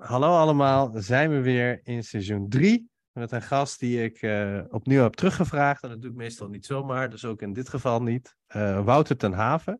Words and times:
Hallo 0.00 0.36
allemaal, 0.36 0.92
zijn 0.94 1.30
we 1.30 1.40
weer 1.40 1.80
in 1.82 2.04
seizoen 2.04 2.48
3 2.48 2.90
met 3.12 3.32
een 3.32 3.42
gast 3.42 3.80
die 3.80 4.02
ik 4.02 4.22
uh, 4.22 4.62
opnieuw 4.68 5.02
heb 5.02 5.14
teruggevraagd. 5.14 5.82
En 5.82 5.88
dat 5.88 6.00
doe 6.00 6.10
ik 6.10 6.16
meestal 6.16 6.48
niet 6.48 6.66
zomaar, 6.66 7.10
dus 7.10 7.24
ook 7.24 7.42
in 7.42 7.52
dit 7.52 7.68
geval 7.68 8.02
niet. 8.02 8.36
Uh, 8.56 8.84
Wouter 8.84 9.16
ten 9.16 9.32
Haven. 9.32 9.78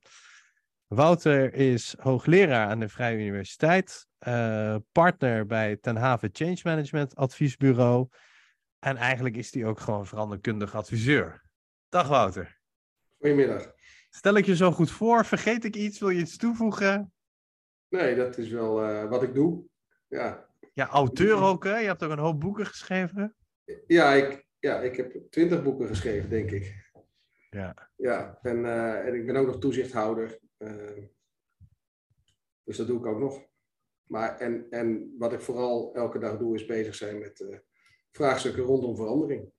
Wouter 0.87 1.55
is 1.55 1.95
hoogleraar 1.99 2.69
aan 2.69 2.81
de 2.81 2.89
Vrije 2.89 3.19
Universiteit, 3.19 4.07
uh, 4.29 4.77
partner 4.93 5.47
bij 5.47 5.77
Ten 5.77 5.97
Haven 5.97 6.31
Change 6.33 6.61
Management 6.63 7.17
Adviesbureau. 7.17 8.09
En 8.79 8.97
eigenlijk 8.97 9.37
is 9.37 9.55
hij 9.55 9.65
ook 9.65 9.81
gewoon 9.81 10.07
veranderkundig 10.07 10.75
adviseur. 10.75 11.45
Dag 11.89 12.09
Wouter. 12.09 12.61
Goedemiddag. 13.19 13.73
Stel 14.11 14.35
ik 14.35 14.47
je 14.47 14.57
zo 14.57 14.73
goed 14.73 14.91
voor? 14.91 15.25
Vergeet 15.25 15.65
ik 15.65 15.77
iets? 15.77 15.99
Wil 15.99 16.11
je 16.11 16.21
iets 16.21 16.37
toevoegen? 16.37 17.13
Nee, 17.89 18.15
dat 18.15 18.39
is 18.39 18.49
wel 18.49 18.75
wat 19.09 19.23
ik 19.23 19.35
doe. 19.35 19.69
Ja. 20.11 20.49
Ja, 20.73 20.89
auteur 20.89 21.43
ook, 21.43 21.65
hè? 21.65 21.79
Je 21.79 21.87
hebt 21.87 22.03
ook 22.03 22.11
een 22.11 22.19
hoop 22.19 22.41
boeken 22.41 22.67
geschreven. 22.67 23.35
Ja, 23.87 24.13
ik, 24.13 24.47
ja, 24.59 24.81
ik 24.81 24.97
heb 24.97 25.31
twintig 25.31 25.63
boeken 25.63 25.87
geschreven, 25.87 26.31
denk 26.31 26.51
ik. 26.51 26.93
Ja. 27.51 27.91
Ja, 27.97 28.39
en, 28.43 28.59
uh, 28.59 29.07
en 29.07 29.15
ik 29.15 29.27
ben 29.27 29.37
ook 29.37 29.47
nog 29.47 29.59
toezichthouder. 29.59 30.39
Uh, 30.59 31.05
dus 32.65 32.77
dat 32.77 32.87
doe 32.87 32.99
ik 32.99 33.07
ook 33.07 33.19
nog. 33.19 33.49
Maar 34.05 34.39
en, 34.39 34.67
en 34.71 35.15
wat 35.19 35.33
ik 35.33 35.41
vooral 35.41 35.95
elke 35.95 36.19
dag 36.19 36.39
doe, 36.39 36.55
is 36.55 36.67
bezig 36.67 36.95
zijn 36.95 37.19
met 37.19 37.41
uh, 37.41 37.59
vraagstukken 38.11 38.63
rondom 38.63 38.97
verandering. 38.97 39.53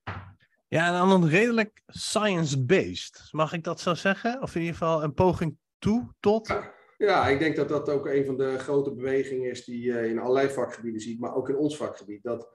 Ja, 0.68 1.02
en 1.02 1.10
dan 1.10 1.28
redelijk 1.28 1.82
science-based. 1.88 3.28
Mag 3.32 3.54
ik 3.54 3.64
dat 3.64 3.80
zo 3.80 3.94
zeggen? 3.94 4.42
Of 4.42 4.56
in 4.56 4.62
ieder 4.62 4.78
geval 4.78 5.04
een 5.04 5.14
poging 5.14 5.58
toe 5.80 6.14
tot? 6.20 6.48
Ja. 6.48 6.74
Ja, 7.02 7.28
ik 7.28 7.40
denk 7.40 7.56
dat 7.56 7.70
dat 7.70 7.90
ook 7.90 8.06
een 8.06 8.26
van 8.26 8.38
de 8.38 8.60
grote 8.60 8.94
bewegingen 8.94 9.50
is 9.50 9.66
die 9.66 9.82
je 9.82 10.08
in 10.08 10.20
allerlei 10.20 10.50
vakgebieden 10.50 11.02
ziet, 11.02 11.20
maar 11.20 11.36
ook 11.36 11.50
in 11.50 11.56
ons 11.56 11.78
vakgebied. 11.78 12.24
Dat 12.24 12.50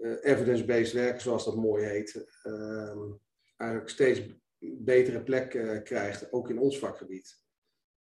uh, 0.00 0.16
evidence-based 0.20 0.92
werken, 0.92 1.20
zoals 1.20 1.44
dat 1.44 1.56
mooi 1.56 1.84
heet, 1.84 2.26
uh, 2.44 3.12
eigenlijk 3.56 3.90
steeds 3.90 4.22
betere 4.58 5.22
plek 5.22 5.54
uh, 5.54 5.82
krijgt, 5.82 6.32
ook 6.32 6.50
in 6.50 6.58
ons 6.58 6.78
vakgebied. 6.78 7.40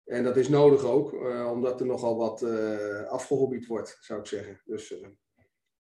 En 0.04 0.24
dat 0.24 0.36
is 0.36 0.48
nodig 0.48 0.84
ook, 0.84 1.12
uh, 1.12 1.50
omdat 1.50 1.80
er 1.80 1.86
nogal 1.86 2.16
wat 2.16 2.42
afgehobbied 3.08 3.66
wordt, 3.66 3.98
zou 4.00 4.20
ik 4.20 4.26
zeggen. 4.26 4.60
Dus, 4.64 4.90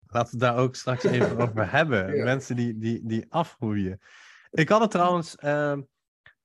Laten 0.07 0.37
we 0.39 0.45
het 0.45 0.53
daar 0.55 0.63
ook 0.63 0.75
straks 0.75 1.03
even 1.03 1.37
over 1.47 1.71
hebben. 1.71 2.15
Ja. 2.15 2.23
Mensen 2.23 2.55
die, 2.55 2.77
die, 2.77 3.01
die 3.05 3.25
afgroeien. 3.29 4.01
Ik 4.51 4.69
had 4.69 4.81
het 4.81 4.91
trouwens. 4.91 5.35
ehm, 5.35 5.81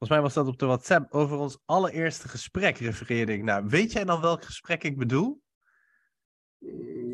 Volgens 0.03 0.21
mij 0.21 0.31
was 0.31 0.45
dat 0.45 0.55
op 0.55 0.59
de 0.59 0.67
WhatsApp 0.67 1.13
over 1.13 1.37
ons 1.37 1.59
allereerste 1.65 2.29
gesprek, 2.29 2.79
refereerde 2.79 3.33
ik 3.33 3.43
naar. 3.43 3.67
Weet 3.67 3.93
jij 3.93 4.05
dan 4.05 4.21
welk 4.21 4.45
gesprek 4.45 4.85
ik 4.85 4.99
bedoel? 4.99 5.43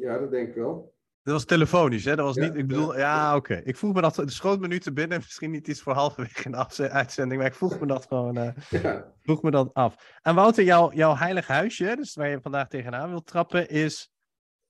Ja, 0.01 0.19
dat 0.19 0.31
denk 0.31 0.49
ik 0.49 0.55
wel. 0.55 0.95
Dat 1.23 1.35
was 1.35 1.45
telefonisch, 1.45 2.05
hè? 2.05 2.17
Dat 2.17 2.27
was 2.27 2.35
ja, 2.35 2.43
niet, 2.43 2.55
ik 2.55 2.67
bedoel, 2.67 2.93
ja, 2.93 2.99
ja 2.99 3.37
oké. 3.37 3.53
Okay. 3.53 3.65
Ik 3.65 3.77
vroeg 3.77 3.95
me 3.95 4.01
dat, 4.01 4.15
de 4.15 4.31
schoot 4.31 4.61
me 4.61 4.67
nu 4.67 4.81
te 4.81 4.93
binnen, 4.93 5.19
misschien 5.25 5.51
niet 5.51 5.69
iets 5.69 5.83
voor 5.83 5.93
halverwege 5.93 6.45
in 6.45 6.51
de 6.51 6.91
uitzending, 6.91 7.41
maar 7.41 7.51
ik 7.51 7.57
vroeg 7.57 7.81
me 7.81 7.87
dat 7.87 8.07
gewoon, 8.07 8.39
uh, 8.39 8.51
ja. 8.83 9.13
vroeg 9.23 9.43
me 9.43 9.51
dat 9.51 9.75
af. 9.75 10.19
En 10.23 10.35
Wouter, 10.35 10.65
jouw, 10.65 10.93
jouw 10.93 11.17
heilig 11.17 11.47
huisje, 11.47 11.97
dus 11.97 12.15
waar 12.15 12.29
je 12.29 12.41
vandaag 12.41 12.69
tegenaan 12.69 13.09
wilt 13.09 13.27
trappen, 13.27 13.69
is 13.69 14.11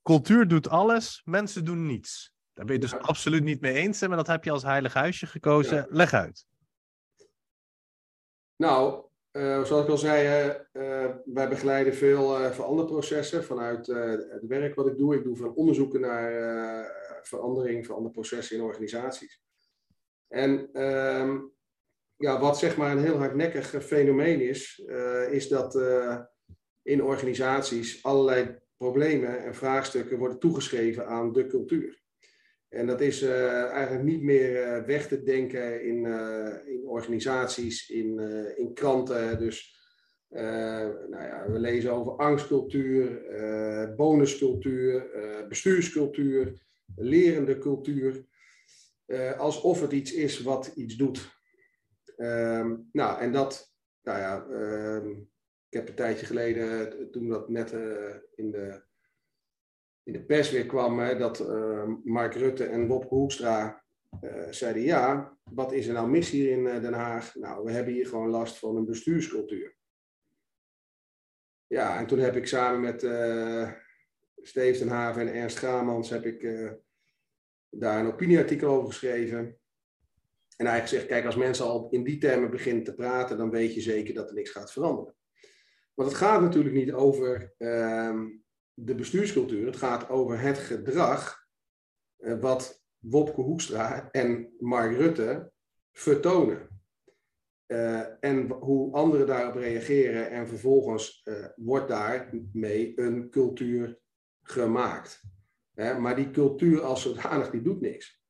cultuur 0.03 0.47
doet 0.47 0.69
alles, 0.69 1.21
mensen 1.25 1.65
doen 1.65 1.85
niets. 1.85 2.33
Daar 2.53 2.65
ben 2.65 2.75
je 2.75 2.81
dus 2.81 2.95
absoluut 2.95 3.43
niet 3.43 3.61
mee 3.61 3.73
eens, 3.73 3.99
hè? 3.99 4.07
maar 4.07 4.17
dat 4.17 4.27
heb 4.27 4.43
je 4.43 4.51
als 4.51 4.63
heilig 4.63 4.93
huisje 4.93 5.25
gekozen. 5.25 5.85
Leg 5.89 6.13
uit. 6.13 6.47
Nou, 8.61 9.03
uh, 9.31 9.63
zoals 9.63 9.83
ik 9.83 9.89
al 9.89 9.97
zei, 9.97 10.49
uh, 10.73 11.15
wij 11.25 11.49
begeleiden 11.49 11.93
veel 11.93 12.41
uh, 12.41 12.51
veranderprocessen 12.51 13.43
vanuit 13.43 13.87
het 13.87 14.45
werk 14.47 14.75
wat 14.75 14.87
ik 14.87 14.97
doe. 14.97 15.15
Ik 15.15 15.23
doe 15.23 15.35
veel 15.35 15.51
onderzoeken 15.51 16.01
naar 16.01 16.31
verandering, 17.21 17.85
veranderprocessen 17.85 18.57
in 18.57 18.63
organisaties. 18.63 19.43
En 20.27 20.69
ehm, 20.73 21.39
ja, 22.15 22.39
wat 22.39 22.57
zeg 22.57 22.77
maar 22.77 22.91
een 22.91 23.03
heel 23.03 23.17
hardnekkig 23.17 23.83
fenomeen 23.83 24.41
is, 24.41 24.83
is 25.29 25.47
dat 25.47 25.81
in 26.81 27.03
organisaties 27.03 28.03
allerlei 28.03 28.59
problemen 28.77 29.43
en 29.43 29.55
vraagstukken 29.55 30.17
worden 30.17 30.39
toegeschreven 30.39 31.07
aan 31.07 31.33
de 31.33 31.47
cultuur. 31.47 31.98
En 32.69 32.87
dat 32.87 33.01
is 33.01 33.23
uh, 33.23 33.63
eigenlijk 33.63 34.03
niet 34.03 34.21
meer 34.21 34.77
uh, 34.77 34.83
weg 34.85 35.07
te 35.07 35.23
denken 35.23 35.83
in, 35.83 36.05
uh, 36.05 36.67
in 36.67 36.87
organisaties, 36.87 37.89
in, 37.89 38.19
in 38.57 38.73
kranten. 38.73 39.39
Dus 39.39 39.77
nou 40.29 41.23
ja, 41.23 41.45
we 41.51 41.59
lezen 41.59 41.91
over 41.91 42.11
angstcultuur, 42.11 43.23
bonuscultuur, 43.95 45.09
bestuurscultuur, 45.47 46.61
lerende 46.95 47.57
cultuur. 47.57 48.25
alsof 49.37 49.81
het 49.81 49.91
iets 49.91 50.13
is 50.13 50.41
wat 50.41 50.71
iets 50.75 50.95
doet. 50.95 51.37
Ehm, 52.15 52.75
nou, 52.91 53.21
en 53.21 53.31
dat, 53.31 53.73
nou 54.01 54.19
ja, 54.19 54.45
ehm, 54.45 55.09
ik 55.69 55.77
heb 55.77 55.87
een 55.87 55.95
tijdje 55.95 56.25
geleden, 56.25 57.11
toen 57.11 57.27
dat 57.27 57.49
net 57.49 57.71
in 58.35 58.51
de 58.51 58.81
in 60.03 60.13
de 60.13 60.23
pers 60.23 60.51
weer 60.51 60.65
kwam, 60.65 60.99
hè, 60.99 61.17
dat 61.17 61.39
uh, 61.39 61.93
Mark 62.03 62.33
Rutte 62.33 62.65
en 62.65 62.87
Bob 62.87 63.09
Hoekstra 63.09 63.83
uh, 64.21 64.47
zeiden: 64.49 64.81
Ja, 64.81 65.37
wat 65.43 65.71
is 65.71 65.87
er 65.87 65.93
nou 65.93 66.09
mis 66.09 66.29
hier 66.29 66.51
in 66.51 66.65
uh, 66.65 66.81
Den 66.81 66.93
Haag? 66.93 67.35
Nou, 67.35 67.63
we 67.63 67.71
hebben 67.71 67.93
hier 67.93 68.07
gewoon 68.07 68.29
last 68.29 68.57
van 68.57 68.75
een 68.75 68.85
bestuurscultuur. 68.85 69.77
Ja, 71.67 71.97
en 71.97 72.07
toen 72.07 72.19
heb 72.19 72.35
ik 72.35 72.47
samen 72.47 72.81
met 72.81 73.01
Steef 74.41 74.77
Den 74.79 74.87
Haven 74.87 75.27
en 75.27 75.33
Ernst 75.33 75.57
Gramans 75.57 76.09
heb 76.09 76.25
ik, 76.25 76.41
daar 77.69 77.99
een 77.99 78.11
opinieartikel 78.11 78.69
over 78.69 78.87
geschreven. 78.87 79.59
En 80.57 80.65
eigenlijk 80.65 80.87
gezegd: 80.87 81.05
Kijk, 81.05 81.25
als 81.25 81.35
mensen 81.35 81.65
al 81.65 81.89
in 81.89 82.03
die 82.03 82.17
termen 82.17 82.51
beginnen 82.51 82.83
te 82.83 82.95
praten, 82.95 83.37
dan 83.37 83.49
weet 83.49 83.73
je 83.73 83.81
zeker 83.81 84.13
dat 84.13 84.29
er 84.29 84.35
niks 84.35 84.49
gaat 84.49 84.71
veranderen. 84.71 85.15
Want 85.93 86.09
het 86.09 86.19
gaat 86.19 86.41
natuurlijk 86.41 86.75
niet 86.75 86.93
over. 86.93 87.53
Ehm, 87.57 88.27
de 88.83 88.95
bestuurscultuur. 88.95 89.65
Het 89.65 89.77
gaat 89.77 90.09
over 90.09 90.39
het 90.39 90.57
gedrag 90.57 91.47
uh, 92.17 92.39
wat 92.39 92.83
Wopke 92.97 93.41
Hoekstra 93.41 94.11
en 94.11 94.53
Mark 94.59 94.97
Rutte 94.97 95.51
vertonen. 95.91 96.67
Uh, 97.67 98.03
en 98.19 98.47
hoe 98.47 98.93
anderen 98.93 99.27
daarop 99.27 99.55
reageren 99.55 100.29
en 100.29 100.47
vervolgens 100.47 101.21
uh, 101.25 101.45
wordt 101.55 101.87
daarmee 101.87 102.93
een 102.95 103.29
cultuur 103.29 103.99
gemaakt. 104.41 105.21
maar 105.73 106.15
die 106.15 106.31
cultuur 106.31 106.81
als 106.81 107.01
zodanig, 107.01 107.49
die 107.49 107.61
doet 107.61 107.81
niks. 107.81 108.23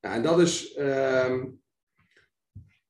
Ja, 0.00 0.14
en 0.14 0.22
dat 0.22 0.40
is, 0.40 0.76
uh, 0.76 1.44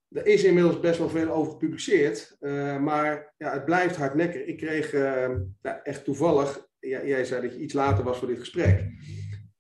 er 0.09 0.27
is 0.27 0.44
inmiddels 0.44 0.81
best 0.81 0.98
wel 0.98 1.09
veel 1.09 1.31
over 1.31 1.53
gepubliceerd, 1.53 2.37
maar 2.81 3.34
ja, 3.37 3.53
het 3.53 3.65
blijft 3.65 3.97
hardnekkig. 3.97 4.44
Ik 4.44 4.56
kreeg 4.56 4.92
nou, 4.92 5.80
echt 5.83 6.04
toevallig 6.04 6.66
jij 6.78 7.25
zei 7.25 7.43
dat 7.43 7.53
je 7.55 7.61
iets 7.61 7.75
later 7.75 8.05
was 8.05 8.19
voor 8.19 8.28
dit 8.28 8.39
gesprek. 8.39 8.91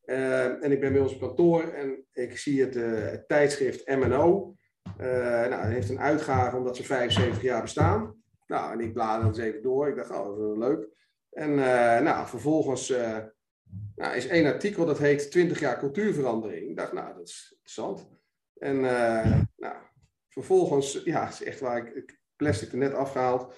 Uh, 0.06 0.64
en 0.64 0.72
ik 0.72 0.80
ben 0.80 0.92
bij 0.92 1.02
ons 1.02 1.18
kantoor 1.18 1.62
en 1.62 2.06
ik 2.12 2.38
zie 2.38 2.60
het, 2.60 2.76
uh, 2.76 3.10
het 3.10 3.28
tijdschrift 3.28 3.88
MNO. 3.88 4.54
Uh, 5.00 5.06
nou, 5.48 5.54
het 5.54 5.72
heeft 5.72 5.88
een 5.88 6.00
uitgave 6.00 6.56
omdat 6.56 6.76
ze 6.76 6.84
75 6.84 7.42
jaar 7.42 7.62
bestaan. 7.62 8.22
Nou, 8.46 8.72
en 8.72 8.80
ik 8.80 8.92
blader 8.92 9.26
eens 9.26 9.38
even 9.38 9.62
door. 9.62 9.88
Ik 9.88 9.96
dacht, 9.96 10.10
oh, 10.10 10.38
dat 10.38 10.52
is 10.52 10.58
leuk. 10.58 10.88
En 11.30 11.54
nou, 12.04 12.26
vervolgens 12.26 12.88
nou, 13.96 14.16
is 14.16 14.26
één 14.26 14.46
artikel 14.46 14.86
dat 14.86 14.98
heet 14.98 15.30
20 15.30 15.60
jaar 15.60 15.78
cultuurverandering. 15.78 16.68
Ik 16.68 16.76
dacht, 16.76 16.92
nou, 16.92 17.14
dat 17.14 17.28
is 17.28 17.48
interessant. 17.50 18.08
En 18.58 18.80
nou, 19.56 19.74
vervolgens, 20.28 21.00
ja, 21.04 21.28
is 21.28 21.42
echt 21.42 21.60
waar 21.60 21.76
ik, 21.76 21.94
ik 21.94 22.20
plastic 22.36 22.72
er 22.72 22.78
net 22.78 22.94
afgehaald. 22.94 23.54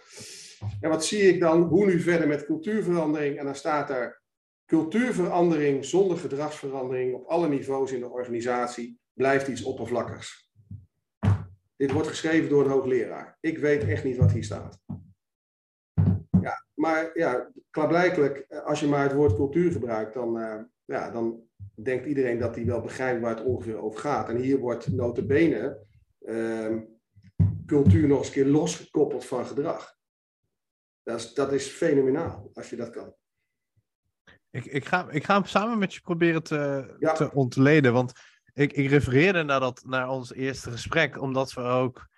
En 0.81 0.91
wat 0.91 1.05
zie 1.05 1.21
ik 1.21 1.41
dan? 1.41 1.63
Hoe 1.63 1.87
nu 1.87 2.01
verder 2.01 2.29
met 2.29 2.45
cultuurverandering? 2.45 3.39
En 3.39 3.45
dan 3.45 3.55
staat 3.55 3.91
er 3.91 4.23
cultuurverandering 4.67 5.85
zonder 5.85 6.19
gedragsverandering 6.19 7.15
op 7.15 7.27
alle 7.27 7.49
niveaus 7.49 7.93
in 7.93 8.01
de 8.01 8.09
organisatie 8.09 8.99
blijft 9.13 9.49
iets 9.49 9.63
oppervlakkigs. 9.63 10.51
Dit 11.77 11.93
wordt 11.93 12.09
geschreven 12.09 12.49
door 12.49 12.65
een 12.65 12.71
hoogleraar. 12.71 13.37
Ik 13.41 13.59
weet 13.59 13.85
echt 13.85 14.05
niet 14.05 14.17
wat 14.17 14.33
hier 14.33 14.45
staat. 14.45 14.79
Ja, 16.41 16.65
maar 16.75 17.11
ja, 17.15 17.51
klaarblijkelijk, 17.71 18.47
als 18.65 18.81
je 18.81 18.87
maar 18.87 19.03
het 19.03 19.15
woord 19.15 19.35
cultuur 19.35 19.73
gebruikt, 19.73 20.15
dan, 20.15 20.33
ja, 20.85 21.11
dan 21.11 21.49
denkt 21.75 22.07
iedereen 22.07 22.39
dat 22.39 22.55
hij 22.55 22.67
wel 22.67 22.81
begrijpt 22.81 23.21
waar 23.21 23.37
het 23.37 23.45
ongeveer 23.45 23.83
over 23.83 24.01
gaat. 24.01 24.29
En 24.29 24.37
hier 24.37 24.59
wordt 24.59 24.93
notabene 24.93 25.87
uh, 26.21 26.77
cultuur 27.67 28.09
nog 28.09 28.19
eens 28.19 28.27
een 28.27 28.33
keer 28.33 28.47
losgekoppeld 28.47 29.25
van 29.25 29.47
gedrag. 29.47 29.98
Dat 31.09 31.19
is, 31.19 31.35
dat 31.35 31.53
is 31.53 31.67
fenomenaal, 31.67 32.51
als 32.55 32.71
je 32.71 32.77
dat 32.77 32.91
kan. 32.91 33.15
Ik, 34.51 34.65
ik, 34.65 34.85
ga, 34.85 35.11
ik 35.11 35.25
ga 35.25 35.35
hem 35.35 35.45
samen 35.45 35.79
met 35.79 35.95
je 35.95 36.01
proberen 36.01 36.43
te, 36.43 36.97
te 37.15 37.31
ontleden. 37.33 37.93
Want 37.93 38.13
ik, 38.53 38.73
ik 38.73 38.91
refereerde 38.91 39.43
naar, 39.43 39.61
dat, 39.61 39.83
naar 39.87 40.09
ons 40.09 40.33
eerste 40.33 40.71
gesprek, 40.71 41.21
omdat 41.21 41.53
we 41.53 41.61
ook 41.61 42.09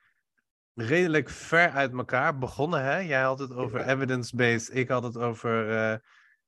redelijk 0.75 1.29
ver 1.29 1.71
uit 1.71 1.93
elkaar 1.93 2.39
begonnen. 2.39 2.83
Hè? 2.83 2.99
Jij 2.99 3.23
had 3.23 3.39
het 3.39 3.53
over 3.53 3.89
evidence-based, 3.89 4.75
ik 4.77 4.89
had 4.89 5.03
het 5.03 5.17
over 5.17 5.71
uh, 5.71 5.95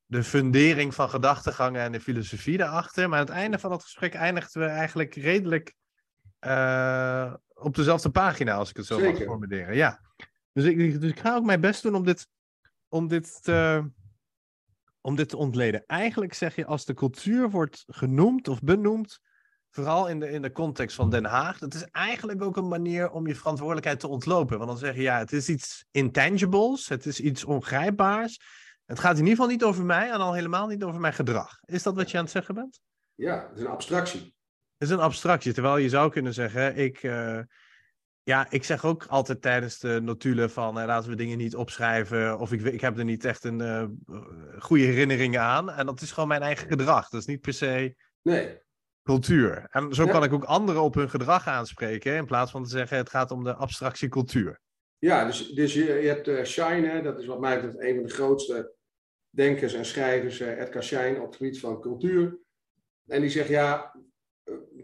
de 0.05 0.23
fundering 0.23 0.94
van 0.94 1.11
gedachtegangen 1.11 1.83
en 1.83 1.93
de 1.93 2.00
filosofie 2.00 2.56
daarachter. 2.56 3.09
Maar 3.09 3.19
aan 3.19 3.27
het 3.27 3.35
einde 3.35 3.59
van 3.59 3.71
dat 3.71 3.83
gesprek 3.83 4.15
eindigden 4.15 4.62
we 4.62 4.69
eigenlijk 4.69 5.15
redelijk 5.15 5.75
uh, 6.47 7.35
op 7.55 7.75
dezelfde 7.75 8.11
pagina, 8.11 8.55
als 8.55 8.71
ik 8.71 8.77
het 8.77 8.87
zo 8.87 8.99
Zeker. 8.99 9.12
mag 9.12 9.23
formuleren. 9.23 9.75
Ja. 9.75 10.00
Dus 10.52 10.64
ik, 10.64 11.00
dus 11.00 11.10
ik 11.10 11.20
ga 11.20 11.34
ook 11.34 11.44
mijn 11.44 11.60
best 11.60 11.82
doen 11.82 11.94
om 11.94 12.04
dit, 12.04 12.28
om 12.88 13.08
dit 13.08 13.43
te 13.43 13.90
om 15.02 15.16
dit 15.16 15.28
te 15.28 15.37
ontleden. 15.37 15.84
Eigenlijk 15.87 16.34
zeg 16.34 16.56
je 16.56 16.66
als 16.66 16.84
de 16.84 16.94
cultuur 16.94 17.50
wordt 17.50 17.84
genoemd 17.87 18.49
of 18.49 18.60
benoemd, 18.60 19.20
vooral 19.70 20.08
in 20.08 20.20
de, 20.20 20.31
in 20.31 20.43
de 20.43 20.52
context 20.52 20.96
van 20.96 21.10
Den 21.10 21.25
Haag, 21.25 21.58
dat 21.58 21.75
is 21.75 21.84
eigenlijk 21.84 22.43
ook 22.43 22.56
een 22.56 22.69
manier 22.69 23.10
om 23.10 23.26
je 23.26 23.34
verantwoordelijkheid 23.34 24.00
te 24.00 24.08
ontlopen. 24.08 24.56
Want 24.56 24.70
dan 24.70 24.78
zeg 24.78 24.94
je 24.94 25.02
ja, 25.02 25.19
het 25.19 25.32
is 25.32 25.49
iets 25.49 25.84
intangibles, 25.90 26.88
het 26.88 27.06
is 27.06 27.20
iets 27.20 27.44
ongrijpbaars. 27.44 28.40
Het 28.84 29.00
gaat 29.00 29.12
in 29.12 29.19
ieder 29.19 29.34
geval 29.34 29.50
niet 29.50 29.64
over 29.64 29.84
mij 29.84 30.10
en 30.10 30.19
al 30.19 30.32
helemaal 30.32 30.66
niet 30.66 30.84
over 30.84 31.00
mijn 31.00 31.12
gedrag. 31.12 31.58
Is 31.64 31.82
dat 31.82 31.94
wat 31.94 32.10
je 32.10 32.16
aan 32.16 32.22
het 32.22 32.32
zeggen 32.32 32.55
bent? 32.55 32.81
Ja, 33.14 33.48
het 33.48 33.58
is 33.58 33.64
een 33.64 33.70
abstractie. 33.70 34.20
Het 34.78 34.88
is 34.88 34.90
een 34.90 35.02
abstractie, 35.02 35.52
terwijl 35.52 35.76
je 35.76 35.88
zou 35.88 36.10
kunnen 36.10 36.34
zeggen, 36.34 36.76
ik, 36.76 37.02
uh, 37.02 37.40
ja, 38.24 38.46
ik 38.50 38.64
zeg 38.64 38.84
ook 38.84 39.06
altijd 39.06 39.42
tijdens 39.42 39.78
de 39.78 40.00
notulen 40.02 40.50
van 40.50 40.78
uh, 40.78 40.84
laten 40.84 41.10
we 41.10 41.16
dingen 41.16 41.38
niet 41.38 41.56
opschrijven. 41.56 42.38
Of 42.38 42.52
ik, 42.52 42.60
ik 42.62 42.80
heb 42.80 42.98
er 42.98 43.04
niet 43.04 43.24
echt 43.24 43.44
een 43.44 43.60
uh, 43.60 43.84
goede 44.58 44.84
herinneringen 44.84 45.40
aan. 45.40 45.70
En 45.70 45.86
dat 45.86 46.00
is 46.00 46.12
gewoon 46.12 46.28
mijn 46.28 46.42
eigen 46.42 46.69
gedrag. 46.69 47.08
Dat 47.08 47.20
is 47.20 47.26
niet 47.26 47.40
per 47.40 47.52
se 47.52 47.94
nee. 48.22 48.58
cultuur. 49.02 49.66
En 49.70 49.94
zo 49.94 50.06
kan 50.06 50.24
ik 50.24 50.32
ook 50.32 50.44
anderen 50.44 50.82
op 50.82 50.94
hun 50.94 51.10
gedrag 51.10 51.46
aanspreken. 51.46 52.16
In 52.16 52.26
plaats 52.26 52.50
van 52.50 52.62
te 52.62 52.70
zeggen 52.70 52.96
het 52.96 53.10
gaat 53.10 53.30
om 53.30 53.44
de 53.44 53.54
abstractie 53.54 54.08
cultuur. 54.08 54.60
Ja, 54.98 55.24
dus, 55.24 55.48
dus 55.48 55.74
je, 55.74 55.84
je 55.84 56.08
hebt 56.08 56.28
uh, 56.28 56.44
Shine, 56.44 57.02
dat 57.02 57.19
is 57.19 57.26
wat 57.26 57.40
mij 57.40 57.54
betreft 57.54 57.80
een 57.80 57.94
van 57.94 58.04
de 58.04 58.12
grootste 58.12 58.74
denkers 59.30 59.74
en 59.74 59.84
schrijvers, 59.84 60.40
Edgar 60.40 60.82
Schein, 60.82 61.20
op 61.20 61.26
het 61.26 61.36
gebied 61.36 61.60
van 61.60 61.80
cultuur. 61.80 62.38
En 63.06 63.20
die 63.20 63.30
zegt 63.30 63.48
ja, 63.48 63.94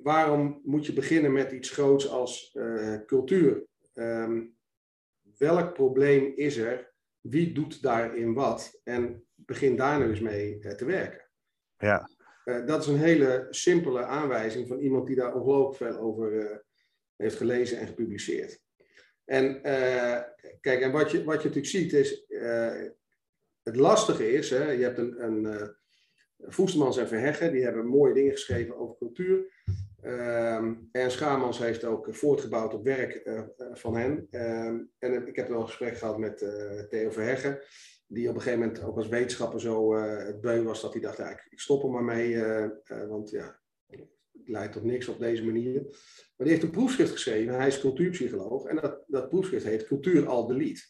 waarom 0.08 0.60
moet 0.64 0.86
je 0.86 0.92
beginnen 0.92 1.32
met 1.32 1.52
iets 1.52 1.70
groots 1.70 2.08
als 2.08 2.54
uh, 2.54 2.96
cultuur? 3.06 3.66
Um, 3.94 4.56
welk 5.36 5.74
probleem 5.74 6.32
is 6.34 6.56
er? 6.56 6.92
Wie 7.20 7.52
doet 7.52 7.82
daarin 7.82 8.34
wat? 8.34 8.80
En 8.84 9.26
begin 9.34 9.76
daar 9.76 9.98
nu 9.98 10.08
eens 10.08 10.20
mee 10.20 10.58
uh, 10.60 10.72
te 10.72 10.84
werken. 10.84 11.28
Ja. 11.78 12.08
Uh, 12.44 12.66
dat 12.66 12.82
is 12.82 12.86
een 12.86 12.98
hele 12.98 13.46
simpele 13.50 14.04
aanwijzing 14.04 14.68
van 14.68 14.78
iemand 14.78 15.06
die 15.06 15.16
daar 15.16 15.34
ongelooflijk 15.34 15.76
veel 15.76 16.02
over 16.02 16.64
heeft 17.16 17.36
gelezen 17.36 17.78
en 17.78 17.86
gepubliceerd. 17.86 18.60
En 19.24 19.62
kijk, 20.60 20.80
en 20.80 20.92
wat 20.92 21.10
je, 21.10 21.24
wat 21.24 21.42
je 21.42 21.48
natuurlijk 21.48 21.66
ziet 21.66 21.92
is, 21.92 22.24
het 23.62 23.76
lastige 23.76 24.32
is, 24.32 24.50
hè, 24.50 24.70
je 24.70 24.82
hebt 24.82 24.98
een, 24.98 25.24
een 25.24 25.76
Voestemans 26.38 26.96
en 26.96 27.08
Verheggen, 27.08 27.52
die 27.52 27.62
hebben 27.64 27.86
mooie 27.86 28.14
dingen 28.14 28.32
geschreven 28.32 28.76
over 28.76 28.96
cultuur. 28.96 29.46
Um, 30.04 30.88
Ernst 30.92 31.16
Schamans 31.16 31.58
heeft 31.58 31.84
ook 31.84 32.14
voortgebouwd 32.14 32.74
op 32.74 32.84
werk 32.84 33.20
uh, 33.24 33.42
van 33.72 33.96
hen. 33.96 34.26
Um, 34.30 34.90
en 34.98 35.26
ik 35.26 35.36
heb 35.36 35.48
wel 35.48 35.60
een 35.60 35.66
gesprek 35.66 35.96
gehad 35.96 36.18
met 36.18 36.38
Theo 36.88 37.10
Verheggen, 37.10 37.60
die 38.06 38.28
op 38.28 38.34
een 38.34 38.40
gegeven 38.40 38.64
moment 38.64 38.82
ook 38.82 38.96
als 38.96 39.08
wetenschapper 39.08 39.60
zo 39.60 39.94
het 39.96 40.40
beu 40.40 40.62
was 40.62 40.80
dat 40.80 40.92
hij 40.92 41.02
dacht, 41.02 41.16
ja, 41.16 41.30
ik, 41.30 41.46
ik 41.50 41.60
stop 41.60 41.82
er 41.82 41.90
maar 41.90 42.04
mee, 42.04 42.42
want 43.08 43.30
ja, 43.30 43.60
het 43.86 44.08
leidt 44.44 44.72
tot 44.72 44.84
niks 44.84 45.08
op 45.08 45.18
deze 45.18 45.44
manier. 45.44 45.82
Maar 45.82 46.46
die 46.46 46.48
heeft 46.48 46.62
een 46.62 46.70
proefschrift 46.70 47.12
geschreven, 47.12 47.54
hij 47.54 47.66
is 47.66 47.80
cultuurpsycholoog, 47.80 48.66
en 48.66 48.76
dat, 48.76 49.04
dat 49.06 49.28
proefschrift 49.28 49.64
heet 49.64 49.86
Cultuur 49.86 50.26
al 50.26 50.46
delete. 50.46 50.82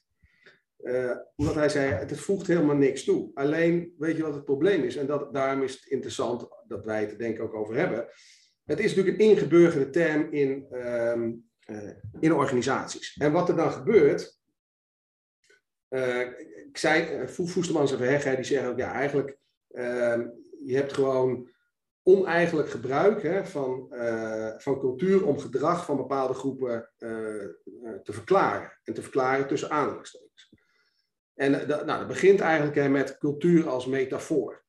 Omdat 1.37 1.55
hij 1.55 1.69
zei, 1.69 1.93
het 1.93 2.20
voegt 2.20 2.46
helemaal 2.46 2.76
niks 2.76 3.05
toe. 3.05 3.31
Alleen, 3.34 3.94
weet 3.99 4.16
je 4.16 4.22
wat 4.22 4.34
het 4.34 4.44
probleem 4.44 4.82
is? 4.82 4.96
En 4.96 5.06
dat, 5.06 5.34
daarom 5.34 5.62
is 5.62 5.72
het 5.72 5.87
interessant 5.87 6.49
dat 6.66 6.84
wij 6.84 7.00
het 7.00 7.10
er 7.10 7.19
denk 7.19 7.34
ik 7.34 7.43
ook 7.43 7.55
over 7.55 7.76
hebben. 7.76 8.08
Het 8.69 8.79
is 8.79 8.94
natuurlijk 8.94 9.20
een 9.20 9.29
ingeburgerde 9.29 9.91
term 9.91 10.32
in, 10.32 10.67
um, 10.73 11.50
uh, 11.67 11.91
in 12.20 12.32
organisaties. 12.32 13.17
En 13.17 13.32
wat 13.32 13.49
er 13.49 13.56
dan 13.56 13.73
gebeurt, 13.73 14.38
uh, 15.88 16.20
ik 16.69 16.76
zei, 16.76 17.03
uh, 17.03 17.20
en 17.20 17.88
Verheg, 17.88 18.35
die 18.35 18.44
zeggen 18.44 18.70
ook, 18.70 18.79
ja, 18.79 18.93
eigenlijk, 18.93 19.38
ehm, 19.69 20.29
je 20.65 20.75
hebt 20.75 20.93
gewoon 20.93 21.50
oneigenlijk 22.03 22.70
gebruik 22.70 23.23
hè, 23.23 23.47
van, 23.47 23.87
van 24.59 24.79
cultuur 24.79 25.26
om 25.26 25.38
gedrag 25.38 25.85
van 25.85 25.97
bepaalde 25.97 26.35
groepen 26.35 26.91
te 28.03 28.12
verklaren. 28.12 28.79
En 28.85 28.94
te 28.94 29.03
verklaren 29.03 29.47
tussen 29.47 29.70
aanhalingstekens. 29.70 30.55
En 31.35 31.50
nou, 31.50 31.87
dat 31.87 32.06
begint 32.06 32.41
eigenlijk 32.41 32.76
hè, 32.76 32.88
met 32.88 33.19
cultuur 33.19 33.69
als 33.69 33.87
metafoor. 33.87 34.65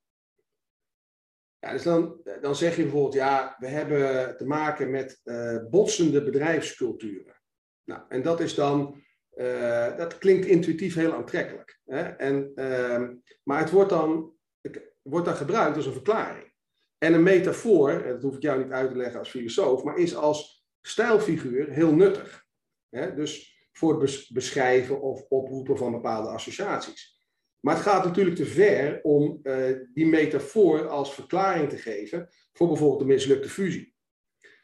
Ja, 1.60 1.72
dus 1.72 1.84
dan, 1.84 2.22
zeg 2.52 2.76
je 2.76 2.82
bijvoorbeeld, 2.82 3.14
ja, 3.14 3.56
we 3.60 3.68
hebben 3.68 4.38
te 4.38 4.46
maken 4.46 4.92
met 4.92 5.22
uh, 5.24 5.58
botsende 5.70 6.24
bedrijfsculturen. 6.24 7.42
Nou, 7.84 8.02
en 8.10 8.22
dat 8.22 8.40
is 8.40 8.56
dan, 8.56 9.04
uh, 9.36 9.98
dat 9.98 10.18
klinkt 10.18 10.46
intuïtief 10.46 10.96
heel 10.96 11.14
aantrekkelijk. 11.14 11.80
Hè? 11.86 12.02
En, 12.02 12.52
uh, 12.56 13.10
maar 13.44 13.60
het 13.60 13.72
wordt 13.72 13.90
dan, 13.90 14.34
het 14.62 14.94
wordt 15.02 15.26
dan 15.26 15.36
gebruikt 15.36 15.76
als 15.76 15.86
een 15.86 15.94
verklaring. 15.94 16.54
En 16.98 17.14
een 17.14 17.24
metafoor, 17.24 18.04
dat 18.04 18.22
hoef 18.22 18.36
ik 18.36 18.42
jou 18.42 18.64
niet 18.64 18.72
uit 18.72 18.90
te 18.90 18.98
leggen 18.98 19.20
als 19.20 19.30
filosoof, 19.30 19.84
maar 19.84 19.98
is 19.98 20.16
als 20.16 20.68
stijlfiguur 20.82 21.70
heel 21.70 21.94
nuttig. 21.94 22.46
Hè? 22.90 23.16
Dus 23.16 23.58
voor 23.72 24.02
het 24.02 24.30
beschrijven 24.34 25.02
of 25.02 25.26
oproepen 25.30 25.78
van 25.78 25.92
bepaalde 25.92 26.30
associaties. 26.30 27.19
Maar 27.60 27.76
het 27.76 27.84
gaat 27.84 28.04
natuurlijk 28.04 28.36
te 28.36 28.46
ver 28.46 29.00
om 29.04 29.40
uh, 29.44 29.78
die 29.94 30.08
metafoor 30.08 30.88
als 30.88 31.14
verklaring 31.14 31.70
te 31.70 31.78
geven 31.78 32.30
voor 32.54 32.68
bijvoorbeeld 32.68 33.00
de 33.00 33.06
mislukte 33.06 33.50
fusie. 33.50 33.96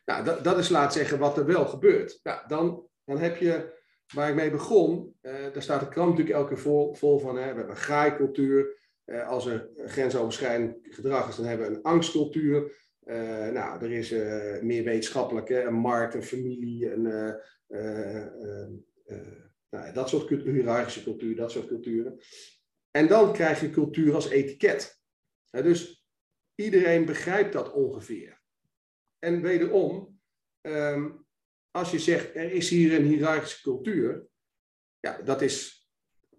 Nou, 0.05 0.24
dat, 0.24 0.43
dat 0.43 0.58
is 0.58 0.70
laat 0.70 0.93
zeggen 0.93 1.20
wat 1.20 1.38
er 1.38 1.46
wel 1.46 1.65
gebeurt. 1.65 2.20
Nou, 2.24 2.48
dan, 2.48 2.88
dan 3.05 3.17
heb 3.17 3.38
je, 3.38 3.74
waar 4.13 4.29
ik 4.29 4.36
mee 4.36 4.51
begon, 4.51 5.15
uh, 5.22 5.31
daar 5.53 5.62
staat 5.62 5.79
de 5.79 5.88
krant 5.88 6.10
natuurlijk 6.10 6.36
elke 6.36 6.53
keer 6.53 6.63
vol, 6.63 6.93
vol 6.93 7.20
van. 7.20 7.36
Hè. 7.36 7.41
We 7.41 7.48
hebben 7.48 7.70
een 7.70 7.75
graaikultuur. 7.75 8.84
Uh, 9.05 9.27
als 9.27 9.46
er 9.46 9.70
grensoverschrijdend 9.75 10.77
gedrag 10.81 11.29
is, 11.29 11.36
dan 11.36 11.46
hebben 11.46 11.70
we 11.70 11.75
een 11.75 11.81
angstcultuur. 11.81 12.84
nou, 13.53 13.84
er 13.84 13.91
is 13.91 14.12
meer 14.62 14.84
wetenschappelijk, 14.84 15.50
een 15.50 15.74
markt, 15.74 16.13
een 16.13 16.24
familie, 16.24 16.91
een, 16.91 17.36
nou, 19.70 19.93
dat 19.93 20.10
soort 20.10 20.25
cultuur, 20.25 20.53
hiërarchische 20.53 21.03
cultuur, 21.03 21.36
dat 21.36 21.51
soort 21.51 21.67
culturen. 21.67 22.20
En 22.96 23.08
dan 23.08 23.34
krijg 23.34 23.62
je 23.62 23.70
cultuur 23.70 24.14
als 24.14 24.30
etiket. 24.30 25.02
dus 25.52 26.06
iedereen 26.56 27.06
begrijpt 27.06 27.54
dat 27.54 27.72
ongeveer. 27.72 28.42
En 29.20 29.42
wederom, 29.42 30.20
ehm, 30.62 31.12
als 31.72 31.92
je 31.92 32.00
zegt 32.00 32.36
er 32.36 32.52
is 32.52 32.70
hier 32.70 32.94
een 32.94 33.06
hiërarchische 33.06 33.62
cultuur, 33.62 34.28
ja, 35.00 35.22
dat 35.22 35.42
is, 35.42 35.88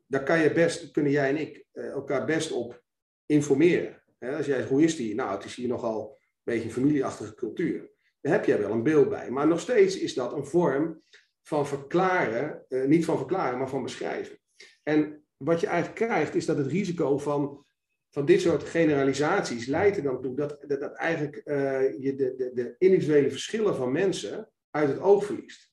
daar 0.06 0.22
kan 0.22 0.38
je 0.38 0.52
best, 0.52 0.90
kunnen 0.90 1.12
jij 1.12 1.28
en 1.28 1.36
ik 1.36 1.66
eh, 1.72 1.88
elkaar 1.88 2.26
best 2.26 2.52
op 2.52 2.84
informeren. 3.26 4.02
als 4.18 4.46
jij 4.46 4.56
zegt, 4.56 4.68
hoe 4.68 4.82
is 4.82 4.96
die? 4.96 5.14
Nou, 5.14 5.36
het 5.36 5.44
is 5.44 5.54
hier 5.54 5.68
nogal 5.68 6.10
een 6.10 6.52
beetje 6.52 6.64
een 6.64 6.74
familieachtige 6.74 7.34
cultuur. 7.34 7.90
Daar 8.20 8.32
heb 8.32 8.44
jij 8.44 8.58
wel 8.58 8.70
een 8.70 8.82
beeld 8.82 9.08
bij. 9.08 9.30
Maar 9.30 9.46
nog 9.46 9.60
steeds 9.60 9.98
is 9.98 10.14
dat 10.14 10.32
een 10.32 10.46
vorm 10.46 11.02
van 11.42 11.66
verklaren, 11.66 12.64
uh, 12.68 12.84
niet 12.84 13.04
van 13.04 13.16
verklaren, 13.16 13.58
maar 13.58 13.68
van 13.68 13.82
beschrijven. 13.82 14.38
En 14.82 15.25
wat 15.36 15.60
je 15.60 15.66
eigenlijk 15.66 15.96
krijgt, 15.96 16.34
is 16.34 16.46
dat 16.46 16.56
het 16.56 16.66
risico 16.66 17.18
van, 17.18 17.64
van 18.10 18.24
dit 18.24 18.40
soort 18.40 18.62
generalisaties 18.62 19.66
leidt 19.66 19.96
er 19.96 20.02
dan 20.02 20.22
toe 20.22 20.36
dat, 20.36 20.58
dat, 20.66 20.92
eigenlijk 20.92 21.42
uh, 21.44 21.98
je 21.98 22.14
de, 22.14 22.34
de, 22.36 22.50
de, 22.54 22.74
individuele 22.78 23.30
verschillen 23.30 23.76
van 23.76 23.92
mensen 23.92 24.50
uit 24.70 24.88
het 24.88 25.00
oog 25.00 25.24
verliest. 25.24 25.72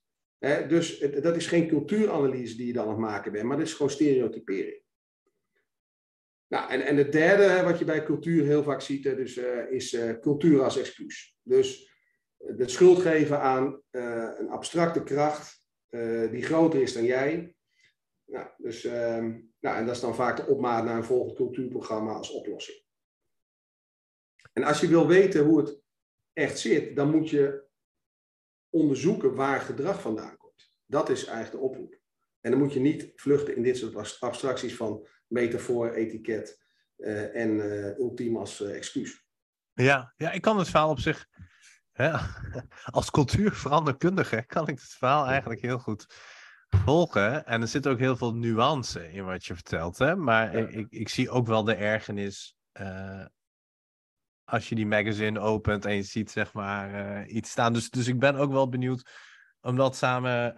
dus 0.68 1.00
het, 1.00 1.24
dat 1.24 1.36
is 1.36 1.48
geen 1.48 1.68
cultuuranalyse 1.68 2.58
die 2.58 2.68
je 2.68 2.74
dan 2.74 2.84
aan 2.84 2.90
het 2.90 3.00
maken 3.00 3.32
bent, 3.32 3.46
maar 3.46 3.58
dat 3.58 3.66
is 3.66 3.74
gewoon 3.74 3.92
stereotypering. 3.92 4.82
Nou, 6.48 6.72
en, 6.72 6.82
en 6.82 6.98
het 6.98 7.12
derde 7.12 7.64
wat 7.64 7.80
je 7.80 7.86
bij 7.86 8.04
cultuur 8.04 8.46
heel 8.46 8.64
vaak 8.64 8.82
ziet, 8.82 9.04
dus, 9.04 9.38
uh, 9.38 9.72
is 9.72 9.94
uh, 9.94 10.20
cultuur 10.20 10.64
als 10.64 10.78
excuus. 10.78 11.38
Dus 11.42 11.92
de 12.38 12.68
schuld 12.68 13.00
geven 13.00 13.40
aan 13.40 13.82
een 13.92 14.50
abstracte 14.50 15.04
kracht 15.04 15.62
die 16.32 16.42
groter 16.42 16.82
is 16.82 16.94
dan 16.94 17.04
jij, 17.04 17.56
Ja, 18.34 18.56
dus, 18.58 18.84
ehm, 18.84 19.40
nou, 19.60 19.78
en 19.78 19.86
dat 19.86 19.96
is 19.96 20.02
dan 20.02 20.16
vaak 20.16 20.38
de 20.38 20.46
opmaat 20.46 20.84
naar 20.84 20.98
een 20.98 21.04
volgend 21.04 21.36
cultuurprogramma 21.36 22.14
als 22.14 22.32
oplossing. 22.32 22.84
En 24.54 24.64
als 24.64 24.80
je 24.80 24.88
wil 24.88 25.08
weten 25.08 25.46
hoe 25.46 25.60
het 25.60 25.82
echt 26.34 26.60
zit, 26.60 26.96
dan 26.96 27.10
moet 27.10 27.30
je 27.30 27.68
onderzoeken 28.70 29.36
waar 29.36 29.62
gedrag 29.62 30.02
vandaan 30.02 30.38
komt. 30.38 30.74
Dat 30.86 31.10
is 31.10 31.26
eigenlijk 31.26 31.52
de 31.52 31.70
oproep. 31.70 32.02
En 32.40 32.52
dan 32.52 32.60
moet 32.60 32.74
je 32.74 32.80
niet 32.80 33.12
vluchten 33.16 33.56
in 33.56 33.64
dit 33.64 33.78
soort 33.78 34.22
abstracties 34.22 34.76
van 34.76 35.08
metafoor, 35.28 35.92
etiket 35.92 36.64
uh, 36.98 37.36
en 37.36 37.50
uh, 37.50 37.98
ultiem 37.98 38.38
als 38.38 38.62
uh, 38.62 38.76
excuus. 38.76 39.26
Ja, 39.74 40.14
ja, 40.18 40.32
ik 40.32 40.42
kan 40.42 40.58
het 40.58 40.70
verhaal 40.70 40.90
op 40.90 41.00
zich, 41.00 41.28
hè, 41.92 42.12
als 42.98 43.12
cultuurveranderkundige, 43.12 44.46
kan 44.46 44.68
ik 44.68 44.80
het 44.80 44.94
verhaal 44.94 45.26
eigenlijk 45.26 45.62
heel 45.62 45.80
goed 45.80 46.06
volgen. 46.78 47.46
En 47.46 47.62
er 47.62 47.68
zit 47.68 47.88
ook 47.88 48.00
heel 48.00 48.16
veel 48.16 48.36
nuance 48.36 49.12
in 49.12 49.26
wat 49.26 49.46
je 49.46 49.54
vertelt. 49.54 49.98
Hè? 49.98 50.16
Maar 50.16 50.58
ja. 50.58 50.60
ik, 50.60 50.72
ik, 50.72 50.88
ik, 50.90 51.10
zie 51.10 51.30
ook 51.30 51.48
wel 51.48 51.64
de 51.64 51.76
ergernis 51.76 52.56
als 54.44 54.70
je 54.70 54.76
die 54.76 54.88
magazine 54.88 55.40
opent 55.40 55.86
en 55.86 55.96
je 55.96 56.04
ziet 56.04 56.32
zeg 56.32 56.54
maar 56.54 57.26
iets 57.26 57.50
staan. 57.50 57.74
Dus, 57.74 57.90
dus 57.90 58.08
ik 58.08 58.20
ben 58.20 58.36
ook 58.36 58.52
wel 58.52 58.70
benieuwd 58.70 59.10
om 59.62 59.76
dat 59.76 59.96
samen 59.96 60.56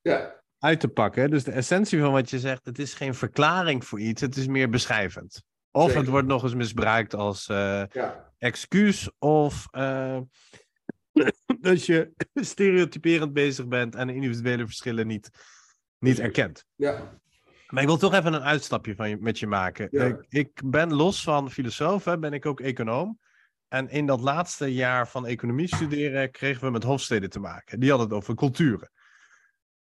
ja 0.00 0.44
uit 0.58 0.80
te 0.80 0.88
pakken. 0.88 1.30
Dus 1.30 1.44
de 1.44 1.52
essentie 1.52 2.00
van 2.00 2.12
wat 2.12 2.30
je 2.30 2.38
zegt, 2.38 2.64
het 2.64 2.78
is 2.78 2.94
geen 2.94 3.14
verklaring 3.14 3.84
voor 3.84 4.00
iets, 4.00 4.20
het 4.20 4.36
is 4.36 4.46
meer 4.46 4.68
beschrijvend. 4.68 5.42
Of 5.70 5.84
Zeker. 5.84 6.00
het 6.00 6.10
wordt 6.10 6.28
nog 6.28 6.42
eens 6.42 6.54
misbruikt 6.54 7.14
als 7.14 7.46
ja. 7.46 8.32
excuus, 8.38 9.10
of 9.18 9.66
dat 11.60 11.86
je 11.86 12.12
stereotyperend 12.34 13.32
bezig 13.32 13.68
bent 13.68 13.94
en 13.94 14.08
individuele 14.08 14.64
verschillen 14.64 15.06
niet, 15.06 15.30
niet 15.98 16.18
erkent. 16.18 16.64
Ja. 16.74 17.18
Maar 17.68 17.82
ik 17.82 17.88
wil 17.88 17.98
toch 17.98 18.14
even 18.14 18.32
een 18.32 18.42
uitstapje 18.42 18.94
van 18.94 19.08
je, 19.08 19.16
met 19.20 19.38
je 19.38 19.46
maken. 19.46 19.88
Ja. 19.90 20.04
Ik, 20.04 20.26
ik, 20.28 20.60
ben 20.64 20.94
los 20.94 21.22
van 21.22 21.50
filosoof, 21.50 22.04
hè, 22.04 22.18
ben 22.18 22.32
ik 22.32 22.46
ook 22.46 22.60
econoom. 22.60 23.18
En 23.68 23.88
in 23.88 24.06
dat 24.06 24.20
laatste 24.20 24.74
jaar 24.74 25.08
van 25.08 25.26
economie 25.26 25.74
studeren 25.74 26.30
kregen 26.30 26.64
we 26.64 26.70
met 26.70 26.82
Hofstede 26.82 27.28
te 27.28 27.40
maken. 27.40 27.80
Die 27.80 27.90
hadden 27.90 28.08
het 28.08 28.16
over 28.16 28.34
culturen. 28.34 28.90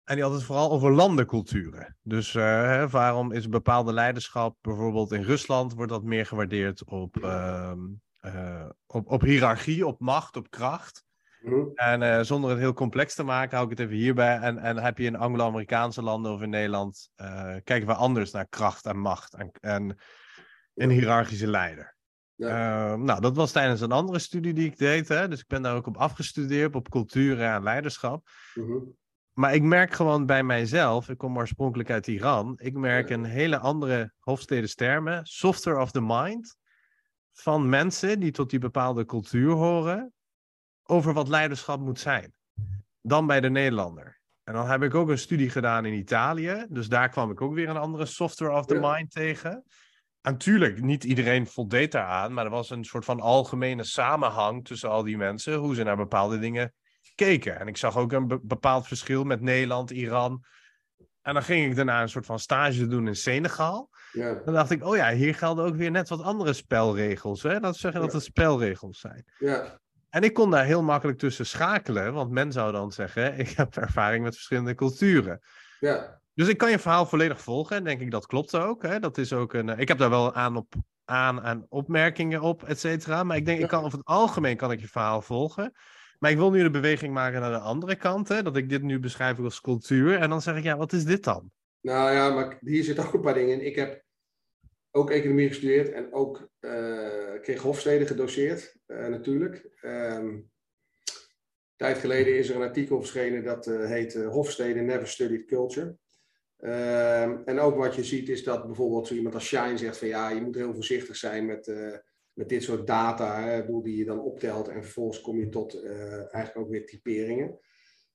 En 0.05 0.15
die 0.15 0.25
had 0.25 0.33
het 0.33 0.43
vooral 0.43 0.71
over 0.71 0.93
landenculturen. 0.93 1.97
Dus 2.03 2.35
uh, 2.35 2.91
waarom 2.91 3.33
is 3.33 3.49
bepaalde 3.49 3.93
leiderschap, 3.93 4.57
bijvoorbeeld 4.61 5.13
in 5.13 5.23
Rusland, 5.23 5.75
wordt 5.75 5.93
dat 5.93 6.03
meer 6.03 6.27
gewaardeerd 6.27 6.85
op, 6.85 7.17
uh, 7.17 7.73
uh, 8.21 8.69
op, 8.87 9.11
op 9.11 9.21
hiërarchie, 9.21 9.87
op 9.87 10.01
macht, 10.01 10.37
op 10.37 10.51
kracht. 10.51 11.05
Mm. 11.43 11.71
En 11.75 12.03
eh, 12.03 12.21
zonder 12.21 12.51
het 12.51 12.59
heel 12.59 12.73
complex 12.73 13.15
te 13.15 13.23
maken, 13.23 13.57
hou 13.57 13.71
ik 13.71 13.79
het 13.79 13.87
even 13.87 14.01
hierbij. 14.01 14.39
En, 14.39 14.59
en 14.59 14.77
heb 14.77 14.99
je 14.99 15.05
in 15.05 15.17
Anglo-Amerikaanse 15.17 16.03
landen 16.03 16.33
of 16.33 16.41
in 16.41 16.51
Nederland, 16.51 17.11
eh, 17.15 17.55
kijken 17.65 17.87
we 17.87 17.95
anders 17.95 18.31
naar 18.31 18.47
kracht 18.49 18.87
en 18.87 18.99
macht 18.99 19.35
en, 19.35 19.51
en 19.61 19.99
een 20.75 20.91
hiërarchische 20.91 21.47
leider. 21.47 21.97
Ja. 22.35 22.97
nou, 22.97 23.21
dat 23.21 23.37
was 23.37 23.53
tijdens 23.53 23.81
een 23.81 23.93
andere 23.93 24.19
studie 24.19 24.53
die 24.53 24.67
ik 24.67 24.79
deed. 24.79 25.09
Hè? 25.09 25.29
Dus 25.29 25.41
ik 25.41 25.47
ben 25.47 25.63
daar 25.63 25.77
ook 25.77 25.87
op 25.87 25.97
afgestudeerd, 25.97 26.75
op 26.75 26.91
cultuur 26.91 27.41
en 27.41 27.63
leiderschap. 27.63 28.29
Mm-hmm. 28.55 28.97
Maar 29.33 29.55
ik 29.55 29.63
merk 29.63 29.93
gewoon 29.93 30.27
bij 30.27 30.43
mijzelf, 30.43 31.09
ik 31.09 31.19
kom 31.19 31.37
oorspronkelijk 31.37 31.91
uit 31.91 32.07
Iran, 32.07 32.59
ik 32.61 32.75
merk 32.75 33.11
een 33.11 33.25
hele 33.25 33.59
andere 33.59 34.13
Hofstede-termen, 34.19 35.27
softer 35.27 35.79
of 35.79 35.91
the 35.91 36.01
mind, 36.01 36.57
van 37.33 37.69
mensen 37.69 38.21
die 38.21 38.31
tot 38.31 38.51
die 38.51 38.59
bepaalde 38.59 39.05
cultuur 39.05 39.51
horen, 39.51 40.13
over 40.93 41.13
wat 41.13 41.29
leiderschap 41.29 41.81
moet 41.81 42.01
zijn, 42.01 42.33
dan 43.01 43.27
bij 43.27 43.41
de 43.41 43.51
Nederlander. 43.51 44.21
En 44.45 44.55
dan 44.55 44.67
heb 44.71 44.83
ik 44.83 44.95
ook 44.95 45.09
een 45.09 45.19
studie 45.19 45.51
gedaan 45.51 45.85
in 45.85 45.93
Italië, 45.93 46.67
dus 46.69 46.89
daar 46.89 47.09
kwam 47.09 47.31
ik 47.31 47.41
ook 47.41 47.55
weer 47.55 47.69
een 47.69 47.77
andere 47.77 48.07
softer 48.07 48.51
of 48.51 48.67
the 48.67 48.75
Ja. 48.75 48.93
mind 48.95 49.11
tegen. 49.11 49.65
En 50.21 50.37
tuurlijk, 50.39 50.81
niet 50.81 51.05
iedereen 51.05 51.47
voldeed 51.47 51.93
daaraan, 51.93 52.33
maar 52.33 52.45
er 52.45 52.51
was 52.51 52.71
een 52.71 52.85
soort 52.85 53.05
van 53.05 53.21
algemene 53.21 53.85
samenhang 53.85 54.65
tussen 54.65 54.91
al 54.91 55.03
die 55.03 55.17
mensen, 55.17 55.55
hoe 55.55 55.75
ze 55.75 55.83
naar 55.83 55.97
bepaalde 55.97 56.39
dingen 56.39 56.73
keken. 57.15 57.59
En 57.59 57.69
ik 57.69 57.77
zag 57.77 57.97
ook 57.97 58.13
een 58.13 58.27
be- 58.27 58.41
bepaald 58.43 58.87
verschil 58.87 59.25
met 59.25 59.41
Nederland, 59.41 59.91
Iran. 59.91 60.45
En 61.23 61.35
dan 61.35 61.43
ging 61.43 61.71
ik 61.71 61.77
daarna 61.77 62.03
een 62.03 62.09
soort 62.09 62.27
van 62.27 62.39
stage 62.39 62.87
doen 62.87 63.07
in 63.07 63.17
Senegal. 63.17 63.91
Ja. 64.13 64.35
Dan 64.45 64.55
dacht 64.55 64.71
ik, 64.71 64.85
oh 64.85 64.97
ja, 64.97 65.13
hier 65.13 65.35
gelden 65.35 65.65
ook 65.65 65.77
weer 65.77 65.91
net 65.91 66.09
wat 66.09 66.23
andere 66.23 66.53
spelregels. 66.53 67.43
Hè? 67.43 67.61
Dat 67.61 67.77
zeggen 67.77 68.01
dat 68.01 68.13
het 68.13 68.23
spelregels 68.23 69.01
zijn. 69.01 69.25
Ja. 69.39 69.81
En 70.13 70.23
ik 70.23 70.33
kon 70.33 70.51
daar 70.51 70.65
heel 70.65 70.83
makkelijk 70.83 71.19
tussen 71.19 71.47
schakelen, 71.47 72.13
want 72.13 72.31
men 72.31 72.53
zou 72.53 72.73
dan 72.73 72.93
zeggen, 72.93 73.39
ik 73.39 73.49
heb 73.49 73.77
ervaring 73.77 74.25
met 74.25 74.35
verschillende 74.35 74.75
culturen. 74.75 75.41
Ja. 75.81 76.21
Dus 76.35 76.49
ik 76.49 76.59
kan 76.59 76.71
je 76.71 76.79
verhaal 76.79 77.07
volledig 77.07 77.41
volgen 77.41 77.77
en 77.77 77.85
denk 77.85 78.01
ik 78.01 78.11
dat 78.11 78.27
klopt 78.27 78.57
ook. 78.57 78.83
Hè? 78.83 78.99
Dat 78.99 79.19
is 79.19 79.33
ook 79.33 79.53
een, 79.53 79.69
eh, 79.69 79.79
ik 79.79 79.89
heb 79.89 79.99
daar 79.99 80.11
wel 80.11 80.35
aan, 80.35 80.57
op, 80.57 80.75
aan, 81.05 81.41
aan 81.41 81.67
opmerkingen 81.69 82.41
op, 82.41 82.63
et 82.63 82.81
cetera. 82.81 83.25
Maar 83.25 83.37
ik 83.37 83.47
denk, 83.47 83.61
ik 83.61 83.69
kan 83.69 83.85
over 83.85 83.99
het 83.99 84.07
algemeen 84.07 84.57
kan 84.57 84.73
ik 84.73 84.81
je 84.81 84.89
verhaal 84.89 85.23
volgen. 85.23 85.73
Maar 86.19 86.31
ik 86.31 86.37
wil 86.37 86.51
nu 86.51 86.63
de 86.63 86.71
beweging 86.71 87.15
maken 87.15 87.41
naar 87.41 87.51
de 87.51 87.59
andere 87.59 87.97
kant. 87.97 88.29
Hè? 88.29 88.43
Dat 88.43 88.57
ik 88.57 88.69
dit 88.69 88.83
nu 88.83 88.99
beschrijf 88.99 89.39
als 89.39 89.61
cultuur. 89.61 90.19
En 90.19 90.31
dan 90.31 90.43
zeg 90.43 90.57
ik, 90.57 90.63
ja, 90.63 90.77
wat 90.77 90.93
is 90.93 91.05
dit 91.05 91.25
dan? 91.25 91.51
Nou 91.81 92.13
ja, 92.13 92.31
maar 92.31 92.59
hier 92.61 92.85
zitten 92.85 93.07
ook 93.07 93.15
een 93.15 93.21
paar 93.21 93.35
dingen 93.35 93.61
in. 93.61 93.67
Ik 93.67 93.75
heb 93.75 94.03
ook 94.93 95.11
economie 95.11 95.49
gestudeerd 95.49 95.93
en 95.93 96.13
ook 96.13 96.51
eh, 96.61 97.41
kreeg 97.41 97.63
Hofstede 97.63 98.07
gedoseerd, 98.07 98.77
eh, 98.87 99.07
natuurlijk. 99.07 99.71
Een 99.81 100.51
tijd 101.77 101.99
geleden 101.99 102.37
is 102.37 102.49
er 102.49 102.57
een 102.57 102.63
artikel 102.63 102.99
verschenen 102.99 103.45
dat 103.45 103.67
eh, 103.67 103.87
heet 103.87 104.15
Hofstede 104.15 104.81
Never 104.81 105.09
Studied 105.09 105.47
Culture. 105.47 105.97
Ehm, 106.57 107.39
en 107.45 107.59
ook 107.59 107.77
wat 107.77 107.95
je 107.95 108.05
ziet 108.05 108.29
is 108.29 108.45
dat 108.45 108.67
bijvoorbeeld 108.67 109.07
zo 109.07 109.15
iemand 109.15 109.35
als 109.35 109.47
Shine 109.47 109.77
zegt 109.77 109.99
van 109.99 110.09
ja, 110.09 110.31
je 110.31 110.41
moet 110.41 110.55
heel 110.55 110.75
voorzichtig 110.75 111.17
zijn 111.17 111.47
met, 111.47 111.73
met 112.33 112.49
dit 112.49 112.63
soort 112.63 112.87
data, 112.87 113.43
hè, 113.43 113.81
die 113.83 113.97
je 113.97 114.05
dan 114.05 114.21
optelt 114.21 114.69
en 114.69 114.83
vervolgens 114.83 115.21
kom 115.21 115.39
je 115.39 115.49
tot 115.49 115.85
eigenlijk 115.85 116.57
ook 116.57 116.69
weer 116.69 116.87
typeringen. 116.87 117.59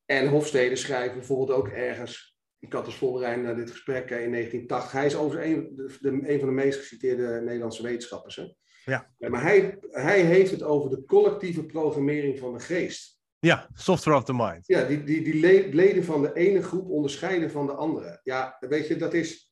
En 0.05 0.27
Hofstede 0.27 0.75
schrijft 0.75 1.13
bijvoorbeeld 1.13 1.57
ook 1.57 1.67
ergens, 1.67 2.36
ik 2.59 2.73
had 2.73 2.85
dus 2.85 2.95
voorbereid 2.95 3.41
naar 3.41 3.55
dit 3.55 3.71
gesprek 3.71 4.11
eh, 4.11 4.23
in 4.23 4.31
1980, 4.31 4.91
hij 4.91 5.05
is 5.05 5.15
overigens 5.15 5.55
een, 5.55 5.75
de, 6.01 6.29
een 6.31 6.39
van 6.39 6.47
de 6.47 6.55
meest 6.55 6.79
geciteerde 6.79 7.41
Nederlandse 7.41 7.83
wetenschappers. 7.83 8.35
Hè? 8.35 8.45
Ja. 8.85 9.11
Maar 9.17 9.41
hij, 9.41 9.77
hij 9.89 10.21
heeft 10.21 10.51
het 10.51 10.63
over 10.63 10.89
de 10.89 11.05
collectieve 11.05 11.65
programmering 11.65 12.39
van 12.39 12.53
de 12.53 12.59
geest. 12.59 13.19
Ja, 13.39 13.69
software 13.73 14.17
of 14.17 14.23
the 14.23 14.33
mind. 14.33 14.67
Ja, 14.67 14.83
die, 14.83 15.03
die, 15.03 15.23
die 15.23 15.39
le- 15.39 15.69
leden 15.71 16.03
van 16.03 16.21
de 16.21 16.33
ene 16.33 16.63
groep 16.63 16.89
onderscheiden 16.89 17.51
van 17.51 17.65
de 17.65 17.73
andere. 17.73 18.19
Ja, 18.23 18.57
weet 18.59 18.87
je, 18.87 18.95
dat 18.95 19.13
is 19.13 19.51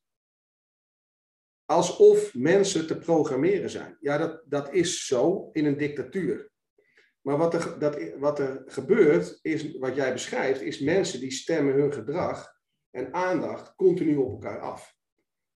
alsof 1.65 2.33
mensen 2.33 2.87
te 2.87 2.97
programmeren 2.97 3.69
zijn. 3.69 3.97
Ja, 3.99 4.17
dat, 4.17 4.41
dat 4.45 4.73
is 4.73 5.05
zo 5.05 5.49
in 5.51 5.65
een 5.65 5.77
dictatuur. 5.77 6.51
Maar 7.21 7.37
wat 7.37 7.53
er, 7.53 7.79
dat, 7.79 7.97
wat 8.19 8.39
er 8.39 8.63
gebeurt, 8.65 9.39
is, 9.41 9.77
wat 9.77 9.95
jij 9.95 10.13
beschrijft, 10.13 10.61
is 10.61 10.79
mensen 10.79 11.19
die 11.19 11.31
stemmen 11.31 11.73
hun 11.73 11.93
gedrag 11.93 12.54
en 12.95 13.13
aandacht 13.13 13.75
continu 13.75 14.15
op 14.15 14.31
elkaar 14.31 14.59
af. 14.59 14.95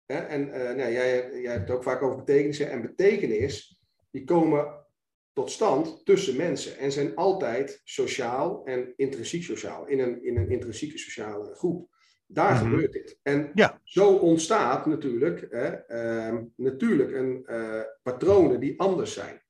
En 0.05 0.51
eh, 0.53 0.75
nou, 0.75 0.91
jij, 0.91 1.31
jij 1.41 1.51
hebt 1.51 1.67
het 1.67 1.77
ook 1.77 1.83
vaak 1.83 2.01
over 2.01 2.17
betekenissen. 2.17 2.69
En 2.69 2.81
betekenis, 2.81 3.79
die 4.11 4.23
komen 4.23 4.85
tot 5.33 5.51
stand 5.51 6.05
tussen 6.05 6.35
mensen. 6.35 6.77
En 6.77 6.91
zijn 6.91 7.15
altijd 7.15 7.81
sociaal 7.83 8.65
en 8.65 8.93
intrinsiek 8.95 9.43
sociaal. 9.43 9.87
In 9.87 9.99
een, 9.99 10.23
in 10.23 10.37
een 10.37 10.49
intrinsieke 10.51 10.97
sociale 10.97 11.55
groep. 11.55 11.95
Daar 12.27 12.53
Mhm. 12.53 12.63
gebeurt 12.63 12.93
dit. 12.93 13.19
En 13.23 13.51
Ja. 13.53 13.81
zo 13.83 14.13
ontstaat 14.15 14.85
natuurlijk, 14.85 15.47
hè, 15.49 15.67
ehm, 15.67 16.43
natuurlijk 16.55 17.11
een, 17.13 17.45
eh, 17.45 17.81
patronen 18.03 18.59
die 18.59 18.79
anders 18.79 19.13
zijn. 19.13 19.41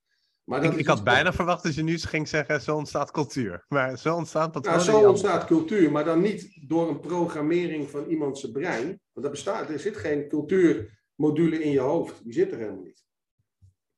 Maar 0.47 0.61
dat 0.61 0.77
Ik, 0.77 0.87
had 0.87 1.03
bijna 1.03 1.33
verwacht 1.33 1.63
dat 1.63 1.75
je 1.75 1.83
nu 1.83 1.97
ging 1.97 2.27
zeggen, 2.27 2.61
zo 2.61 2.75
ontstaat 2.75 3.11
cultuur. 3.11 3.65
Maar 3.67 3.97
zo 3.97 4.15
ontstaat 4.15 4.53
Nou, 4.53 4.65
patronen. 4.65 5.01
zo 5.01 5.09
ontstaat 5.09 5.45
cultuur, 5.45 5.91
maar 5.91 6.03
dan 6.03 6.21
niet 6.21 6.67
door 6.67 6.89
een 6.89 6.99
programmering 6.99 7.89
van 7.89 8.05
iemands 8.05 8.51
brein. 8.51 8.85
Want 8.85 9.25
dat 9.25 9.31
bestaat, 9.31 9.69
er 9.69 9.79
zit 9.79 9.97
geen 9.97 10.27
cultuurmodule 10.27 11.63
in 11.63 11.71
je 11.71 11.79
hoofd. 11.79 12.23
Die 12.23 12.33
zit 12.33 12.51
er 12.51 12.57
helemaal 12.57 12.83
niet. 12.83 13.03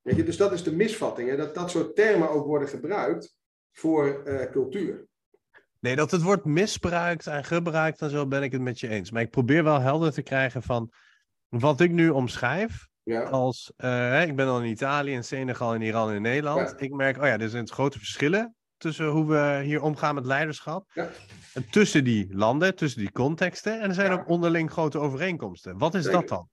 Weet 0.01 0.15
je, 0.15 0.23
dus 0.23 0.37
dat 0.37 0.51
is 0.51 0.63
de 0.63 0.75
misvatting, 0.75 1.29
hè, 1.29 1.35
dat 1.35 1.55
dat 1.55 1.71
soort 1.71 1.95
termen 1.95 2.29
ook 2.29 2.45
worden 2.45 2.67
gebruikt 2.67 3.35
voor 3.71 4.23
eh, 4.23 4.51
cultuur. 4.51 5.07
Nee, 5.79 5.95
dat 5.95 6.11
het 6.11 6.21
wordt 6.21 6.45
misbruikt 6.45 7.27
en 7.27 7.43
gebruikt 7.43 8.01
en 8.01 8.09
zo 8.09 8.27
ben 8.27 8.43
ik 8.43 8.51
het 8.51 8.61
met 8.61 8.79
je 8.79 8.87
eens. 8.87 9.11
Maar 9.11 9.21
ik 9.21 9.29
probeer 9.29 9.63
wel 9.63 9.79
helder 9.79 10.11
te 10.11 10.21
krijgen 10.21 10.63
van 10.63 10.91
wat 11.47 11.79
ik 11.79 11.91
nu 11.91 12.09
omschrijf. 12.09 12.88
Ja, 13.09 13.23
Als, 13.23 13.73
eh, 13.77 14.27
ik 14.27 14.35
ben 14.35 14.45
dan 14.45 14.63
in 14.63 14.69
Italië, 14.69 15.11
in 15.11 15.23
Senegal, 15.23 15.75
in 15.75 15.81
Iran 15.81 16.09
en 16.09 16.15
in 16.15 16.21
Nederland. 16.21 16.69
Ja. 16.69 16.77
Ik 16.77 16.93
merk, 16.93 17.17
oh 17.17 17.25
ja, 17.25 17.39
er 17.39 17.49
zijn 17.49 17.69
grote 17.69 17.97
verschillen 17.97 18.55
tussen 18.77 19.07
hoe 19.07 19.25
we 19.25 19.61
hier 19.63 19.81
omgaan 19.81 20.15
met 20.15 20.25
leiderschap. 20.25 20.91
Ja. 20.93 21.09
En 21.53 21.69
tussen 21.69 22.03
die 22.03 22.27
landen, 22.31 22.75
tussen 22.75 22.99
die 22.99 23.11
contexten. 23.11 23.81
En 23.81 23.89
er 23.89 23.95
zijn 23.95 24.11
ook 24.11 24.27
onderling 24.27 24.71
grote 24.71 24.97
overeenkomsten. 24.97 25.77
Wat 25.77 25.95
is 25.95 26.03
Zeker. 26.03 26.19
dat 26.19 26.29
dan? 26.29 26.49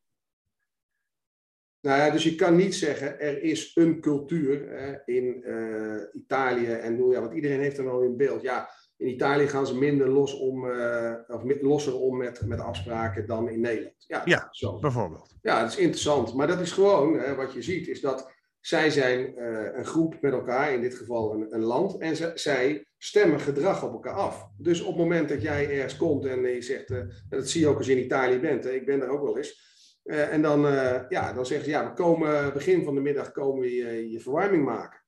nou 1.81 1.99
ja, 1.99 2.11
dus 2.11 2.23
je 2.23 2.35
kan 2.35 2.57
niet 2.57 2.75
zeggen 2.75 3.21
er 3.21 3.43
is 3.43 3.71
een 3.75 4.01
cultuur 4.01 4.69
hè, 4.69 4.97
in 5.05 5.45
eh, 5.45 6.21
Italië 6.23 6.73
en 6.73 7.11
ja, 7.11 7.21
want 7.21 7.35
iedereen 7.35 7.61
heeft 7.61 7.79
er 7.79 7.85
wel 7.85 8.03
in 8.03 8.17
beeld. 8.17 8.43
Ja, 8.43 8.71
in 8.97 9.09
Italië 9.09 9.49
gaan 9.49 9.67
ze 9.67 9.79
minder 9.79 10.09
los 10.09 10.39
om, 10.39 10.65
uh, 10.65 11.13
of 11.29 11.43
losser 11.61 12.01
om 12.01 12.17
met, 12.17 12.47
met 12.47 12.61
afspraken 12.61 13.27
dan 13.27 13.49
in 13.49 13.61
Nederland. 13.61 14.05
Ja, 14.07 14.23
ja 14.25 14.49
zo. 14.51 14.79
bijvoorbeeld. 14.79 15.35
Ja, 15.43 15.61
dat 15.61 15.71
is 15.71 15.77
interessant. 15.77 16.35
Maar 16.35 16.47
dat 16.47 16.61
is 16.61 16.73
gewoon, 16.73 17.19
hè, 17.19 17.35
wat 17.35 17.53
je 17.53 17.63
ziet, 17.63 17.89
is 17.89 18.01
dat 18.01 18.35
zij 18.61 18.91
zijn 18.91 19.35
uh, 19.39 19.77
een 19.77 19.85
groep 19.85 20.17
met 20.21 20.33
elkaar, 20.33 20.73
in 20.73 20.81
dit 20.81 20.95
geval 20.95 21.35
een, 21.35 21.55
een 21.55 21.63
land, 21.63 21.99
en 21.99 22.17
ze, 22.17 22.33
zij 22.35 22.87
stemmen 22.99 23.41
gedrag 23.41 23.85
op 23.85 23.93
elkaar 23.93 24.15
af. 24.15 24.49
Dus 24.59 24.81
op 24.81 24.87
het 24.87 24.97
moment 24.97 25.29
dat 25.29 25.43
jij 25.43 25.71
ergens 25.71 25.97
komt 25.97 26.25
en 26.25 26.43
je 26.43 26.63
zegt, 26.63 26.91
uh, 26.91 26.99
dat 27.29 27.49
zie 27.49 27.61
je 27.61 27.67
ook 27.67 27.77
als 27.77 27.87
je 27.87 27.97
in 27.97 28.05
Italië 28.05 28.39
bent, 28.39 28.65
hè, 28.65 28.71
ik 28.71 28.87
ben 28.87 28.99
daar 28.99 29.09
ook 29.09 29.23
wel 29.23 29.37
eens, 29.37 29.65
uh, 30.05 30.33
en 30.33 30.43
dan, 30.43 30.61
ja, 31.09 31.33
dan 31.33 31.47
zeggen 31.47 31.65
ze, 31.65 31.71
ja, 31.71 31.89
we 31.89 31.93
komen 31.93 32.53
begin 32.53 32.85
van 32.85 32.95
de 32.95 33.01
middag 33.01 33.33
komen 33.33 33.61
we 33.61 33.75
je, 33.75 34.11
je 34.11 34.21
verwarming 34.21 34.65
maken. 34.65 35.05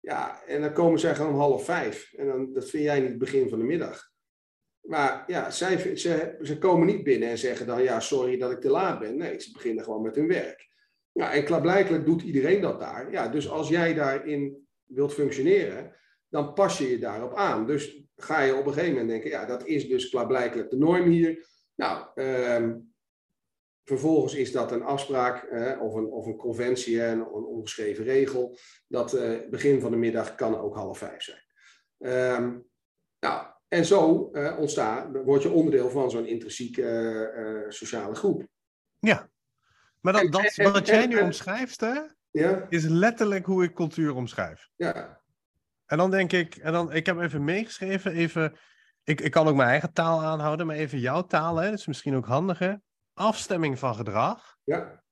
Ja, 0.00 0.42
en 0.46 0.60
dan 0.60 0.72
komen 0.72 1.00
zij 1.00 1.14
gewoon 1.14 1.32
om 1.32 1.38
half 1.38 1.64
vijf. 1.64 2.12
En 2.12 2.26
dan, 2.26 2.52
dat 2.52 2.70
vind 2.70 2.82
jij 2.82 3.00
niet 3.00 3.08
het 3.08 3.18
begin 3.18 3.48
van 3.48 3.58
de 3.58 3.64
middag. 3.64 4.10
Maar 4.80 5.24
ja, 5.26 5.50
zij, 5.50 5.96
ze, 5.96 6.38
ze 6.42 6.58
komen 6.58 6.86
niet 6.86 7.02
binnen 7.02 7.28
en 7.28 7.38
zeggen 7.38 7.66
dan, 7.66 7.82
ja, 7.82 8.00
sorry 8.00 8.38
dat 8.38 8.50
ik 8.50 8.60
te 8.60 8.70
laat 8.70 8.98
ben. 8.98 9.16
Nee, 9.16 9.40
ze 9.40 9.52
beginnen 9.52 9.84
gewoon 9.84 10.02
met 10.02 10.14
hun 10.14 10.28
werk. 10.28 10.68
Ja, 11.12 11.32
en 11.32 11.44
klaarblijkelijk 11.44 12.06
doet 12.06 12.22
iedereen 12.22 12.60
dat 12.60 12.80
daar. 12.80 13.12
Ja, 13.12 13.28
dus 13.28 13.48
als 13.48 13.68
jij 13.68 13.94
daarin 13.94 14.66
wilt 14.84 15.14
functioneren, 15.14 15.96
dan 16.28 16.52
pas 16.52 16.78
je 16.78 16.90
je 16.90 16.98
daarop 16.98 17.34
aan. 17.34 17.66
Dus 17.66 18.02
ga 18.16 18.42
je 18.42 18.54
op 18.54 18.66
een 18.66 18.72
gegeven 18.72 18.92
moment 18.92 19.08
denken, 19.08 19.30
ja, 19.30 19.46
dat 19.46 19.66
is 19.66 19.88
dus 19.88 20.08
klaarblijkelijk 20.08 20.70
de 20.70 20.76
norm 20.76 21.04
hier. 21.04 21.46
Nou, 21.74 22.06
um, 22.14 22.87
Vervolgens 23.88 24.34
is 24.34 24.52
dat 24.52 24.72
een 24.72 24.82
afspraak 24.82 25.42
eh, 25.42 25.82
of, 25.82 25.94
een, 25.94 26.06
of 26.06 26.26
een 26.26 26.36
conventie, 26.36 27.02
een, 27.02 27.18
een 27.18 27.44
ongeschreven 27.44 28.04
regel. 28.04 28.58
Dat 28.88 29.14
uh, 29.14 29.48
begin 29.50 29.80
van 29.80 29.90
de 29.90 29.96
middag 29.96 30.34
kan 30.34 30.58
ook 30.58 30.74
half 30.74 30.98
vijf 30.98 31.22
zijn. 31.22 31.42
Um, 32.34 32.66
nou, 33.20 33.46
en 33.68 33.84
zo 33.84 34.28
uh, 34.32 34.58
ontstaat, 34.58 35.22
word 35.24 35.42
je 35.42 35.50
onderdeel 35.50 35.90
van 35.90 36.10
zo'n 36.10 36.26
intrinsieke 36.26 37.66
sociale 37.68 38.14
groep. 38.14 38.46
Ja, 38.98 39.28
maar 40.00 40.12
dat, 40.12 40.32
dat 40.32 40.72
wat 40.72 40.86
jij 40.86 41.06
nu 41.06 41.20
omschrijft, 41.20 41.80
hè, 41.80 42.00
ja? 42.30 42.66
is 42.68 42.84
letterlijk 42.84 43.46
hoe 43.46 43.64
ik 43.64 43.74
cultuur 43.74 44.14
omschrijf. 44.14 44.68
Ja. 44.76 45.20
En 45.86 45.98
dan 45.98 46.10
denk 46.10 46.32
ik, 46.32 46.56
en 46.56 46.72
dan, 46.72 46.92
ik 46.92 47.06
heb 47.06 47.18
even 47.18 47.44
meegeschreven, 47.44 48.12
even, 48.12 48.58
ik, 49.04 49.20
ik 49.20 49.30
kan 49.30 49.48
ook 49.48 49.56
mijn 49.56 49.68
eigen 49.68 49.92
taal 49.92 50.22
aanhouden, 50.22 50.66
maar 50.66 50.76
even 50.76 50.98
jouw 50.98 51.26
taal, 51.26 51.56
hè, 51.56 51.70
dat 51.70 51.78
is 51.78 51.86
misschien 51.86 52.16
ook 52.16 52.26
handiger 52.26 52.86
afstemming 53.18 53.78
van 53.78 53.94
gedrag 53.94 54.56
ja. 54.64 55.02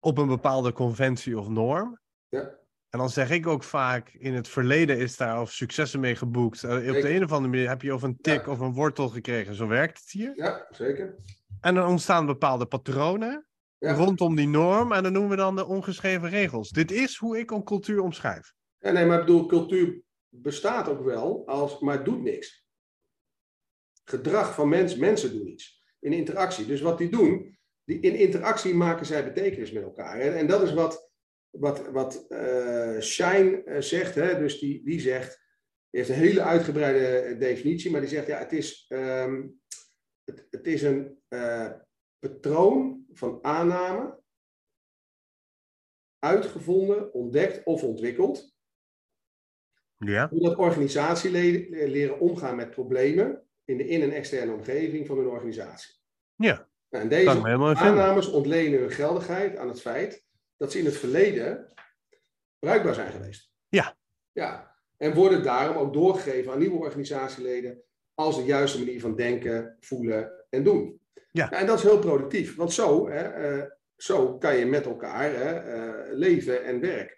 op 0.00 0.18
een 0.18 0.28
bepaalde 0.28 0.72
conventie 0.72 1.38
of 1.38 1.48
norm. 1.48 1.98
Ja. 2.28 2.58
En 2.88 2.98
dan 2.98 3.10
zeg 3.10 3.30
ik 3.30 3.46
ook 3.46 3.62
vaak, 3.62 4.08
in 4.08 4.34
het 4.34 4.48
verleden 4.48 4.98
is 4.98 5.16
daar 5.16 5.40
of 5.40 5.52
successen 5.52 6.00
mee 6.00 6.16
geboekt. 6.16 6.64
Eh, 6.64 6.70
op 6.70 7.02
de 7.02 7.14
een 7.14 7.24
of 7.24 7.32
andere 7.32 7.52
manier 7.52 7.68
heb 7.68 7.82
je 7.82 7.94
of 7.94 8.02
een 8.02 8.16
tik 8.20 8.46
of 8.46 8.58
een 8.58 8.72
wortel 8.72 9.08
gekregen. 9.08 9.54
Zo 9.54 9.66
werkt 9.66 9.98
het 9.98 10.10
hier. 10.10 10.32
Ja, 10.36 10.66
zeker. 10.70 11.16
En 11.60 11.74
dan 11.74 11.88
ontstaan 11.88 12.26
bepaalde 12.26 12.66
patronen 12.66 13.46
rondom 13.78 14.36
die 14.36 14.48
norm. 14.48 14.92
En 14.92 15.02
dan 15.02 15.12
noemen 15.12 15.30
we 15.30 15.36
dan 15.36 15.56
de 15.56 15.66
ongeschreven 15.66 16.28
regels. 16.28 16.70
Dit 16.70 16.90
is 16.90 17.16
hoe 17.16 17.38
ik 17.38 17.50
een 17.50 17.64
cultuur 17.64 18.00
omschrijf. 18.00 18.52
Ja, 18.78 18.90
nee, 18.90 19.06
maar 19.06 19.20
ik 19.20 19.26
bedoel, 19.26 19.46
cultuur 19.46 20.02
bestaat 20.28 20.88
ook 20.88 21.04
wel, 21.04 21.46
als, 21.46 21.80
maar 21.80 21.94
het 21.94 22.04
doet 22.04 22.22
niks. 22.22 22.66
Gedrag 24.04 24.54
van 24.54 24.68
mens, 24.68 24.96
mensen 24.96 25.32
doen 25.32 25.48
iets 25.48 25.77
in 26.00 26.12
interactie. 26.12 26.66
Dus 26.66 26.80
wat 26.80 26.98
die 26.98 27.08
doen, 27.08 27.58
die, 27.84 28.00
in 28.00 28.14
interactie 28.14 28.74
maken 28.74 29.06
zij 29.06 29.24
betekenis 29.24 29.72
met 29.72 29.82
elkaar. 29.82 30.20
En, 30.20 30.36
en 30.36 30.46
dat 30.46 30.62
is 30.62 30.72
wat, 30.72 31.10
wat, 31.50 31.86
wat 31.86 32.26
uh, 32.28 33.00
Shine 33.00 33.62
uh, 33.64 33.80
zegt. 33.80 34.14
Hè? 34.14 34.38
Dus 34.38 34.58
die, 34.58 34.84
die 34.84 35.00
zegt, 35.00 35.46
die 35.90 36.00
heeft 36.00 36.08
een 36.08 36.24
hele 36.26 36.42
uitgebreide 36.42 37.36
definitie, 37.36 37.90
maar 37.90 38.00
die 38.00 38.10
zegt, 38.10 38.26
ja, 38.26 38.38
het 38.38 38.52
is, 38.52 38.86
um, 38.88 39.60
het, 40.24 40.46
het 40.50 40.66
is 40.66 40.82
een 40.82 41.22
uh, 41.28 41.72
patroon 42.18 43.04
van 43.12 43.38
aanname, 43.42 44.20
uitgevonden, 46.18 47.12
ontdekt 47.12 47.64
of 47.64 47.82
ontwikkeld. 47.82 48.56
Ja. 49.96 50.28
Omdat 50.32 50.56
organisatieleden 50.56 51.88
leren 51.88 52.20
omgaan 52.20 52.56
met 52.56 52.70
problemen 52.70 53.47
in 53.68 53.76
de 53.76 53.86
in- 53.86 54.02
en 54.02 54.12
externe 54.12 54.52
omgeving 54.52 55.06
van 55.06 55.16
hun 55.18 55.26
organisatie. 55.28 55.94
Ja. 56.34 56.68
Nou, 56.88 57.04
en 57.04 57.08
deze 57.08 57.30
aannames 57.74 58.30
ontlenen 58.30 58.80
hun 58.80 58.90
geldigheid 58.90 59.56
aan 59.56 59.68
het 59.68 59.80
feit 59.80 60.24
dat 60.56 60.72
ze 60.72 60.78
in 60.78 60.84
het 60.84 60.96
verleden 60.96 61.72
bruikbaar 62.58 62.94
zijn 62.94 63.12
geweest. 63.12 63.50
Ja. 63.68 63.96
Ja. 64.32 64.76
En 64.96 65.14
worden 65.14 65.42
daarom 65.42 65.76
ook 65.76 65.92
doorgegeven 65.92 66.52
aan 66.52 66.58
nieuwe 66.58 66.78
organisatieleden 66.78 67.82
als 68.14 68.36
de 68.36 68.44
juiste 68.44 68.78
manier 68.78 69.00
van 69.00 69.16
denken, 69.16 69.76
voelen 69.80 70.46
en 70.50 70.64
doen. 70.64 71.00
Ja. 71.32 71.48
Nou, 71.48 71.60
en 71.60 71.66
dat 71.66 71.78
is 71.78 71.84
heel 71.84 71.98
productief, 71.98 72.56
want 72.56 72.72
zo, 72.72 73.08
hè, 73.08 73.56
uh, 73.56 73.64
zo 73.96 74.38
kan 74.38 74.56
je 74.56 74.66
met 74.66 74.86
elkaar 74.86 75.32
hè, 75.32 75.76
uh, 75.76 76.18
leven 76.18 76.64
en 76.64 76.80
werken. 76.80 77.16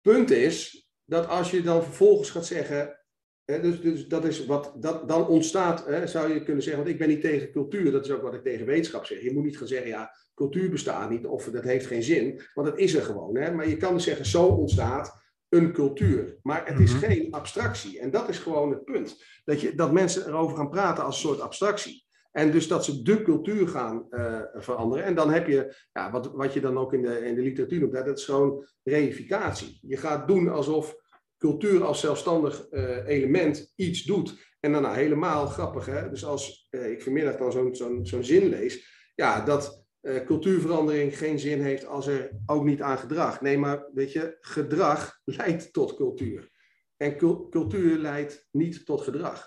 Punt 0.00 0.30
is 0.30 0.88
dat 1.04 1.26
als 1.26 1.50
je 1.50 1.62
dan 1.62 1.82
vervolgens 1.82 2.30
gaat 2.30 2.46
zeggen, 2.46 3.03
dus, 3.44 3.80
dus, 3.80 4.08
dat 4.08 4.24
is 4.24 4.46
wat, 4.46 4.72
dat, 4.76 5.08
dan 5.08 5.26
ontstaat, 5.26 5.84
zou 6.04 6.32
je 6.32 6.42
kunnen 6.42 6.62
zeggen, 6.62 6.82
want 6.82 6.94
ik 6.94 6.98
ben 6.98 7.08
niet 7.08 7.20
tegen 7.20 7.50
cultuur, 7.50 7.92
dat 7.92 8.04
is 8.04 8.10
ook 8.10 8.22
wat 8.22 8.34
ik 8.34 8.42
tegen 8.42 8.66
wetenschap 8.66 9.06
zeg. 9.06 9.22
Je 9.22 9.32
moet 9.32 9.44
niet 9.44 9.58
gaan 9.58 9.66
zeggen, 9.66 9.88
ja, 9.88 10.10
cultuur 10.34 10.70
bestaat 10.70 11.10
niet 11.10 11.26
of 11.26 11.44
dat 11.44 11.64
heeft 11.64 11.86
geen 11.86 12.02
zin, 12.02 12.40
want 12.54 12.68
dat 12.68 12.78
is 12.78 12.94
er 12.94 13.02
gewoon. 13.02 13.32
Maar 13.32 13.68
je 13.68 13.76
kan 13.76 13.94
dus 13.94 14.04
zeggen, 14.04 14.26
zo 14.26 14.46
ontstaat 14.46 15.22
een 15.54 15.72
cultuur. 15.72 16.38
Maar 16.42 16.66
het 16.66 16.78
is 16.80 16.92
mhm. 16.92 17.04
geen 17.04 17.32
abstractie. 17.32 18.00
En 18.00 18.10
dat 18.10 18.28
is 18.28 18.38
gewoon 18.38 18.70
het 18.70 18.84
punt. 18.84 19.24
Dat, 19.44 19.60
je, 19.60 19.74
dat 19.74 19.92
mensen 19.92 20.26
erover 20.26 20.56
gaan 20.56 20.70
praten 20.70 21.04
als 21.04 21.14
een 21.14 21.28
soort 21.28 21.40
abstractie. 21.40 22.04
En 22.32 22.50
dus 22.50 22.68
dat 22.68 22.84
ze 22.84 23.02
de 23.02 23.22
cultuur 23.22 23.68
gaan 23.68 24.06
uh, 24.10 24.40
veranderen. 24.54 25.04
En 25.04 25.14
dan 25.14 25.30
heb 25.30 25.46
je, 25.46 25.76
ja, 25.92 26.10
wat, 26.10 26.32
wat 26.32 26.52
je 26.52 26.60
dan 26.60 26.78
ook 26.78 26.92
in 26.92 27.02
de, 27.02 27.26
in 27.26 27.34
de 27.34 27.40
literatuur 27.40 27.80
noemt, 27.80 27.92
dat 27.92 28.18
is 28.18 28.24
gewoon 28.24 28.66
reificatie. 28.82 29.78
Je 29.82 29.96
gaat 29.96 30.28
doen 30.28 30.48
alsof 30.48 30.96
cultuur 31.44 31.84
als 31.84 32.00
zelfstandig 32.00 32.66
uh, 32.70 33.06
element 33.06 33.72
iets 33.76 34.02
doet. 34.02 34.56
En 34.60 34.72
daarna 34.72 34.92
helemaal 34.92 35.46
grappig, 35.46 35.86
hè? 35.86 36.10
Dus 36.10 36.24
als 36.24 36.68
uh, 36.70 36.90
ik 36.90 37.02
vanmiddag 37.02 37.36
dan 37.36 37.52
zo'n 37.52 37.74
zo'n 37.74 38.06
zo'n 38.06 38.24
zin 38.24 38.48
lees, 38.48 38.92
ja, 39.14 39.44
dat 39.44 39.84
uh, 40.02 40.24
cultuurverandering 40.24 41.18
geen 41.18 41.38
zin 41.38 41.62
heeft 41.62 41.86
als 41.86 42.06
er 42.06 42.30
ook 42.46 42.64
niet 42.64 42.82
aan 42.82 42.98
gedrag. 42.98 43.40
Nee, 43.40 43.58
maar 43.58 43.84
weet 43.94 44.12
je, 44.12 44.36
gedrag 44.40 45.20
leidt 45.38 45.72
tot 45.72 45.94
cultuur. 45.94 46.50
En 46.96 47.16
cultuur 47.50 47.98
leidt 47.98 48.48
niet 48.50 48.86
tot 48.86 49.00
gedrag. 49.00 49.46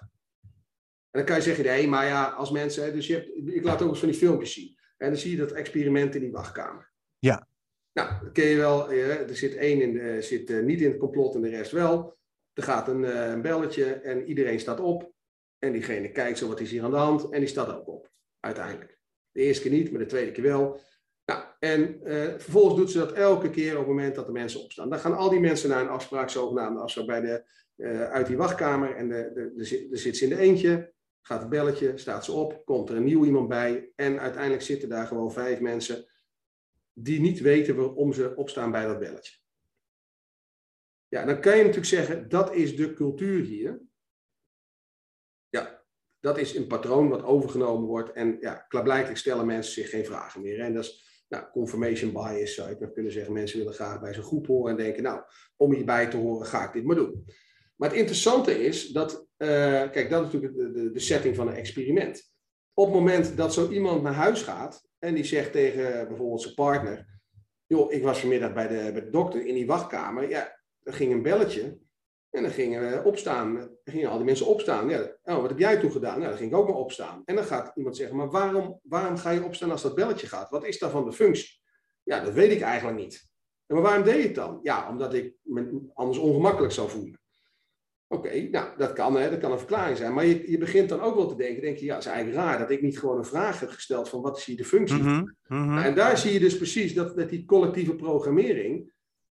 En 1.11 1.23
dan 1.23 1.25
kan 1.25 1.35
je 1.35 1.41
zeggen, 1.41 1.65
nee, 1.65 1.87
maar 1.87 2.05
ja, 2.05 2.23
als 2.23 2.51
mensen, 2.51 2.93
dus 2.93 3.07
je 3.07 3.13
hebt, 3.13 3.55
ik 3.55 3.63
laat 3.63 3.81
ook 3.81 3.89
eens 3.89 3.99
van 3.99 4.09
die 4.09 4.17
filmpjes 4.17 4.53
zien. 4.53 4.75
En 4.97 5.09
dan 5.09 5.19
zie 5.19 5.31
je 5.31 5.37
dat 5.37 5.51
experiment 5.51 6.15
in 6.15 6.21
die 6.21 6.31
wachtkamer. 6.31 6.91
Ja. 7.19 7.46
Nou, 7.97 8.09
dat 8.23 8.31
ken 8.31 8.45
je 8.45 8.57
wel. 8.57 8.91
Er 8.91 9.35
zit 9.35 9.55
één 9.55 9.81
in 9.81 9.93
de, 9.93 10.21
zit 10.21 10.49
eh, 10.49 10.59
niet 10.59 10.81
in 10.81 10.89
het 10.89 10.99
complot 10.99 11.35
en 11.35 11.41
de 11.41 11.49
rest 11.49 11.71
wel. 11.71 12.17
Er 12.53 12.63
gaat 12.63 12.87
een, 12.87 13.05
eh, 13.05 13.41
belletje 13.41 13.85
en 13.93 14.25
iedereen 14.25 14.59
staat 14.59 14.79
op. 14.79 15.11
En 15.59 15.71
diegene 15.71 16.11
kijkt 16.11 16.37
zo, 16.37 16.47
wat 16.47 16.59
is 16.59 16.71
hier 16.71 16.83
aan 16.83 16.91
de 16.91 16.97
hand? 16.97 17.29
En 17.29 17.39
die 17.39 17.49
staat 17.49 17.75
ook 17.75 17.87
op, 17.87 18.09
uiteindelijk. 18.39 18.99
De 19.31 19.41
eerste 19.41 19.61
keer 19.61 19.71
niet, 19.71 19.91
maar 19.91 19.99
de 19.99 20.05
tweede 20.05 20.31
keer 20.31 20.43
wel. 20.43 20.79
Nou, 21.25 21.43
en 21.59 21.99
vervolgens 22.39 22.75
doet 22.75 22.91
ze 22.91 22.97
dat 22.97 23.11
elke 23.11 23.49
keer 23.49 23.71
op 23.71 23.77
het 23.77 23.87
moment 23.87 24.15
dat 24.15 24.25
de 24.25 24.31
mensen 24.31 24.63
opstaan. 24.63 24.89
Dan 24.89 24.99
gaan 24.99 25.15
al 25.15 25.29
die 25.29 25.39
mensen 25.39 25.69
naar 25.69 25.81
een 25.81 25.89
afspraak, 25.89 26.29
zogenaamde 26.29 26.79
afspraak 26.79 27.05
bij 27.05 27.21
de, 27.21 27.43
uit 28.09 28.27
die 28.27 28.37
wachtkamer. 28.37 28.95
En 28.95 29.09
de, 29.09 29.31
de, 29.33 29.87
de 29.89 29.97
zit 29.97 30.17
ze 30.17 30.23
in 30.23 30.29
de 30.29 30.37
eentje, 30.37 30.93
gaat 31.21 31.39
het 31.39 31.49
belletje, 31.49 31.97
staat 31.97 32.25
ze 32.25 32.31
op, 32.31 32.65
komt 32.65 32.89
er 32.89 32.95
een 32.95 33.03
nieuw 33.03 33.25
iemand 33.25 33.47
bij. 33.47 33.91
En 33.95 34.19
uiteindelijk 34.19 34.63
zitten 34.63 34.89
daar 34.89 35.07
gewoon 35.07 35.31
vijf 35.31 35.59
mensen 35.59 36.05
die 36.99 37.19
niet 37.19 37.39
weten 37.39 37.75
waarom 37.75 38.13
ze 38.13 38.35
opstaan 38.35 38.71
bij 38.71 38.85
dat 38.85 38.99
belletje. 38.99 39.37
Ja, 41.07 41.25
dan 41.25 41.41
kan 41.41 41.51
je 41.51 41.63
natuurlijk 41.63 41.89
zeggen, 41.89 42.29
dat 42.29 42.53
is 42.53 42.75
de 42.75 42.93
cultuur 42.93 43.43
hier. 43.43 43.81
Ja, 45.49 45.83
dat 46.19 46.37
is 46.37 46.55
een 46.55 46.67
patroon 46.67 47.09
wat 47.09 47.23
overgenomen 47.23 47.87
wordt. 47.87 48.11
En 48.11 48.37
ja, 48.39 48.53
klaarblijkelijk 48.53 49.17
stellen 49.17 49.45
mensen 49.45 49.73
zich 49.73 49.89
geen 49.89 50.05
vragen 50.05 50.41
meer. 50.41 50.59
En 50.59 50.73
dat 50.73 50.83
is 50.83 51.23
nou, 51.27 51.49
confirmation 51.51 52.11
bias, 52.11 52.53
zou 52.53 52.69
je 52.69 52.91
kunnen 52.91 53.11
zeggen. 53.11 53.33
Mensen 53.33 53.57
willen 53.57 53.73
graag 53.73 53.99
bij 53.99 54.13
zijn 54.13 54.25
groep 54.25 54.47
horen 54.47 54.71
en 54.71 54.77
denken, 54.77 55.03
nou, 55.03 55.21
om 55.55 55.73
hierbij 55.73 56.09
te 56.09 56.17
horen 56.17 56.47
ga 56.47 56.67
ik 56.67 56.73
dit 56.73 56.83
maar 56.83 56.95
doen. 56.95 57.25
Maar 57.75 57.89
het 57.89 57.97
interessante 57.97 58.63
is 58.63 58.87
dat, 58.87 59.27
uh, 59.37 59.47
kijk, 59.91 60.09
dat 60.09 60.25
is 60.25 60.33
natuurlijk 60.33 60.73
de, 60.73 60.91
de 60.91 60.99
setting 60.99 61.35
van 61.35 61.47
een 61.47 61.55
experiment. 61.55 62.35
Op 62.79 62.85
het 62.85 62.93
moment 62.93 63.37
dat 63.37 63.53
zo 63.53 63.69
iemand 63.69 64.03
naar 64.03 64.13
huis 64.13 64.41
gaat, 64.41 64.83
en 64.99 65.13
die 65.13 65.23
zegt 65.23 65.51
tegen 65.51 66.07
bijvoorbeeld 66.07 66.41
zijn 66.41 66.53
partner: 66.53 67.19
Joh, 67.65 67.91
ik 67.91 68.03
was 68.03 68.19
vanmiddag 68.19 68.53
bij 68.53 68.67
de, 68.67 68.91
bij 68.91 69.01
de 69.01 69.09
dokter 69.09 69.45
in 69.45 69.53
die 69.53 69.65
wachtkamer. 69.65 70.29
Ja, 70.29 70.59
er 70.83 70.93
ging 70.93 71.11
een 71.11 71.21
belletje. 71.21 71.79
En 72.29 72.41
dan 72.41 72.51
gingen 72.51 72.91
we 72.91 73.03
opstaan. 73.03 73.69
Gingen 73.83 74.09
al 74.09 74.15
die 74.17 74.25
mensen 74.25 74.45
opstaan. 74.45 74.89
Ja, 74.89 74.99
oh, 75.23 75.41
wat 75.41 75.49
heb 75.49 75.59
jij 75.59 75.77
toen 75.77 75.91
gedaan? 75.91 76.17
Nou, 76.17 76.29
dan 76.29 76.37
ging 76.37 76.51
ik 76.51 76.57
ook 76.57 76.67
maar 76.67 76.77
opstaan. 76.77 77.21
En 77.25 77.35
dan 77.35 77.43
gaat 77.43 77.71
iemand 77.75 77.97
zeggen: 77.97 78.17
Maar 78.17 78.29
waarom, 78.29 78.79
waarom 78.83 79.17
ga 79.17 79.29
je 79.29 79.43
opstaan 79.43 79.71
als 79.71 79.81
dat 79.81 79.95
belletje 79.95 80.27
gaat? 80.27 80.49
Wat 80.49 80.65
is 80.65 80.79
daarvan 80.79 81.05
de 81.05 81.13
functie? 81.13 81.61
Ja, 82.03 82.19
dat 82.19 82.33
weet 82.33 82.51
ik 82.51 82.61
eigenlijk 82.61 82.97
niet. 82.97 83.29
Maar 83.65 83.81
waarom 83.81 84.03
deed 84.03 84.15
je 84.15 84.27
het 84.27 84.35
dan? 84.35 84.59
Ja, 84.61 84.89
omdat 84.89 85.13
ik 85.13 85.35
me 85.41 85.89
anders 85.93 86.17
ongemakkelijk 86.17 86.73
zou 86.73 86.89
voelen. 86.89 87.19
Oké, 88.09 88.41
nou, 88.41 88.77
dat 88.77 88.93
kan, 88.93 89.17
hè, 89.17 89.29
dat 89.29 89.39
kan 89.39 89.51
een 89.51 89.57
verklaring 89.57 89.97
zijn. 89.97 90.13
Maar 90.13 90.25
je, 90.25 90.51
je 90.51 90.57
begint 90.57 90.89
dan 90.89 91.01
ook 91.01 91.15
wel 91.15 91.27
te 91.27 91.35
denken, 91.35 91.61
denk 91.61 91.77
je, 91.77 91.85
ja, 91.85 91.93
het 91.95 92.03
is 92.03 92.09
eigenlijk 92.09 92.39
raar 92.39 92.59
dat 92.59 92.69
ik 92.69 92.81
niet 92.81 92.99
gewoon 92.99 93.17
een 93.17 93.25
vraag 93.25 93.59
heb 93.59 93.69
gesteld 93.69 94.09
van 94.09 94.21
wat 94.21 94.37
is 94.37 94.45
hier 94.45 94.57
de 94.57 94.65
functie? 94.65 95.03
Nou, 95.47 95.83
en 95.83 95.95
daar 95.95 96.17
zie 96.17 96.33
je 96.33 96.39
dus 96.39 96.57
precies 96.57 96.93
dat, 96.93 97.17
dat 97.17 97.29
die 97.29 97.45
collectieve 97.45 97.95
programmering, 97.95 98.91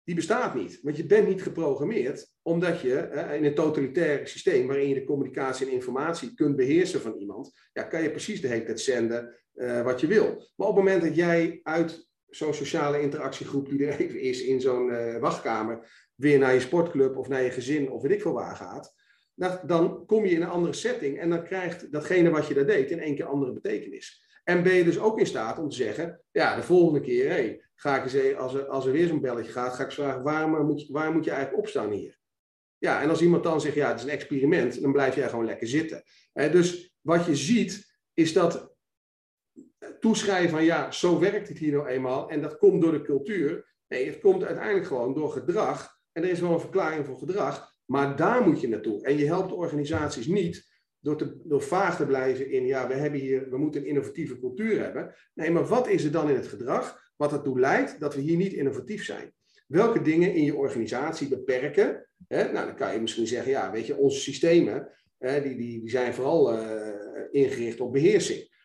die 0.05 0.15
bestaat 0.15 0.55
niet. 0.55 0.81
Want 0.83 0.97
je 0.97 1.07
bent 1.07 1.29
niet 1.29 1.43
geprogrammeerd, 1.43 2.33
omdat 2.43 2.81
je 2.81 2.97
eh, 2.97 3.37
in 3.37 3.45
een 3.45 3.55
totalitair 3.55 4.27
systeem 4.27 4.67
waarin 4.67 4.89
je 4.89 4.95
de 4.95 5.05
communicatie 5.05 5.67
en 5.67 5.73
informatie 5.73 6.35
kunt 6.35 6.57
beheersen 6.57 7.01
van 7.01 7.15
iemand, 7.15 7.53
ja, 7.73 7.83
kan 7.83 8.03
je 8.03 8.11
precies 8.11 8.41
de 8.41 8.49
hele 8.49 8.65
tijd 8.65 8.81
zenden 8.81 9.35
eh, 9.55 9.83
wat 9.83 10.01
je 10.01 10.07
wil. 10.07 10.25
Maar 10.57 10.69
op 10.69 10.77
het 10.77 10.85
moment 10.85 11.03
dat 11.03 11.15
jij 11.15 11.61
uit 11.63 12.08
zo'n 12.29 12.55
sociale 12.55 13.01
interactiegroep 13.01 13.69
die 13.69 13.87
er 13.87 14.01
even 14.01 14.21
is 14.21 14.43
in 14.43 14.61
zo'n 14.61 14.91
eh, 14.91 15.19
wachtkamer, 15.19 16.07
weer 16.14 16.38
naar 16.38 16.55
je 16.55 16.61
sportclub 16.61 17.17
of 17.17 17.29
naar 17.29 17.43
je 17.43 17.51
gezin 17.51 17.91
of 17.91 18.03
weet 18.03 18.12
ik 18.12 18.23
veel 18.23 18.33
waar 18.33 18.57
gaat, 18.57 18.95
dan, 19.35 19.59
dan 19.67 20.07
kom 20.07 20.25
je 20.25 20.35
in 20.35 20.43
een 20.43 20.49
andere 20.49 20.73
setting 20.73 21.19
en 21.19 21.31
dan 21.31 21.45
krijgt 21.45 21.93
datgene 21.93 22.31
wat 22.31 22.47
je 22.47 22.55
daar 22.55 22.67
deed 22.67 22.91
in 22.91 23.01
één 23.01 23.14
keer 23.14 23.25
andere 23.25 23.53
betekenis. 23.53 24.27
En 24.45 24.62
ben 24.62 24.75
je 24.75 24.85
dus 24.85 24.99
ook 24.99 25.19
in 25.19 25.27
staat 25.27 25.59
om 25.59 25.69
te 25.69 25.77
zeggen, 25.77 26.21
ja, 26.31 26.57
de 26.57 26.62
volgende 26.62 27.01
keer, 27.01 27.29
hey, 27.29 27.64
ga 27.75 27.97
ik 27.97 28.03
eens, 28.03 28.12
e- 28.12 28.35
als 28.35 28.55
er, 28.55 28.67
als 28.67 28.87
er 28.87 28.93
weer 28.93 29.07
zo'n 29.07 29.21
belletje 29.21 29.53
gaat, 29.53 29.75
ga 29.75 29.81
ik 29.81 29.87
eens 29.87 29.95
vragen, 29.95 30.23
waar 30.23 30.49
moet, 30.49 30.87
waar 30.88 31.12
moet 31.12 31.25
je 31.25 31.31
eigenlijk 31.31 31.62
opstaan 31.62 31.91
hier? 31.91 32.19
Ja, 32.79 33.03
en 33.03 33.09
als 33.09 33.21
iemand 33.21 33.43
dan 33.43 33.61
zegt, 33.61 33.75
ja, 33.75 33.88
het 33.88 33.99
is 33.99 34.05
een 34.05 34.11
experiment, 34.11 34.81
dan 34.81 34.93
blijf 34.93 35.14
jij 35.14 35.29
gewoon 35.29 35.45
lekker 35.45 35.67
zitten. 35.67 36.03
dus 36.33 36.95
wat 37.01 37.27
je 37.27 37.37
ziet, 37.37 37.97
is 38.14 38.33
dat 38.33 38.68
toeschrijven 40.01 40.51
van, 40.51 40.65
ja, 40.65 40.91
zo 40.91 41.19
werkt 41.19 41.49
het 41.49 41.59
hier 41.59 41.73
nou 41.73 41.87
eenmaal, 41.87 42.31
en 42.31 42.41
dat 42.41 42.59
komt 42.59 42.83
door 42.83 42.93
de 42.93 43.03
cultuur. 43.03 43.75
Nee, 43.89 44.07
het 44.07 44.19
komt 44.19 44.45
uiteindelijk 44.45 44.87
gewoon 44.87 45.15
door 45.15 45.31
gedrag 45.31 45.97
en 46.13 46.23
er 46.23 46.31
is 46.31 46.41
wel 46.41 46.53
een 46.53 46.61
verklaring 46.61 47.07
voor 47.07 47.19
gedrag, 47.19 47.73
maar 47.85 48.17
daar 48.17 48.43
moet 48.43 48.61
je 48.61 48.69
naartoe. 48.69 49.03
En 49.03 49.17
je 49.17 49.27
helpt 49.27 49.53
organisaties 49.53 50.27
niet 50.27 50.69
door, 51.01 51.17
te, 51.17 51.41
door 51.45 51.63
vaag 51.63 51.97
te 51.97 52.07
blijven 52.07 52.51
in, 52.51 52.67
ja, 52.67 52.89
we, 52.89 52.95
hebben 52.95 53.21
hier, 53.21 53.51
we 53.51 53.59
moeten 53.59 53.81
een 53.81 53.87
innovatieve 53.87 54.39
cultuur 54.39 54.83
hebben. 54.83 55.15
Nee, 55.35 55.51
maar 55.51 55.67
wat 55.67 55.89
is 55.89 56.05
er 56.05 56.13
dan 56.13 56.29
in 56.29 56.37
het 56.37 56.47
gedrag 56.47 57.13
wat 57.17 57.33
ertoe 57.33 57.61
leidt 57.61 58.01
dat 58.01 58.15
we 58.15 58.21
hier 58.21 58.37
niet 58.37 58.53
innovatief 58.53 59.05
zijn? 59.05 59.33
Welke 59.67 60.03
dingen 60.03 60.35
in 60.35 60.45
je 60.45 60.57
organisatie 60.57 61.29
beperken? 61.29 62.09
Hè? 62.29 62.53
Nou, 62.53 62.67
dan 62.67 62.77
kan 62.77 62.93
je 62.93 63.01
misschien 63.01 63.27
zeggen, 63.27 63.51
ja, 63.51 63.71
weet 63.71 63.87
je, 63.87 63.97
onze 63.97 64.21
systemen, 64.21 64.89
hè, 65.19 65.43
die, 65.43 65.57
die, 65.57 65.81
die 65.81 65.91
zijn 65.91 66.15
vooral 66.15 66.55
uh, 66.55 66.89
ingericht 67.31 67.81
op 67.81 67.93
beheersing. 67.93 68.57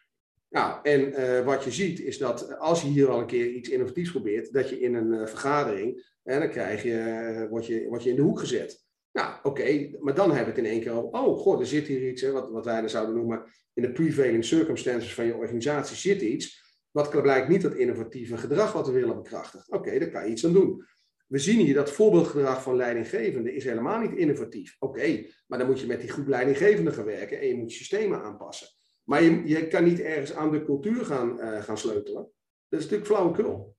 Nou, 0.53 0.79
en 0.83 1.19
uh, 1.19 1.45
wat 1.45 1.63
je 1.63 1.71
ziet 1.71 1.99
is 1.99 2.17
dat 2.17 2.57
als 2.59 2.81
je 2.81 2.87
hier 2.87 3.09
al 3.09 3.19
een 3.19 3.25
keer 3.25 3.49
iets 3.49 3.69
innovatiefs 3.69 4.11
probeert, 4.11 4.53
dat 4.53 4.69
je 4.69 4.79
in 4.79 4.95
een 4.95 5.13
uh, 5.13 5.25
vergadering 5.25 6.11
en 6.23 6.39
dan 6.39 6.49
krijg 6.49 6.83
je, 6.83 6.97
eh, 6.97 7.49
word, 7.49 7.65
je, 7.65 7.85
word 7.87 8.03
je 8.03 8.09
in 8.09 8.15
de 8.15 8.21
hoek 8.21 8.39
gezet. 8.39 8.85
Nou, 9.11 9.35
oké, 9.43 9.89
maar 9.99 10.15
dan 10.15 10.31
hebben 10.31 10.53
we 10.53 10.59
het 10.59 10.67
in 10.69 10.73
één 10.73 10.81
keer 10.81 10.91
over, 10.91 11.19
oh 11.19 11.39
god, 11.39 11.59
er 11.59 11.65
zit 11.65 11.87
hier 11.87 12.09
iets, 12.09 12.21
hè, 12.21 12.31
wat, 12.31 12.49
wat 12.49 12.65
wij 12.65 12.79
dan 12.79 12.89
zouden 12.89 13.15
noemen, 13.15 13.43
in 13.73 13.81
de 13.81 13.91
prevailing 13.91 14.45
circumstances 14.45 15.13
van 15.13 15.25
je 15.25 15.35
organisatie 15.35 15.95
zit 15.95 16.21
iets, 16.21 16.61
wat 16.91 17.21
blijkt 17.21 17.47
niet 17.47 17.61
dat 17.61 17.75
innovatieve 17.75 18.37
gedrag 18.37 18.73
wat 18.73 18.87
we 18.87 18.93
willen 18.93 19.15
bekrachtigen. 19.15 19.73
Oké, 19.73 19.99
daar 19.99 20.09
kan 20.09 20.25
je 20.25 20.31
iets 20.31 20.45
aan 20.45 20.53
doen. 20.53 20.85
We 21.27 21.39
zien 21.39 21.59
hier 21.59 21.73
dat 21.73 21.91
voorbeeldgedrag 21.91 22.63
van 22.63 22.75
leidinggevende 22.75 23.55
is 23.55 23.63
helemaal 23.63 23.99
niet 23.99 24.13
innovatief. 24.13 24.75
Oké, 24.79 25.25
maar 25.47 25.59
dan 25.59 25.67
moet 25.67 25.79
je 25.79 25.87
met 25.87 25.99
die 25.99 26.09
groep 26.09 26.27
leidinggevenden 26.27 26.93
gaan 26.93 27.05
werken 27.05 27.39
en 27.39 27.47
je 27.47 27.55
moet 27.55 27.71
systemen 27.71 28.21
aanpassen. 28.21 28.67
Maar 29.03 29.23
je, 29.23 29.47
je 29.47 29.67
kan 29.67 29.83
niet 29.83 29.99
ergens 29.99 30.33
aan 30.33 30.51
de 30.51 30.65
cultuur 30.65 31.05
gaan, 31.05 31.39
uh, 31.39 31.61
gaan 31.61 31.77
sleutelen. 31.77 32.31
Dat 32.69 32.79
is 32.79 32.85
natuurlijk 32.85 33.05
flauwekul. 33.05 33.77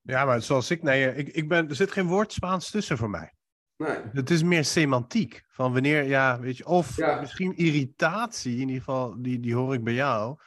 Ja, 0.00 0.24
maar 0.24 0.42
zoals 0.42 0.70
ik, 0.70 0.82
nee, 0.82 1.14
ik, 1.14 1.28
ik 1.28 1.48
ben, 1.48 1.68
er 1.68 1.74
zit 1.74 1.92
geen 1.92 2.06
woord 2.06 2.32
Spaans 2.32 2.70
tussen 2.70 2.98
voor 2.98 3.10
mij. 3.10 3.34
Nee. 3.76 3.98
Het 4.12 4.30
is 4.30 4.42
meer 4.42 4.64
semantiek. 4.64 5.42
Van 5.48 5.72
wanneer, 5.72 6.04
ja, 6.04 6.40
weet 6.40 6.56
je, 6.56 6.66
of 6.66 6.98
misschien 7.20 7.56
irritatie, 7.56 8.52
in 8.52 8.60
ieder 8.60 8.76
geval, 8.76 9.22
die, 9.22 9.40
die 9.40 9.54
hoor 9.54 9.74
ik 9.74 9.84
bij 9.84 9.94
jou, 9.94 10.38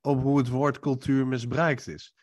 op 0.00 0.22
hoe 0.22 0.38
het 0.38 0.48
woord 0.48 0.78
cultuur 0.78 1.26
misbruikt 1.26 1.88
is. 1.88 2.14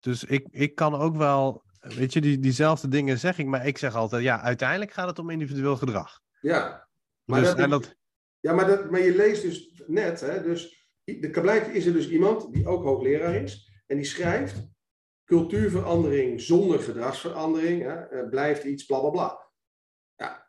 Dus 0.00 0.24
ik, 0.24 0.46
ik 0.50 0.74
kan 0.74 0.94
ook 0.94 1.16
wel, 1.16 1.64
weet 1.80 2.12
je, 2.12 2.20
die, 2.20 2.38
diezelfde 2.38 2.88
dingen 2.88 3.18
zeg 3.18 3.38
ik, 3.38 3.46
maar 3.46 3.66
ik 3.66 3.78
zeg 3.78 3.94
altijd, 3.94 4.22
ja, 4.22 4.40
uiteindelijk 4.40 4.92
gaat 4.92 5.08
het 5.08 5.18
om 5.18 5.30
individueel 5.30 5.76
gedrag. 5.76 6.20
Ja, 6.40 6.88
maar, 7.24 7.40
dus, 7.40 7.54
dat, 7.54 7.70
dat... 7.70 7.96
ja, 8.42 8.52
maar, 8.52 8.66
dat, 8.66 8.90
maar 8.90 9.00
je 9.00 9.14
leest 9.14 9.42
dus 9.42 9.82
net, 9.86 10.20
hè, 10.20 10.42
dus 10.42 10.88
de, 11.04 11.30
blijkt 11.30 11.74
is 11.74 11.86
er 11.86 11.92
dus 11.92 12.08
iemand 12.08 12.52
die 12.52 12.66
ook 12.66 12.82
hoogleraar 12.82 13.34
is, 13.34 13.82
en 13.86 13.96
die 13.96 14.06
schrijft 14.06 14.70
cultuurverandering 15.24 16.40
zonder 16.40 16.80
gedragsverandering 16.80 17.82
hè, 17.82 18.28
blijft 18.28 18.64
iets 18.64 18.84
bla 18.84 19.00
bla 19.00 19.10
bla. 19.10 19.50
Ja, 20.16 20.46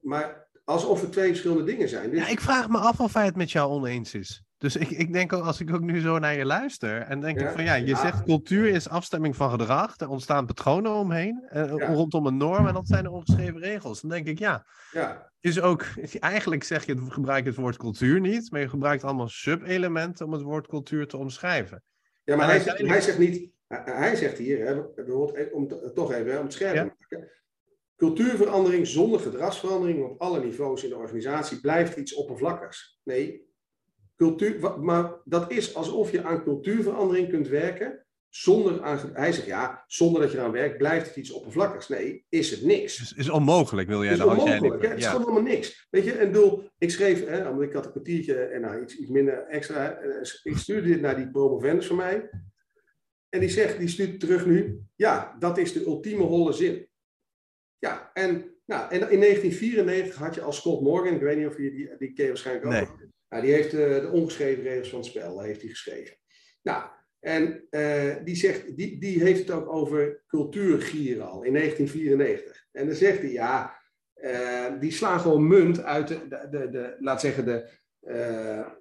maar 0.00 0.48
alsof 0.64 1.00
het 1.00 1.12
twee 1.12 1.28
verschillende 1.28 1.64
dingen 1.64 1.88
zijn. 1.88 2.14
Ja, 2.14 2.28
ik 2.28 2.40
vraag 2.40 2.68
me 2.68 2.78
af 2.78 3.00
of 3.00 3.14
hij 3.14 3.24
het 3.24 3.36
met 3.36 3.50
jou 3.50 3.70
oneens 3.70 4.14
is. 4.14 4.45
Dus 4.58 4.76
ik, 4.76 4.90
ik 4.90 5.12
denk 5.12 5.32
ook, 5.32 5.44
als 5.44 5.60
ik 5.60 5.74
ook 5.74 5.80
nu 5.80 6.00
zo 6.00 6.18
naar 6.18 6.36
je 6.36 6.44
luister, 6.44 7.00
en 7.00 7.20
denk 7.20 7.40
ik 7.40 7.48
van 7.48 7.64
ja, 7.64 7.74
je 7.74 7.96
zegt 7.96 8.22
cultuur 8.22 8.68
is 8.68 8.88
afstemming 8.88 9.36
van 9.36 9.50
gedrag, 9.50 9.98
er 9.98 10.08
ontstaan 10.08 10.46
patronen 10.46 10.92
omheen, 10.92 11.46
eh, 11.48 11.70
rondom 11.70 12.26
een 12.26 12.36
norm, 12.36 12.66
en 12.66 12.74
dat 12.74 12.86
zijn 12.86 13.04
de 13.04 13.10
ongeschreven 13.10 13.60
regels. 13.60 14.00
Dan 14.00 14.10
denk 14.10 14.26
ik 14.26 14.38
ja, 14.38 14.66
ja. 14.90 15.32
is 15.40 15.60
ook, 15.60 15.84
eigenlijk 16.20 16.64
zeg 16.64 16.86
je, 16.86 16.96
gebruik 17.08 17.44
het 17.44 17.54
woord 17.54 17.76
cultuur 17.76 18.20
niet, 18.20 18.50
maar 18.50 18.60
je 18.60 18.68
gebruikt 18.68 19.04
allemaal 19.04 19.28
sub-elementen 19.28 20.26
om 20.26 20.32
het 20.32 20.42
woord 20.42 20.66
cultuur 20.66 21.06
te 21.06 21.16
omschrijven. 21.16 21.82
Ja, 22.24 22.36
maar 22.36 22.46
hij, 22.46 22.58
hij 22.76 23.00
zegt 23.00 23.18
niet, 23.18 23.50
hij 23.68 24.16
zegt 24.16 24.38
hier, 24.38 24.66
hè, 24.66 24.82
bijvoorbeeld, 24.94 25.52
om 25.52 25.68
het, 25.68 25.94
toch 25.94 26.12
even 26.12 26.38
om 26.38 26.44
het 26.44 26.52
scherp 26.52 26.76
te 26.76 26.94
maken. 26.98 27.30
Cultuurverandering 27.96 28.86
zonder 28.86 29.20
gedragsverandering 29.20 30.04
op 30.04 30.20
alle 30.20 30.44
niveaus 30.44 30.82
in 30.84 30.88
de 30.88 30.96
organisatie 30.96 31.60
blijft 31.60 31.96
iets 31.96 32.14
oppervlakkigs. 32.14 33.00
Nee, 33.04 33.45
cultuur, 34.16 34.80
maar 34.80 35.20
dat 35.24 35.50
is 35.50 35.74
alsof 35.74 36.10
je 36.10 36.22
aan 36.22 36.42
cultuurverandering 36.42 37.28
kunt 37.28 37.48
werken 37.48 38.06
zonder 38.36 38.82
aan, 38.82 39.10
hij 39.12 39.32
zegt 39.32 39.46
ja, 39.46 39.84
zonder 39.86 40.20
dat 40.20 40.30
je 40.30 40.38
eraan 40.38 40.52
werkt, 40.52 40.76
blijft 40.76 41.06
het 41.06 41.16
iets 41.16 41.30
oppervlakkigs. 41.30 41.88
Nee, 41.88 42.24
is 42.28 42.50
het 42.50 42.62
niks. 42.62 43.00
Is, 43.00 43.12
is 43.12 43.28
onmogelijk, 43.28 43.88
wil 43.88 44.02
jij 44.02 44.12
is 44.12 44.18
dan? 44.18 44.28
Onmogelijk, 44.28 44.82
jij 44.82 44.90
het 44.90 44.98
is 44.98 45.06
gewoon 45.06 45.20
helemaal 45.20 45.52
niks. 45.52 45.86
Weet 45.90 46.04
je, 46.04 46.12
en 46.12 46.32
bedoel, 46.32 46.70
ik 46.78 46.90
schreef, 46.90 47.26
hè, 47.26 47.48
omdat 47.48 47.62
ik 47.62 47.72
had 47.72 47.84
een 47.84 47.90
kwartiertje 47.90 48.34
en 48.34 48.60
nou, 48.60 48.82
iets, 48.82 48.96
iets 48.96 49.10
minder 49.10 49.46
extra, 49.46 49.92
eh, 49.92 50.30
ik 50.42 50.56
stuurde 50.56 50.88
dit 50.88 51.00
naar 51.00 51.16
die 51.16 51.30
promovendus 51.30 51.86
van 51.86 51.96
mij. 51.96 52.30
En 53.28 53.40
die 53.40 53.48
zegt, 53.48 53.78
die 53.78 53.88
stuurt 53.88 54.20
terug 54.20 54.46
nu, 54.46 54.80
ja, 54.94 55.36
dat 55.38 55.58
is 55.58 55.72
de 55.72 55.84
ultieme 55.84 56.22
holle 56.22 56.52
zin. 56.52 56.88
Ja, 57.78 58.10
en, 58.14 58.30
nou, 58.64 58.90
en 58.90 59.10
in 59.10 59.20
1994 59.20 60.14
had 60.14 60.34
je 60.34 60.42
als 60.42 60.56
Scott 60.56 60.82
Morgan, 60.82 61.14
ik 61.14 61.20
weet 61.20 61.36
niet 61.36 61.46
of 61.46 61.56
je 61.56 61.70
die, 61.70 61.96
die 61.98 62.12
ken 62.12 62.26
waarschijnlijk 62.26 62.66
ook. 62.66 62.72
Nee. 62.72 63.14
Nou, 63.28 63.42
die 63.42 63.52
heeft 63.52 63.74
uh, 63.74 64.00
de 64.00 64.10
ongeschreven 64.12 64.62
regels 64.62 64.88
van 64.88 64.98
het 64.98 65.08
spel, 65.08 65.40
heeft 65.40 65.60
hij 65.60 65.70
geschreven. 65.70 66.16
Nou, 66.62 66.84
en 67.20 67.66
uh, 67.70 68.14
die, 68.24 68.36
zegt, 68.36 68.76
die, 68.76 69.00
die 69.00 69.22
heeft 69.22 69.38
het 69.38 69.50
ook 69.50 69.68
over 69.68 70.22
cultuurgieren 70.26 71.28
al 71.28 71.42
in 71.42 71.52
1994. 71.52 72.66
En 72.72 72.86
dan 72.86 72.94
zegt 72.94 73.18
hij, 73.18 73.30
ja, 73.30 73.80
uh, 74.16 74.80
die 74.80 74.92
slaan 74.92 75.20
gewoon 75.20 75.46
munt 75.46 75.82
uit 75.82 76.08
de, 76.08 76.48
de, 76.50 76.70
de, 76.70 76.96
laat 76.98 77.20
zeggen, 77.20 77.44
de 77.44 77.84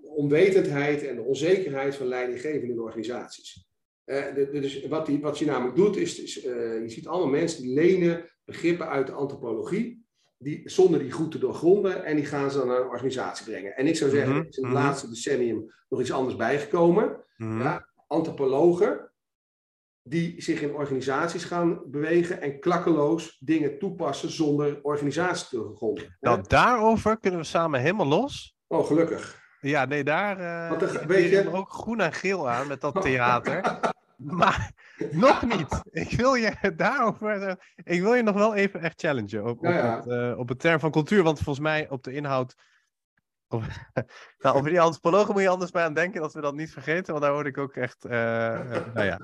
onwetendheid 0.02 1.08
en 1.08 1.16
de 1.16 1.22
onzekerheid 1.22 1.96
van 1.96 2.08
leidinggevende 2.08 2.82
organisaties. 2.82 3.68
Dus 4.52 4.86
wat, 4.88 5.06
die, 5.06 5.20
wat 5.20 5.40
je 5.40 5.46
namelijk 5.46 5.76
doet, 5.76 5.98
is, 5.98 6.22
is 6.22 6.34
je 6.34 6.84
ziet 6.86 7.08
allemaal 7.08 7.30
mensen 7.30 7.62
die 7.62 7.74
lenen 7.74 8.30
begrippen 8.44 8.90
uit 8.90 9.08
de 9.08 9.14
antropologie, 9.14 10.05
die, 10.38 10.70
zonder 10.70 11.00
die 11.00 11.12
goed 11.12 11.32
te 11.32 11.38
doorgronden, 11.38 12.06
en 12.06 12.16
die 12.16 12.26
gaan 12.26 12.52
ze 12.52 12.58
dan 12.58 12.68
naar 12.68 12.82
een 12.82 12.88
organisatie 12.88 13.46
brengen. 13.46 13.76
En 13.76 13.88
ik 13.88 13.96
zou 13.96 14.10
zeggen, 14.10 14.32
mm 14.32 14.40
-hmm. 14.40 14.48
is 14.50 14.58
in 14.58 14.64
het 14.64 14.74
laatste 14.74 15.10
decennium 15.10 15.74
nog 15.90 16.00
iets 16.00 16.12
anders 16.12 16.36
bijgekomen. 16.36 17.24
Mm 17.38 17.50
-hmm. 17.50 17.62
ja, 17.62 17.88
antropologen 18.08 19.10
die 20.08 20.42
zich 20.42 20.62
in 20.62 20.74
organisaties 20.74 21.44
gaan 21.44 21.82
bewegen 21.86 22.42
en 22.42 22.60
klakkeloos 22.60 23.38
dingen 23.40 23.80
toepassen 23.80 24.30
zonder 24.30 24.80
organisatie 24.82 25.48
te 25.48 25.56
doorgronden. 25.56 26.18
Nou, 26.20 26.44
daarover 26.48 27.20
kunnen 27.20 27.40
we 27.40 27.46
samen 27.46 27.80
helemaal 27.80 28.08
los. 28.08 28.56
Oh, 28.68 28.86
gelukkig. 28.86 29.44
Ja, 29.62 29.86
nee, 29.86 30.04
daar 30.04 30.40
uh, 30.40 31.02
weet 31.06 31.30
je 31.30 31.52
ook 31.52 31.72
groen 31.72 32.00
en 32.00 32.14
geel 32.14 32.50
aan 32.50 32.68
met 32.68 32.82
dat 32.82 33.02
theater. 33.02 33.62
maar 34.18 34.72
nog 35.12 35.42
niet. 35.42 35.82
Ik 35.84 36.12
wil 36.12 36.34
je 36.34 36.54
daarover. 36.76 37.58
Ik 37.76 38.02
wil 38.02 38.14
je 38.14 38.24
nog 38.24 38.36
wel 38.36 38.56
even 38.56 38.82
echt 38.82 39.00
challengen 39.00 39.46
op, 39.46 39.58
op, 39.58 39.64
ja. 39.64 39.96
Het, 39.96 40.06
uh, 40.06 40.38
op 40.38 40.50
het 40.50 40.60
term 40.60 40.80
van 40.80 40.92
cultuur. 40.92 41.24
Want 41.24 41.40
volgens 41.40 41.66
mij 41.66 41.90
op 41.90 42.04
de 42.04 42.14
inhoud. 42.14 42.56
Of, 43.48 43.68
nou, 44.42 44.56
over 44.56 44.70
die 44.70 44.82
antropologen 44.82 45.34
moet 45.34 45.42
je 45.42 45.50
anders 45.50 45.72
bij 45.72 45.84
aan 45.84 45.94
denken 45.94 46.22
dat 46.22 46.34
we 46.34 46.42
dat 46.42 46.56
niet 46.56 46.72
vergeten. 46.72 47.12
Want 47.12 47.22
daar 47.24 47.34
hoorde 47.34 47.50
ik 47.50 47.58
ook 47.58 47.76
echt. 47.76 48.06
Uh, 48.06 48.12
nou 48.94 49.04
ja. 49.04 49.20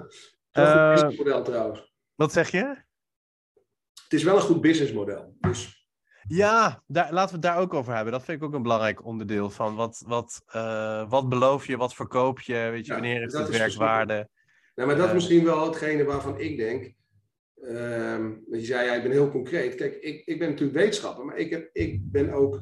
Het 0.52 0.68
is 0.68 0.74
een 0.74 0.92
businessmodel 0.92 1.44
trouwens. 1.44 1.94
Wat 2.16 2.34
zeg 2.34 2.52
je? 2.52 2.90
Het 4.04 4.20
is 4.20 4.24
wel 4.24 4.36
een 4.36 4.42
goed 4.42 4.62
businessmodel. 4.62 5.36
Dus. 5.40 5.82
Ja, 6.28 6.84
daar, 6.88 7.14
laten 7.14 7.40
we 7.40 7.48
het 7.48 7.56
daar 7.56 7.58
ook 7.58 7.74
over 7.74 7.94
hebben. 7.94 8.14
Dat 8.14 8.24
vind 8.24 8.38
ik 8.38 8.44
ook 8.48 8.54
een 8.54 8.62
belangrijk 8.62 9.06
onderdeel 9.06 9.50
van. 9.50 9.76
Wat, 9.76 10.04
wat, 10.08 10.44
uh, 10.56 11.10
wat 11.10 11.30
beloof 11.30 11.68
je, 11.68 11.78
wat 11.78 11.94
verkoop 11.94 12.40
je, 12.40 12.54
weet 12.54 12.86
je, 12.86 12.94
Ja, 12.94 13.00
wanneer 13.00 13.20
heeft 13.20 13.32
dat 13.32 13.42
het 13.42 13.50
is 13.50 13.58
werkwaarde? 13.58 14.30
Nou, 14.76 14.88
maar 14.88 14.98
dat 14.98 15.06
is 15.06 15.12
Eh. 15.12 15.14
misschien 15.14 15.44
wel 15.44 15.66
hetgene 15.66 16.04
waarvan 16.04 16.40
ik 16.40 16.58
denk. 16.58 16.94
Ehm, 17.62 18.34
je 18.50 18.66
zei, 18.66 18.86
ja, 18.86 18.94
ik 18.94 19.02
ben 19.04 19.12
heel 19.12 19.32
concreet. 19.32 19.76
Kijk, 19.76 19.96
ik, 19.96 20.26
ik 20.26 20.40
ben 20.40 20.50
natuurlijk 20.50 20.78
wetenschapper, 20.78 21.26
maar 21.26 21.38
ik, 21.38 21.50
heb, 21.50 21.70
ik 21.74 22.12
ben 22.12 22.34
ook 22.34 22.62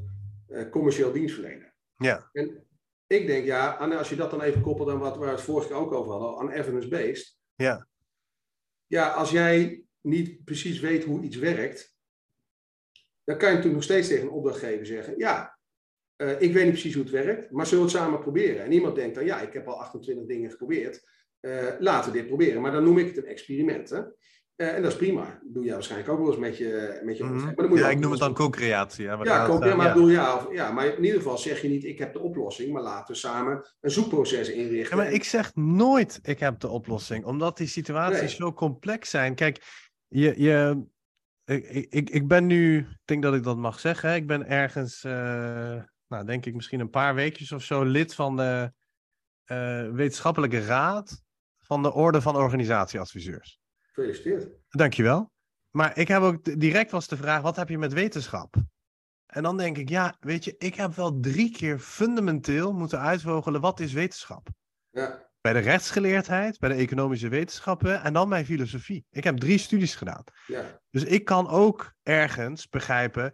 uh, 0.50 0.70
commercieel 0.70 1.12
dienstverlener. 1.12 1.74
Ja. 1.98 2.30
En 2.34 2.68
ik 3.08 3.28
denk, 3.28 3.46
ja, 3.46 3.72
als 3.72 4.10
je 4.10 4.16
dat 4.16 4.32
dan 4.32 4.42
even 4.42 4.62
koppelt 4.62 4.90
aan 4.90 5.00
wat 5.00 5.18
we 5.18 5.26
het 5.26 5.42
vorige 5.42 5.68
keer 5.68 5.78
ook 5.78 5.92
over 5.92 6.12
hadden, 6.12 6.40
aan 6.40 6.52
evidence-based. 6.52 7.38
Ja. 7.56 7.88
Ja, 8.88 9.10
als 9.10 9.32
jij 9.32 9.84
niet 10.02 10.44
precies 10.44 10.80
weet 10.80 11.04
hoe 11.04 11.22
iets 11.22 11.36
werkt, 11.36 11.96
dan 13.24 13.38
kan 13.38 13.50
je 13.50 13.56
natuurlijk 13.56 13.74
nog 13.74 13.84
steeds 13.84 14.08
tegen 14.08 14.24
een 14.24 14.34
opdrachtgever 14.34 14.86
zeggen, 14.86 15.18
ja, 15.18 15.60
uh, 16.18 16.42
ik 16.42 16.54
weet 16.54 16.64
niet 16.64 16.72
precies 16.72 16.94
hoe 16.94 17.04
het 17.04 17.12
werkt, 17.12 17.52
maar 17.52 17.66
zullen 17.68 17.86
we 17.86 17.92
het 17.92 18.00
samen 18.00 18.20
proberen? 18.20 18.64
En 18.64 18.72
iemand 18.72 18.96
denkt 18.96 19.16
dan, 19.16 19.26
ja, 19.26 19.42
ik 19.42 19.54
heb 19.54 19.68
al 19.68 19.80
28 19.82 20.26
dingen 20.26 20.52
geprobeerd, 20.52 21.08
uh, 21.42 21.64
laten 21.80 22.12
we 22.12 22.18
dit 22.18 22.28
proberen. 22.28 22.62
Maar 22.62 22.72
dan 22.72 22.84
noem 22.84 22.98
ik 22.98 23.08
het 23.08 23.18
een 23.18 23.26
experiment. 23.26 23.90
Hè? 23.90 24.02
Uh, 24.62 24.76
en 24.76 24.82
dat 24.82 24.92
is 24.92 24.98
prima. 24.98 25.40
Dat 25.44 25.54
doe 25.54 25.64
jij 25.64 25.74
waarschijnlijk 25.74 26.12
ook 26.12 26.20
wel 26.20 26.28
eens 26.28 26.38
met 26.38 26.58
je, 26.58 27.02
met 27.04 27.18
je 27.18 27.24
mm 27.24 27.44
maar 27.44 27.56
dan 27.56 27.68
moet 27.68 27.78
je 27.78 27.84
Ja, 27.84 27.90
ik 27.90 28.00
noem 28.00 28.12
het 28.12 28.20
dan 28.20 28.34
co-creatie. 28.34 29.04
Ja, 29.04 29.20
ja, 29.24 29.46
co 29.46 29.60
maar, 29.60 29.68
ja. 29.68 29.94
Bedoel, 29.94 30.10
ja, 30.10 30.36
of, 30.36 30.54
ja, 30.54 30.72
maar 30.72 30.86
in 30.86 31.04
ieder 31.04 31.18
geval 31.18 31.38
zeg 31.38 31.62
je 31.62 31.68
niet, 31.68 31.84
ik 31.84 32.00
heb 32.00 32.14
de 32.14 32.20
oplossing, 32.20 32.74
maar 32.74 32.82
laten 32.82 33.14
we 33.14 33.20
samen 33.20 33.66
een 33.82 33.92
zoekproces 33.92 34.50
inrichten. 34.50 34.98
Ja, 34.98 35.04
maar 35.04 35.12
ik 35.12 35.24
zeg 35.24 35.56
nooit, 35.56 36.20
ik 36.22 36.40
heb 36.40 36.60
de 36.60 36.68
oplossing, 36.68 37.26
omdat 37.26 37.58
die 37.58 37.68
situaties 37.68 38.20
nee. 38.20 38.30
zo 38.30 38.54
complex 38.54 39.10
zijn. 39.10 39.36
Kijk, 39.36 39.88
je, 40.08 40.42
je, 40.42 40.84
ik, 41.46 41.88
ik, 41.90 42.10
ik 42.10 42.28
ben 42.28 42.46
nu, 42.46 42.78
ik 42.78 43.06
denk 43.06 43.24
dat 43.24 43.34
ik 43.34 43.44
dat 43.44 43.58
mag 43.58 43.80
zeggen, 43.80 44.16
ik 44.16 44.28
ben 44.28 44.48
ergens, 44.48 45.04
uh, 45.04 45.12
nou 46.08 46.26
denk 46.26 46.46
ik 46.46 46.56
misschien 46.56 46.80
een 46.80 46.90
paar 46.90 47.16
weekjes 47.16 47.52
of 47.52 47.64
zo, 47.64 47.84
lid 47.84 48.16
van 48.16 48.36
de 48.36 48.72
uh, 49.52 49.90
wetenschappelijke 49.92 50.66
raad 50.66 51.24
van 51.70 51.84
de 51.84 51.94
Orde 51.94 52.22
van 52.22 52.36
Organisatieadviseurs. 52.36 53.60
Gefeliciteerd. 53.82 54.50
Dankjewel. 54.70 55.32
Maar 55.70 55.98
ik 55.98 56.08
heb 56.08 56.22
ook 56.22 56.60
direct 56.60 56.92
was 56.92 57.08
de 57.08 57.18
vraag, 57.18 57.42
wat 57.42 57.56
heb 57.56 57.70
je 57.70 57.78
met 57.78 57.94
wetenschap? 57.94 58.56
En 59.26 59.44
dan 59.44 59.58
denk 59.58 59.78
ik, 59.78 59.90
ja, 59.90 60.16
weet 60.20 60.44
je, 60.44 60.56
ik 60.58 60.76
heb 60.76 60.96
wel 60.96 61.20
drie 61.20 61.52
keer 61.52 61.80
fundamenteel 61.80 62.74
moeten 62.74 63.00
uitvogelen, 63.00 63.62
wat 63.62 63.80
is 63.80 63.94
wetenschap? 63.94 64.48
Ja. 64.90 65.28
Bij 65.42 65.54
de 65.54 65.60
rechtsgeleerdheid, 65.60 66.60
bij 66.60 66.70
de 66.70 66.76
economische 66.76 67.30
wetenschappen 67.30 68.04
en 68.04 68.14
dan 68.14 68.30
bij 68.30 68.46
filosofie. 68.46 69.06
Ik 69.10 69.24
heb 69.24 69.38
drie 69.38 69.58
studies 69.58 69.96
gedaan. 69.96 70.24
Ja. 70.48 70.82
Dus 70.90 71.04
ik 71.04 71.26
kan 71.26 71.48
ook 71.48 71.94
ergens 72.04 72.70
begrijpen, 72.70 73.34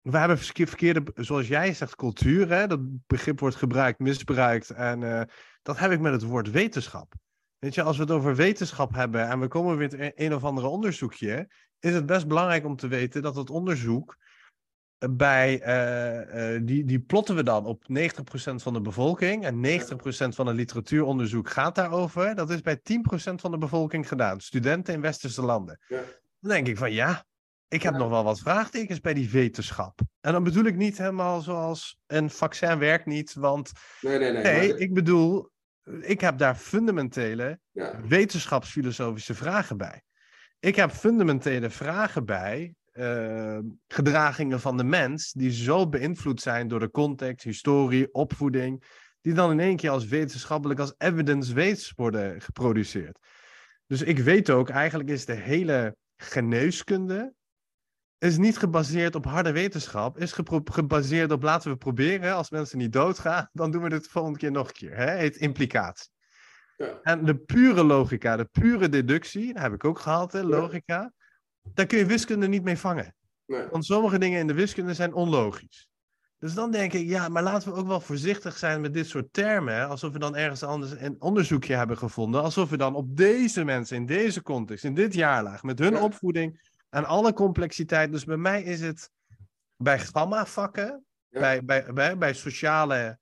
we 0.00 0.18
hebben 0.18 0.38
verkeerde, 0.38 1.02
zoals 1.14 1.48
jij 1.48 1.74
zegt, 1.74 1.96
cultuur. 1.96 2.48
Hè? 2.48 2.66
Dat 2.66 2.80
begrip 3.06 3.40
wordt 3.40 3.56
gebruikt, 3.56 3.98
misbruikt. 3.98 4.70
En 4.70 5.00
uh, 5.00 5.22
dat 5.62 5.78
heb 5.78 5.90
ik 5.90 6.00
met 6.00 6.12
het 6.12 6.22
woord 6.22 6.50
wetenschap. 6.50 7.14
Weet 7.58 7.74
je, 7.74 7.82
als 7.82 7.96
we 7.96 8.02
het 8.02 8.12
over 8.12 8.34
wetenschap 8.34 8.94
hebben 8.94 9.28
en 9.28 9.40
we 9.40 9.48
komen 9.48 9.76
weer 9.76 10.12
een 10.14 10.34
of 10.34 10.44
andere 10.44 10.66
onderzoekje, 10.66 11.48
is 11.80 11.94
het 11.94 12.06
best 12.06 12.28
belangrijk 12.28 12.64
om 12.64 12.76
te 12.76 12.88
weten 12.88 13.22
dat 13.22 13.36
het 13.36 13.50
onderzoek 13.50 14.16
bij, 15.10 15.66
uh, 15.66 16.54
uh, 16.54 16.60
die, 16.62 16.84
die 16.84 17.00
plotten 17.00 17.36
we 17.36 17.42
dan 17.42 17.66
op 17.66 17.82
90% 17.82 17.84
van 18.54 18.72
de 18.72 18.80
bevolking 18.80 19.44
en 19.44 19.80
90% 19.80 20.28
van 20.28 20.46
het 20.46 20.56
literatuuronderzoek 20.56 21.50
gaat 21.50 21.74
daarover. 21.74 22.34
Dat 22.34 22.50
is 22.50 22.60
bij 22.60 22.78
10% 22.78 22.80
van 23.34 23.50
de 23.50 23.58
bevolking 23.58 24.08
gedaan, 24.08 24.40
studenten 24.40 24.94
in 24.94 25.00
westerse 25.00 25.42
landen. 25.42 25.80
Ja. 25.88 26.00
Dan 26.40 26.50
denk 26.50 26.66
ik 26.66 26.76
van 26.76 26.92
ja, 26.92 27.24
ik 27.68 27.82
heb 27.82 27.94
nog 27.94 28.08
wel 28.08 28.24
wat 28.24 28.40
vraagtekens 28.40 29.00
bij 29.00 29.14
die 29.14 29.30
wetenschap. 29.30 30.00
En 30.20 30.32
dan 30.32 30.42
bedoel 30.42 30.64
ik 30.64 30.76
niet 30.76 30.98
helemaal 30.98 31.40
zoals 31.40 31.98
een 32.06 32.30
vaccin 32.30 32.78
werkt 32.78 33.06
niet, 33.06 33.34
want 33.34 33.72
nee, 34.00 34.18
nee, 34.18 34.32
nee, 34.32 34.42
nee 34.42 34.68
maar... 34.68 34.78
ik 34.78 34.94
bedoel, 34.94 35.50
ik 36.00 36.20
heb 36.20 36.38
daar 36.38 36.54
fundamentele 36.54 37.58
ja. 37.70 38.00
wetenschapsfilosofische 38.06 39.34
vragen 39.34 39.76
bij. 39.76 40.02
Ik 40.60 40.76
heb 40.76 40.90
fundamentele 40.90 41.70
vragen 41.70 42.24
bij 42.24 42.74
uh, 42.92 43.58
gedragingen 43.88 44.60
van 44.60 44.76
de 44.76 44.84
mens 44.84 45.32
die 45.32 45.52
zo 45.52 45.88
beïnvloed 45.88 46.40
zijn 46.40 46.68
door 46.68 46.80
de 46.80 46.90
context, 46.90 47.44
historie, 47.44 48.14
opvoeding, 48.14 48.84
die 49.20 49.34
dan 49.34 49.50
in 49.50 49.60
één 49.60 49.76
keer 49.76 49.90
als 49.90 50.06
wetenschappelijk, 50.06 50.80
als 50.80 50.94
evidence-based 50.98 51.92
worden 51.96 52.40
geproduceerd. 52.40 53.18
Dus 53.86 54.02
ik 54.02 54.18
weet 54.18 54.50
ook, 54.50 54.68
eigenlijk 54.68 55.08
is 55.08 55.24
de 55.24 55.34
hele 55.34 55.96
geneeskunde 56.16 57.34
is 58.18 58.36
niet 58.38 58.58
gebaseerd 58.58 59.14
op 59.14 59.24
harde 59.24 59.52
wetenschap, 59.52 60.18
is 60.18 60.36
gebaseerd 60.64 61.32
op 61.32 61.42
laten 61.42 61.70
we 61.70 61.76
proberen, 61.76 62.34
als 62.34 62.50
mensen 62.50 62.78
niet 62.78 62.92
doodgaan, 62.92 63.48
dan 63.60 63.70
doen 63.70 63.82
we 63.82 63.88
dit 63.88 64.04
de 64.04 64.10
volgende 64.10 64.38
keer 64.38 64.50
nog 64.50 64.66
een 64.68 64.74
keer. 64.74 64.96
Hè? 64.96 65.10
Heet 65.10 65.36
implicatie. 65.36 66.10
Ja. 66.76 66.98
En 67.02 67.24
de 67.24 67.36
pure 67.36 67.84
logica, 67.84 68.36
de 68.36 68.44
pure 68.44 68.88
deductie, 68.88 69.52
dat 69.52 69.62
heb 69.62 69.72
ik 69.72 69.84
ook 69.84 69.98
gehad, 69.98 70.32
hè, 70.32 70.42
logica, 70.42 70.94
ja. 70.94 71.12
daar 71.74 71.86
kun 71.86 71.98
je 71.98 72.06
wiskunde 72.06 72.48
niet 72.48 72.62
mee 72.62 72.78
vangen. 72.78 73.14
Nee. 73.46 73.66
Want 73.70 73.84
sommige 73.84 74.18
dingen 74.18 74.40
in 74.40 74.46
de 74.46 74.54
wiskunde 74.54 74.94
zijn 74.94 75.14
onlogisch. 75.14 75.88
Dus 76.38 76.54
dan 76.54 76.70
denk 76.70 76.92
ik, 76.92 77.08
ja, 77.08 77.28
maar 77.28 77.42
laten 77.42 77.72
we 77.72 77.78
ook 77.78 77.86
wel 77.86 78.00
voorzichtig 78.00 78.58
zijn 78.58 78.80
met 78.80 78.94
dit 78.94 79.06
soort 79.06 79.32
termen. 79.32 79.74
Hè? 79.74 79.86
Alsof 79.86 80.12
we 80.12 80.18
dan 80.18 80.36
ergens 80.36 80.62
anders 80.62 80.90
een 80.90 81.16
onderzoekje 81.18 81.74
hebben 81.74 81.98
gevonden. 81.98 82.42
Alsof 82.42 82.70
we 82.70 82.76
dan 82.76 82.94
op 82.94 83.16
deze 83.16 83.64
mensen, 83.64 83.96
in 83.96 84.06
deze 84.06 84.42
context, 84.42 84.84
in 84.84 84.94
dit 84.94 85.14
jaarlaag, 85.14 85.62
met 85.62 85.78
hun 85.78 85.92
Ja. 85.92 86.02
opvoeding 86.02 86.67
en 86.88 87.04
alle 87.04 87.32
complexiteit. 87.32 88.12
Dus 88.12 88.24
bij 88.24 88.36
mij 88.36 88.62
is 88.62 88.80
het 88.80 89.10
bij 89.76 89.98
gamma-vakken, 89.98 91.04
Ja. 91.28 91.40
bij, 91.40 91.64
bij, 91.64 91.92
bij, 91.92 92.18
bij 92.18 92.34
sociale 92.34 93.18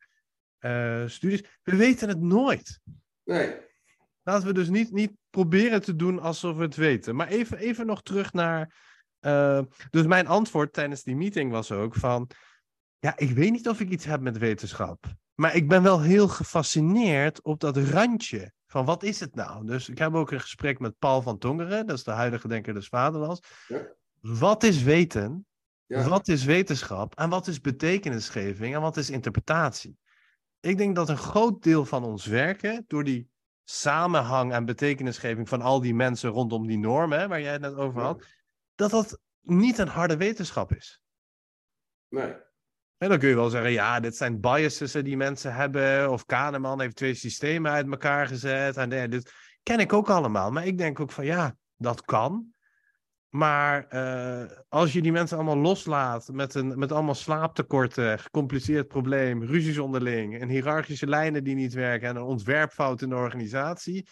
eh, 0.59 1.03
studies. 1.07 1.43
We 1.63 1.77
weten 1.77 2.09
het 2.09 2.21
nooit. 2.21 2.81
Nee. 3.25 3.57
Laten 4.23 4.47
we 4.47 4.53
dus 4.53 4.69
niet, 4.69 4.93
niet 4.93 5.13
proberen 5.31 5.83
te 5.83 5.97
doen 5.97 6.19
alsof 6.21 6.57
we 6.57 6.63
het 6.63 6.77
weten. 6.77 7.17
Maar 7.17 7.29
even, 7.29 7.59
even 7.59 7.87
nog 7.87 8.03
terug 8.03 8.33
naar. 8.33 8.75
eh, 9.21 9.61
dus 9.91 10.07
mijn 10.07 10.27
antwoord 10.27 10.73
tijdens 10.73 11.03
die 11.03 11.17
meeting 11.17 11.51
was 11.51 11.73
ook 11.73 11.95
van. 11.95 12.31
Ja, 12.99 13.17
ik 13.17 13.31
weet 13.31 13.51
niet 13.51 13.69
of 13.69 13.81
ik 13.81 13.91
iets 13.91 14.05
heb 14.05 14.21
met 14.21 14.39
wetenschap. 14.39 15.05
Maar 15.35 15.55
ik 15.55 15.69
ben 15.69 15.83
wel 15.83 16.01
heel 16.01 16.29
gefascineerd 16.29 17.43
op 17.43 17.61
dat 17.61 17.77
randje. 17.77 18.53
Van 18.77 18.85
wat 18.85 19.03
is 19.03 19.21
het 19.21 19.35
nou? 19.35 19.67
Dus 19.67 19.89
ik 19.89 19.99
heb 19.99 20.15
ook 20.15 20.31
een 20.31 20.41
gesprek 20.41 20.79
met 20.79 20.99
Paul 20.99 21.23
van 21.23 21.39
Tongeren. 21.39 21.87
Dat 21.87 21.97
is 21.97 22.05
de 22.05 22.11
huidige 22.11 22.49
denker 22.49 22.75
des 22.75 22.89
vaderlands. 22.89 23.41
Ja. 23.69 23.87
Wat 24.21 24.63
is 24.63 24.83
weten? 24.83 25.47
Ja. 25.87 26.09
Wat 26.09 26.29
is 26.29 26.45
wetenschap? 26.45 27.15
En 27.15 27.29
wat 27.29 27.47
is 27.47 27.61
betekenisgeving? 27.61 28.75
En 28.75 28.81
wat 28.81 28.97
is 28.97 29.11
interpretatie? 29.11 29.99
Ik 30.61 30.77
denk 30.79 30.97
dat 30.97 31.09
een 31.09 31.17
groot 31.17 31.63
deel 31.63 31.85
van 31.85 32.05
ons 32.05 32.27
werken, 32.27 32.85
door 32.87 33.05
die 33.05 33.29
samenhang 33.65 34.53
en 34.53 34.65
betekenisgeving 34.65 35.49
van 35.49 35.63
al 35.63 35.81
die 35.81 35.95
mensen 35.95 36.31
rondom 36.31 36.67
die 36.67 36.79
normen, 36.79 37.29
waar 37.29 37.41
jij 37.41 37.53
het 37.53 37.61
net 37.61 37.75
over 37.75 38.01
Ja. 38.01 38.07
had, 38.07 38.25
dat 38.75 38.91
dat 38.91 39.21
niet 39.41 39.79
een 39.79 39.89
harde 39.89 40.17
wetenschap 40.17 40.73
is. 40.73 41.03
Nee. 42.09 42.35
En 42.99 43.09
dan 43.09 43.19
kun 43.19 43.29
je 43.29 43.35
wel 43.35 43.51
zeggen, 43.51 43.71
ja, 43.71 44.01
dit 44.01 44.17
zijn 44.17 44.41
biases 44.41 44.93
die 44.93 45.17
mensen 45.17 45.55
hebben, 45.55 46.11
of 46.11 46.27
Kahneman 46.27 46.81
heeft 46.81 46.97
twee 46.97 47.15
systemen 47.15 47.71
uit 47.71 47.91
elkaar 47.91 48.27
gezet. 48.27 48.77
En 48.77 49.11
dit 49.11 49.33
ken 49.63 49.81
ik 49.81 49.93
ook 49.93 50.11
allemaal. 50.11 50.51
Maar 50.51 50.67
ik 50.67 50.79
denk 50.79 51.01
ook 51.01 51.13
van, 51.13 51.25
ja, 51.25 51.57
dat 51.77 52.05
kan. 52.05 52.55
Maar 53.29 53.87
eh, 53.89 54.59
als 54.69 54.93
je 54.93 55.03
die 55.03 55.13
mensen 55.13 55.37
allemaal 55.37 55.57
loslaat 55.57 56.29
met, 56.33 56.55
een, 56.55 56.79
met 56.79 56.93
allemaal 56.93 57.15
slaaptekorten, 57.15 58.19
gecompliceerd 58.19 58.89
probleem, 58.89 59.45
ruzies 59.45 59.79
onderling, 59.79 60.41
en 60.41 60.49
hiërarchische 60.49 61.07
lijnen 61.07 61.45
die 61.45 61.55
niet 61.55 61.75
werken 61.75 62.09
en 62.09 62.17
een 62.17 62.23
ontwerpfout 62.23 63.03
in 63.03 63.09
de 63.09 63.15
organisatie. 63.15 64.07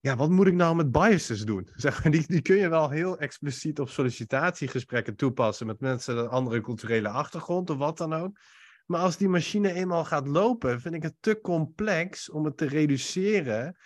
Ja, 0.00 0.16
wat 0.16 0.30
moet 0.30 0.46
ik 0.46 0.54
nou 0.54 0.76
met 0.76 0.90
biases 0.90 1.44
doen? 1.44 1.68
Zeg 1.74 2.02
maar, 2.02 2.12
die, 2.12 2.24
die 2.26 2.42
kun 2.42 2.56
je 2.56 2.68
wel 2.68 2.90
heel 2.90 3.18
expliciet 3.18 3.80
op 3.80 3.88
sollicitatiegesprekken 3.88 5.16
toepassen 5.16 5.66
met 5.66 5.80
mensen 5.80 6.14
met 6.14 6.24
een 6.24 6.30
andere 6.30 6.60
culturele 6.60 7.08
achtergrond 7.08 7.70
of 7.70 7.76
wat 7.76 7.98
dan 7.98 8.12
ook. 8.12 8.38
Maar 8.86 9.00
als 9.00 9.16
die 9.16 9.28
machine 9.28 9.72
eenmaal 9.72 10.04
gaat 10.04 10.26
lopen, 10.26 10.80
vind 10.80 10.94
ik 10.94 11.02
het 11.02 11.14
te 11.20 11.40
complex 11.40 12.30
om 12.30 12.44
het 12.44 12.56
te 12.56 12.66
reduceren 12.66 13.76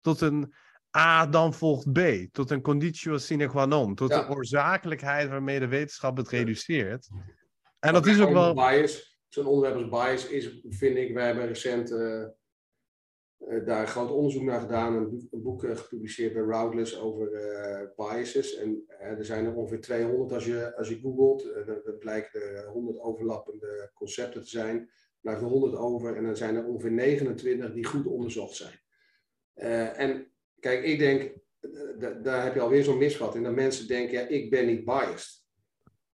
tot 0.00 0.20
een 0.20 0.54
A, 0.96 1.26
dan 1.26 1.54
volgt 1.54 1.92
B. 1.92 1.98
Tot 2.32 2.50
een 2.50 2.60
conditio 2.62 3.18
sine 3.18 3.46
qua 3.48 3.64
non. 3.66 3.94
Tot 3.94 4.10
Ja. 4.10 4.22
een 4.22 4.34
oorzakelijkheid 4.34 5.28
waarmee 5.28 5.58
de 5.58 5.68
wetenschap 5.68 6.16
het 6.16 6.28
reduceert. 6.28 7.08
En 7.78 7.92
dat 7.92 8.06
is 8.06 8.20
ook 8.20 8.32
wel... 8.32 8.54
Bias. 8.54 9.16
Zo'n 9.28 9.46
onderwerp 9.46 9.92
als 9.92 10.04
bias 10.04 10.28
is, 10.28 10.60
vind 10.68 10.96
ik, 10.96 11.14
wij 11.14 11.26
hebben 11.26 11.46
recent 11.46 11.92
eh, 11.92 12.24
daar 13.64 13.86
groot 13.86 14.10
onderzoek 14.10 14.42
naar 14.42 14.60
gedaan. 14.60 14.94
Een 14.94 15.28
boek, 15.30 15.64
eh, 15.64 15.76
gepubliceerd 15.76 16.32
bij 16.32 16.42
Routledge 16.42 17.00
over 17.00 17.32
eh, 17.32 17.88
biases. 17.96 18.56
En 18.56 18.84
eh, 18.86 19.10
er 19.10 19.24
zijn 19.24 19.44
er 19.44 19.54
ongeveer 19.54 19.80
200 19.80 20.32
als 20.32 20.44
je, 20.44 20.76
als 20.76 20.88
je 20.88 21.00
googelt. 21.00 21.48
Dat, 21.66 21.98
blijkt 21.98 22.34
er 22.34 22.66
100 22.66 22.98
overlappende 22.98 23.90
concepten 23.94 24.42
te 24.42 24.48
zijn. 24.48 24.90
Blijven 25.20 25.44
er 25.44 25.50
100 25.50 25.74
over 25.74 26.16
en 26.16 26.24
dan 26.24 26.36
zijn 26.36 26.56
er 26.56 26.66
ongeveer 26.66 26.92
29 26.92 27.72
die 27.72 27.84
goed 27.84 28.06
onderzocht 28.06 28.54
zijn. 28.56 28.80
Eh, 29.58 30.00
en 30.00 30.32
kijk, 30.60 30.84
ik 30.84 30.98
denk, 30.98 31.22
eh, 31.60 31.70
da- 31.98 32.12
daar 32.12 32.44
heb 32.44 32.54
je 32.54 32.60
alweer 32.60 32.84
zo'n 32.84 32.98
misvatting. 32.98 33.44
Dat 33.44 33.54
mensen 33.54 33.88
denken, 33.88 34.18
ja, 34.18 34.26
ik 34.26 34.50
ben 34.50 34.66
niet 34.66 34.84
biased. 34.84 35.46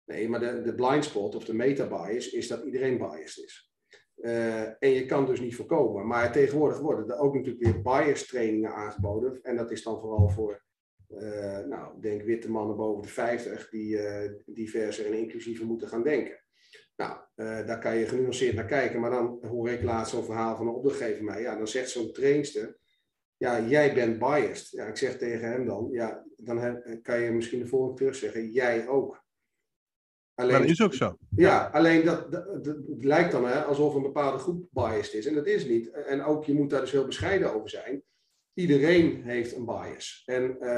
Nee, 0.04 0.28
maar 0.28 0.40
de, 0.40 0.62
de 0.62 0.74
blind 0.74 1.04
spot 1.04 1.34
of 1.34 1.44
de 1.44 1.54
meta-bias 1.54 2.30
is 2.30 2.48
dat 2.48 2.64
iedereen 2.64 2.98
biased 2.98 3.44
is. 3.44 3.73
Eh, 4.24 4.62
en 4.62 4.90
je 4.90 5.06
kan 5.06 5.26
dus 5.26 5.40
niet 5.40 5.56
voorkomen. 5.56 6.06
Maar 6.06 6.32
tegenwoordig 6.32 6.78
worden 6.78 7.10
er 7.10 7.18
ook 7.18 7.34
natuurlijk 7.34 7.64
weer 7.64 7.82
bias 7.82 8.26
trainingen 8.26 8.74
aangeboden. 8.74 9.38
En 9.42 9.56
dat 9.56 9.70
is 9.70 9.82
dan 9.82 10.00
vooral 10.00 10.28
voor 10.28 10.62
uh, 11.08 11.58
nou, 11.58 12.00
denk 12.00 12.22
witte 12.22 12.50
mannen 12.50 12.76
boven 12.76 13.02
de 13.02 13.08
50 13.08 13.70
die 13.70 13.96
uh, 13.96 14.30
diverser 14.46 15.06
en 15.06 15.18
inclusiever 15.18 15.66
moeten 15.66 15.88
gaan 15.88 16.02
denken. 16.02 16.42
Nou, 16.96 17.18
daar 17.36 17.78
kan 17.78 17.96
je 17.96 18.06
genuanceerd 18.06 18.54
naar 18.54 18.66
kijken, 18.66 19.00
maar 19.00 19.10
dan 19.10 19.38
hoor 19.48 19.68
ik 19.68 19.82
laatst 19.82 20.12
zo'n 20.12 20.24
verhaal 20.24 20.56
van 20.56 20.66
een 20.66 20.74
opdrachtgever 20.74 21.24
mij. 21.24 21.40
Ja, 21.40 21.56
dan 21.56 21.68
zegt 21.68 21.90
zo'n 21.90 22.12
trainster, 22.12 22.78
ja, 23.36 23.60
jij 23.60 23.94
bent 23.94 24.18
biased. 24.18 24.70
Ja, 24.70 24.86
ik 24.86 24.96
zeg 24.96 25.18
tegen 25.18 25.48
hem 25.48 25.66
dan, 25.66 25.88
ja, 25.90 26.24
dan 26.36 26.82
kan 27.02 27.20
je 27.20 27.30
misschien 27.30 27.58
de 27.58 27.66
volgende 27.66 27.96
terug 27.96 28.14
zeggen, 28.14 28.50
jij 28.50 28.88
ook. 28.88 29.23
Alleen, 30.34 30.60
dat 30.60 30.70
is 30.70 30.82
ook 30.82 30.94
zo. 30.94 31.16
Ja, 31.36 31.70
alleen 31.72 32.04
dat, 32.04 32.32
dat, 32.32 32.64
dat, 32.64 32.76
het 32.76 33.04
lijkt 33.04 33.32
dan 33.32 33.46
hè, 33.46 33.62
alsof 33.62 33.94
een 33.94 34.02
bepaalde 34.02 34.38
groep 34.38 34.66
biased 34.70 35.14
is. 35.14 35.26
En 35.26 35.34
dat 35.34 35.46
is 35.46 35.66
niet. 35.66 35.90
En 35.90 36.22
ook, 36.22 36.44
je 36.44 36.54
moet 36.54 36.70
daar 36.70 36.80
dus 36.80 36.90
heel 36.90 37.06
bescheiden 37.06 37.54
over 37.54 37.70
zijn. 37.70 38.02
Iedereen 38.54 39.22
heeft 39.22 39.56
een 39.56 39.64
bias. 39.64 40.22
En 40.26 40.56
uh, 40.60 40.68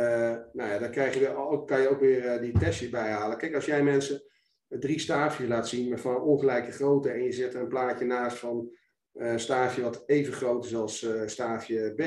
nou 0.52 0.70
ja, 0.70 0.78
dan 0.78 0.90
krijg 0.90 1.18
je 1.18 1.36
ook, 1.36 1.66
kan 1.66 1.80
je 1.80 1.88
ook 1.88 2.00
weer 2.00 2.34
uh, 2.34 2.40
die 2.40 2.58
testjes 2.58 2.90
bijhalen. 2.90 3.38
Kijk, 3.38 3.54
als 3.54 3.64
jij 3.64 3.82
mensen 3.82 4.22
drie 4.68 4.98
staafjes 4.98 5.48
laat 5.48 5.68
zien 5.68 5.98
van 5.98 6.20
ongelijke 6.20 6.72
grootte 6.72 7.10
en 7.10 7.22
je 7.22 7.32
zet 7.32 7.54
er 7.54 7.60
een 7.60 7.68
plaatje 7.68 8.04
naast 8.04 8.38
van 8.38 8.70
uh, 9.14 9.30
een 9.30 9.40
staafje 9.40 9.82
wat 9.82 10.02
even 10.06 10.32
groot 10.32 10.64
is 10.64 10.74
als 10.74 11.06
staafje 11.26 11.92
B. 11.94 12.00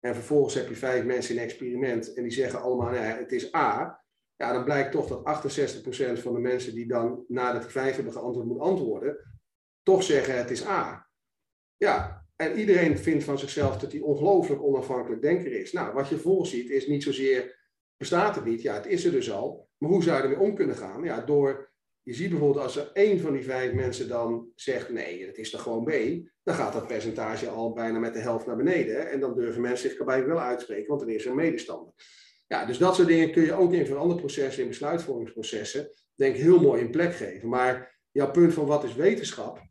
En 0.00 0.14
vervolgens 0.14 0.54
heb 0.54 0.68
je 0.68 0.74
vijf 0.74 1.04
mensen 1.04 1.34
in 1.36 1.42
experiment 1.42 2.14
en 2.14 2.22
die 2.22 2.32
zeggen 2.32 2.62
allemaal, 2.62 2.90
nee, 2.90 3.00
het 3.00 3.32
is 3.32 3.54
A 3.54 4.00
ja, 4.36 4.52
dan 4.52 4.64
blijkt 4.64 4.92
toch 4.92 5.08
dat 5.08 5.44
68% 5.44 6.22
van 6.22 6.34
de 6.34 6.40
mensen 6.40 6.74
die 6.74 6.86
dan 6.86 7.24
nadat 7.28 7.62
die 7.62 7.70
vijf 7.70 7.94
hebben 7.94 8.12
geantwoord 8.12 8.46
moet 8.46 8.60
antwoorden, 8.60 9.16
toch 9.82 10.02
zeggen 10.02 10.36
het 10.36 10.50
is 10.50 10.66
A. 10.66 11.08
Ja, 11.76 12.26
en 12.36 12.58
iedereen 12.58 12.98
vindt 12.98 13.24
van 13.24 13.38
zichzelf 13.38 13.78
dat 13.78 13.92
hij 13.92 14.00
ongelooflijk 14.00 14.62
onafhankelijk 14.62 15.22
denker 15.22 15.52
is. 15.52 15.72
Nou, 15.72 15.94
wat 15.94 16.08
je 16.08 16.18
volgens 16.18 16.50
ziet 16.50 16.70
is 16.70 16.86
niet 16.86 17.02
zozeer, 17.02 17.64
bestaat 17.96 18.34
het 18.34 18.44
niet? 18.44 18.62
Ja, 18.62 18.74
het 18.74 18.86
is 18.86 19.04
er 19.04 19.12
dus 19.12 19.32
al. 19.32 19.68
Maar 19.78 19.90
hoe 19.90 20.02
zou 20.02 20.16
je 20.16 20.22
ermee 20.22 20.38
om 20.38 20.54
kunnen 20.54 20.76
gaan? 20.76 21.04
Ja, 21.04 21.20
door, 21.20 21.72
je 22.02 22.14
ziet 22.14 22.30
bijvoorbeeld 22.30 22.64
als 22.64 22.76
er 22.76 22.90
één 22.92 23.20
van 23.20 23.32
die 23.32 23.44
vijf 23.44 23.72
mensen 23.72 24.08
dan 24.08 24.48
zegt, 24.54 24.90
nee, 24.90 25.26
het 25.26 25.38
is 25.38 25.50
toch 25.50 25.62
gewoon 25.62 25.84
B, 25.84 25.90
dan 26.42 26.54
gaat 26.54 26.72
dat 26.72 26.86
percentage 26.86 27.48
al 27.48 27.72
bijna 27.72 27.98
met 27.98 28.14
de 28.14 28.20
helft 28.20 28.46
naar 28.46 28.56
beneden. 28.56 29.10
En 29.10 29.20
dan 29.20 29.34
durven 29.34 29.60
mensen 29.60 29.90
zich 29.90 29.98
erbij 29.98 30.26
wel 30.26 30.40
uitspreken, 30.40 30.88
want 30.88 31.00
dan 31.00 31.10
is 31.10 31.24
er 31.24 31.30
een 31.30 31.36
medestander. 31.36 31.92
Ja, 32.46 32.66
dus 32.66 32.78
dat 32.78 32.94
soort 32.94 33.08
dingen 33.08 33.32
kun 33.32 33.42
je 33.42 33.52
ook 33.52 33.72
in 33.72 33.86
veranderprocessen, 33.86 34.62
in 34.62 34.68
besluitvormingsprocessen, 34.68 35.90
denk 36.14 36.34
ik 36.34 36.40
heel 36.40 36.60
mooi 36.60 36.80
in 36.80 36.90
plek 36.90 37.14
geven. 37.14 37.48
Maar 37.48 38.00
jouw 38.10 38.30
punt 38.30 38.54
van 38.54 38.66
wat 38.66 38.84
is 38.84 38.94
wetenschap? 38.94 39.66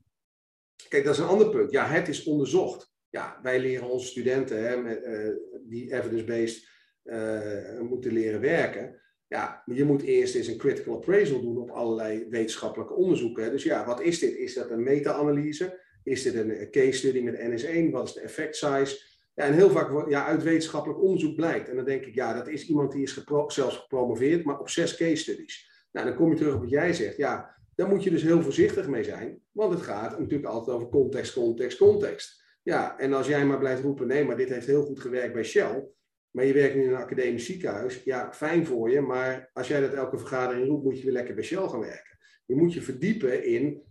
Kijk, 0.89 1.03
dat 1.03 1.13
is 1.13 1.19
een 1.19 1.27
ander 1.27 1.49
punt. 1.49 1.71
Ja, 1.71 1.87
het 1.87 2.07
is 2.07 2.23
onderzocht. 2.23 2.93
Ja, 3.09 3.39
wij 3.41 3.59
leren 3.59 3.89
onze 3.89 4.07
studenten 4.07 4.67
hè, 4.67 4.77
met, 4.77 5.03
uh, 5.03 5.29
die 5.61 5.93
evidence-based 5.93 6.67
uh, 7.03 7.79
moeten 7.81 8.11
leren 8.11 8.41
werken. 8.41 9.01
Ja, 9.27 9.63
je 9.65 9.83
moet 9.83 10.01
eerst 10.01 10.35
eens 10.35 10.47
een 10.47 10.57
critical 10.57 10.95
appraisal 10.95 11.41
doen 11.41 11.57
op 11.57 11.69
allerlei 11.69 12.25
wetenschappelijke 12.29 12.93
onderzoeken. 12.93 13.51
Dus 13.51 13.63
ja, 13.63 13.85
wat 13.85 14.01
is 14.01 14.19
dit? 14.19 14.35
Is 14.35 14.53
dat 14.53 14.69
een 14.69 14.83
meta-analyse? 14.83 15.79
Is 16.03 16.21
dit 16.21 16.35
een 16.35 16.67
case 16.71 16.91
study 16.91 17.19
met 17.19 17.35
NS1? 17.35 17.91
Wat 17.91 18.07
is 18.07 18.13
de 18.13 18.21
effect 18.21 18.55
size? 18.55 19.14
Ja, 19.35 19.43
en 19.43 19.53
heel 19.53 19.69
vaak 19.69 20.09
ja, 20.09 20.25
uit 20.25 20.43
wetenschappelijk 20.43 21.01
onderzoek 21.01 21.35
blijkt. 21.35 21.69
En 21.69 21.75
dan 21.75 21.85
denk 21.85 22.05
ik, 22.05 22.15
ja, 22.15 22.33
dat 22.33 22.47
is 22.47 22.67
iemand 22.67 22.91
die 22.91 23.03
is 23.03 23.11
gepro 23.11 23.49
zelfs 23.49 23.77
gepromoveerd, 23.77 24.43
maar 24.43 24.59
op 24.59 24.69
zes 24.69 24.95
case 24.95 25.15
studies. 25.15 25.87
Nou, 25.91 26.07
dan 26.07 26.15
kom 26.15 26.29
je 26.29 26.35
terug 26.35 26.53
op 26.53 26.59
wat 26.59 26.69
jij 26.69 26.93
zegt. 26.93 27.17
Ja, 27.17 27.55
daar 27.75 27.87
moet 27.87 28.03
je 28.03 28.09
dus 28.09 28.21
heel 28.21 28.41
voorzichtig 28.41 28.87
mee 28.87 29.03
zijn. 29.03 29.41
Want 29.51 29.73
het 29.73 29.81
gaat 29.81 30.19
natuurlijk 30.19 30.53
altijd 30.53 30.77
over 30.77 30.89
context, 30.89 31.33
context, 31.33 31.77
context. 31.77 32.43
Ja, 32.63 32.97
en 32.99 33.13
als 33.13 33.27
jij 33.27 33.45
maar 33.45 33.59
blijft 33.59 33.81
roepen, 33.81 34.07
nee, 34.07 34.25
maar 34.25 34.37
dit 34.37 34.49
heeft 34.49 34.67
heel 34.67 34.83
goed 34.83 34.99
gewerkt 34.99 35.33
bij 35.33 35.43
Shell. 35.43 35.87
Maar 36.31 36.45
je 36.45 36.53
werkt 36.53 36.75
nu 36.75 36.83
in 36.83 36.89
een 36.89 36.95
academisch 36.95 37.45
ziekenhuis. 37.45 38.03
Ja, 38.03 38.33
fijn 38.33 38.65
voor 38.65 38.91
je. 38.91 39.01
Maar 39.01 39.49
als 39.53 39.67
jij 39.67 39.81
dat 39.81 39.93
elke 39.93 40.17
vergadering 40.17 40.67
roept, 40.67 40.83
moet 40.83 40.97
je 40.97 41.03
weer 41.03 41.13
lekker 41.13 41.35
bij 41.35 41.43
Shell 41.43 41.67
gaan 41.67 41.79
werken. 41.79 42.17
Je 42.45 42.55
moet 42.55 42.73
je 42.73 42.81
verdiepen 42.81 43.45
in 43.45 43.83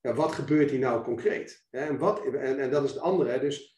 ja, 0.00 0.14
wat 0.14 0.32
gebeurt 0.32 0.70
hier 0.70 0.78
nou 0.78 1.04
concreet. 1.04 1.66
En, 1.70 1.98
wat, 1.98 2.24
en, 2.24 2.58
en 2.58 2.70
dat 2.70 2.84
is 2.84 2.90
het 2.90 3.00
andere. 3.00 3.38
Dus 3.38 3.77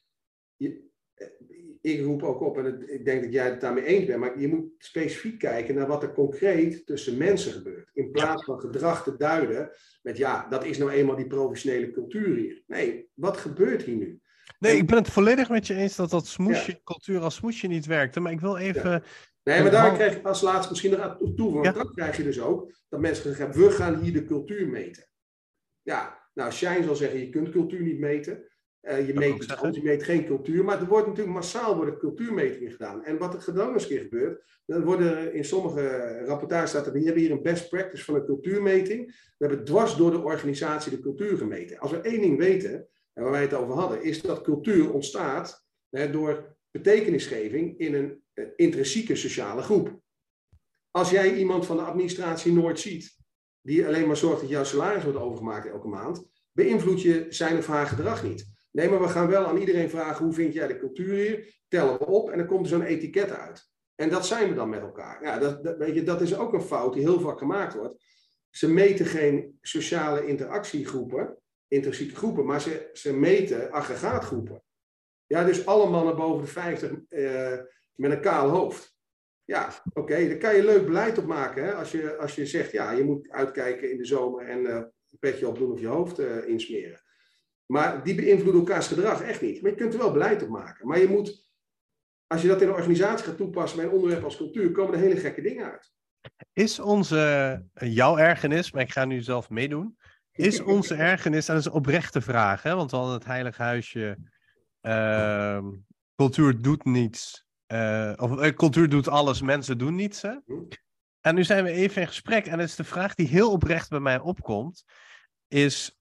ik 1.81 2.01
roep 2.01 2.23
ook 2.23 2.41
op, 2.41 2.59
en 2.59 2.89
ik 2.89 3.05
denk 3.05 3.23
dat 3.23 3.33
jij 3.33 3.51
het 3.51 3.61
daarmee 3.61 3.85
eens 3.85 4.07
bent, 4.07 4.21
maar 4.21 4.41
je 4.41 4.49
moet 4.49 4.73
specifiek 4.79 5.39
kijken 5.39 5.75
naar 5.75 5.87
wat 5.87 6.03
er 6.03 6.13
concreet 6.13 6.87
tussen 6.87 7.19
mensen 7.19 7.53
gebeurt. 7.53 7.91
In 7.93 8.11
plaats 8.11 8.45
van 8.45 8.61
gedrag 8.61 9.03
te 9.03 9.17
duiden 9.17 9.71
met 10.03 10.17
ja, 10.17 10.49
dat 10.49 10.65
is 10.65 10.79
nou 10.79 10.91
eenmaal 10.91 11.17
die 11.17 11.27
professionele 11.27 11.91
cultuur 11.91 12.37
hier. 12.37 12.63
Nee, 12.67 13.09
wat 13.15 13.37
gebeurt 13.37 13.83
hier 13.83 13.97
nu? 13.97 14.21
Nee, 14.59 14.77
ik 14.77 14.87
ben 14.87 14.97
het 14.97 15.11
volledig 15.11 15.49
met 15.49 15.67
je 15.67 15.75
eens 15.75 15.97
dat 15.97 16.11
dat 16.11 16.27
smoesje, 16.27 16.81
cultuur 16.85 17.21
als 17.21 17.35
smoesje 17.35 17.67
niet 17.67 17.87
werkte. 17.87 18.21
Maar 18.21 18.33
ik 18.33 18.41
wil 18.41 18.57
even. 18.57 19.03
Nee, 19.43 19.63
maar 19.63 19.71
daar 19.71 19.95
krijg 19.95 20.17
ik 20.17 20.27
als 20.27 20.41
laatste 20.41 20.71
misschien 20.71 20.91
nog 20.91 21.01
aan 21.01 21.35
toe. 21.37 21.53
Want 21.53 21.75
dan 21.75 21.93
krijg 21.95 22.17
je 22.17 22.23
dus 22.23 22.41
ook 22.41 22.73
dat 22.89 23.01
mensen 23.01 23.35
zeggen: 23.35 23.63
we 23.63 23.71
gaan 23.71 24.01
hier 24.01 24.13
de 24.13 24.25
cultuur 24.25 24.69
meten. 24.69 25.09
Ja, 25.83 26.29
nou, 26.35 26.53
Shine 26.53 26.85
zal 26.85 26.97
zeggen: 26.97 27.21
je 27.21 27.29
kunt 27.29 27.51
cultuur 27.51 27.83
niet 27.83 27.99
meten. 27.99 28.50
Uh, 28.83 29.07
je, 29.07 29.15
meet, 29.15 29.45
je 29.73 29.83
meet 29.83 30.03
geen 30.03 30.27
cultuur, 30.27 30.65
maar 30.65 30.81
er 30.81 30.87
wordt 30.87 31.07
natuurlijk 31.07 31.35
massaal 31.35 31.77
worden 31.77 31.99
cultuurmetingen 31.99 32.71
gedaan. 32.71 33.05
En 33.05 33.19
wat 33.19 33.47
er 33.47 33.55
dan 33.55 33.73
eens 33.73 33.87
keer 33.87 34.01
gebeurt, 34.01 34.61
dan 34.67 34.85
worden 34.85 35.35
in 35.35 35.45
sommige 35.45 36.19
rapportages 36.25 36.71
staat 36.71 36.87
er, 36.87 36.93
we 36.93 37.01
hebben 37.01 37.23
hier 37.23 37.31
een 37.31 37.43
best 37.43 37.69
practice 37.69 38.05
van 38.05 38.15
een 38.15 38.25
cultuurmeting. 38.25 39.07
We 39.39 39.47
hebben 39.47 39.65
dwars 39.65 39.97
door 39.97 40.11
de 40.11 40.23
organisatie 40.23 40.91
de 40.91 41.01
cultuur 41.01 41.37
gemeten. 41.37 41.79
Als 41.79 41.91
we 41.91 42.01
één 42.01 42.21
ding 42.21 42.39
weten, 42.39 42.89
en 43.13 43.23
waar 43.23 43.33
wij 43.33 43.41
het 43.41 43.55
over 43.55 43.75
hadden, 43.75 44.03
is 44.03 44.23
dat 44.23 44.43
cultuur 44.43 44.93
ontstaat 44.93 45.65
hè, 45.91 46.11
door 46.11 46.57
betekenisgeving 46.71 47.79
in 47.79 47.95
een 47.95 48.23
uh, 48.35 48.47
intrinsieke 48.57 49.15
sociale 49.15 49.63
groep. 49.63 50.01
Als 50.91 51.11
jij 51.11 51.35
iemand 51.35 51.67
van 51.67 51.77
de 51.77 51.83
administratie 51.83 52.53
nooit 52.53 52.81
ziet, 52.81 53.17
die 53.61 53.87
alleen 53.87 54.07
maar 54.07 54.17
zorgt 54.17 54.41
dat 54.41 54.51
jouw 54.51 54.65
salaris 54.65 55.03
wordt 55.03 55.19
overgemaakt 55.19 55.69
elke 55.69 55.89
maand, 55.89 56.25
beïnvloed 56.53 57.03
je 57.03 57.27
zijn 57.29 57.57
of 57.57 57.67
haar 57.67 57.87
gedrag 57.87 58.23
niet. 58.23 58.59
Nee, 58.71 58.89
maar 58.89 59.01
we 59.01 59.09
gaan 59.09 59.29
wel 59.29 59.47
aan 59.47 59.57
iedereen 59.57 59.91
vragen: 59.91 60.25
hoe 60.25 60.35
vind 60.35 60.53
jij 60.53 60.67
de 60.67 60.79
cultuur 60.79 61.15
hier? 61.15 61.59
Tellen 61.69 61.99
we 61.99 62.07
op 62.07 62.31
en 62.31 62.39
dan 62.39 62.47
komt 62.47 62.63
er 62.63 62.71
zo'n 62.71 62.83
etiket 62.83 63.31
uit. 63.31 63.69
En 63.95 64.09
dat 64.09 64.27
zijn 64.27 64.49
we 64.49 64.55
dan 64.55 64.69
met 64.69 64.81
elkaar. 64.81 65.25
Ja, 65.25 65.39
dat, 65.39 65.77
weet 65.77 65.95
je, 65.95 66.03
dat 66.03 66.21
is 66.21 66.37
ook 66.37 66.53
een 66.53 66.63
fout 66.63 66.93
die 66.93 67.03
heel 67.03 67.21
vaak 67.21 67.39
gemaakt 67.39 67.75
wordt. 67.75 68.05
Ze 68.51 68.73
meten 68.73 69.07
geen 69.07 69.59
sociale 69.61 70.27
interactiegroepen, 70.27 71.39
intrinsieke 71.69 72.17
groepen, 72.17 72.47
maar 72.47 72.61
ze, 72.61 72.91
ze 72.93 73.17
meten 73.17 73.71
aggregaatgroepen. 73.71 74.63
Ja, 75.27 75.45
dus 75.45 75.67
alle 75.67 75.91
mannen 75.91 76.17
boven 76.17 76.45
de 76.45 76.51
50 76.51 76.91
uh, 77.09 77.59
met 77.95 78.11
een 78.11 78.21
kaal 78.21 78.49
hoofd. 78.49 78.99
Ja, 79.45 79.73
oké, 79.85 80.01
okay, 80.01 80.29
daar 80.29 80.37
kan 80.37 80.57
je 80.57 80.65
leuk 80.65 80.87
beleid 80.87 81.19
op 81.19 81.27
maken. 81.27 81.65
Hè? 81.65 81.75
Als, 81.75 81.91
je, 81.91 82.17
als 82.17 82.35
je 82.35 82.47
zegt, 82.47 82.73
ja, 82.73 82.91
je 82.91 83.05
moet 83.05 83.31
uitkijken 83.31 83.91
in 83.91 83.97
de 83.97 84.05
zomer 84.05 84.47
en 84.47 84.61
uh, 84.61 84.75
een 84.75 85.19
petje 85.19 85.49
opdoen 85.49 85.73
of 85.73 85.81
je 85.81 85.87
hoofd 85.87 86.21
uh, 86.21 86.49
insmeren. 86.49 87.01
Maar 87.71 88.05
die 88.05 88.15
beïnvloeden 88.15 88.61
elkaars 88.61 88.87
gedrag 88.87 89.23
echt 89.23 89.41
niet. 89.41 89.63
Maar 89.63 89.71
je 89.71 89.77
kunt 89.77 89.93
er 89.93 89.99
wel 89.99 90.13
beleid 90.13 90.43
op 90.43 90.49
maken. 90.49 90.87
Maar 90.87 90.99
je 90.99 91.09
moet, 91.09 91.51
als 92.27 92.43
je 92.43 92.49
dat 92.49 92.61
in 92.61 92.69
een 92.69 92.75
organisatie 92.75 93.27
gaat 93.27 93.37
toepassen 93.37 93.79
bij 93.79 93.87
een 93.87 93.93
onderwerp 93.93 94.25
als 94.25 94.37
cultuur, 94.37 94.71
komen 94.71 94.95
er 94.95 95.01
hele 95.01 95.17
gekke 95.17 95.43
dingen 95.43 95.71
uit. 95.71 95.93
Is 96.53 96.79
onze, 96.79 97.19
eh, 97.75 97.95
jouw 97.95 98.19
ergernis, 98.19 98.73
maar 98.73 98.83
ik 98.83 98.93
ga 98.93 99.05
nu 99.05 99.21
zelf 99.21 99.51
meedoen, 99.51 99.99
is 100.33 100.63
onze 100.63 100.95
ergernis, 100.95 101.49
en 101.49 101.55
dat 101.55 101.63
is 101.63 101.71
een 101.71 101.79
oprechte 101.79 102.21
vraag, 102.21 102.63
hè? 102.63 102.75
want 102.75 102.91
we 102.91 102.97
hadden 102.97 103.15
het 103.15 103.25
heilige 103.25 103.63
huisje, 103.63 104.19
uh, 104.83 105.67
cultuur 106.15 106.63
doet 106.63 106.85
niets, 106.85 107.45
uh, 107.73 108.13
of 108.17 108.31
uh, 108.31 108.49
cultuur 108.49 108.89
doet 108.89 109.09
alles, 109.09 109.43
mensen 109.43 109.79
doen 109.79 109.95
niets. 109.95 110.23
Hè? 110.23 110.35
Hm. 110.47 110.53
En 111.21 111.35
nu 111.35 111.45
zijn 111.45 111.65
we 111.65 111.71
even 111.71 112.03
in 112.03 112.09
gesprek 112.09 112.47
en 112.47 112.59
dat 112.59 112.69
is 112.69 112.77
de 112.77 112.85
vraag 112.85 113.15
die 113.15 113.29
heel 113.29 113.51
oprecht 113.51 113.91
bij 113.91 114.01
mij 114.01 114.19
opkomt, 114.19 114.85
is 115.49 116.01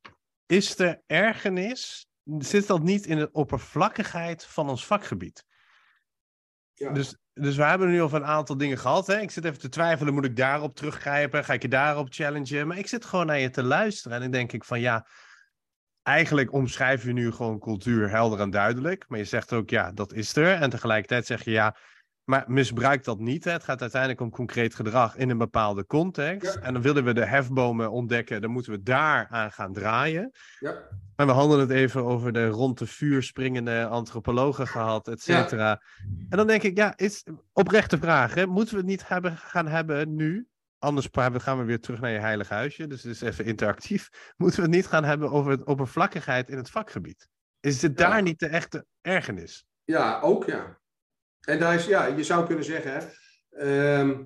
is 0.50 0.76
de 0.76 1.02
ergernis, 1.06 2.08
zit 2.38 2.68
dat 2.68 2.84
niet 2.84 3.06
in 3.06 3.18
de 3.18 3.32
oppervlakkigheid 3.32 4.46
van 4.46 4.70
ons 4.70 4.86
vakgebied? 4.86 5.46
Ja. 6.74 6.92
Dus, 6.92 7.18
dus 7.34 7.56
we 7.56 7.64
hebben 7.64 7.90
nu 7.90 8.02
over 8.02 8.18
een 8.18 8.28
aantal 8.28 8.58
dingen 8.58 8.78
gehad. 8.78 9.08
Hè? 9.08 9.20
Ik 9.20 9.32
zit 9.32 9.46
even 9.46 9.60
te 9.60 9.70
twijfelen, 9.70 10.14
moet 10.14 10.26
ik 10.26 10.36
daarop 10.36 10.76
teruggrijpen? 10.76 11.46
Ga 11.46 11.54
ik 11.54 11.62
je 11.62 11.68
daarop 11.68 12.08
challengen? 12.10 12.68
Maar 12.68 12.78
ik 12.78 12.88
zit 12.88 13.06
gewoon 13.06 13.26
naar 13.26 13.40
je 13.40 13.50
te 13.50 13.64
luisteren 13.64 14.18
en 14.18 14.24
dan 14.24 14.32
denk 14.32 14.52
ik 14.52 14.64
van 14.64 14.80
ja, 14.80 15.08
eigenlijk 16.02 16.54
omschrijf 16.54 17.04
je 17.04 17.14
nu 17.14 17.32
gewoon 17.32 17.60
cultuur 17.60 18.10
helder 18.10 18.40
en 18.40 18.50
duidelijk. 18.50 19.06
Maar 19.08 19.20
je 19.20 19.26
zegt 19.26 19.54
ook 19.54 19.70
ja, 19.70 19.92
dat 19.92 20.14
is 20.14 20.36
er. 20.36 20.62
En 20.62 20.70
tegelijkertijd 20.70 21.26
zeg 21.26 21.44
je 21.44 21.52
ja, 21.52 21.76
maar 22.30 22.44
misbruik 22.48 23.04
dat 23.04 23.20
niet. 23.20 23.44
Hè. 23.44 23.52
Het 23.52 23.64
gaat 23.64 23.82
uiteindelijk 23.82 24.22
om 24.22 24.30
concreet 24.30 24.76
gedrag 24.76 25.16
in 25.16 25.30
een 25.30 25.38
bepaalde 25.38 25.86
context. 25.86 26.56
En 26.56 26.74
dan 26.74 26.82
willen 26.82 27.04
we 27.04 27.14
de 27.14 27.26
hefbomen 27.26 27.92
ontdekken, 27.92 28.42
dan 28.42 28.52
moeten 28.52 28.72
we 28.72 28.84
daar 28.84 29.28
aan 29.30 29.52
gaan 29.52 29.74
draaien. 29.74 30.32
Ja. 30.60 30.88
Maar 31.16 31.26
we 31.26 31.32
hadden 31.32 31.60
het 31.60 31.70
even 31.70 32.06
over 32.06 32.34
de 32.34 32.48
rond 32.48 32.78
de 32.78 32.86
vuur 32.86 33.24
springende 33.24 33.86
antropologen 33.86 34.68
gehad, 34.68 35.08
et 35.08 35.22
cetera. 35.22 35.82
En 36.30 36.38
dan 36.38 36.48
denk 36.48 36.64
ik, 36.64 36.78
ja, 36.78 36.94
is 36.98 37.24
oprechte 37.54 37.98
vraag. 37.98 38.34
Hè? 38.34 38.46
Moeten 38.46 38.74
we 38.74 38.80
het 38.80 38.90
niet 38.90 39.08
hebben, 39.08 39.38
gaan 39.38 39.68
hebben 39.68 40.16
nu? 40.16 40.48
Anders 40.80 41.08
gaan 41.12 41.58
we 41.58 41.64
weer 41.64 41.80
terug 41.80 42.00
naar 42.00 42.12
je 42.12 42.20
heilige 42.20 42.54
huisje. 42.54 42.88
Dus 42.88 43.04
het 43.04 43.12
is 43.12 43.22
even 43.22 43.46
interactief. 43.46 44.34
Moeten 44.38 44.60
we 44.60 44.66
het 44.66 44.76
niet 44.76 44.88
gaan 44.88 45.04
hebben 45.04 45.32
over 45.32 45.52
het 45.52 45.64
oppervlakkigheid 45.64 46.50
in 46.50 46.58
het 46.58 46.70
vakgebied? 46.70 47.28
Is 47.60 47.82
het 47.82 47.98
daar 47.98 48.22
niet 48.22 48.40
de 48.40 48.48
echte 48.48 48.86
ergernis? 49.02 49.66
Ja, 49.84 50.20
ook 50.20 50.46
ja. 50.46 50.79
En 51.48 51.60
daar 51.60 51.76
is, 51.76 51.86
ja, 51.86 52.06
je 52.06 52.24
zou 52.24 52.46
kunnen 52.46 52.66
zeggen, 52.66 53.12
ehm, 53.50 54.24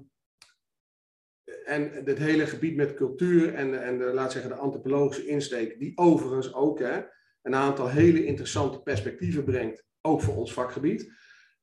en 1.66 1.92
het 2.06 2.18
hele 2.18 2.46
gebied 2.46 2.76
met 2.76 2.94
cultuur 2.94 3.54
en, 3.54 3.84
en 3.84 3.98
de, 3.98 4.06
laat 4.06 4.32
zeggen, 4.32 4.52
de 4.52 4.58
antropologische 4.58 5.26
insteek, 5.26 5.80
die 5.80 5.98
overigens 5.98 6.54
ook 6.54 6.80
hè, 6.80 7.02
een 7.42 7.56
aantal 7.56 7.90
hele 7.90 8.26
interessante 8.26 8.82
perspectieven 8.82 9.44
brengt, 9.44 9.86
ook 10.02 10.22
voor 10.22 10.36
ons 10.36 10.54
vakgebied. 10.54 11.12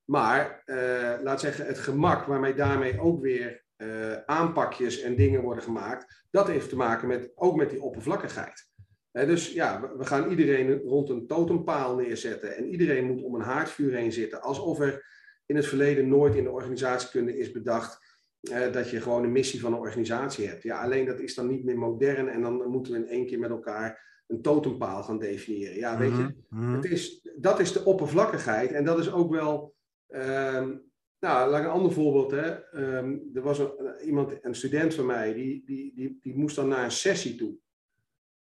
Maar 0.05 0.63
uh, 0.67 1.15
laat 1.23 1.41
zeggen, 1.41 1.67
het 1.67 1.79
gemak 1.79 2.25
waarmee 2.25 2.55
daarmee 2.55 3.01
ook 3.01 3.21
weer 3.21 3.65
uh, 3.77 4.17
aanpakjes 4.27 5.01
en 5.01 5.17
dingen 5.17 5.43
worden 5.43 5.65
gemaakt, 5.65 6.27
dat 6.31 6.47
heeft 6.47 6.69
te 6.69 6.77
maken 6.77 7.09
met, 7.09 7.33
ook 7.35 7.57
met 7.57 7.71
die 7.71 7.83
oppervlakkigheid. 7.83 8.69
dus 9.13 9.53
ja, 9.53 9.93
we 9.97 10.05
gaan 10.05 10.31
iedereen 10.31 10.79
rond 10.79 11.09
een 11.09 11.27
totempaal 11.27 11.97
neerzetten 11.97 12.57
en 12.57 12.69
iedereen 12.69 13.07
moet 13.07 13.23
om 13.23 13.35
een 13.35 13.41
haardvuur 13.41 13.95
heen 13.95 14.13
zitten, 14.13 14.43
alsof 14.43 14.81
er 14.81 15.05
in 15.51 15.57
het 15.57 15.67
verleden 15.67 16.09
nooit 16.09 16.35
in 16.35 16.45
de 16.45 16.51
organisatiekunde 16.51 17.39
is 17.39 17.51
bedacht 17.51 17.99
uh, 18.41 18.73
dat 18.73 18.91
je 18.91 19.01
gewoon 19.01 19.25
een 19.25 19.33
missie 19.33 19.61
van 19.61 19.73
een 19.73 19.79
organisatie 19.79 20.47
hebt. 20.47 20.63
Ja, 20.63 20.83
alleen 20.83 21.07
dat 21.07 21.21
is 21.21 21.35
dan 21.35 21.49
niet 21.49 21.65
meer 21.65 21.79
modern 21.79 22.29
en 22.29 22.41
dan 22.41 22.71
moeten 22.71 22.93
we 22.93 22.99
in 22.99 23.09
één 23.09 23.27
keer 23.27 23.39
met 23.39 23.51
elkaar 23.51 24.23
een 24.27 24.43
totempaal 24.43 25.03
gaan 25.03 25.19
definiëren. 25.19 25.77
Ja, 25.77 25.99
weet 25.99 26.17
je, 26.17 26.35
mhm, 26.49 26.65
mhm. 26.65 26.75
het 26.75 26.85
is, 26.85 27.29
dat 27.37 27.61
is 27.61 27.73
de 27.73 27.85
oppervlakkigheid 27.85 28.73
en 28.73 28.85
dat 28.85 28.99
is 28.99 29.13
ook 29.13 29.31
wel. 29.31 29.75
Um, 30.09 30.89
nou, 31.19 31.51
laat 31.51 31.65
een 31.65 31.71
ander 31.71 31.93
voorbeeld. 31.93 32.31
Hè. 32.31 32.65
Ehm, 32.65 33.19
er 33.35 33.43
was 33.43 33.59
een, 33.59 34.01
iemand, 34.05 34.45
een 34.45 34.55
student 34.55 34.95
van 34.95 35.07
mij, 35.07 35.35
die, 35.35 35.63
die, 35.65 35.95
die, 35.95 36.19
die 36.23 36.37
moest 36.37 36.57
dan 36.57 36.69
naar 36.69 36.85
een 36.85 36.91
sessie 36.91 37.35
toe. 37.35 37.55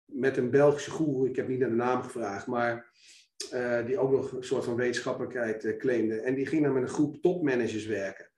Met 0.04 0.36
een 0.36 0.50
Belgische 0.50 0.90
goeroe, 0.90 1.28
ik 1.28 1.36
heb 1.36 1.48
niet 1.48 1.58
naar 1.58 1.68
de 1.68 1.74
naam 1.74 2.02
gevraagd, 2.02 2.46
maar 2.46 2.90
uh, 3.52 3.86
die 3.86 3.98
ook 3.98 4.10
nog 4.10 4.32
een 4.32 4.44
soort 4.44 4.64
van 4.64 4.76
wetenschappelijkheid 4.76 5.64
uh, 5.64 5.76
claimde. 5.76 6.20
En 6.20 6.34
die 6.34 6.46
ging 6.46 6.62
dan 6.62 6.72
met 6.72 6.82
een 6.82 6.88
groep 6.88 7.22
topmanagers 7.22 7.86
werken. 7.86 8.30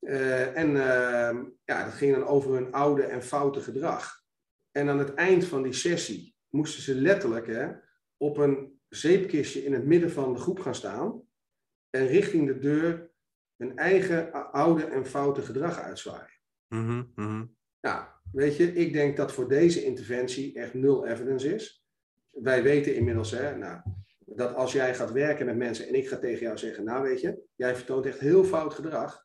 Uh, 0.00 0.56
en 0.56 0.76
ehm, 0.76 1.44
ja, 1.64 1.84
dat 1.84 1.92
ging 1.92 2.14
dan 2.14 2.26
over 2.26 2.52
hun 2.52 2.72
oude 2.72 3.02
en 3.02 3.22
foute 3.22 3.60
gedrag. 3.60 4.24
En 4.72 4.88
aan 4.88 4.98
het 4.98 5.14
eind 5.14 5.44
van 5.44 5.62
die 5.62 5.72
sessie 5.72 6.36
moesten 6.48 6.82
ze 6.82 6.94
letterlijk 6.94 7.46
hè, 7.46 7.72
op 8.16 8.36
een 8.36 8.80
zeepkistje 8.88 9.64
in 9.64 9.72
het 9.72 9.84
midden 9.84 10.10
van 10.10 10.32
de 10.32 10.38
groep 10.38 10.58
gaan 10.58 10.74
staan. 10.74 11.22
En 11.90 12.06
richting 12.06 12.46
de 12.46 12.58
deur 12.58 13.10
hun 13.56 13.76
eigen 13.76 14.32
oude 14.52 14.84
en 14.84 15.06
foute 15.06 15.42
gedrag 15.42 15.78
uitzwaaien. 15.78 16.40
Mm 16.68 17.12
-hmm, 17.14 17.56
Nou, 17.80 18.06
weet 18.32 18.56
je, 18.56 18.72
ik 18.72 18.92
denk 18.92 19.16
dat 19.16 19.32
voor 19.32 19.48
deze 19.48 19.84
interventie 19.84 20.54
echt 20.54 20.74
nul 20.74 21.06
evidence 21.06 21.54
is. 21.54 21.86
Wij 22.30 22.62
weten 22.62 22.94
inmiddels 22.94 23.30
hè, 23.30 23.56
nou, 23.56 23.80
dat 24.26 24.54
als 24.54 24.72
jij 24.72 24.94
gaat 24.94 25.12
werken 25.12 25.46
met 25.46 25.56
mensen 25.56 25.88
en 25.88 25.94
ik 25.94 26.08
ga 26.08 26.16
tegen 26.16 26.40
jou 26.40 26.58
zeggen, 26.58 26.84
nou 26.84 27.02
weet 27.02 27.20
je, 27.20 27.42
jij 27.54 27.76
vertoont 27.76 28.06
echt 28.06 28.18
heel 28.18 28.44
fout 28.44 28.74
gedrag. 28.74 29.24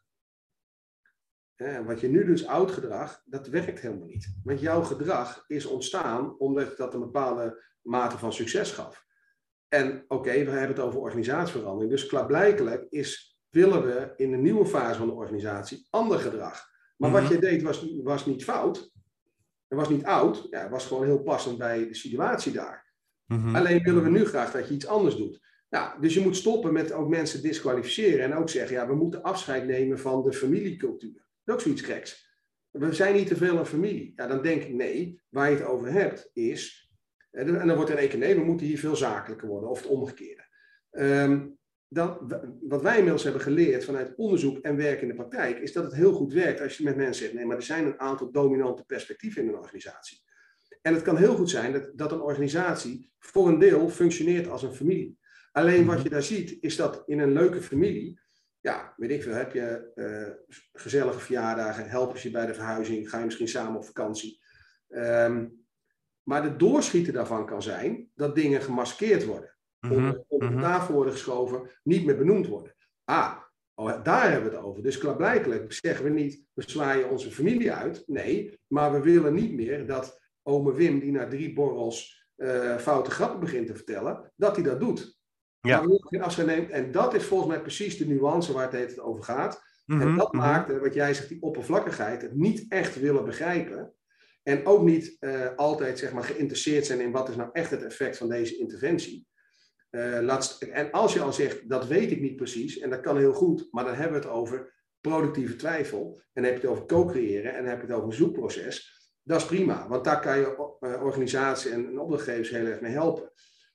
Hè, 1.55 1.83
wat 1.83 1.99
je 1.99 2.07
nu 2.07 2.25
doet 2.25 2.39
is 2.39 2.45
oud 2.45 2.71
gedrag, 2.71 3.21
dat 3.25 3.47
werkt 3.47 3.79
helemaal 3.79 4.07
niet. 4.07 4.33
Want 4.43 4.59
jouw 4.59 4.81
gedrag 4.81 5.43
is 5.47 5.65
ontstaan 5.65 6.37
omdat 6.37 6.77
dat 6.77 6.93
een 6.93 6.99
bepaalde 6.99 7.63
mate 7.81 8.17
van 8.17 8.33
succes 8.33 8.71
gaf. 8.71 9.05
En 9.67 10.05
oké, 10.07 10.31
we 10.31 10.51
hebben 10.51 10.75
het 10.75 10.79
over 10.79 10.99
organisatieverandering. 10.99 11.91
Dus 11.91 12.05
klaarblijkelijk 12.05 12.85
is 12.89 13.39
willen 13.49 13.85
we 13.85 14.13
in 14.15 14.31
de 14.31 14.37
nieuwe 14.37 14.65
fase 14.65 14.97
van 14.97 15.07
de 15.07 15.13
organisatie 15.13 15.87
ander 15.89 16.19
gedrag. 16.19 16.69
Maar 16.97 17.11
wat 17.11 17.23
mhm. 17.23 17.33
je 17.33 17.39
deed 17.39 17.61
was, 17.61 18.01
was 18.03 18.25
niet 18.25 18.43
fout. 18.43 18.77
Het 19.67 19.79
was 19.79 19.89
niet 19.89 20.05
oud. 20.05 20.47
Ja, 20.49 20.61
het 20.61 20.69
was 20.69 20.85
gewoon 20.85 21.05
heel 21.05 21.23
passend 21.23 21.57
bij 21.57 21.87
de 21.87 21.95
situatie 21.95 22.51
daar. 22.51 22.80
Mhm. 23.31 23.55
Alleen 23.55 23.83
willen 23.83 24.03
we 24.03 24.09
nu 24.09 24.25
graag 24.25 24.51
dat 24.51 24.67
je 24.67 24.73
iets 24.73 24.87
anders 24.87 25.15
doet. 25.15 25.41
Nou, 25.69 26.01
dus 26.01 26.13
je 26.13 26.21
moet 26.21 26.35
stoppen 26.35 26.73
met 26.73 26.91
ook 26.91 27.09
mensen 27.09 27.41
disqualificeren 27.41 28.25
en 28.25 28.33
ook 28.33 28.49
zeggen, 28.49 28.75
ja, 28.75 28.87
we 28.87 28.95
moeten 28.95 29.21
afscheid 29.21 29.65
nemen 29.65 29.99
van 29.99 30.23
de 30.23 30.33
familiecultuur. 30.33 31.25
Dat 31.43 31.45
is 31.45 31.53
ook 31.53 31.61
zoiets 31.61 31.81
geks. 31.81 32.29
We 32.71 32.93
zijn 32.93 33.15
niet 33.15 33.27
te 33.27 33.35
veel 33.35 33.57
een 33.57 33.65
familie. 33.65 34.13
Ja, 34.15 34.27
dan 34.27 34.41
denk 34.41 34.63
ik, 34.63 34.73
nee, 34.73 35.21
waar 35.29 35.49
je 35.49 35.55
het 35.55 35.65
over 35.65 35.91
hebt 35.91 36.29
is, 36.33 36.91
en 37.31 37.67
dan 37.67 37.75
wordt 37.75 37.89
er 37.89 37.95
rekenen, 37.95 38.27
nee, 38.27 38.37
we 38.37 38.43
moeten 38.43 38.65
hier 38.65 38.79
veel 38.79 38.95
zakelijker 38.95 39.47
worden, 39.47 39.69
of 39.69 39.81
het 39.81 39.87
omgekeerde. 39.87 40.43
Um, 40.91 41.59
dat, 41.87 42.19
wat 42.61 42.81
wij 42.81 42.95
inmiddels 42.95 43.23
hebben 43.23 43.41
geleerd 43.41 43.85
vanuit 43.85 44.15
onderzoek 44.15 44.57
en 44.57 44.75
werk 44.75 45.01
in 45.01 45.07
de 45.07 45.13
praktijk, 45.13 45.59
is 45.59 45.73
dat 45.73 45.83
het 45.83 45.93
heel 45.93 46.13
goed 46.13 46.33
werkt 46.33 46.61
als 46.61 46.77
je 46.77 46.83
met 46.83 46.95
mensen 46.95 47.23
zegt, 47.23 47.33
nee, 47.35 47.45
maar 47.45 47.55
er 47.55 47.63
zijn 47.63 47.85
een 47.85 47.99
aantal 47.99 48.31
dominante 48.31 48.85
perspectieven 48.85 49.41
in 49.41 49.47
een 49.47 49.57
organisatie. 49.57 50.21
En 50.81 50.93
het 50.93 51.03
kan 51.03 51.17
heel 51.17 51.35
goed 51.35 51.49
zijn 51.49 51.73
dat, 51.73 51.91
dat 51.95 52.11
een 52.11 52.21
organisatie 52.21 53.11
voor 53.19 53.47
een 53.47 53.59
deel 53.59 53.89
functioneert 53.89 54.47
als 54.47 54.63
een 54.63 54.73
familie. 54.73 55.19
Alleen 55.51 55.85
wat 55.85 55.95
mhm. 55.95 56.03
je 56.03 56.09
daar 56.09 56.23
ziet, 56.23 56.57
is 56.61 56.75
dat 56.75 57.03
in 57.05 57.19
een 57.19 57.33
leuke 57.33 57.61
familie, 57.61 58.19
ja, 58.59 58.93
weet 58.97 59.11
ik 59.11 59.23
veel, 59.23 59.33
heb 59.33 59.53
je 59.53 59.91
uh, 59.95 60.57
gezellige 60.73 61.19
verjaardagen, 61.19 61.89
helpen 61.89 62.19
ze 62.19 62.27
je 62.27 62.33
bij 62.33 62.45
de 62.45 62.53
verhuizing, 62.53 63.09
ga 63.09 63.17
je 63.19 63.25
misschien 63.25 63.47
samen 63.47 63.75
op 63.75 63.85
vakantie. 63.85 64.39
Um, 64.87 65.65
maar 66.23 66.41
de 66.41 66.55
doorschieten 66.55 67.13
daarvan 67.13 67.45
kan 67.45 67.61
zijn 67.61 68.09
dat 68.15 68.35
dingen 68.35 68.61
gemaskeerd 68.61 69.25
worden 69.25 69.55
onder, 69.89 70.23
onder 70.27 70.51
de 70.51 70.61
tafel 70.61 70.93
worden 70.93 71.13
geschoven, 71.13 71.69
niet 71.83 72.05
meer 72.05 72.17
benoemd 72.17 72.47
worden. 72.47 72.75
Ah, 73.03 73.37
oh, 73.73 74.03
daar 74.03 74.31
hebben 74.31 74.49
we 74.49 74.55
het 74.55 74.65
over. 74.65 74.83
Dus 74.83 74.97
klaarblijkelijk 74.97 75.73
zeggen 75.73 76.05
we 76.05 76.11
niet, 76.11 76.43
we 76.53 76.63
zwaaien 76.65 77.09
onze 77.09 77.31
familie 77.31 77.71
uit. 77.71 78.03
Nee, 78.07 78.59
maar 78.67 78.91
we 78.91 78.99
willen 78.99 79.33
niet 79.33 79.53
meer 79.53 79.87
dat 79.87 80.21
ome 80.43 80.73
Wim, 80.73 80.99
die 80.99 81.11
na 81.11 81.27
drie 81.27 81.53
borrels 81.53 82.27
uh, 82.37 82.77
foute 82.77 83.11
grappen 83.11 83.39
begint 83.39 83.67
te 83.67 83.75
vertellen, 83.75 84.31
dat 84.35 84.55
hij 84.55 84.65
dat 84.65 84.79
doet. 84.79 85.19
Ja. 85.59 85.81
Maar 85.81 85.97
geen 85.99 86.23
afscheid 86.23 86.47
neemt. 86.47 86.69
En 86.69 86.91
dat 86.91 87.13
is 87.13 87.23
volgens 87.23 87.49
mij 87.49 87.61
precies 87.61 87.97
de 87.97 88.07
nuance 88.07 88.53
waar 88.53 88.73
het 88.73 88.99
over 88.99 89.23
gaat. 89.23 89.61
en 89.85 89.97
mhm, 89.97 90.17
dat 90.17 90.33
mhm. 90.33 90.41
maakt, 90.41 90.79
wat 90.79 90.93
jij 90.93 91.13
zegt, 91.13 91.29
die 91.29 91.41
oppervlakkigheid, 91.41 92.21
het 92.21 92.35
niet 92.35 92.65
echt 92.69 92.99
willen 92.99 93.25
begrijpen. 93.25 93.93
En 94.43 94.65
ook 94.65 94.83
niet 94.83 95.17
uh, 95.19 95.55
altijd 95.55 95.99
zeg 95.99 96.13
maar, 96.13 96.23
geïnteresseerd 96.23 96.85
zijn 96.85 97.01
in 97.01 97.11
wat 97.11 97.29
is 97.29 97.35
nou 97.35 97.49
echt 97.53 97.71
het 97.71 97.83
effect 97.83 98.17
van 98.17 98.29
deze 98.29 98.57
interventie. 98.57 99.27
Uh, 99.91 100.45
en 100.73 100.91
als 100.91 101.13
je 101.13 101.21
al 101.21 101.33
zegt, 101.33 101.69
dat 101.69 101.87
weet 101.87 102.11
ik 102.11 102.21
niet 102.21 102.35
precies, 102.35 102.79
en 102.79 102.89
dat 102.89 102.99
kan 102.99 103.17
heel 103.17 103.33
goed, 103.33 103.67
maar 103.71 103.83
dan 103.83 103.93
hebben 103.93 104.21
we 104.21 104.27
het 104.27 104.35
over 104.35 104.73
productieve 105.01 105.55
twijfel, 105.55 106.21
en 106.33 106.41
dan 106.41 106.51
heb 106.51 106.61
je 106.61 106.67
het 106.67 106.77
over 106.77 106.85
co-creëren, 106.85 107.51
en 107.51 107.57
dan 107.57 107.69
heb 107.69 107.81
je 107.81 107.87
het 107.87 107.95
over 107.95 108.07
een 108.07 108.15
zoekproces, 108.15 109.00
dat 109.23 109.41
is 109.41 109.45
prima, 109.45 109.87
want 109.87 110.03
daar 110.03 110.19
kan 110.19 110.39
je 110.39 110.75
uh, 110.79 111.03
organisatie 111.03 111.71
en, 111.71 111.99
opdrachtgevers 111.99 112.49
heel 112.49 112.65
erg 112.65 112.81
mee 112.81 112.91
helpen. 112.91 113.31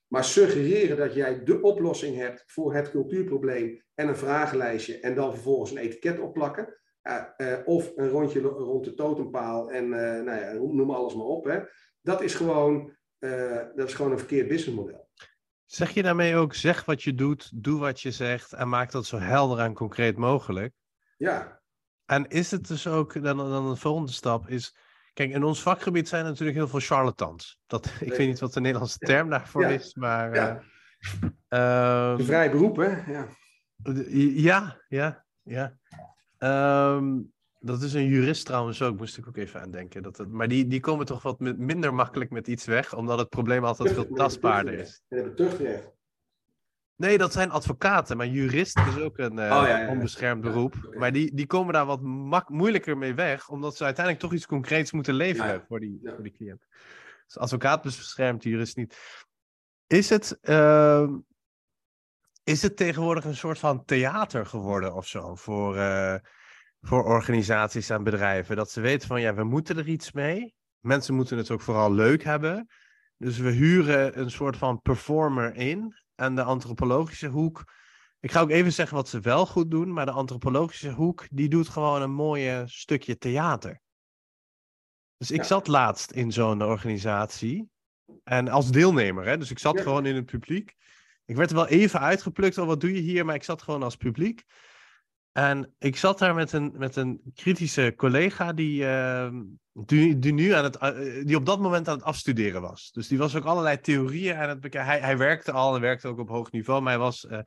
Maar 0.07 0.23
suggereren 0.23 0.97
dat 0.97 1.13
jij 1.13 1.43
de 1.43 1.61
oplossing 1.61 2.15
hebt 2.15 2.43
voor 2.45 2.73
het 2.73 2.91
cultuurprobleem 2.91 3.83
en 3.93 4.07
een 4.07 4.17
vragenlijstje 4.17 4.99
en 4.99 5.15
dan 5.15 5.31
vervolgens 5.33 5.71
een 5.71 5.77
etiket 5.77 6.19
opplakken, 6.19 6.77
uh, 7.37 7.57
of 7.65 7.91
een 7.95 8.09
rondje 8.09 8.41
rond 8.41 8.85
de 8.85 8.93
totempaal 8.93 9.71
en 9.71 9.89
nou 9.89 10.39
ja, 10.39 10.53
noem 10.53 10.91
alles 10.91 11.15
maar 11.15 11.25
op, 11.25 11.45
hè, 11.45 11.59
dat, 12.01 12.21
is 12.21 12.35
gewoon, 12.35 12.95
dat 13.75 13.87
is 13.87 13.93
gewoon 13.93 14.11
een 14.11 14.17
verkeerd 14.17 14.47
businessmodel. 14.47 15.09
Zeg 15.65 15.91
je 15.91 16.03
daarmee 16.03 16.35
ook, 16.35 16.53
zeg 16.53 16.85
wat 16.85 17.03
je 17.03 17.15
doet, 17.15 17.63
doe 17.63 17.79
wat 17.79 18.01
je 18.01 18.11
zegt 18.11 18.53
en 18.53 18.69
maak 18.69 18.91
dat 18.91 19.05
zo 19.05 19.17
helder 19.17 19.59
en 19.59 19.73
concreet 19.73 20.17
mogelijk? 20.17 20.73
Ja. 21.17 21.61
En 22.05 22.27
is 22.27 22.51
het 22.51 22.67
dus 22.67 22.87
ook, 22.87 23.23
dan, 23.23 23.37
dan 23.37 23.69
de 23.69 23.75
volgende 23.75 24.11
stap 24.11 24.49
is, 24.49 24.75
kijk, 25.17 25.31
in 25.31 25.43
ons 25.43 25.61
vakgebied 25.61 26.07
zijn 26.07 26.23
er 26.23 26.29
natuurlijk 26.29 26.57
heel 26.57 26.67
veel 26.67 26.79
charlatans. 26.79 27.59
Dat, 27.67 27.85
ik 27.99 28.13
weet 28.13 28.27
niet 28.27 28.39
wat 28.39 28.53
de 28.53 28.61
Nederlandse 28.61 28.97
term 28.97 29.29
daarvoor 29.29 29.65
is, 29.65 29.95
maar... 29.95 30.35
Ja. 30.35 30.61
Uh, 31.49 32.25
vrij 32.25 32.51
beroep, 32.51 32.75
hè? 32.75 33.11
Ja, 33.11 33.27
ja, 34.35 34.77
ja. 34.87 35.23
ja. 35.43 35.73
Um, 36.95 37.33
dat 37.59 37.81
is 37.81 37.93
een 37.93 38.07
jurist 38.07 38.45
trouwens 38.45 38.81
ook, 38.81 38.97
moest 38.97 39.17
ik 39.17 39.27
ook 39.27 39.37
even 39.37 39.61
aan 39.61 39.71
denken. 39.71 40.03
Dat 40.03 40.17
het, 40.17 40.29
maar 40.29 40.47
die, 40.47 40.67
die 40.67 40.79
komen 40.79 41.05
toch 41.05 41.21
wat 41.21 41.39
minder 41.39 41.93
makkelijk 41.93 42.29
met 42.29 42.47
iets 42.47 42.65
weg, 42.65 42.95
omdat 42.95 43.19
het 43.19 43.29
probleem 43.29 43.65
altijd 43.65 43.93
veel 43.93 44.07
tastbaarder 44.13 44.73
is. 44.73 45.01
En 45.07 45.17
hebben 45.17 45.35
tuchtrecht. 45.35 45.96
Nee, 46.97 47.17
dat 47.17 47.33
zijn 47.33 47.51
advocaten, 47.51 48.17
maar 48.17 48.27
jurist 48.27 48.79
is 48.79 48.99
ook 48.99 49.17
een 49.17 49.37
uh, 49.37 49.87
onbeschermd 49.89 50.41
beroep. 50.41 50.93
Maar 50.97 51.11
die, 51.11 51.35
die 51.35 51.45
komen 51.45 51.73
daar 51.73 51.85
wat 51.85 52.49
moeilijker 52.49 52.97
mee 52.97 53.13
weg, 53.13 53.49
omdat 53.49 53.77
ze 53.77 53.83
uiteindelijk 53.83 54.25
toch 54.25 54.33
iets 54.33 54.45
concreets 54.45 54.91
moeten 54.91 55.13
leveren 55.13 55.65
voor, 55.67 55.79
die, 55.79 55.99
voor 56.03 56.23
die 56.23 56.31
cliënt. 56.31 56.65
Dus 57.25 57.37
advocaat 57.37 57.81
beschermt, 57.81 58.43
jurist 58.43 58.77
niet. 58.77 58.97
Is 59.87 60.09
het, 60.09 60.37
uh, 60.41 61.09
is 62.43 62.61
het 62.61 62.77
tegenwoordig 62.77 63.25
een 63.25 63.35
soort 63.35 63.59
van 63.59 63.85
theater 63.85 64.45
geworden 64.45 64.95
of 64.95 65.07
zo 65.07 65.35
voor, 65.35 65.75
uh, 65.75 66.15
voor 66.81 67.03
organisaties 67.03 67.89
en 67.89 68.03
bedrijven. 68.03 68.55
Dat 68.55 68.71
ze 68.71 68.81
weten 68.81 69.07
van 69.07 69.21
ja, 69.21 69.33
we 69.33 69.43
moeten 69.43 69.77
er 69.77 69.87
iets 69.87 70.11
mee. 70.11 70.55
Mensen 70.79 71.15
moeten 71.15 71.37
het 71.37 71.51
ook 71.51 71.61
vooral 71.61 71.93
leuk 71.93 72.23
hebben. 72.23 72.67
Dus 73.17 73.37
we 73.37 73.49
huren 73.49 74.19
een 74.19 74.31
soort 74.31 74.57
van 74.57 74.81
performer 74.81 75.55
in. 75.55 76.05
En 76.17 76.35
de 76.35 76.43
antropologische 76.43 77.27
hoek. 77.27 77.73
Ik 78.19 78.31
ga 78.31 78.41
ook 78.41 78.49
even 78.49 78.73
zeggen 78.73 78.95
wat 78.95 79.09
ze 79.09 79.19
wel 79.19 79.45
goed 79.45 79.71
doen. 79.71 79.93
Maar 79.93 80.05
de 80.05 80.11
antropologische 80.11 80.91
hoek, 80.91 81.27
die 81.31 81.49
doet 81.49 81.69
gewoon 81.69 82.01
een 82.01 82.11
mooie 82.11 82.63
stukje 82.65 83.17
theater. 83.17 83.81
Dus 85.17 85.31
ik 85.31 85.43
zat 85.43 85.67
laatst 85.67 86.11
in 86.11 86.31
zo'n 86.31 86.63
organisatie. 86.63 87.69
En 88.23 88.47
als 88.47 88.71
deelnemer, 88.71 89.25
hè? 89.25 89.37
dus 89.37 89.51
ik 89.51 89.59
zat 89.59 89.81
gewoon 89.81 90.05
in 90.05 90.15
het 90.15 90.25
publiek. 90.25 90.75
Ik 91.25 91.35
werd 91.35 91.49
er 91.49 91.55
wel 91.55 91.67
even 91.67 91.99
uitgeplukt, 91.99 92.57
al 92.57 92.65
wat 92.65 92.81
doe 92.81 92.93
je 92.93 93.01
hier? 93.01 93.25
Maar 93.25 93.35
ik 93.35 93.43
zat 93.43 93.61
gewoon 93.61 93.83
als 93.83 93.95
publiek. 93.95 94.43
En 95.37 95.73
ik 95.77 95.97
zat 95.97 96.19
daar 96.19 96.35
met 96.35 96.51
een, 96.51 96.73
met 96.77 96.95
een 96.95 97.21
kritische 97.35 97.93
collega 97.97 98.53
die, 98.53 98.87
ehm, 98.87 99.43
die, 99.71 100.19
die, 100.19 100.33
nu 100.33 100.51
aan 100.51 100.63
het, 100.63 100.77
eh, 100.77 101.25
die 101.25 101.35
op 101.35 101.45
dat 101.45 101.59
moment 101.59 101.87
aan 101.87 101.95
het 101.95 102.03
afstuderen 102.03 102.61
was. 102.61 102.91
Dus 102.91 103.07
die 103.07 103.17
was 103.17 103.35
ook 103.35 103.45
allerlei 103.45 103.79
theorieën 103.79 104.35
aan 104.35 104.49
het 104.49 104.59
bekijken. 104.59 104.91
Hij, 104.91 104.99
hij 104.99 105.17
werkte 105.17 105.51
al 105.51 105.75
en 105.75 105.81
werkte 105.81 106.07
ook 106.07 106.19
op 106.19 106.29
hoog 106.29 106.51
niveau, 106.51 106.81
maar 106.81 106.91
hij 106.91 107.01
was 107.01 107.23
uh, 107.23 107.39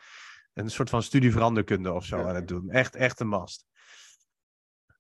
een 0.55 0.71
soort 0.71 0.91
van 0.91 1.03
studieveranderkunde 1.03 1.93
of 1.93 2.05
zo 2.05 2.25
aan 2.27 2.35
het 2.35 2.49
doen. 2.49 2.71
Echt, 2.71 2.95
echt 2.95 3.21
een 3.21 3.29
mast. 3.29 3.67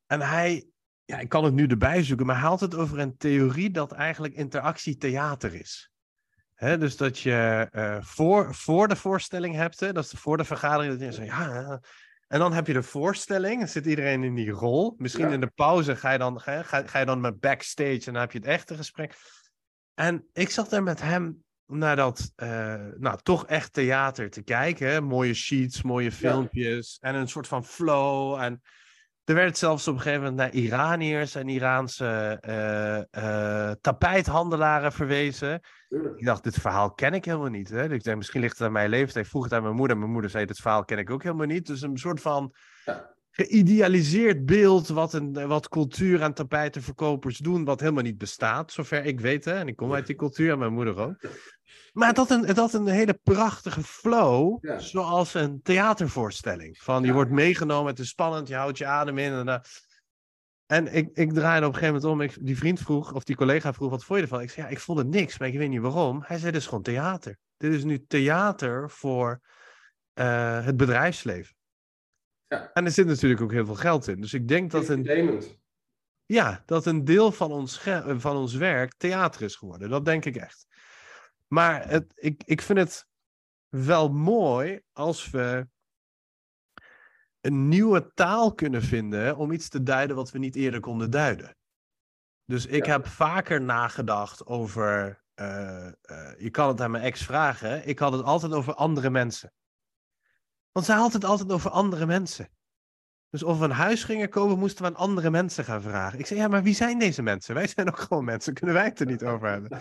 En 0.06 0.20
hij, 0.20 0.66
ja, 1.04 1.18
ik 1.18 1.28
kan 1.28 1.44
het 1.44 1.54
nu 1.54 1.66
erbij 1.66 2.02
zoeken, 2.02 2.26
maar 2.26 2.40
hij 2.40 2.48
had 2.48 2.60
het 2.60 2.74
over 2.74 2.98
een 2.98 3.16
theorie 3.16 3.70
dat 3.70 3.92
eigenlijk 3.92 4.34
interactie 4.34 4.96
theater 4.96 5.54
is. 5.54 5.90
Dus 6.56 6.96
dat 6.96 7.18
je 7.18 7.68
uh, 7.72 7.96
voor, 8.00 8.54
voor 8.54 8.88
de 8.88 8.96
voorstelling 8.96 9.54
hebt, 9.54 9.80
hè, 9.80 9.92
dat 9.92 10.04
is 10.04 10.10
voor 10.10 10.36
de 10.36 10.44
vergadering, 10.44 10.98
dat 10.98 11.08
je 11.08 11.12
zegt, 11.12 11.28
ja, 11.28 11.80
en 12.30 12.38
dan 12.38 12.52
heb 12.52 12.66
je 12.66 12.72
de 12.72 12.82
voorstelling, 12.82 13.68
zit 13.68 13.86
iedereen 13.86 14.24
in 14.24 14.34
die 14.34 14.50
rol. 14.50 14.94
Misschien 14.98 15.32
in 15.32 15.40
de 15.40 15.50
pauze 15.54 15.96
ga 15.96 16.10
je, 16.10 16.18
dan, 16.18 16.40
ga, 16.40 16.62
ga, 16.62 16.86
ga 16.86 16.98
je 16.98 17.04
dan 17.04 17.20
met 17.20 17.40
backstage 17.40 18.06
en 18.06 18.12
dan 18.12 18.20
heb 18.20 18.32
je 18.32 18.38
het 18.38 18.46
echte 18.46 18.76
gesprek. 18.76 19.14
En 19.94 20.28
ik 20.32 20.50
zat 20.50 20.70
daar 20.70 20.82
met 20.82 21.00
hem 21.00 21.44
naar 21.66 21.96
dat, 21.96 22.32
uh, 22.36 22.48
nou, 22.96 23.18
toch 23.22 23.46
echt 23.46 23.72
theater 23.72 24.30
te 24.30 24.42
kijken. 24.42 25.04
Mooie 25.04 25.34
sheets, 25.34 25.82
mooie 25.82 26.12
filmpjes 26.12 26.98
en 27.00 27.14
een 27.14 27.28
soort 27.28 27.48
van 27.48 27.64
flow. 27.64 28.40
En 28.40 28.62
er 29.30 29.36
werd 29.36 29.58
zelfs 29.58 29.88
op 29.88 29.94
een 29.94 30.00
gegeven 30.00 30.22
moment 30.22 30.38
naar 30.38 30.62
Iraniërs 30.62 31.34
en 31.34 31.48
Iraanse 31.48 32.38
uh, 32.48 33.24
uh, 33.24 33.70
tapijthandelaren 33.80 34.92
verwezen. 34.92 35.60
Ik 36.16 36.24
dacht, 36.24 36.44
dit 36.44 36.60
verhaal 36.60 36.92
ken 36.92 37.14
ik 37.14 37.24
helemaal 37.24 37.48
niet. 37.48 37.68
Hè? 37.68 37.92
Ik 37.92 38.02
denk, 38.02 38.16
misschien 38.16 38.40
ligt 38.40 38.58
het 38.58 38.66
aan 38.66 38.72
mijn 38.72 38.88
leeftijd. 38.88 39.24
Ik 39.24 39.30
vroeg 39.30 39.44
het 39.44 39.52
aan 39.52 39.62
mijn 39.62 39.74
moeder. 39.74 39.98
Mijn 39.98 40.10
moeder 40.10 40.30
zei, 40.30 40.44
dit 40.44 40.60
verhaal 40.60 40.84
ken 40.84 40.98
ik 40.98 41.10
ook 41.10 41.22
helemaal 41.22 41.46
niet. 41.46 41.66
Dus 41.66 41.82
een 41.82 41.98
soort 41.98 42.20
van 42.20 42.54
ja. 42.84 43.14
Geïdealiseerd 43.30 44.46
beeld 44.46 44.88
wat, 44.88 45.12
een, 45.12 45.46
wat 45.46 45.68
cultuur 45.68 46.22
en 46.22 46.34
tapijtenverkopers 46.34 47.38
doen, 47.38 47.64
wat 47.64 47.80
helemaal 47.80 48.02
niet 48.02 48.18
bestaat, 48.18 48.72
zover 48.72 49.04
ik 49.04 49.20
weet. 49.20 49.44
Hè? 49.44 49.54
En 49.54 49.68
ik 49.68 49.76
kom 49.76 49.94
uit 49.94 50.06
die 50.06 50.16
cultuur 50.16 50.52
en 50.52 50.58
mijn 50.58 50.72
moeder 50.72 50.98
ook. 50.98 51.16
Maar 51.92 52.14
dat 52.14 52.30
een, 52.30 52.54
dat 52.54 52.72
een 52.72 52.86
hele 52.86 53.18
prachtige 53.22 53.82
flow, 53.82 54.58
ja. 54.60 54.78
zoals 54.78 55.34
een 55.34 55.60
theatervoorstelling. 55.62 56.78
Van 56.78 57.00
je 57.00 57.06
ja. 57.06 57.12
wordt 57.12 57.30
meegenomen, 57.30 57.90
het 57.90 57.98
is 57.98 58.08
spannend, 58.08 58.48
je 58.48 58.54
houdt 58.54 58.78
je 58.78 58.86
adem 58.86 59.18
in. 59.18 59.32
En, 59.32 59.46
uh, 59.46 59.58
en 60.66 60.94
ik, 60.94 61.08
ik 61.12 61.32
draaide 61.32 61.66
op 61.66 61.72
een 61.72 61.78
gegeven 61.78 62.00
moment 62.00 62.12
om. 62.12 62.20
Ik, 62.20 62.46
die 62.46 62.56
vriend 62.56 62.80
vroeg, 62.80 63.12
of 63.12 63.24
die 63.24 63.36
collega 63.36 63.72
vroeg, 63.72 63.90
wat 63.90 64.04
vond 64.04 64.18
je 64.18 64.24
ervan? 64.24 64.40
Ik 64.40 64.50
zei, 64.50 64.66
ja, 64.66 64.72
ik 64.72 64.80
vond 64.80 64.98
het 64.98 65.08
niks, 65.08 65.38
maar 65.38 65.48
ik 65.48 65.58
weet 65.58 65.68
niet 65.68 65.80
waarom. 65.80 66.22
Hij 66.26 66.38
zei, 66.38 66.52
dit 66.52 66.60
is 66.60 66.66
gewoon 66.66 66.82
theater. 66.82 67.36
Dit 67.56 67.72
is 67.72 67.84
nu 67.84 68.04
theater 68.06 68.90
voor 68.90 69.40
uh, 70.14 70.64
het 70.64 70.76
bedrijfsleven. 70.76 71.54
Ja. 72.50 72.72
En 72.72 72.84
er 72.84 72.90
zit 72.90 73.06
natuurlijk 73.06 73.40
ook 73.40 73.52
heel 73.52 73.66
veel 73.66 73.74
geld 73.74 74.08
in. 74.08 74.20
Dus 74.20 74.34
ik 74.34 74.48
denk 74.48 74.70
dat 74.70 74.88
een, 74.88 75.42
ja, 76.26 76.62
dat 76.66 76.86
een 76.86 77.04
deel 77.04 77.32
van 77.32 77.52
ons, 77.52 77.80
van 78.06 78.36
ons 78.36 78.54
werk 78.54 78.94
theater 78.96 79.42
is 79.42 79.56
geworden. 79.56 79.90
Dat 79.90 80.04
denk 80.04 80.24
ik 80.24 80.36
echt. 80.36 80.66
Maar 81.46 81.88
het, 81.88 82.12
ik, 82.14 82.42
ik 82.44 82.62
vind 82.62 82.78
het 82.78 83.06
wel 83.68 84.08
mooi 84.08 84.80
als 84.92 85.30
we 85.30 85.68
een 87.40 87.68
nieuwe 87.68 88.12
taal 88.14 88.54
kunnen 88.54 88.82
vinden 88.82 89.36
om 89.36 89.52
iets 89.52 89.68
te 89.68 89.82
duiden 89.82 90.16
wat 90.16 90.30
we 90.30 90.38
niet 90.38 90.56
eerder 90.56 90.80
konden 90.80 91.10
duiden. 91.10 91.56
Dus 92.44 92.66
ik 92.66 92.86
ja. 92.86 92.92
heb 92.92 93.06
vaker 93.06 93.60
nagedacht 93.60 94.46
over. 94.46 95.22
Uh, 95.34 95.86
uh, 95.86 96.38
je 96.38 96.50
kan 96.50 96.68
het 96.68 96.80
aan 96.80 96.90
mijn 96.90 97.04
ex 97.04 97.24
vragen. 97.24 97.88
Ik 97.88 97.98
had 97.98 98.12
het 98.12 98.22
altijd 98.22 98.52
over 98.52 98.74
andere 98.74 99.10
mensen. 99.10 99.52
Want 100.72 100.86
zij 100.86 100.96
had 100.96 101.12
het 101.12 101.24
altijd 101.24 101.52
over 101.52 101.70
andere 101.70 102.06
mensen. 102.06 102.48
Dus 103.30 103.42
of 103.42 103.58
we 103.58 103.64
een 103.64 103.70
huis 103.70 104.04
gingen 104.04 104.28
kopen, 104.28 104.58
moesten 104.58 104.84
we 104.84 104.90
aan 104.90 104.96
andere 104.96 105.30
mensen 105.30 105.64
gaan 105.64 105.82
vragen. 105.82 106.18
Ik 106.18 106.26
zei, 106.26 106.40
ja, 106.40 106.48
maar 106.48 106.62
wie 106.62 106.74
zijn 106.74 106.98
deze 106.98 107.22
mensen? 107.22 107.54
Wij 107.54 107.66
zijn 107.66 107.88
ook 107.88 107.98
gewoon 107.98 108.24
mensen. 108.24 108.54
Kunnen 108.54 108.74
wij 108.74 108.84
het 108.84 109.00
er 109.00 109.06
niet 109.06 109.24
over 109.24 109.48
hebben? 109.48 109.70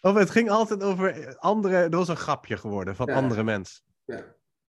Of 0.00 0.14
het 0.14 0.30
ging 0.30 0.50
altijd 0.50 0.82
over 0.82 1.36
andere... 1.36 1.88
Dat 1.88 1.98
was 1.98 2.08
een 2.08 2.16
grapje 2.16 2.56
geworden 2.56 2.96
van 2.96 3.06
ja. 3.06 3.14
andere 3.14 3.42
mensen. 3.42 3.82
Ja. 4.04 4.24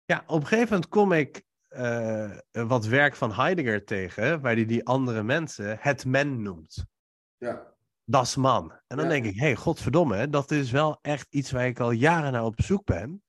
ja, 0.05 0.23
op 0.27 0.41
een 0.41 0.47
gegeven 0.47 0.69
moment 0.69 0.87
kom 0.89 1.11
ik 1.11 1.43
uh, 1.69 2.37
wat 2.51 2.85
werk 2.85 3.15
van 3.15 3.31
Heidegger 3.33 3.85
tegen, 3.85 4.41
waar 4.41 4.53
hij 4.53 4.65
die 4.65 4.85
andere 4.85 5.23
mensen 5.23 5.77
het 5.79 6.05
men 6.05 6.41
noemt. 6.41 6.85
Ja. 7.37 7.75
Das 8.03 8.35
man. 8.35 8.71
En 8.87 8.97
dan 8.97 9.05
Ja. 9.05 9.11
denk 9.11 9.25
ik, 9.25 9.35
hé, 9.35 9.45
hey, 9.45 9.55
godverdomme, 9.55 10.29
dat 10.29 10.51
is 10.51 10.71
wel 10.71 10.99
echt 11.01 11.27
iets 11.29 11.51
waar 11.51 11.67
ik 11.67 11.79
al 11.79 11.91
jaren 11.91 12.31
naar 12.31 12.45
op 12.45 12.61
zoek 12.61 12.85
ben. 12.85 13.23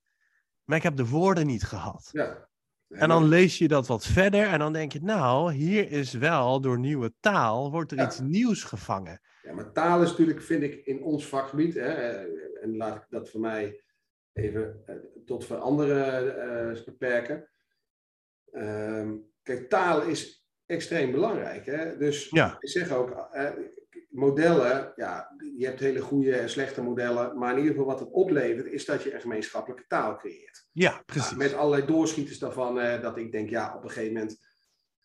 Maar 0.69 0.77
ik 0.77 0.83
heb 0.83 0.95
de 0.95 1.07
woorden 1.07 1.47
niet 1.47 1.63
gehad. 1.63 2.09
Ja. 2.11 2.47
En 2.89 3.09
dan 3.09 3.27
lees 3.27 3.57
je 3.57 3.67
dat 3.67 3.87
wat 3.87 4.05
verder 4.05 4.47
en 4.47 4.59
dan 4.59 4.73
denk 4.73 4.91
je, 4.91 4.99
nou, 5.03 5.53
hier 5.53 5.91
is 5.91 6.13
wel 6.13 6.61
door 6.61 6.79
nieuwe 6.79 7.13
taal, 7.19 7.71
wordt 7.71 7.91
er 7.91 7.97
Ja. 7.97 8.05
iets 8.05 8.19
nieuws 8.19 8.63
gevangen. 8.63 9.21
Ja, 9.43 9.53
maar 9.53 9.71
taal 9.71 10.01
is 10.01 10.09
natuurlijk, 10.09 10.41
vind 10.41 10.63
ik, 10.63 10.85
in 10.85 11.03
ons 11.03 11.27
vakgebied, 11.27 11.73
hè, 11.73 11.87
eh, 11.93 12.63
en 12.63 12.77
laat 12.77 12.95
ik 12.95 13.05
dat 13.09 13.29
voor 13.29 13.39
mij 13.39 13.83
even 14.33 14.81
eh, 14.85 14.95
tot 15.25 15.45
voor 15.45 15.57
anderen 15.57 16.41
eh, 16.77 16.83
beperken. 16.85 17.49
Ehm, 18.51 19.15
kijk, 19.43 19.69
taal 19.69 20.01
is 20.01 20.47
extreem 20.65 21.11
belangrijk. 21.11 21.65
Hè? 21.65 21.97
Dus 21.97 22.29
Ja. 22.29 22.55
ik 22.59 22.69
zeg 22.69 22.91
ook, 22.91 23.27
eh, 23.31 23.51
modellen, 24.09 24.93
ja, 24.95 25.35
je 25.57 25.65
hebt 25.65 25.79
hele 25.79 25.99
goede 25.99 26.35
en 26.35 26.49
slechte 26.49 26.81
modellen, 26.81 27.37
maar 27.37 27.51
in 27.51 27.57
ieder 27.57 27.71
geval 27.71 27.87
wat 27.87 27.99
het 27.99 28.11
oplevert, 28.11 28.67
is 28.67 28.85
dat 28.85 29.03
je 29.03 29.13
een 29.13 29.21
gemeenschappelijke 29.21 29.85
taal 29.87 30.15
creëert. 30.15 30.67
Ja, 30.71 31.03
precies. 31.05 31.29
Ja, 31.29 31.35
met 31.35 31.53
allerlei 31.53 31.85
doorschieters 31.85 32.39
daarvan, 32.39 32.79
eh, 32.79 33.01
dat 33.01 33.17
ik 33.17 33.31
denk, 33.31 33.49
ja, 33.49 33.75
op 33.75 33.83
een 33.83 33.89
gegeven 33.89 34.13
moment, 34.13 34.37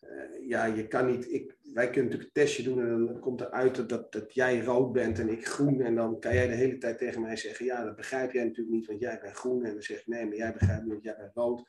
eh, 0.01 0.49
ja, 0.49 0.65
je 0.65 0.89
kan 0.89 1.07
niet, 1.07 1.33
ik, 1.33 1.57
wij 1.75 1.91
kunnen 1.91 2.05
natuurlijk 2.05 2.37
een 2.37 2.43
testje 2.43 2.63
doen 2.63 2.81
en 2.81 3.07
dan 3.07 3.21
komt 3.21 3.41
eruit 3.41 3.77
dat, 3.77 3.89
dat, 3.89 4.13
dat 4.13 4.35
jij 4.35 4.61
rood 4.61 4.93
bent 4.93 5.19
en 5.19 5.29
ik 5.29 5.47
groen. 5.47 5.81
En 5.81 5.95
dan 5.95 6.21
kan 6.21 6.35
jij 6.35 6.47
de 6.47 6.55
hele 6.55 6.79
tijd 6.79 6.99
tegen 6.99 7.21
mij 7.21 7.37
zeggen, 7.37 7.65
ja, 7.65 7.85
dat 7.85 7.97
begrijp 7.97 8.33
jij 8.33 8.45
natuurlijk 8.45 8.77
niet, 8.77 8.87
want 8.87 9.01
jij 9.01 9.21
bent 9.23 9.37
groen. 9.37 9.65
En 9.65 9.73
dan 9.73 9.83
zeg 9.83 10.01
ik, 10.01 10.07
nee, 10.07 10.27
maar 10.27 10.37
jij 10.37 10.53
begrijpt 10.53 10.83
niet, 10.83 10.93
want 10.93 11.05
jij 11.05 11.17
bent 11.17 11.35
rood. 11.35 11.63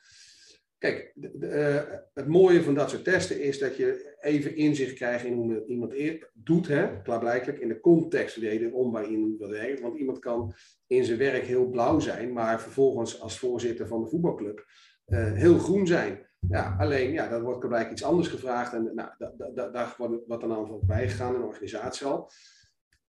Kijk, 0.78 1.11
de- 1.15 1.38
de, 1.38 1.47
eh, 1.47 1.97
het 2.13 2.28
mooie 2.28 2.63
van 2.63 2.73
dat 2.73 2.89
soort 2.89 3.03
testen 3.03 3.41
is 3.41 3.59
dat 3.59 3.76
je 3.78 4.15
even 4.19 4.55
inzicht 4.55 4.93
krijgt 4.93 5.26
in 5.26 5.34
hoe 5.34 5.65
iemand 5.65 5.93
doet, 6.34 6.67
hè, 6.67 7.01
klaarblijkelijk, 7.01 7.59
in 7.59 7.67
de 7.67 7.80
context 7.80 8.36
wederom 8.36 8.91
waar 8.91 9.07
iemand 9.07 9.38
wil 9.38 9.49
werken. 9.49 9.82
Want 9.84 9.97
iemand 9.97 10.19
kan 10.19 10.53
in 10.88 11.05
zijn 11.05 11.17
werk 11.17 11.43
heel 11.43 11.65
blauw 11.69 11.99
zijn, 11.99 12.34
maar 12.34 12.61
vervolgens 12.61 13.21
als 13.21 13.39
voorzitter 13.39 13.88
van 13.88 14.03
de 14.03 14.09
voetbalclub 14.09 14.65
eh, 15.05 15.34
heel 15.34 15.57
groen 15.57 15.88
zijn. 15.88 16.28
Ja, 16.49 16.76
alleen, 16.80 17.11
ja, 17.11 17.30
dan 17.30 17.41
wordt 17.41 17.59
blijkbaar 17.67 17.91
iets 17.91 18.03
anders 18.03 18.28
gevraagd 18.28 18.73
en 18.73 18.91
nou, 18.93 19.09
da, 19.17 19.34
da, 19.38 19.49
da- 19.55 19.69
daar 19.69 19.95
wordt 19.97 20.23
wat 20.28 20.41
dan 20.41 20.51
aan 20.53 20.67
voorbij 20.67 21.09
gegaan 21.09 21.36
in 21.36 21.41
een 21.41 21.47
organisatie 21.47 22.05
al. 22.05 22.30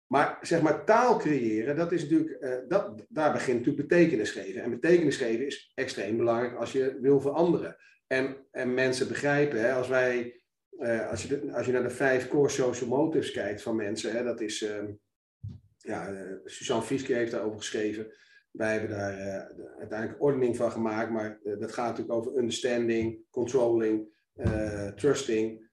Maar 0.07 0.39
zeg 0.41 0.63
maar 0.63 0.85
taal 0.85 1.17
creëren, 1.19 1.77
dat 1.77 1.93
is 1.93 2.03
natuurlijk, 2.03 2.31
eh, 2.31 2.57
dat, 2.69 3.05
daar 3.09 3.33
begint 3.33 3.59
natuurlijk 3.59 3.89
betekenis 3.89 4.31
geven. 4.31 4.63
En 4.63 4.71
betekenis 4.71 5.17
geven 5.17 5.47
is 5.47 5.73
extreem 5.75 6.17
belangrijk 6.17 6.55
als 6.57 6.73
je 6.73 6.99
wil 7.01 7.21
veranderen. 7.21 7.77
En, 8.07 8.37
en 8.51 8.75
mensen 8.75 9.09
begrijpen, 9.09 9.61
hè, 9.61 9.73
als 9.73 9.89
wij, 9.89 10.43
eh, 10.79 11.09
als, 11.11 11.23
je 11.23 11.53
als 11.53 11.67
je 11.67 11.73
naar 11.73 11.83
de 11.83 11.91
vijf 11.91 12.29
core 12.29 12.49
social 12.49 12.89
motives 12.89 13.31
kijkt 13.31 13.63
van 13.63 13.77
mensen, 13.77 14.13
hè, 14.13 14.25
dat 14.25 14.41
is, 14.41 14.63
ehm, 14.63 14.93
ja, 15.79 16.13
eh, 16.13 16.33
Suzanne 16.45 16.85
Fiske 16.85 17.15
heeft 17.15 17.31
daarover 17.31 17.59
geschreven. 17.59 18.13
Wij 18.51 18.73
hebben 18.73 18.91
daar 18.91 19.17
de- 19.57 19.75
uiteindelijk 19.79 20.23
ordening 20.23 20.57
van 20.57 20.71
gemaakt, 20.71 21.11
maar 21.11 21.41
dat 21.43 21.73
gaat 21.73 21.89
natuurlijk 21.89 22.19
over 22.19 22.37
understanding, 22.39 23.19
controlling, 23.31 24.13
trusting, 24.95 25.69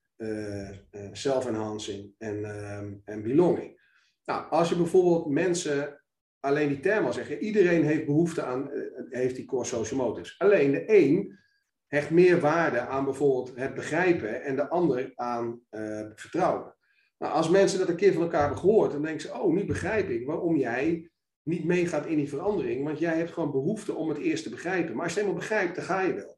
self-enhancing 1.12 2.14
en, 2.18 2.46
ehm, 2.46 2.94
en 3.06 3.22
belonging. 3.24 3.81
Nou, 4.32 4.50
als 4.50 4.70
je 4.70 4.76
bijvoorbeeld 4.76 5.30
mensen 5.30 6.02
alleen 6.40 6.68
die 6.68 6.80
termen 6.80 7.06
al 7.06 7.14
zeggen, 7.14 7.40
iedereen 7.40 7.84
heeft 7.84 8.06
behoefte 8.06 8.44
aan, 8.44 8.72
eh, 8.72 8.82
heeft 9.10 9.36
die 9.36 9.46
core 9.46 9.66
social 9.66 10.08
motives. 10.08 10.36
Alleen 10.40 10.72
de 10.72 10.84
een 10.88 11.40
hecht 11.88 12.10
meer 12.10 12.40
waarde 12.40 12.80
aan 12.80 13.04
bijvoorbeeld 13.04 13.52
het 13.56 13.74
begrijpen 13.74 14.44
en 14.44 14.56
de 14.56 14.70
ander 14.70 15.12
aan 15.16 15.62
eh, 15.70 16.06
vertrouwen. 16.16 16.76
Nou, 17.18 17.34
als 17.34 17.50
mensen 17.50 17.80
dat 17.80 17.90
een 17.90 17.96
keer 17.96 18.14
van 18.14 18.22
elkaar 18.22 18.42
hebben 18.42 18.60
gehoord, 18.60 18.92
dan 18.92 19.02
denken 19.02 19.22
ze, 19.22 19.40
oh, 19.40 19.54
nu 19.54 19.66
begrijp 19.66 20.10
ik 20.10 20.26
waarom 20.26 20.56
jij 20.58 21.10
niet 21.44 21.66
meegaat 21.66 22.06
in 22.06 22.18
die 22.18 22.30
verandering, 22.30 22.84
want 22.84 23.00
jij 23.00 23.18
hebt 23.18 23.32
gewoon 23.32 23.52
behoefte 23.52 23.96
om 23.96 24.10
het 24.10 24.18
eerst 24.18 24.44
te 24.44 24.50
begrijpen. 24.50 24.96
Maar 24.96 25.04
als 25.04 25.14
je 25.14 25.20
helemaal 25.20 25.40
begrijpt, 25.40 25.76
dan 25.76 25.84
ga 25.84 26.02
je 26.02 26.14
wel. 26.14 26.38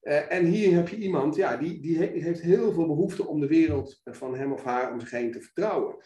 Eh, 0.00 0.32
en 0.32 0.44
hier 0.44 0.74
heb 0.74 0.88
je 0.88 0.96
iemand, 0.96 1.34
ja, 1.36 1.56
die, 1.56 1.80
die 1.80 1.98
he- 1.98 2.20
heeft 2.20 2.40
heel 2.40 2.72
veel 2.72 2.86
behoefte 2.86 3.26
om 3.26 3.40
de 3.40 3.46
wereld 3.46 4.00
van 4.04 4.34
hem 4.36 4.52
of 4.52 4.64
haar 4.64 4.92
om 4.92 5.00
zich 5.00 5.10
heen 5.10 5.32
te 5.32 5.40
vertrouwen. 5.40 5.96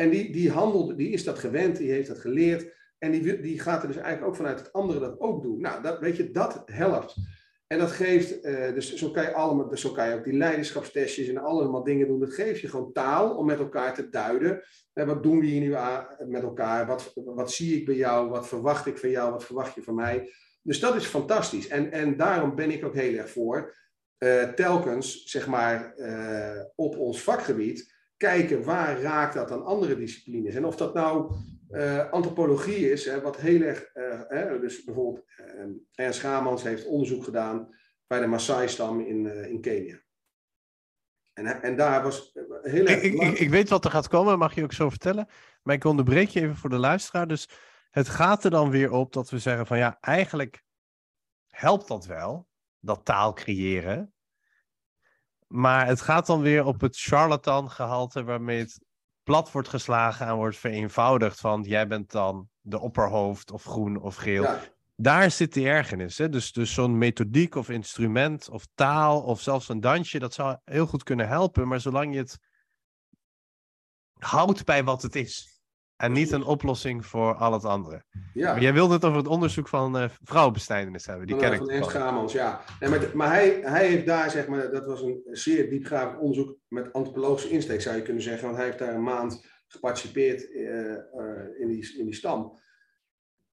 En 0.00 0.10
die, 0.10 0.32
die 0.32 0.50
handelt, 0.50 0.96
die 0.96 1.10
is 1.10 1.24
dat 1.24 1.38
gewend, 1.38 1.76
die 1.76 1.90
heeft 1.90 2.08
dat 2.08 2.18
geleerd. 2.18 2.74
En 2.98 3.10
die, 3.10 3.40
die 3.40 3.60
gaat 3.60 3.82
er 3.82 3.88
dus 3.88 3.96
eigenlijk 3.96 4.26
ook 4.26 4.36
vanuit 4.36 4.58
het 4.58 4.72
andere 4.72 5.00
dat 5.00 5.20
ook 5.20 5.42
doen. 5.42 5.60
Nou, 5.60 5.82
dat, 5.82 5.98
weet 5.98 6.16
je, 6.16 6.30
dat 6.30 6.62
helpt. 6.66 7.14
En 7.66 7.78
dat 7.78 7.90
geeft, 7.90 8.40
eh, 8.40 8.74
dus 8.74 8.94
zo 8.94 9.10
kan, 9.10 9.22
je 9.22 9.32
allemaal, 9.32 9.68
dus 9.68 9.80
zo 9.80 9.92
kan 9.92 10.08
je 10.08 10.14
ook 10.14 10.24
die 10.24 10.36
leiderschapstestjes 10.36 11.28
en 11.28 11.38
allemaal 11.38 11.84
dingen 11.84 12.06
doen. 12.06 12.20
Dat 12.20 12.34
geeft 12.34 12.60
je 12.60 12.68
gewoon 12.68 12.92
taal 12.92 13.36
om 13.36 13.46
met 13.46 13.58
elkaar 13.58 13.94
te 13.94 14.08
duiden. 14.08 14.62
Eh, 14.92 15.06
wat 15.06 15.22
doen 15.22 15.40
we 15.40 15.46
hier 15.46 15.60
nu 15.60 15.74
aan, 15.74 16.06
met 16.26 16.42
elkaar? 16.42 16.86
Wat, 16.86 17.12
wat 17.14 17.52
zie 17.52 17.76
ik 17.76 17.86
bij 17.86 17.96
jou? 17.96 18.28
Wat 18.28 18.48
verwacht 18.48 18.86
ik 18.86 18.98
van 18.98 19.10
jou? 19.10 19.32
Wat 19.32 19.44
verwacht 19.44 19.74
je 19.74 19.82
van 19.82 19.94
mij? 19.94 20.32
Dus 20.62 20.80
dat 20.80 20.94
is 20.94 21.04
fantastisch. 21.04 21.68
En, 21.68 21.92
en 21.92 22.16
daarom 22.16 22.54
ben 22.54 22.70
ik 22.70 22.84
ook 22.84 22.94
heel 22.94 23.18
erg 23.18 23.30
voor. 23.30 23.78
telkens, 24.54 25.24
zeg 25.24 25.46
maar, 25.46 25.94
op 26.74 26.96
ons 26.96 27.22
vakgebied 27.22 27.89
kijken 28.20 28.64
waar 28.64 29.00
raakt 29.00 29.34
dat 29.34 29.50
aan 29.50 29.64
andere 29.64 29.96
disciplines. 29.96 30.54
En 30.54 30.64
of 30.64 30.76
dat 30.76 30.94
nou 30.94 31.34
antropologie 32.10 32.90
is, 32.90 33.04
hè, 33.04 33.20
wat 33.20 33.36
heel 33.36 33.60
erg, 33.60 33.90
hè, 34.28 34.60
dus 34.60 34.84
bijvoorbeeld 34.84 35.24
Ernst 35.94 36.18
Schamans 36.18 36.62
heeft 36.62 36.86
onderzoek 36.86 37.24
gedaan 37.24 37.74
bij 38.06 38.20
de 38.20 38.26
Maasai-stam 38.26 39.00
in, 39.00 39.26
in 39.26 39.60
Kenia. 39.60 40.00
En, 41.32 41.62
en 41.62 41.76
daar 41.76 42.02
was 42.02 42.32
heel 42.62 42.86
erg... 42.86 43.02
Ik, 43.02 43.12
ik, 43.12 43.38
ik, 43.38 43.50
weet 43.50 43.68
wat 43.68 43.84
er 43.84 43.90
gaat 43.90 44.08
komen, 44.08 44.38
mag 44.38 44.54
je 44.54 44.62
ook 44.62 44.72
zo 44.72 44.88
vertellen. 44.88 45.28
Maar 45.62 45.74
ik 45.74 45.84
onderbreek 45.84 46.28
je 46.28 46.40
even 46.40 46.56
voor 46.56 46.70
de 46.70 46.78
luisteraar. 46.78 47.26
Dus 47.26 47.48
het 47.90 48.08
gaat 48.08 48.44
er 48.44 48.50
dan 48.50 48.70
weer 48.70 48.92
op 48.92 49.12
dat 49.12 49.30
we 49.30 49.38
zeggen 49.38 49.66
van 49.66 49.78
ja, 49.78 49.98
eigenlijk 50.00 50.64
helpt 51.48 51.88
dat 51.88 52.06
wel, 52.06 52.48
dat 52.78 53.04
taal 53.04 53.32
creëren. 53.32 54.14
Maar 55.52 55.86
het 55.86 56.00
gaat 56.00 56.26
dan 56.26 56.40
weer 56.40 56.64
op 56.64 56.80
het 56.80 56.96
charlatan 56.96 57.70
gehalte 57.70 58.24
waarmee 58.24 58.58
het 58.58 58.80
plat 59.22 59.52
wordt 59.52 59.68
geslagen 59.68 60.26
en 60.26 60.34
wordt 60.34 60.56
vereenvoudigd 60.56 61.40
van 61.40 61.62
jij 61.62 61.86
bent 61.86 62.10
dan 62.10 62.48
de 62.60 62.80
opperhoofd 62.80 63.50
of 63.50 63.64
groen 63.64 64.00
of 64.00 64.16
geel. 64.16 64.42
Ja 64.42 64.60
daar 65.02 65.30
zit 65.30 65.52
die 65.52 65.66
ergernis. 65.66 66.18
Hè? 66.18 66.28
Dus, 66.28 66.52
dus 66.52 66.74
zo'n 66.74 66.98
methodiek 66.98 67.54
of 67.54 67.68
instrument 67.68 68.48
of 68.48 68.66
taal 68.74 69.22
of 69.22 69.40
zelfs 69.40 69.68
een 69.68 69.80
dansje, 69.80 70.18
dat 70.18 70.34
zou 70.34 70.56
heel 70.64 70.86
goed 70.86 71.02
kunnen 71.02 71.28
helpen. 71.28 71.68
Maar 71.68 71.80
zolang 71.80 72.12
je 72.12 72.18
het 72.18 72.38
houdt 74.18 74.64
bij 74.64 74.84
wat 74.84 75.02
het 75.02 75.16
is. 75.16 75.59
En 76.00 76.12
niet 76.12 76.30
een 76.30 76.44
oplossing 76.44 77.06
voor 77.06 77.34
al 77.34 77.52
het 77.52 77.64
andere. 77.64 78.04
Ja. 78.34 78.52
Maar 78.52 78.62
jij 78.62 78.72
wilde 78.72 78.94
het 78.94 79.04
over 79.04 79.18
het 79.18 79.26
onderzoek 79.26 79.68
van 79.68 80.02
uh, 80.02 80.08
vrouwenbestijdenis 80.22 81.06
hebben. 81.06 81.26
Die 81.26 81.36
ken 81.36 81.52
ik. 81.52 81.58
Van 81.58 81.90
Gamans, 81.90 82.32
ja. 82.32 82.60
maar, 82.80 83.10
maar 83.14 83.28
hij, 83.28 83.60
hij 83.62 83.86
heeft 83.86 84.06
daar, 84.06 84.30
zeg 84.30 84.46
maar, 84.46 84.70
dat 84.70 84.86
was 84.86 85.02
een 85.02 85.20
zeer 85.24 85.70
diepgravend 85.70 86.20
onderzoek 86.20 86.56
met 86.68 86.92
antropologische 86.92 87.50
insteek, 87.50 87.80
zou 87.80 87.96
je 87.96 88.02
kunnen 88.02 88.22
zeggen. 88.22 88.44
Want 88.44 88.56
hij 88.56 88.66
heeft 88.66 88.78
daar 88.78 88.94
een 88.94 89.02
maand 89.02 89.46
geparticipeerd 89.66 90.50
uh, 90.50 90.70
uh, 90.70 90.96
in, 91.58 91.68
die, 91.68 91.98
in 91.98 92.04
die 92.04 92.14
stam 92.14 92.58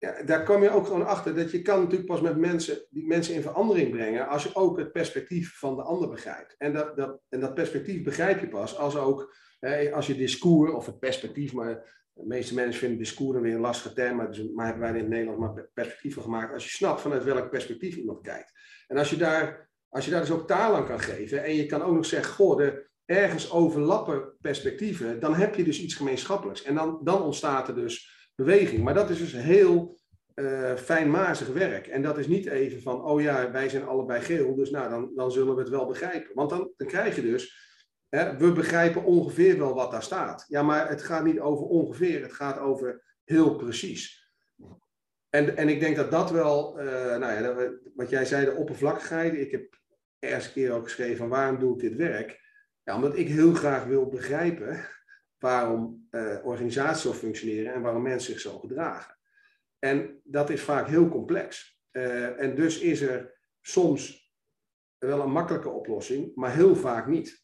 ja, 0.03 0.23
daar 0.23 0.43
kom 0.43 0.63
je 0.63 0.69
ook 0.69 0.85
gewoon 0.85 1.05
achter 1.05 1.35
dat 1.35 1.51
je 1.51 1.61
kan 1.61 1.79
natuurlijk 1.79 2.09
pas 2.09 2.21
met 2.21 2.37
mensen, 2.37 2.85
die 2.89 3.07
mensen 3.07 3.35
in 3.35 3.41
verandering 3.41 3.91
brengen 3.91 4.27
als 4.27 4.43
je 4.43 4.55
ook 4.55 4.77
het 4.77 4.91
perspectief 4.91 5.57
van 5.59 5.75
de 5.75 5.81
ander 5.81 6.09
begrijpt. 6.09 6.55
En 6.57 6.73
dat, 6.73 6.97
dat, 6.97 7.19
en 7.29 7.39
dat 7.39 7.53
perspectief 7.53 8.03
begrijp 8.03 8.39
je 8.39 8.47
pas 8.47 8.77
als 8.77 8.97
ook, 8.97 9.35
hè, 9.59 9.91
als 9.91 10.07
je 10.07 10.15
discours 10.15 10.71
of 10.71 10.85
het 10.85 10.99
perspectief, 10.99 11.53
maar 11.53 12.02
de 12.13 12.25
meeste 12.25 12.53
mensen 12.53 12.79
vinden 12.79 12.97
discours 12.97 13.39
weer 13.41 13.53
een 13.53 13.59
lastige 13.59 13.93
term, 13.93 14.15
maar, 14.15 14.65
hebben 14.65 14.79
wij 14.79 14.89
in 14.89 14.95
het 14.95 15.07
Nederlands 15.07 15.39
maar 15.39 15.69
perspectief 15.73 16.13
van 16.13 16.23
gemaakt. 16.23 16.53
Als 16.53 16.63
je 16.63 16.69
snapt 16.69 17.01
vanuit 17.01 17.23
welk 17.23 17.49
perspectief 17.49 17.95
iemand 17.95 18.21
kijkt. 18.21 18.51
En 18.87 18.97
als 18.97 19.09
je 19.09 19.17
daar, 19.17 19.69
als 19.89 20.05
je 20.05 20.11
daar 20.11 20.21
dus 20.21 20.31
ook 20.31 20.47
taal 20.47 20.75
aan 20.75 20.85
kan 20.85 20.99
geven 20.99 21.43
en 21.43 21.55
je 21.55 21.65
kan 21.65 21.81
ook 21.81 21.95
nog 21.95 22.05
zeggen, 22.05 22.33
goh, 22.33 22.57
de, 22.57 22.89
ergens 23.05 23.51
overlappen 23.51 24.37
perspectieven, 24.41 25.19
dan 25.19 25.33
heb 25.33 25.55
je 25.55 25.63
dus 25.63 25.81
iets 25.81 25.95
gemeenschappelijks. 25.95 26.63
En 26.63 26.75
dan, 26.75 26.99
dan 27.03 27.21
ontstaat 27.21 27.67
er 27.67 27.75
dus 27.75 28.29
beweging. 28.35 28.83
Maar 28.83 28.93
dat 28.93 29.09
is 29.09 29.17
dus 29.17 29.31
heel 29.31 29.99
uh, 30.35 30.75
fijnmazig 30.75 31.47
werk. 31.47 31.87
En 31.87 32.01
dat 32.01 32.17
is 32.17 32.27
niet 32.27 32.45
even 32.45 32.81
van, 32.81 33.03
oh 33.03 33.21
ja, 33.21 33.51
wij 33.51 33.69
zijn 33.69 33.85
allebei 33.85 34.21
geel, 34.21 34.55
dus 34.55 34.69
nou, 34.69 34.89
dan, 34.89 35.11
dan 35.15 35.31
zullen 35.31 35.55
we 35.55 35.61
het 35.61 35.69
wel 35.69 35.87
begrijpen. 35.87 36.31
Want 36.33 36.49
dan, 36.49 36.71
dan 36.77 36.87
krijg 36.87 37.15
je 37.15 37.21
dus, 37.21 37.62
we 38.13 38.51
begrijpen 38.55 39.03
ongeveer 39.03 39.57
wel 39.57 39.73
wat 39.73 39.91
daar 39.91 40.03
staat. 40.03 40.45
Ja, 40.47 40.61
maar 40.61 40.89
het 40.89 41.01
gaat 41.01 41.23
niet 41.23 41.39
over 41.39 41.65
ongeveer, 41.65 42.21
het 42.21 42.33
gaat 42.33 42.59
over 42.59 43.03
heel 43.23 43.55
precies. 43.55 44.31
En, 45.29 45.57
en 45.57 45.69
ik 45.69 45.79
denk 45.79 45.95
dat 45.95 46.11
dat 46.11 46.31
wel, 46.31 46.79
uh, 46.79 46.85
nou 47.17 47.43
ja, 47.43 47.71
wat 47.95 48.09
jij 48.09 48.25
zei, 48.25 48.45
de 48.45 48.55
oppervlakkigheid. 48.55 49.33
Ik 49.33 49.51
heb 49.51 49.79
eerst 50.19 50.47
een 50.47 50.53
keer 50.53 50.71
ook 50.71 50.83
geschreven 50.83 51.17
van 51.17 51.29
waarom 51.29 51.59
doe 51.59 51.73
ik 51.73 51.79
dit 51.79 51.95
werk? 51.95 52.41
Ja, 52.83 52.95
omdat 52.95 53.17
ik 53.17 53.27
heel 53.27 53.53
graag 53.53 53.85
wil 53.85 54.09
begrijpen 54.09 54.85
waarom 55.37 56.07
uh, 56.11 56.37
organisaties 56.43 57.01
zo 57.01 57.13
functioneren 57.13 57.73
en 57.73 57.81
waarom 57.81 58.01
mensen 58.01 58.31
zich 58.31 58.41
zo 58.41 58.59
gedragen. 58.59 59.17
En 59.79 60.21
dat 60.23 60.49
is 60.49 60.61
vaak 60.61 60.87
heel 60.87 61.09
complex. 61.09 61.79
Uh, 61.91 62.39
en 62.41 62.55
dus 62.55 62.79
is 62.79 63.01
er 63.01 63.39
soms 63.61 64.31
wel 64.97 65.21
een 65.21 65.31
makkelijke 65.31 65.69
oplossing, 65.69 66.35
maar 66.35 66.53
heel 66.53 66.75
vaak 66.75 67.07
niet. 67.07 67.42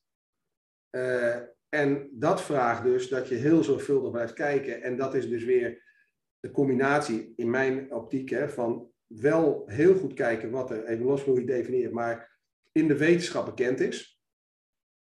Uh, 0.92 1.36
en 1.70 2.10
dat 2.12 2.42
vraagt 2.42 2.84
dus 2.84 3.10
dat 3.10 3.28
je 3.28 3.36
heel 3.36 3.64
zorgvuldig 3.64 4.12
blijft 4.12 4.34
kijken. 4.34 4.82
En 4.82 4.98
dat 4.98 5.16
is 5.16 5.30
dus 5.30 5.44
weer 5.44 5.84
de 6.40 6.52
combinatie 6.52 7.34
in 7.36 7.50
mijn 7.50 7.94
optiek 7.94 8.30
hè, 8.30 8.50
van 8.50 8.92
wel 9.08 9.64
heel 9.66 9.96
goed 9.96 10.14
kijken 10.14 10.52
wat 10.52 10.72
er, 10.72 10.86
even 10.86 11.06
los 11.06 11.24
hoe 11.24 11.40
je 11.40 11.46
definieert, 11.46 11.92
maar 11.92 12.40
in 12.72 12.88
de 12.88 12.98
wetenschap 12.98 13.46
bekend 13.46 13.80
is. 13.80 14.22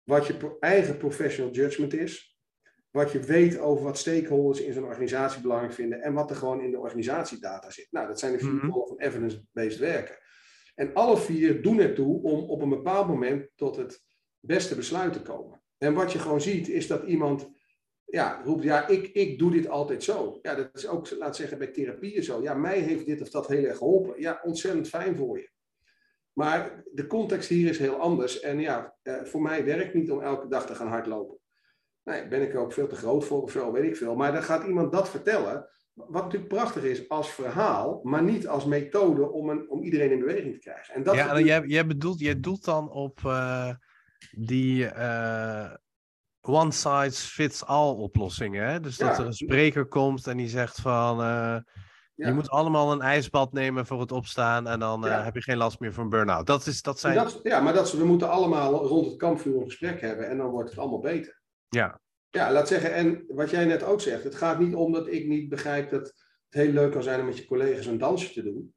Wat 0.03 0.27
je 0.27 0.57
eigen 0.61 0.97
professional 0.97 1.53
judgment 1.53 1.95
is 1.95 2.33
wat 2.93 3.13
je 3.13 3.21
weet 3.21 3.59
over 3.59 3.85
wat 3.85 3.99
stakeholders 3.99 4.61
in 4.61 4.73
zo'n 4.73 4.85
organisatie 4.85 5.43
belangrijk 5.43 5.73
vinden 5.73 6.03
en 6.03 6.13
wat 6.13 6.31
er 6.31 6.37
gewoon 6.37 6.61
in 6.61 6.71
de 6.71 6.79
organisatiedata 6.79 7.71
zit. 7.71 7.89
Nou, 7.91 8.07
dat 8.07 8.19
zijn 8.19 8.33
de 8.33 8.39
vier 8.39 8.53
mm 8.53 8.73
van 8.73 8.99
evidence-based 8.99 9.79
werken. 9.79 10.17
En 10.75 10.95
alle 10.95 11.17
vier 11.17 11.63
doen 11.63 11.81
ertoe 11.81 12.23
om 12.23 12.51
op 12.51 12.63
een 12.63 12.69
bepaald 12.69 13.07
moment 13.07 13.51
tot 13.57 13.77
het 13.77 14.03
beste 14.41 14.75
besluit 14.75 15.13
te 15.13 15.23
komen. 15.23 15.62
En 15.83 15.95
wat 15.95 16.13
je 16.13 16.19
gewoon 16.19 16.41
ziet 16.41 16.69
is 16.69 16.87
dat 16.87 17.03
iemand 17.03 17.51
ja, 18.05 18.41
roept, 18.45 18.63
ja, 18.63 18.89
ik, 18.89 19.09
ik 19.09 19.39
doe 19.39 19.51
dit 19.51 19.69
altijd 19.69 20.03
zo. 20.03 20.39
Ja, 20.43 20.55
dat 20.55 20.69
is 20.73 20.87
ook, 20.87 21.11
laat 21.11 21.37
zeggen, 21.37 21.59
bij 21.59 21.67
therapieën 21.67 22.23
zo. 22.23 22.43
Ja, 22.43 22.55
mij 22.55 22.79
heeft 22.79 23.07
dit 23.07 23.21
of 23.21 23.31
dat 23.31 23.49
heel 23.49 23.65
erg 23.65 23.77
geholpen. 23.77 24.21
Ja, 24.21 24.41
ontzettend 24.43 24.89
fijn 24.89 25.17
voor 25.17 25.39
je. 25.39 25.51
Maar 26.33 26.83
de 26.93 27.07
context 27.07 27.49
hier 27.49 27.69
is 27.69 27.79
heel 27.79 27.95
anders. 27.95 28.41
En 28.41 28.61
ja, 28.61 28.97
eh, 29.03 29.25
voor 29.25 29.43
mij 29.43 29.65
werkt 29.65 29.95
niet 29.95 30.11
om 30.11 30.21
elke 30.21 30.49
dag 30.49 30.67
te 30.67 30.75
gaan 30.75 30.89
hardlopen. 30.89 31.39
Nee, 32.05 32.29
ben 32.29 32.43
ik 32.43 32.53
er 32.53 32.61
ook 32.61 32.73
veel 32.73 32.89
te 32.89 32.97
groot 32.97 33.25
voor 33.25 33.43
of 33.43 33.51
zo, 33.51 33.73
weet 33.73 33.85
ik 33.85 33.97
veel. 33.97 34.15
Maar 34.15 34.33
dan 34.33 34.43
gaat 34.43 34.67
iemand 34.67 34.93
dat 34.93 35.11
vertellen, 35.11 35.69
wat 35.93 36.23
natuurlijk 36.23 36.53
prachtig 36.53 36.85
is 36.85 37.09
als 37.09 37.31
verhaal, 37.31 38.01
maar 38.03 38.23
niet 38.23 38.49
als 38.49 38.65
methode 38.65 39.31
om, 39.31 39.49
een, 39.49 39.71
om 39.71 39.83
iedereen 39.83 40.11
in 40.11 40.19
beweging 40.19 40.55
te 40.55 40.61
krijgen. 40.61 40.95
En 40.95 41.03
dat 41.03 41.15
ja, 41.15 41.41
jij, 41.41 41.63
jij, 41.67 41.87
bedoelt, 41.87 42.21
jij 42.21 42.41
doelt 42.41 42.65
dan 42.65 42.91
op 42.91 43.21
uh, 43.27 43.75
die 44.31 44.95
uh, 44.95 45.71
one 46.41 46.73
size 46.73 47.27
fits 47.27 47.65
all 47.65 47.95
oplossingen. 47.95 48.69
Hè? 48.69 48.81
Dus 48.81 48.97
dat 48.97 49.19
er 49.19 49.27
een 49.27 49.33
spreker 49.33 49.87
komt 49.87 50.27
en 50.27 50.37
die 50.37 50.49
zegt 50.49 50.81
van... 50.81 51.21
Uh, 51.21 51.57
Je 52.15 52.33
moet 52.33 52.51
allemaal 52.51 52.93
een 52.93 53.01
ijsbad 53.01 53.53
nemen 53.53 53.87
voor 53.87 54.01
het 54.01 54.13
opstaan 54.13 54.67
en 54.67 54.79
dan 54.79 55.05
heb 55.05 55.35
je 55.35 55.43
geen 55.43 55.57
last 55.57 55.81
meer 55.81 55.93
van 55.93 56.09
burn-out. 56.09 56.47
Dat, 56.47 56.67
is, 56.67 56.83
dat 56.83 57.01
zijn... 57.01 57.15
Dat, 57.15 57.41
ja, 57.43 57.61
maar 57.61 57.75
dat, 57.75 57.93
we 57.93 58.05
moeten 58.05 58.31
allemaal 58.31 58.87
rond 58.87 59.07
het 59.07 59.17
kampvuur 59.17 59.57
een 59.57 59.65
gesprek 59.65 60.01
hebben 60.01 60.29
en 60.29 60.37
dan 60.37 60.51
wordt 60.51 60.71
het 60.71 60.79
allemaal 60.79 61.01
beter. 61.01 61.41
Ja. 61.69 62.01
Ja, 62.31 62.53
laat 62.53 62.69
zeggen, 62.69 62.95
en 62.95 63.25
wat 63.29 63.51
jij 63.51 63.65
net 63.65 63.83
ook 63.83 64.01
zegt, 64.01 64.25
het 64.25 64.35
gaat 64.35 64.59
niet 64.59 64.75
om 64.75 64.93
dat 64.93 65.07
ik 65.09 65.27
niet 65.27 65.49
begrijp 65.49 65.91
dat 65.91 66.01
het 66.01 66.15
heel 66.49 66.73
leuk 66.73 66.93
kan 66.93 67.03
zijn 67.03 67.21
om 67.21 67.27
met 67.27 67.37
je 67.37 67.45
collega's 67.45 67.87
een 67.87 67.99
dansje 67.99 68.33
te 68.33 68.43
doen. 68.43 68.75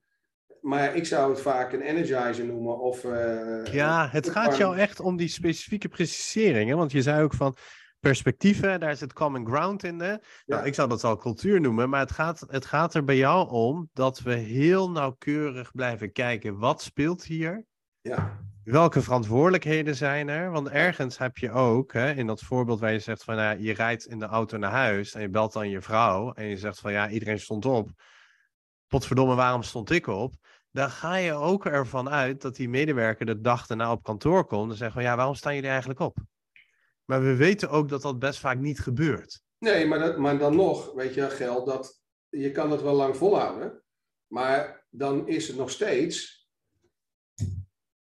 Maar 0.65 0.95
ik 0.95 1.05
zou 1.05 1.29
het 1.29 1.41
vaak 1.41 1.73
een 1.73 1.81
energizer 1.81 2.45
noemen 2.45 2.79
of... 2.79 3.03
Uh, 3.03 3.65
ja, 3.65 4.07
het 4.11 4.29
gaat 4.29 4.57
jou 4.57 4.77
echt 4.77 4.99
om 4.99 5.17
die 5.17 5.27
specifieke 5.27 5.87
precisering. 5.87 6.69
Hè? 6.69 6.75
Want 6.75 6.91
je 6.91 7.01
zei 7.01 7.23
ook 7.23 7.33
van 7.33 7.55
perspectieven, 7.99 8.79
daar 8.79 8.95
zit 8.95 9.13
common 9.13 9.47
ground 9.47 9.83
in. 9.83 9.99
Hè? 9.99 10.15
Nou, 10.45 10.65
ik 10.65 10.73
zou 10.73 10.89
dat 10.89 11.01
wel 11.01 11.17
cultuur 11.17 11.61
noemen, 11.61 11.89
maar 11.89 11.99
het 11.99 12.11
gaat, 12.11 12.45
het 12.47 12.65
gaat 12.65 12.93
er 12.93 13.03
bij 13.03 13.17
jou 13.17 13.49
om 13.49 13.89
dat 13.93 14.19
we 14.19 14.33
heel 14.33 14.91
nauwkeurig 14.91 15.71
blijven 15.71 16.11
kijken. 16.11 16.57
Wat 16.57 16.81
speelt 16.81 17.23
hier? 17.23 17.65
Ja 18.01 18.43
welke 18.65 19.01
verantwoordelijkheden 19.01 19.95
zijn 19.95 20.27
er? 20.27 20.51
Want 20.51 20.69
ergens 20.69 21.17
heb 21.17 21.37
je 21.37 21.51
ook, 21.51 21.93
hè, 21.93 22.13
in 22.13 22.27
dat 22.27 22.41
voorbeeld 22.41 22.79
waar 22.79 22.91
je 22.91 22.99
zegt 22.99 23.23
van 23.23 23.35
ja, 23.35 23.51
je 23.51 23.73
rijdt 23.73 24.05
in 24.05 24.19
de 24.19 24.25
auto 24.25 24.57
naar 24.57 24.71
huis 24.71 25.13
en 25.13 25.21
je 25.21 25.29
belt 25.29 25.53
dan 25.53 25.69
je 25.69 25.81
vrouw 25.81 26.33
en 26.33 26.45
je 26.45 26.57
zegt 26.57 26.79
van 26.79 26.91
ja, 26.91 27.09
iedereen 27.09 27.39
stond 27.39 27.65
op. 27.65 27.89
Potverdomme, 28.87 29.35
waarom 29.35 29.63
stond 29.63 29.89
ik 29.89 30.07
op? 30.07 30.33
Dan 30.75 30.89
ga 30.89 31.15
je 31.15 31.33
ook 31.33 31.65
ervan 31.65 32.09
uit 32.09 32.41
dat 32.41 32.55
die 32.55 32.69
medewerker 32.69 33.25
de 33.25 33.41
dag 33.41 33.67
daarna 33.67 33.91
op 33.91 34.03
kantoor 34.03 34.45
komt 34.45 34.71
en 34.71 34.77
zegt 34.77 34.93
van 34.93 35.03
ja, 35.03 35.15
waarom 35.15 35.35
staan 35.35 35.55
jullie 35.55 35.69
eigenlijk 35.69 35.99
op? 35.99 36.17
Maar 37.05 37.23
we 37.23 37.35
weten 37.35 37.69
ook 37.69 37.89
dat 37.89 38.01
dat 38.01 38.19
best 38.19 38.39
vaak 38.39 38.57
niet 38.57 38.79
gebeurt. 38.79 39.41
Nee, 39.59 39.85
maar, 39.85 39.99
dat, 39.99 40.17
maar 40.17 40.37
dan 40.37 40.55
nog, 40.55 40.93
weet 40.93 41.13
je, 41.13 41.29
geld 41.29 41.65
dat 41.65 42.01
je 42.29 42.51
kan 42.51 42.71
het 42.71 42.81
wel 42.81 42.93
lang 42.93 43.17
volhouden, 43.17 43.83
maar 44.27 44.85
dan 44.89 45.27
is 45.27 45.47
het 45.47 45.57
nog 45.57 45.69
steeds 45.69 46.47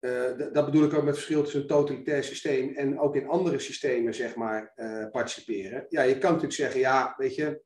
uh, 0.01 0.39
dat 0.53 0.65
bedoel 0.65 0.85
ik 0.85 0.93
ook 0.93 1.05
met 1.05 1.07
het 1.07 1.17
verschil 1.17 1.43
tussen 1.43 1.61
een 1.61 1.67
totalitair 1.67 2.25
systeem 2.25 2.75
en 2.75 2.99
ook 2.99 3.17
in 3.17 3.29
andere 3.29 3.59
systemen, 3.59 4.15
zeg 4.15 4.35
maar, 4.35 4.73
uh, 4.77 5.11
participeren. 5.11 5.87
Ja, 5.89 6.03
je 6.03 6.19
kan 6.19 6.31
natuurlijk 6.31 6.59
zeggen, 6.59 6.81
ja, 6.81 7.15
weet 7.17 7.35
je, 7.35 7.63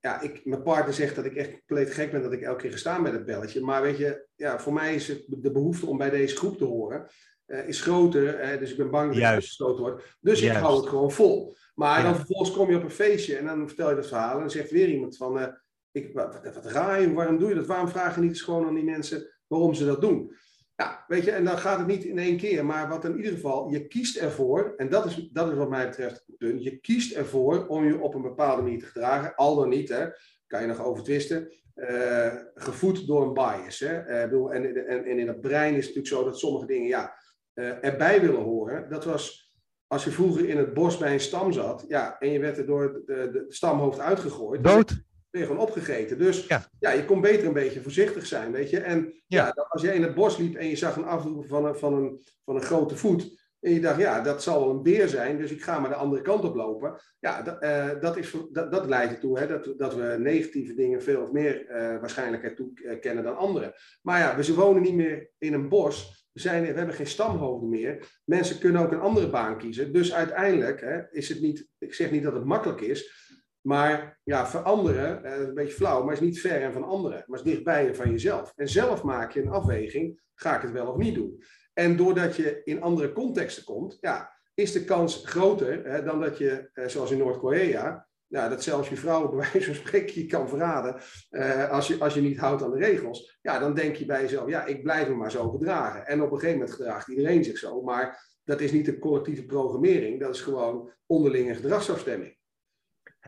ja, 0.00 0.20
ik, 0.20 0.44
mijn 0.44 0.62
partner 0.62 0.94
zegt 0.94 1.16
dat 1.16 1.24
ik 1.24 1.34
echt 1.34 1.50
compleet 1.50 1.90
gek 1.90 2.10
ben 2.10 2.22
dat 2.22 2.32
ik 2.32 2.42
elke 2.42 2.60
keer 2.60 2.72
gestaan 2.72 3.02
met 3.02 3.12
het 3.12 3.24
belletje. 3.24 3.60
Maar 3.60 3.82
weet 3.82 3.98
je, 3.98 4.26
ja, 4.34 4.58
voor 4.58 4.72
mij 4.72 4.94
is 4.94 5.08
het 5.08 5.24
de 5.26 5.50
behoefte 5.50 5.86
om 5.86 5.98
bij 5.98 6.10
deze 6.10 6.36
groep 6.36 6.58
te 6.58 6.64
horen, 6.64 7.08
uh, 7.46 7.68
is 7.68 7.80
groter. 7.80 8.58
dus 8.58 8.70
ik 8.70 8.76
ben 8.76 8.90
bang 8.90 9.14
dat 9.14 9.32
ik 9.32 9.44
gestoten 9.44 9.82
word. 9.82 10.16
Dus 10.20 10.42
ik 10.42 10.52
hou 10.52 10.76
het 10.76 10.88
gewoon 10.88 11.10
vol. 11.10 11.56
Maar 11.74 12.02
dan 12.02 12.14
vervolgens 12.14 12.50
kom 12.50 12.70
je 12.70 12.76
op 12.76 12.82
een 12.82 12.90
feestje 12.90 13.36
en 13.36 13.46
dan 13.46 13.66
vertel 13.66 13.88
je 13.88 13.94
dat 13.94 14.06
verhaal 14.06 14.34
en 14.34 14.40
dan 14.40 14.50
zegt 14.50 14.70
weer 14.70 14.88
iemand 14.88 15.16
van, 15.16 15.56
ik, 15.90 16.14
wat, 16.14 16.40
wat, 16.42 16.54
wat 16.54 16.66
raar, 16.66 17.14
waarom 17.14 17.38
doe 17.38 17.48
je 17.48 17.54
dat? 17.54 17.66
Waarom 17.66 17.88
vragen 17.88 18.14
je 18.14 18.20
niet 18.20 18.30
eens 18.30 18.42
gewoon 18.42 18.66
aan 18.66 18.74
die 18.74 18.84
mensen 18.84 19.30
waarom 19.46 19.74
ze 19.74 19.86
dat 19.86 20.00
doen? 20.00 20.36
Ja, 20.82 21.04
weet 21.06 21.24
je, 21.24 21.30
en 21.30 21.44
dan 21.44 21.58
gaat 21.58 21.78
het 21.78 21.86
niet 21.86 22.04
in 22.04 22.18
één 22.18 22.36
keer, 22.36 22.64
maar 22.64 22.88
wat 22.88 23.04
in 23.04 23.16
ieder 23.16 23.32
geval, 23.32 23.70
je 23.70 23.86
kiest 23.86 24.16
ervoor, 24.16 24.74
en 24.76 24.88
dat 24.88 25.04
is, 25.06 25.28
dat 25.32 25.50
is 25.50 25.56
wat 25.56 25.68
mij 25.68 25.88
betreft 25.88 26.24
dun, 26.38 26.62
je 26.62 26.76
kiest 26.76 27.16
ervoor 27.16 27.66
om 27.66 27.84
je 27.84 28.00
op 28.00 28.14
een 28.14 28.22
bepaalde 28.22 28.62
manier 28.62 28.78
te 28.78 28.86
gedragen, 28.86 29.34
al 29.34 29.56
dan 29.56 29.68
niet, 29.68 29.88
hè, 29.88 30.06
kan 30.46 30.60
je 30.60 30.66
nog 30.66 30.84
over 30.84 31.04
twisten, 31.04 31.52
uh, 31.74 32.34
gevoed 32.54 33.06
door 33.06 33.22
een 33.26 33.32
bias. 33.32 33.78
Hè? 33.78 34.08
Uh, 34.08 34.22
bedoel, 34.22 34.52
en, 34.52 34.86
en, 34.86 35.04
en, 35.04 35.18
in 35.18 35.28
het 35.28 35.40
brein 35.40 35.74
is 35.74 35.86
het 35.86 35.94
natuurlijk 35.94 36.22
zo 36.22 36.30
dat 36.30 36.38
sommige 36.38 36.66
dingen 36.66 36.88
ja, 36.88 37.14
uh, 37.54 37.84
erbij 37.84 38.20
willen 38.20 38.42
horen. 38.42 38.90
Dat 38.90 39.04
was 39.04 39.52
als 39.86 40.04
je 40.04 40.10
vroeger 40.10 40.48
in 40.48 40.56
het 40.56 40.74
bos 40.74 40.98
bij 40.98 41.12
een 41.12 41.20
stam 41.20 41.52
zat, 41.52 41.84
ja, 41.88 42.18
en 42.18 42.30
je 42.30 42.38
werd 42.38 42.58
er 42.58 42.66
door 42.66 42.92
de, 42.92 43.02
de, 43.04 43.30
de 43.30 43.44
stamhoofd 43.48 43.98
uitgegooid. 43.98 44.64
Dood 44.64 45.06
ben 45.30 45.40
je 45.40 45.46
gewoon 45.46 45.62
opgegeten. 45.62 46.18
Dus 46.18 46.46
ja. 46.46 46.64
ja, 46.80 46.90
je 46.90 47.04
kon 47.04 47.20
beter 47.20 47.46
een 47.46 47.52
beetje 47.52 47.82
voorzichtig 47.82 48.26
zijn, 48.26 48.52
weet 48.52 48.70
je. 48.70 48.80
En 48.80 49.22
ja. 49.26 49.52
als 49.68 49.82
jij 49.82 49.94
in 49.94 50.02
het 50.02 50.14
bos 50.14 50.36
liep 50.36 50.54
en 50.54 50.68
je 50.68 50.76
zag 50.76 50.96
een 50.96 51.04
afdruk 51.04 51.46
van 51.48 51.66
een, 51.66 51.76
van, 51.76 51.94
een, 51.94 52.20
van 52.44 52.54
een 52.54 52.62
grote 52.62 52.96
voet... 52.96 53.36
En 53.60 53.72
je 53.72 53.80
dacht, 53.80 53.98
ja, 53.98 54.20
dat 54.20 54.42
zal 54.42 54.60
wel 54.60 54.70
een 54.70 54.82
beer 54.82 55.08
zijn, 55.08 55.38
dus 55.38 55.50
ik 55.50 55.62
ga 55.62 55.78
maar 55.78 55.90
de 55.90 55.96
andere 55.96 56.22
kant 56.22 56.44
op 56.44 56.54
lopen. 56.54 57.00
Ja, 57.18 57.42
dat, 57.42 57.62
uh, 57.62 58.00
dat, 58.00 58.16
is, 58.16 58.34
dat, 58.52 58.72
dat 58.72 58.86
leidt 58.86 59.12
ertoe 59.12 59.38
hè, 59.38 59.46
dat, 59.46 59.78
dat 59.78 59.94
we 59.94 60.16
negatieve 60.18 60.74
dingen 60.74 61.02
veel 61.02 61.22
of 61.22 61.32
meer 61.32 61.66
uh, 61.70 62.00
waarschijnlijkheid 62.00 62.56
toekennen 62.56 63.24
dan 63.24 63.36
andere. 63.36 63.74
Maar 64.02 64.20
ja, 64.20 64.36
we 64.36 64.54
wonen 64.54 64.82
niet 64.82 64.94
meer 64.94 65.30
in 65.38 65.52
een 65.52 65.68
bos. 65.68 66.26
We, 66.32 66.40
zijn, 66.40 66.60
we 66.62 66.72
hebben 66.72 66.94
geen 66.94 67.06
stamhoofden 67.06 67.68
meer. 67.68 68.20
Mensen 68.24 68.58
kunnen 68.58 68.82
ook 68.82 68.92
een 68.92 69.00
andere 69.00 69.30
baan 69.30 69.58
kiezen. 69.58 69.92
Dus 69.92 70.14
uiteindelijk 70.14 70.80
hè, 70.80 71.10
is 71.10 71.28
het 71.28 71.40
niet, 71.40 71.68
ik 71.78 71.94
zeg 71.94 72.10
niet 72.10 72.22
dat 72.22 72.34
het 72.34 72.44
makkelijk 72.44 72.80
is, 72.80 73.27
maar 73.60 74.20
ja, 74.24 74.46
veranderen, 74.46 75.24
eh, 75.24 75.40
een 75.40 75.54
beetje 75.54 75.74
flauw, 75.74 76.04
maar 76.04 76.12
is 76.12 76.20
niet 76.20 76.40
ver 76.40 76.62
en 76.62 76.72
van 76.72 76.84
anderen. 76.84 77.24
Maar 77.26 77.38
is 77.38 77.44
dichtbij 77.44 77.88
en 77.88 77.96
van 77.96 78.10
jezelf. 78.10 78.52
En 78.56 78.68
zelf 78.68 79.02
maak 79.02 79.32
je 79.32 79.42
een 79.42 79.50
afweging, 79.50 80.20
ga 80.34 80.56
ik 80.56 80.62
het 80.62 80.72
wel 80.72 80.86
of 80.86 80.96
niet 80.96 81.14
doen? 81.14 81.42
En 81.72 81.96
doordat 81.96 82.36
je 82.36 82.60
in 82.64 82.82
andere 82.82 83.12
contexten 83.12 83.64
komt, 83.64 83.98
ja, 84.00 84.36
is 84.54 84.72
de 84.72 84.84
kans 84.84 85.22
groter 85.24 85.84
hè, 85.84 86.02
dan 86.02 86.20
dat 86.20 86.38
je, 86.38 86.70
eh, 86.72 86.86
zoals 86.86 87.10
in 87.10 87.18
Noord-Korea, 87.18 88.08
ja, 88.28 88.48
dat 88.48 88.62
zelfs 88.62 88.88
je 88.88 88.96
vrouw 88.96 89.28
bij 89.28 89.38
wijze 89.52 89.66
van 89.66 89.74
spreken 89.74 90.20
je 90.20 90.26
kan 90.26 90.48
verraden 90.48 91.00
uh, 91.30 91.70
als, 91.70 91.86
je, 91.86 91.98
als 91.98 92.14
je 92.14 92.20
niet 92.20 92.38
houdt 92.38 92.62
aan 92.62 92.70
de 92.70 92.78
regels. 92.78 93.38
Ja, 93.42 93.58
dan 93.58 93.74
denk 93.74 93.96
je 93.96 94.06
bij 94.06 94.22
jezelf, 94.22 94.48
ja, 94.48 94.64
ik 94.64 94.82
blijf 94.82 95.08
me 95.08 95.14
maar 95.14 95.30
zo 95.30 95.50
gedragen. 95.50 96.06
En 96.06 96.22
op 96.22 96.30
een 96.30 96.38
gegeven 96.38 96.58
moment 96.58 96.76
gedraagt 96.76 97.08
iedereen 97.08 97.44
zich 97.44 97.58
zo. 97.58 97.82
Maar 97.82 98.36
dat 98.44 98.60
is 98.60 98.72
niet 98.72 98.88
een 98.88 98.98
collectieve 98.98 99.44
programmering, 99.44 100.20
dat 100.20 100.34
is 100.34 100.40
gewoon 100.40 100.92
onderlinge 101.06 101.54
gedragsafstemming. 101.54 102.37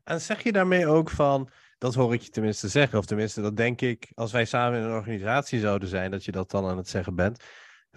En 0.05 0.21
zeg 0.21 0.43
je 0.43 0.53
daarmee 0.53 0.87
ook 0.87 1.11
van, 1.11 1.51
dat 1.79 1.95
hoor 1.95 2.15
ik 2.15 2.21
je 2.21 2.31
tenminste 2.31 2.69
zeggen, 2.69 2.99
of 2.99 3.07
tenminste 3.07 3.41
dat 3.41 3.57
denk 3.57 3.81
ik, 3.81 4.13
als 4.15 4.33
wij 4.33 4.45
samen 4.45 4.79
in 4.79 4.85
een 4.85 4.93
organisatie 4.93 5.61
zouden 5.61 5.89
zijn, 5.89 6.11
dat 6.11 6.25
je 6.25 6.33
dat 6.33 6.51
dan 6.51 6.67
aan 6.67 6.77
het 6.77 6.89
zeggen 6.89 7.15
bent. 7.15 7.45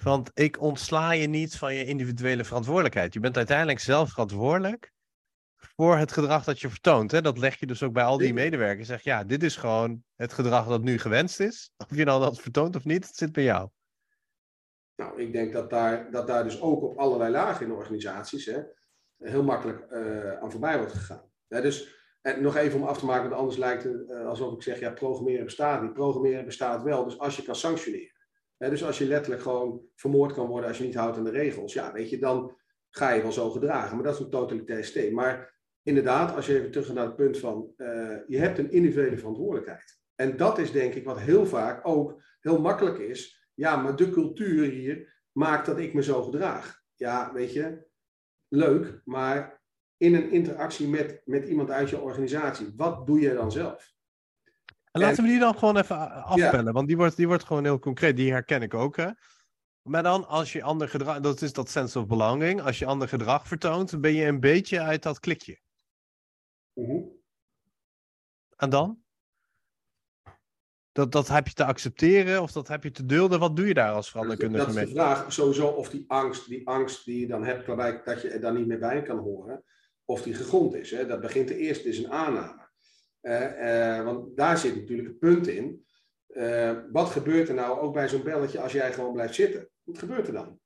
Want 0.02 0.32
ik 0.34 0.62
ontsla 0.62 1.12
je 1.12 1.28
niet 1.28 1.58
van 1.58 1.76
je 1.76 1.86
individuele 1.86 2.44
verantwoordelijkheid. 2.44 3.14
Je 3.14 3.20
bent 3.20 3.38
uiteindelijk 3.38 3.80
zelf 3.80 4.10
verantwoordelijk 4.10 4.92
voor 5.76 5.98
het 5.98 6.12
gedrag 6.12 6.44
dat 6.44 6.60
je 6.60 6.70
vertoont. 6.70 7.12
Hè? 7.12 7.22
Dat 7.22 7.38
leg 7.38 7.60
je 7.60 7.66
dus 7.66 7.84
ook 7.84 7.94
bij 7.94 8.04
al 8.04 8.18
die 8.18 8.34
medewerkers. 8.34 8.88
Zeg 8.88 9.02
ja, 9.02 9.24
dit 9.24 9.44
is 9.44 9.56
gewoon 9.56 10.04
het 10.16 10.34
gedrag 10.34 10.68
dat 10.68 10.82
nu 10.82 10.98
gewenst 10.98 11.40
is. 11.40 11.72
Of 11.78 11.96
je 11.96 12.04
nou 12.04 12.22
dat 12.22 12.42
vertoont 12.42 12.76
of 12.76 12.86
niet, 12.86 13.06
het 13.06 13.16
zit 13.16 13.32
bij 13.32 13.44
jou. 13.44 13.70
Nou, 14.96 15.22
ik 15.22 15.34
denk 15.34 15.54
dat 15.54 15.70
daar, 15.70 16.12
dat 16.12 16.28
daar 16.28 16.44
dus 16.44 16.62
ook 16.62 16.82
op 16.82 16.98
allerlei 16.98 17.32
lagen 17.32 17.66
in 17.66 17.72
organisaties 17.72 18.46
hè, 18.46 18.62
heel 19.18 19.44
makkelijk 19.44 19.92
uh, 19.92 20.34
aan 20.34 20.52
voorbij 20.52 20.78
wordt 20.78 20.94
gegaan. 20.94 21.32
Dus 21.62 22.02
en 22.22 22.42
nog 22.42 22.56
even 22.56 22.80
om 22.80 22.88
af 22.88 22.98
te 22.98 23.06
maken, 23.06 23.30
want 23.30 23.42
anders 23.42 23.58
lijkt 23.58 23.84
het 23.84 24.10
uh, 24.10 24.26
alsof 24.26 24.54
ik 24.54 24.62
zeg, 24.62 24.80
ja, 24.80 24.92
programmeren 24.92 25.46
bestaat 25.46 25.82
niet. 25.82 25.94
Programmeren 25.94 26.46
bestaat 26.46 26.84
wel, 26.84 27.04
dus 27.04 27.20
als 27.20 27.36
je 27.36 27.44
kan 27.44 27.56
sanctioneren. 27.56 28.12
Dus 28.58 28.84
als 28.84 28.98
je 28.98 29.06
letterlijk 29.06 29.42
gewoon 29.42 29.82
vermoord 29.96 30.34
kan 30.34 30.48
worden 30.48 30.68
als 30.68 30.78
je 30.78 30.84
niet 30.84 30.96
houdt 30.96 31.18
aan 31.18 31.24
de 31.24 31.30
regels, 31.30 31.74
ja, 31.74 31.92
weet 31.92 32.10
je, 32.10 32.20
dan 32.20 32.58
ga 32.90 33.12
je 33.12 33.22
wel 33.22 33.32
zo 33.32 33.50
gedragen. 33.50 33.96
Maar 33.96 34.06
dat 34.06 34.14
is 34.14 34.20
een 34.20 34.30
totalitair 34.30 34.84
systeem. 34.84 35.14
Maar 35.14 35.60
inderdaad, 35.82 36.36
als 36.36 36.46
je 36.46 36.58
even 36.58 36.72
terug 36.72 36.86
gaat 36.86 36.96
naar 36.96 37.06
het 37.06 37.16
punt 37.16 37.38
van, 37.38 37.74
uh, 37.78 38.18
je 38.28 38.38
hebt 38.38 38.58
een 38.58 38.72
individuele 38.72 39.18
verantwoordelijkheid. 39.18 40.02
En 40.16 40.38
dat 40.38 40.58
is 40.58 40.72
denk 40.72 40.94
ik 40.94 41.06
wat 41.06 41.20
heel 41.20 41.46
vaak 41.46 41.88
ook 41.88 42.24
heel 42.40 42.62
makkelijk 42.62 42.98
is. 42.98 43.48
Ja, 43.54 43.76
maar 43.76 43.96
de 43.96 44.10
cultuur 44.10 44.70
hier 44.70 45.22
maakt 45.32 45.66
dat 45.66 45.78
ik 45.78 45.94
me 45.94 46.04
zo 46.04 46.24
gedraag. 46.24 46.82
Ja, 46.96 47.34
weet 47.34 47.54
je, 47.54 47.88
leuk, 48.48 49.02
maar 49.06 49.53
in 50.04 50.16
een 50.16 50.32
interactie 50.32 50.88
met, 50.88 51.22
met 51.26 51.48
iemand 51.48 51.70
uit 51.70 51.90
je 51.90 52.00
organisatie. 52.00 52.74
Wat 52.76 53.08
doe 53.08 53.20
je 53.20 53.34
dan 53.34 53.52
zelf? 53.52 53.94
En 54.92 55.02
laten 55.02 55.24
we 55.24 55.30
die 55.30 55.40
dan 55.40 55.58
gewoon 55.58 55.78
even 55.78 56.24
afpellen, 56.24 56.74
want 56.74 56.88
die 56.88 56.98
wordt, 56.98 57.16
die 57.16 57.28
wordt 57.28 57.44
gewoon 57.44 57.64
heel 57.64 57.80
concreet. 57.80 58.18
Die 58.18 58.32
herken 58.32 58.62
ik 58.62 58.74
ook. 58.74 58.96
Hè? 58.96 59.10
Maar 59.82 60.04
dan 60.04 60.28
als 60.28 60.54
je 60.54 60.64
ander 60.64 60.90
gedrag, 60.90 61.20
dat 61.20 61.42
is 61.42 61.54
dat 61.54 61.70
sense 61.70 62.00
of 62.00 62.08
belonging. 62.08 62.62
Als 62.62 62.80
je 62.80 62.86
ander 62.86 63.08
gedrag 63.08 63.48
vertoont, 63.48 64.02
ben 64.02 64.14
je 64.14 64.26
een 64.26 64.40
beetje 64.40 64.80
uit 64.80 65.04
dat 65.04 65.20
klikje. 65.20 65.60
Uh 66.74 67.06
En 68.56 68.70
dan? 68.70 69.02
Dat, 70.92 71.12
dat 71.12 71.28
heb 71.28 71.48
je 71.48 71.54
te 71.54 71.66
accepteren 71.66 72.42
of 72.42 72.52
dat 72.52 72.68
heb 72.68 72.84
je 72.84 72.92
te 72.92 73.06
dulden? 73.06 73.40
Wat 73.40 73.56
doe 73.56 73.68
je 73.68 73.74
daar 73.74 73.94
als 73.94 74.10
veranderkundige 74.10 74.66
mee? 74.66 74.76
Dat 74.76 74.84
is 74.84 74.90
de 74.90 74.96
vraag 74.96 75.34
sowieso 75.34 75.68
of 75.68 75.90
die 75.90 76.04
angst, 76.08 76.48
die 76.48 76.68
angst 76.68 77.06
die 77.06 77.20
je 77.20 77.28
dan 77.28 77.44
hebt, 77.44 77.66
dat 78.06 78.22
je 78.22 78.30
er 78.30 78.42
dan 78.42 78.56
niet 78.56 78.68
meer 78.68 78.80
bij 78.80 79.02
kan 79.02 79.18
horen 79.18 79.64
of 80.06 80.22
die 80.22 80.34
gegrond 80.34 80.74
is. 80.74 80.92
Hè? 80.92 81.06
Dat 81.06 81.22
begint 81.22 81.48
de 81.48 81.58
eerste, 81.58 81.90
is 81.90 81.98
een 81.98 82.12
aanname. 82.12 82.64
Uh, 83.24 83.98
uh, 83.98 84.04
want 84.04 84.38
daar 84.38 84.58
zit 84.58 84.76
natuurlijk 84.76 85.08
een 85.08 85.18
punt 85.18 85.48
in. 85.48 85.86
Uh, 86.30 86.78
wat 86.92 87.10
gebeurt 87.10 87.50
er 87.50 87.56
nou 87.56 87.80
ook 87.80 87.94
bij 87.94 88.10
zo'n 88.10 88.24
belletje 88.24 88.60
als 88.60 88.72
jij 88.72 88.94
gewoon 88.94 89.14
blijft 89.14 89.36
zitten? 89.36 89.70
Wat 89.84 89.98
gebeurt 89.98 90.28
er 90.28 90.34
dan? 90.34 90.60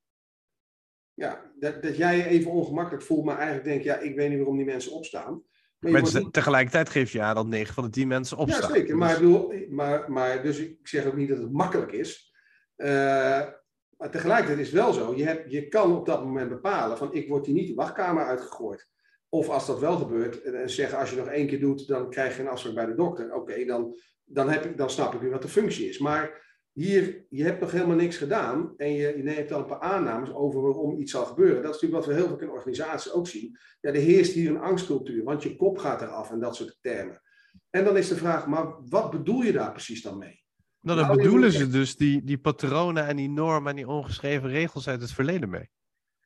Ja, 1.14 1.52
dat, 1.60 1.82
dat 1.82 1.98
jij 1.98 2.18
je 2.18 2.26
even 2.26 2.52
ongemakkelijk 2.52 3.04
voelt, 3.04 3.26
maar 3.26 3.38
eigenlijk 3.38 3.66
denk 3.68 3.84
ja, 3.84 3.98
ik 3.98 4.16
weet 4.16 4.30
niet 4.30 4.38
waarom 4.38 4.58
die 4.58 4.66
mensen 4.66 4.92
opstaan. 4.92 5.44
Maar, 5.80 5.92
maar 5.92 6.32
tegelijkertijd 6.32 6.90
geef 6.90 7.12
je 7.12 7.22
aan 7.22 7.36
dat 7.36 7.48
9 7.48 7.74
van 7.74 7.84
de 7.84 7.90
10 7.90 8.08
mensen 8.08 8.38
opstaan. 8.38 8.70
Ja, 8.70 8.76
zeker. 8.76 8.98
Maar, 8.98 9.12
ik 9.12 9.18
bedoel, 9.18 9.54
maar, 9.70 10.12
maar, 10.12 10.44
dus 10.44 10.60
ik 10.60 10.88
zeg 10.88 11.06
ook 11.06 11.16
niet 11.16 11.30
dat 11.30 11.38
het 11.38 11.52
makkelijk 11.52 11.92
is. 11.92 12.34
maar 12.76 14.12
tegelijkertijd 14.12 14.60
is 14.60 14.72
het 14.72 14.76
wel 14.76 14.94
zo. 14.94 15.16
Je, 15.16 15.24
hebt, 15.24 15.52
je 15.52 15.68
kan 15.68 15.96
op 15.96 16.06
dat 16.06 16.24
moment 16.24 16.50
bepalen 16.50 16.98
van 16.98 17.14
ik 17.14 17.28
word 17.28 17.46
hier 17.46 17.56
niet 17.56 17.68
de 17.68 17.74
wachtkamer 17.74 18.26
uitgegooid. 18.26 18.90
Of 19.30 19.50
als 19.50 19.66
dat 19.66 19.80
wel 19.80 19.98
gebeurt, 19.98 20.42
en 20.42 20.70
zeggen 20.70 21.00
als 21.00 21.10
je 21.10 21.16
nog 21.16 21.28
één 21.28 21.48
keer 21.48 21.60
doet, 21.60 21.88
dan 21.88 22.10
krijg 22.10 22.36
je 22.36 22.42
een 22.42 22.48
afspraak 22.48 22.74
bij 22.76 22.86
de 22.86 22.96
dokter. 22.96 23.34
Oké, 23.34 23.66
dan, 23.66 23.96
dan, 24.24 24.50
heb 24.50 24.66
ik, 24.66 24.78
dan 24.78 24.90
snap 24.90 25.14
ik 25.14 25.20
weer 25.20 25.32
wat 25.32 25.42
de 25.42 25.48
functie 25.48 25.90
is. 25.90 26.00
Maar 26.00 26.46
hier, 26.72 27.26
je 27.30 27.44
hebt 27.44 27.60
nog 27.60 27.72
helemaal 27.72 27.96
niks 27.96 28.18
gedaan 28.18 28.74
en 28.78 28.94
je, 28.94 29.18
je 29.18 29.24
neemt 29.24 29.50
dan 29.50 29.60
een 29.60 29.68
paar 29.68 29.80
aannames 29.80 30.34
over 30.34 30.62
waarom 30.62 31.00
iets 31.00 31.12
zal 31.12 31.26
gebeuren. 31.26 31.62
Dat 31.62 31.76
is 31.76 31.82
natuurlijk 31.82 32.06
wat 32.06 32.16
we 32.16 32.22
heel 32.22 32.28
veel 32.28 32.48
in 32.48 32.54
organisaties 32.54 33.12
ook 33.12 33.28
zien. 33.28 33.58
Ja, 33.82 33.90
er 33.90 34.02
heerst 34.02 34.34
hier 34.34 34.50
een 34.50 34.60
angstcultuur, 34.60 35.24
want 35.24 35.44
je 35.44 35.56
kop 35.56 35.78
gaat 35.78 36.02
eraf 36.02 36.32
en 36.32 36.40
dat 36.40 36.56
soort 36.56 36.78
termen. 36.82 37.22
En 37.70 37.84
dan 37.84 37.98
is 37.98 38.08
de 38.08 38.16
vraag, 38.16 38.48
maar 38.48 38.76
wat 38.86 39.12
bedoel 39.12 39.42
je 39.42 39.52
daar 39.52 39.72
precies 39.72 40.02
dan 40.02 40.18
mee? 40.18 40.46
Nou, 40.82 41.00
dan 41.00 41.16
bedoelen 41.16 41.52
ze 41.52 41.70
dus 41.70 41.96
die, 41.96 42.24
die 42.24 42.38
patronen 42.38 43.08
en 43.08 43.16
die 43.16 43.30
normen 43.30 43.70
en 43.70 43.76
die 43.76 43.88
ongeschreven 43.88 44.50
regels 44.50 44.88
uit 44.88 45.02
het 45.02 45.12
verleden 45.12 45.50
mee. 45.50 45.70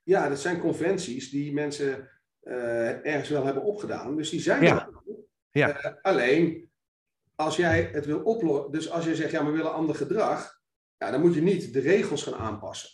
Ja, 0.03 0.29
dat 0.29 0.39
zijn 0.39 0.59
conventies 0.59 1.29
die 1.29 1.53
mensen 1.53 2.09
ergens 3.03 3.29
wel 3.29 3.45
hebben 3.45 3.63
opgedaan. 3.63 4.15
Dus 4.15 4.29
die 4.29 4.41
zijn 4.41 4.63
ja. 4.63 4.87
er. 4.87 4.99
Ja. 5.51 5.85
Uh, 5.85 5.93
alleen, 6.01 6.71
als 7.35 7.55
jij 7.55 7.89
het 7.93 8.05
wil 8.05 8.19
oplossen, 8.19 8.71
dus 8.71 8.89
als 8.89 9.05
je 9.05 9.15
zegt, 9.15 9.31
ja, 9.31 9.45
we 9.45 9.51
willen 9.51 9.73
ander 9.73 9.95
gedrag, 9.95 10.61
ja, 10.97 11.11
dan 11.11 11.21
moet 11.21 11.33
je 11.33 11.41
niet 11.41 11.73
de 11.73 11.79
regels 11.79 12.23
gaan 12.23 12.39
aanpassen. 12.39 12.89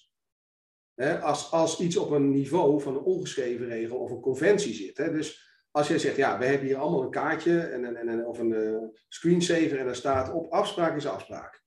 Als, 1.22 1.52
als 1.52 1.80
iets 1.80 1.98
op 1.98 2.12
een 2.12 2.30
niveau 2.30 2.82
van 2.82 2.96
een 2.96 3.04
ongeschreven 3.04 3.68
regel 3.68 3.98
of 3.98 4.12
een 4.12 4.20
conventie 4.20 4.74
zit. 4.74 4.98
Hè, 4.98 5.12
dus 5.12 5.48
als 5.72 5.88
jij 5.88 6.00
zegt, 6.00 6.16
ja, 6.16 6.40
we 6.40 6.46
hebben 6.46 6.68
hier 6.68 6.78
allemaal 6.78 7.04
een 7.04 7.10
kaartje 7.10 7.60
en, 7.60 7.86
en, 7.86 8.08
en, 8.08 8.26
of 8.26 8.40
een 8.40 8.52
uh, 8.52 8.78
screensaver 9.08 9.80
en 9.80 9.86
daar 9.86 9.96
staat 9.96 10.34
op 10.34 10.52
afspraak 10.52 10.96
is 10.96 11.08
afspraak. 11.08 11.64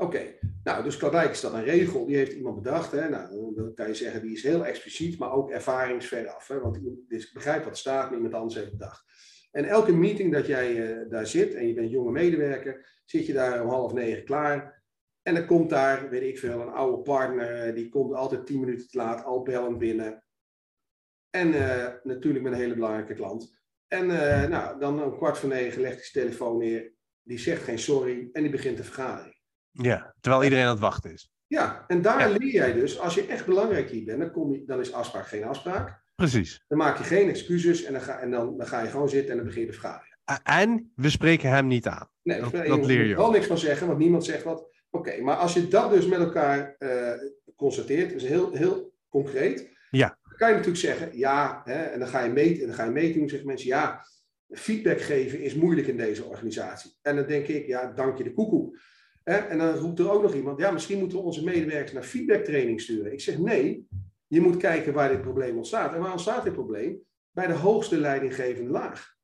Oké, 0.00 0.34
nou, 0.64 0.82
dus 0.82 0.96
kladijk 0.96 1.30
is 1.30 1.40
dat 1.40 1.52
een 1.52 1.64
regel, 1.64 2.06
die 2.06 2.16
heeft 2.16 2.32
iemand 2.32 2.62
bedacht. 2.62 2.92
Hè? 2.92 3.08
Nou, 3.08 3.54
dan 3.54 3.74
kan 3.74 3.86
je 3.86 3.94
zeggen, 3.94 4.22
die 4.22 4.32
is 4.32 4.42
heel 4.42 4.66
expliciet, 4.66 5.18
maar 5.18 5.32
ook 5.32 5.50
ervaringsveraf. 5.50 6.48
Hè? 6.48 6.60
Want 6.60 6.78
dus 7.08 7.32
begrijpt 7.32 7.64
wat 7.64 7.78
staat 7.78 8.08
en 8.08 8.16
iemand 8.16 8.34
anders 8.34 8.54
heeft 8.54 8.70
bedacht. 8.70 9.04
En 9.50 9.64
elke 9.64 9.92
meeting 9.92 10.32
dat 10.32 10.46
jij 10.46 10.76
uh, 10.76 11.10
daar 11.10 11.26
zit 11.26 11.54
en 11.54 11.66
je 11.66 11.74
bent 11.74 11.90
jonge 11.90 12.10
medewerker, 12.10 13.00
zit 13.04 13.26
je 13.26 13.32
daar 13.32 13.62
om 13.62 13.68
half 13.68 13.92
negen 13.92 14.24
klaar. 14.24 14.82
En 15.22 15.34
dan 15.34 15.46
komt 15.46 15.70
daar, 15.70 16.10
weet 16.10 16.22
ik 16.22 16.38
veel, 16.38 16.60
een 16.60 16.72
oude 16.72 17.02
partner, 17.02 17.66
eh, 17.66 17.74
die 17.74 17.88
komt 17.88 18.14
altijd 18.14 18.46
tien 18.46 18.60
minuten 18.60 18.88
te 18.88 18.96
laat, 18.96 19.24
al 19.24 19.42
bellend 19.42 19.78
binnen. 19.78 20.24
En 21.30 21.48
uh, 21.48 21.86
natuurlijk 22.02 22.44
met 22.44 22.52
een 22.52 22.58
hele 22.58 22.74
belangrijke 22.74 23.14
klant. 23.14 23.58
En 23.88 24.08
uh, 24.08 24.48
nou, 24.48 24.80
dan 24.80 25.04
om 25.04 25.16
kwart 25.16 25.38
voor 25.38 25.48
negen 25.48 25.80
legt 25.80 25.94
hij 25.94 26.04
zijn 26.04 26.24
telefoon 26.24 26.58
neer, 26.58 26.92
die 27.22 27.38
zegt 27.38 27.62
geen 27.62 27.78
sorry 27.78 28.28
en 28.32 28.42
die 28.42 28.50
begint 28.50 28.76
de 28.76 28.84
vergadering. 28.84 29.39
Ja, 29.72 30.14
terwijl 30.20 30.44
iedereen 30.44 30.64
aan 30.64 30.70
het 30.70 30.80
wachten 30.80 31.12
is. 31.12 31.30
Ja, 31.46 31.84
en 31.86 32.02
daar 32.02 32.30
leer 32.30 32.52
jij 32.52 32.72
dus, 32.72 32.98
als 32.98 33.14
je 33.14 33.26
echt 33.26 33.46
belangrijk 33.46 33.90
hier 33.90 34.04
bent, 34.04 34.20
dan, 34.20 34.30
kom 34.30 34.52
je, 34.52 34.64
dan 34.64 34.80
is 34.80 34.92
afspraak 34.92 35.26
geen 35.26 35.44
afspraak. 35.44 36.02
Precies. 36.14 36.64
Dan 36.68 36.78
maak 36.78 36.98
je 36.98 37.04
geen 37.04 37.28
excuses 37.28 37.84
en 37.84 37.92
dan 37.92 38.02
ga, 38.02 38.18
en 38.18 38.30
dan, 38.30 38.56
dan 38.56 38.66
ga 38.66 38.80
je 38.80 38.88
gewoon 38.88 39.08
zitten 39.08 39.30
en 39.30 39.36
dan 39.36 39.46
begin 39.46 39.60
je 39.60 39.66
de 39.66 39.72
vergadering. 39.72 40.16
En 40.42 40.92
we 40.94 41.10
spreken 41.10 41.50
hem 41.50 41.66
niet 41.66 41.86
aan. 41.86 42.08
Nee, 42.22 42.40
dat, 42.40 42.66
dat 42.66 42.86
leer 42.86 43.04
je. 43.04 43.16
Wel 43.16 43.30
niks 43.30 43.46
van 43.46 43.58
zeggen, 43.58 43.86
want 43.86 43.98
niemand 43.98 44.24
zegt 44.24 44.44
wat. 44.44 44.68
Oké, 44.90 45.20
maar 45.20 45.36
als 45.36 45.54
je 45.54 45.68
dat 45.68 45.90
dus 45.90 46.06
met 46.06 46.18
elkaar 46.18 46.76
uh, 46.78 47.12
constateert, 47.56 48.12
is 48.12 48.24
heel, 48.24 48.52
heel 48.52 48.94
concreet. 49.08 49.68
Ja. 49.90 50.18
Dan 50.22 50.36
kan 50.36 50.48
je 50.48 50.54
natuurlijk 50.54 50.82
zeggen, 50.82 51.18
ja, 51.18 51.60
hè, 51.64 51.82
en 51.82 51.98
dan 51.98 52.08
ga 52.08 52.24
je 52.24 52.30
meten, 52.30 52.60
en 52.60 52.66
dan 52.66 52.76
ga 52.76 52.84
je 52.84 52.90
meten, 52.90 53.28
zeggen 53.28 53.48
mensen, 53.48 53.68
ja, 53.68 54.04
feedback 54.48 55.00
geven 55.00 55.40
is 55.40 55.54
moeilijk 55.54 55.86
in 55.86 55.96
deze 55.96 56.24
organisatie. 56.24 56.92
En 57.02 57.16
dan 57.16 57.26
denk 57.26 57.46
ik, 57.46 57.66
ja, 57.66 57.92
dank 57.92 58.18
je 58.18 58.24
de 58.24 58.32
koekoek. 58.32 58.76
En 59.24 59.58
dan 59.58 59.74
roept 59.74 59.98
er 59.98 60.10
ook 60.10 60.22
nog 60.22 60.34
iemand, 60.34 60.58
ja, 60.58 60.70
misschien 60.70 60.98
moeten 60.98 61.18
we 61.18 61.24
onze 61.24 61.44
medewerkers 61.44 61.92
naar 61.92 62.02
feedbacktraining 62.02 62.80
sturen. 62.80 63.12
Ik 63.12 63.20
zeg 63.20 63.38
nee, 63.38 63.86
je 64.26 64.40
moet 64.40 64.56
kijken 64.56 64.92
waar 64.92 65.08
dit 65.08 65.22
probleem 65.22 65.56
ontstaat. 65.56 65.94
En 65.94 66.00
waar 66.00 66.12
ontstaat 66.12 66.44
dit 66.44 66.52
probleem? 66.52 67.00
Bij 67.30 67.46
de 67.46 67.52
hoogste 67.52 67.98
leidinggevende 67.98 68.70
laag. 68.70 69.14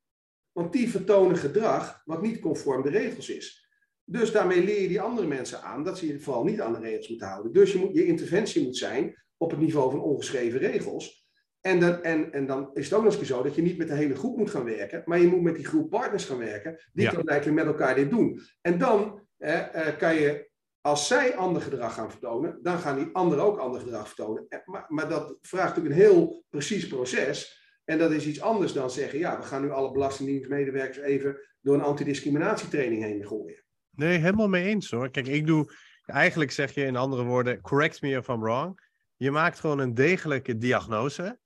Want 0.53 0.73
die 0.73 0.91
vertonen 0.91 1.37
gedrag 1.37 2.03
wat 2.05 2.23
niet 2.23 2.41
conform 2.41 2.83
de 2.83 2.91
regels 2.91 3.29
is. 3.29 3.69
Dus 4.05 4.33
daarmee 4.33 4.65
leer 4.65 4.81
je 4.81 4.89
die 4.89 5.01
andere 5.01 5.27
mensen 5.27 5.63
aan 5.63 5.85
dat 5.85 5.99
ze 5.99 6.07
je 6.07 6.21
vooral 6.21 6.45
niet 6.45 6.61
aan 6.61 6.73
de 6.73 6.79
regels 6.79 7.09
moeten 7.09 7.27
houden. 7.27 7.53
Dus 7.53 7.73
je, 7.73 7.79
moet, 7.79 7.95
je 7.95 8.07
interventie 8.07 8.65
moet 8.65 8.77
zijn 8.77 9.25
op 9.37 9.51
het 9.51 9.61
niveau 9.61 9.91
van 9.91 10.01
ongeschreven 10.01 10.59
regels. 10.59 11.27
En 11.61 11.81
dan, 11.81 12.03
en, 12.03 12.33
en 12.33 12.47
dan 12.47 12.71
is 12.75 12.85
het 12.85 12.95
ook 12.95 13.05
nog 13.05 13.19
eens 13.19 13.29
zo 13.29 13.43
dat 13.43 13.55
je 13.55 13.63
niet 13.63 13.79
met 13.79 13.89
de 13.89 13.95
hele 13.95 14.15
groep 14.15 14.37
moet 14.37 14.51
gaan 14.51 14.65
werken, 14.65 15.03
maar 15.05 15.21
je 15.21 15.27
moet 15.27 15.43
met 15.43 15.57
die 15.57 15.65
groep 15.67 15.91
partners 15.91 16.25
gaan 16.25 16.39
werken, 16.39 16.79
die 16.93 17.05
Ja. 17.05 17.23
eigenlijk 17.25 17.65
met 17.65 17.67
elkaar 17.67 17.95
dit 17.95 18.11
doen. 18.11 18.41
En 18.61 18.79
dan 18.79 19.26
eh, 19.39 19.97
kan 19.99 20.15
je, 20.15 20.51
als 20.81 21.07
zij 21.07 21.37
ander 21.37 21.63
gedrag 21.63 21.95
gaan 21.95 22.11
vertonen, 22.11 22.59
dan 22.63 22.79
gaan 22.79 22.97
die 22.97 23.09
anderen 23.13 23.45
ook 23.45 23.59
ander 23.59 23.81
gedrag 23.81 24.07
vertonen. 24.07 24.45
Eh, 24.49 24.59
Maar, 24.65 24.85
maar 24.89 25.09
dat 25.09 25.39
vraagt 25.41 25.77
natuurlijk 25.77 25.95
een 25.95 26.01
heel 26.01 26.45
precies 26.49 26.87
proces. 26.87 27.65
En 27.85 27.99
dat 27.99 28.11
is 28.11 28.27
iets 28.27 28.41
anders 28.41 28.73
dan 28.73 28.91
zeggen, 28.91 29.19
ja, 29.19 29.39
we 29.39 29.45
gaan 29.45 29.63
nu 29.63 29.71
alle 29.71 29.93
belastingdienstmedewerkers 29.93 30.99
even 30.99 31.41
door 31.61 31.75
een 31.75 31.83
antidiscriminatietraining 31.83 33.03
heen 33.03 33.27
gooien. 33.27 33.65
Nee, 33.91 34.19
helemaal 34.19 34.49
mee 34.49 34.65
eens 34.65 34.91
hoor. 34.91 35.11
Kijk, 35.11 35.27
ik 35.27 35.47
doe. 35.47 35.73
Eigenlijk 36.05 36.51
zeg 36.51 36.75
je 36.75 36.85
in 36.85 36.97
andere 36.97 37.25
woorden: 37.25 37.61
correct 37.61 38.03
me 38.03 38.11
if 38.11 38.29
I'm 38.29 38.41
wrong. 38.41 38.81
Je 39.17 39.31
maakt 39.31 39.61
gewoon 39.61 39.79
een 39.79 39.95
degelijke 39.95 40.57
diagnose. 40.57 41.39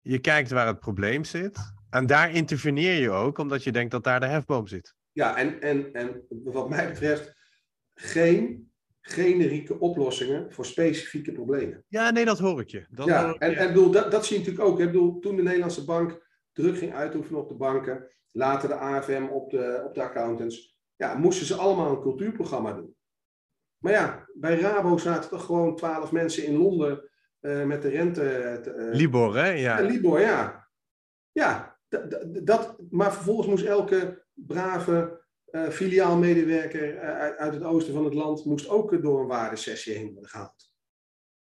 Je 0.00 0.18
kijkt 0.18 0.50
waar 0.50 0.66
het 0.66 0.78
probleem 0.78 1.24
zit. 1.24 1.58
En 1.90 2.06
daar 2.06 2.30
interveneer 2.30 3.00
je 3.00 3.10
ook, 3.10 3.38
omdat 3.38 3.64
je 3.64 3.72
denkt 3.72 3.90
dat 3.90 4.04
daar 4.04 4.20
de 4.20 4.26
hefboom 4.26 4.66
zit. 4.66 4.94
Ja, 5.12 5.36
en, 5.36 5.60
en, 5.60 5.92
en 5.92 6.26
wat 6.28 6.68
mij 6.68 6.88
betreft 6.88 7.34
geen 7.94 8.72
generieke 9.00 9.78
oplossingen 9.78 10.52
voor 10.52 10.66
specifieke 10.66 11.32
problemen. 11.32 11.84
Ja, 11.88 12.10
nee, 12.10 12.24
dat 12.24 12.38
hoor 12.38 12.60
ik 12.60 12.68
je. 12.70 12.86
Dat 12.90 13.06
ja, 13.06 13.28
ik 13.28 13.40
en, 13.40 13.50
je. 13.50 13.56
en 13.56 13.66
bedoel, 13.66 13.90
dat, 13.90 14.10
dat 14.10 14.26
zie 14.26 14.38
je 14.38 14.42
natuurlijk 14.44 14.68
ook. 14.68 14.78
hè. 14.78 14.84
Ik 14.84 14.92
bedoel, 14.92 15.18
toen 15.18 15.36
de 15.36 15.42
Nederlandse 15.42 15.84
bank 15.84 16.26
druk 16.52 16.78
ging 16.78 16.94
uitoefenen 16.94 17.40
op 17.40 17.48
de 17.48 17.54
banken, 17.54 18.08
later 18.32 18.68
de 18.68 18.74
AFM 18.74 19.26
op 19.30 19.50
de, 19.50 19.82
op 19.86 19.94
de 19.94 20.02
accountants, 20.02 20.78
ja, 20.96 21.14
moesten 21.14 21.46
ze 21.46 21.54
allemaal 21.54 21.90
een 21.90 22.00
cultuurprogramma 22.00 22.72
doen. 22.72 22.94
Maar 23.78 23.92
ja, 23.92 24.28
bij 24.34 24.60
Rabo 24.60 24.96
zaten 24.98 25.30
toch 25.30 25.44
gewoon 25.44 25.76
twaalf 25.76 26.12
mensen 26.12 26.44
in 26.44 26.56
Londen 26.56 27.10
eh, 27.40 27.64
met 27.64 27.82
de 27.82 27.88
rente. 27.88 28.58
te- 28.62 28.70
eh, 28.70 28.94
Libor, 28.96 29.36
hè? 29.36 29.46
Ja. 29.48 29.78
ja, 29.78 29.86
Libor, 29.86 30.20
ja. 30.20 30.68
Ja, 31.32 31.78
dat, 32.42 32.76
maar 32.90 33.12
vervolgens 33.12 33.46
moest 33.46 33.64
elke 33.64 34.19
brave 34.46 35.20
eh, 35.44 35.68
filiaalmedewerker 35.68 36.96
eh, 36.96 37.18
uit, 37.18 37.36
uit 37.36 37.54
het 37.54 37.62
oosten 37.62 37.94
van 37.94 38.04
het 38.04 38.14
land 38.14 38.44
moest 38.44 38.68
ook 38.68 39.02
door 39.02 39.20
een 39.20 39.26
waardesessie 39.26 39.94
heen 39.94 40.12
worden 40.12 40.30
gehaald. 40.30 40.72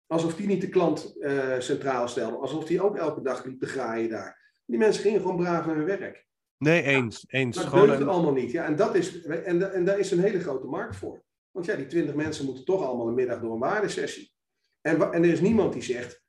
Alsof 0.07 0.35
die 0.35 0.47
niet 0.47 0.61
de 0.61 0.69
klant 0.69 1.15
eh, 1.19 1.59
centraal 1.59 2.07
stelde. 2.07 2.37
Alsof 2.37 2.65
die 2.65 2.81
ook 2.81 2.97
elke 2.97 3.21
dag 3.21 3.45
liep 3.45 3.59
te 3.59 3.65
graaien 3.65 4.09
daar. 4.09 4.61
Die 4.65 4.77
mensen 4.77 5.01
gingen 5.01 5.21
gewoon 5.21 5.37
braaf 5.37 5.65
naar 5.65 5.75
hun 5.75 5.85
werk. 5.85 6.27
Nee, 6.57 6.83
eens. 6.83 7.25
eens. 7.27 7.55
Dat 7.55 7.71
deugt 7.71 7.99
een- 7.99 8.07
allemaal 8.07 8.33
niet. 8.33 8.51
Ja, 8.51 8.65
en, 8.65 8.75
dat 8.75 8.95
is, 8.95 9.23
en, 9.23 9.73
en 9.73 9.85
daar 9.85 9.99
is 9.99 10.11
een 10.11 10.19
hele 10.19 10.39
grote 10.39 10.67
markt 10.67 10.95
voor. 10.95 11.23
Want 11.51 11.65
ja, 11.65 11.75
die 11.75 11.87
twintig 11.87 12.15
mensen 12.15 12.45
moeten 12.45 12.65
toch 12.65 12.83
allemaal 12.83 13.07
een 13.07 13.13
middag 13.13 13.41
door 13.41 13.53
een 13.53 13.59
waardesessie. 13.59 14.33
En, 14.81 15.11
en 15.11 15.23
er 15.23 15.31
is 15.31 15.41
niemand 15.41 15.73
die 15.73 15.81
zegt, 15.83 16.23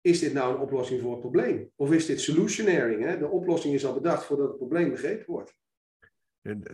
is 0.00 0.18
dit 0.18 0.32
nou 0.32 0.54
een 0.54 0.60
oplossing 0.60 1.00
voor 1.00 1.10
het 1.10 1.20
probleem? 1.20 1.70
Of 1.76 1.92
is 1.92 2.06
dit 2.06 2.20
solutionaring? 2.20 3.04
Hè? 3.04 3.18
De 3.18 3.28
oplossing 3.28 3.74
is 3.74 3.86
al 3.86 3.94
bedacht 3.94 4.24
voordat 4.24 4.48
het 4.48 4.56
probleem 4.56 4.90
begrepen 4.90 5.26
wordt. 5.26 5.56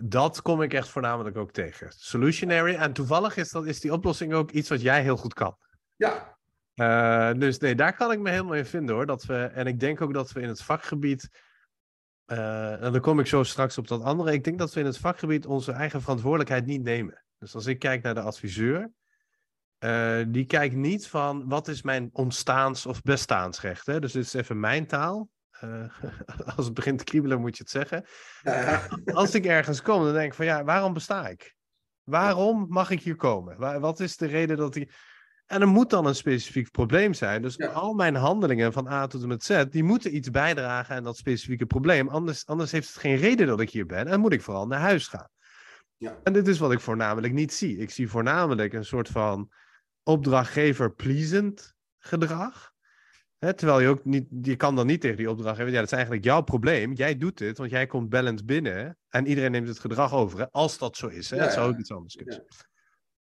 Dat 0.03 0.43
kom 0.43 0.63
ik 0.63 0.75
echt 0.75 0.89
voornamelijk 0.89 1.37
ook 1.37 1.53
tegen. 1.53 1.93
Solutionary. 1.97 2.75
En 2.75 2.93
toevallig 2.93 3.37
is, 3.37 3.51
dat, 3.51 3.67
is 3.67 3.81
die 3.81 3.93
oplossing 3.93 4.33
ook 4.33 4.51
iets 4.51 4.69
wat 4.69 4.81
jij 4.81 5.03
heel 5.03 5.17
goed 5.17 5.35
kan. 5.35 5.57
Ja, 5.97 6.39
Eh, 6.75 7.33
dus 7.33 7.59
nee, 7.59 7.75
daar 7.75 7.95
kan 7.97 8.13
ik 8.13 8.19
me 8.19 8.31
helemaal 8.31 8.55
in 8.55 8.67
vinden 8.67 8.95
hoor. 8.95 9.07
Dat 9.07 9.25
we, 9.25 9.37
en 9.37 9.67
ik 9.67 9.81
denk 9.81 10.01
ook 10.01 10.15
dat 10.15 10.33
we 10.33 10.41
in 10.41 10.49
het 10.49 10.63
vakgebied. 10.63 11.29
eh, 12.25 12.83
en 12.85 12.93
dan 12.93 13.01
kom 13.01 13.21
ik 13.21 13.27
zo 13.27 13.43
straks 13.43 13.79
op 13.79 13.89
dat 13.89 14.03
andere. 14.03 14.33
Ik 14.33 14.45
denk 14.45 14.59
dat 14.59 14.75
we 14.75 14.81
in 14.81 14.87
het 14.87 14.99
vakgebied 14.99 15.47
onze 15.47 15.73
eigen 15.73 16.01
verantwoordelijkheid 16.01 16.67
niet 16.67 16.83
nemen. 16.83 17.25
Dus 17.39 17.55
als 17.55 17.67
ik 17.67 17.79
kijk 17.79 18.03
naar 18.03 18.15
de 18.15 18.21
adviseur. 18.21 18.91
eh, 19.79 20.21
die 20.29 20.45
kijkt 20.45 20.75
niet 20.75 21.07
van 21.07 21.49
wat 21.49 21.69
is 21.69 21.83
mijn 21.83 22.11
ontstaans- 22.13 22.87
of 22.87 23.03
bestaansrecht. 23.03 23.87
Hè? 23.87 24.01
Dus 24.01 24.13
dit 24.13 24.25
is 24.25 24.35
even 24.35 24.61
mijn 24.61 24.87
taal. 24.87 25.29
Eh, 25.61 25.85
als 26.57 26.65
het 26.65 26.75
begint 26.75 26.99
te 26.99 27.05
kriebelen 27.05 27.41
moet 27.41 27.57
je 27.57 27.63
het 27.63 27.73
zeggen. 27.73 28.05
ja, 28.43 28.89
Als 29.13 29.35
ik 29.35 29.47
ergens 29.47 29.83
kom, 29.83 30.05
dan 30.05 30.13
denk 30.13 30.27
ik 30.31 30.35
van 30.35 30.45
ja, 30.47 30.65
waarom 30.65 30.93
besta 30.93 31.29
ik? 31.29 31.55
Waarom 32.03 32.67
mag 32.69 32.91
ik 32.91 33.01
hier 33.03 33.17
komen? 33.17 33.59
Wa- 33.59 33.81
Wat 33.81 34.01
is 34.01 34.17
de 34.17 34.27
reden 34.27 34.57
dat 34.57 34.75
ik. 34.75 34.93
En 35.47 35.61
er 35.61 35.69
moet 35.69 35.91
dan 35.91 36.07
een 36.07 36.15
specifiek 36.15 36.71
probleem 36.71 37.15
zijn. 37.15 37.43
Dus 37.43 37.55
Ja. 37.57 37.67
al 37.67 37.93
mijn 37.95 38.15
handelingen 38.15 38.73
van 38.73 38.87
A 38.89 39.07
tot 39.07 39.23
en 39.23 39.29
met 39.29 39.45
Z, 39.45 39.65
die 39.71 39.83
moeten 39.85 40.17
iets 40.17 40.31
bijdragen 40.31 40.97
aan 40.97 41.03
dat 41.03 41.17
specifieke 41.17 41.67
probleem. 41.67 42.09
Anders, 42.09 42.47
anders 42.47 42.71
heeft 42.73 42.89
het 42.89 42.97
geen 42.97 43.17
reden 43.17 43.47
dat 43.47 43.61
ik 43.61 43.71
hier 43.71 43.87
ben 43.87 44.07
en 44.07 44.21
moet 44.21 44.33
ik 44.33 44.43
vooral 44.43 44.67
naar 44.67 44.81
huis 44.81 45.07
gaan. 45.09 45.29
Ja. 45.97 46.19
En 46.23 46.33
dit 46.33 46.49
is 46.49 46.59
wat 46.59 46.73
ik 46.73 46.81
voornamelijk 46.81 47.33
niet 47.33 47.53
zie. 47.53 47.77
Ik 47.79 47.91
zie 47.91 48.09
voornamelijk 48.09 48.73
een 48.73 48.85
soort 48.85 49.09
van 49.09 49.51
opdrachtgever-pleasend 50.03 51.75
gedrag. 51.99 52.73
Hè, 53.41 53.55
terwijl 53.55 53.81
je 53.81 53.89
ook 53.89 54.05
niet, 54.05 54.27
je 54.43 54.57
kan 54.57 54.77
dan 54.77 54.87
niet 54.87 55.01
tegen 55.01 55.17
die 55.17 55.31
opdrachtgever, 55.31 55.73
ja, 55.73 55.79
dat 55.79 55.87
is 55.87 55.93
eigenlijk 55.93 56.25
jouw 56.25 56.41
probleem. 56.41 56.93
Jij 56.93 57.17
doet 57.17 57.39
dit, 57.39 57.59
want 57.59 57.71
jij 57.71 57.87
komt 57.87 58.09
bellend 58.09 58.47
binnen 58.47 58.99
en 59.09 59.27
iedereen 59.27 59.51
neemt 59.51 59.69
het 59.69 59.79
gedrag 59.79 60.15
over. 60.15 60.39
Hè, 60.39 60.51
als 60.51 60.79
dat 60.79 60.97
zo 60.97 61.07
is, 61.07 61.31
hè. 61.31 61.37
Ja, 61.37 61.43
het 61.43 61.53
zou 61.53 61.67
ja. 61.67 61.73
ook 61.73 61.79
iets 61.79 61.93
anders 61.93 62.15
kunnen 62.15 62.35
zijn. 62.35 62.47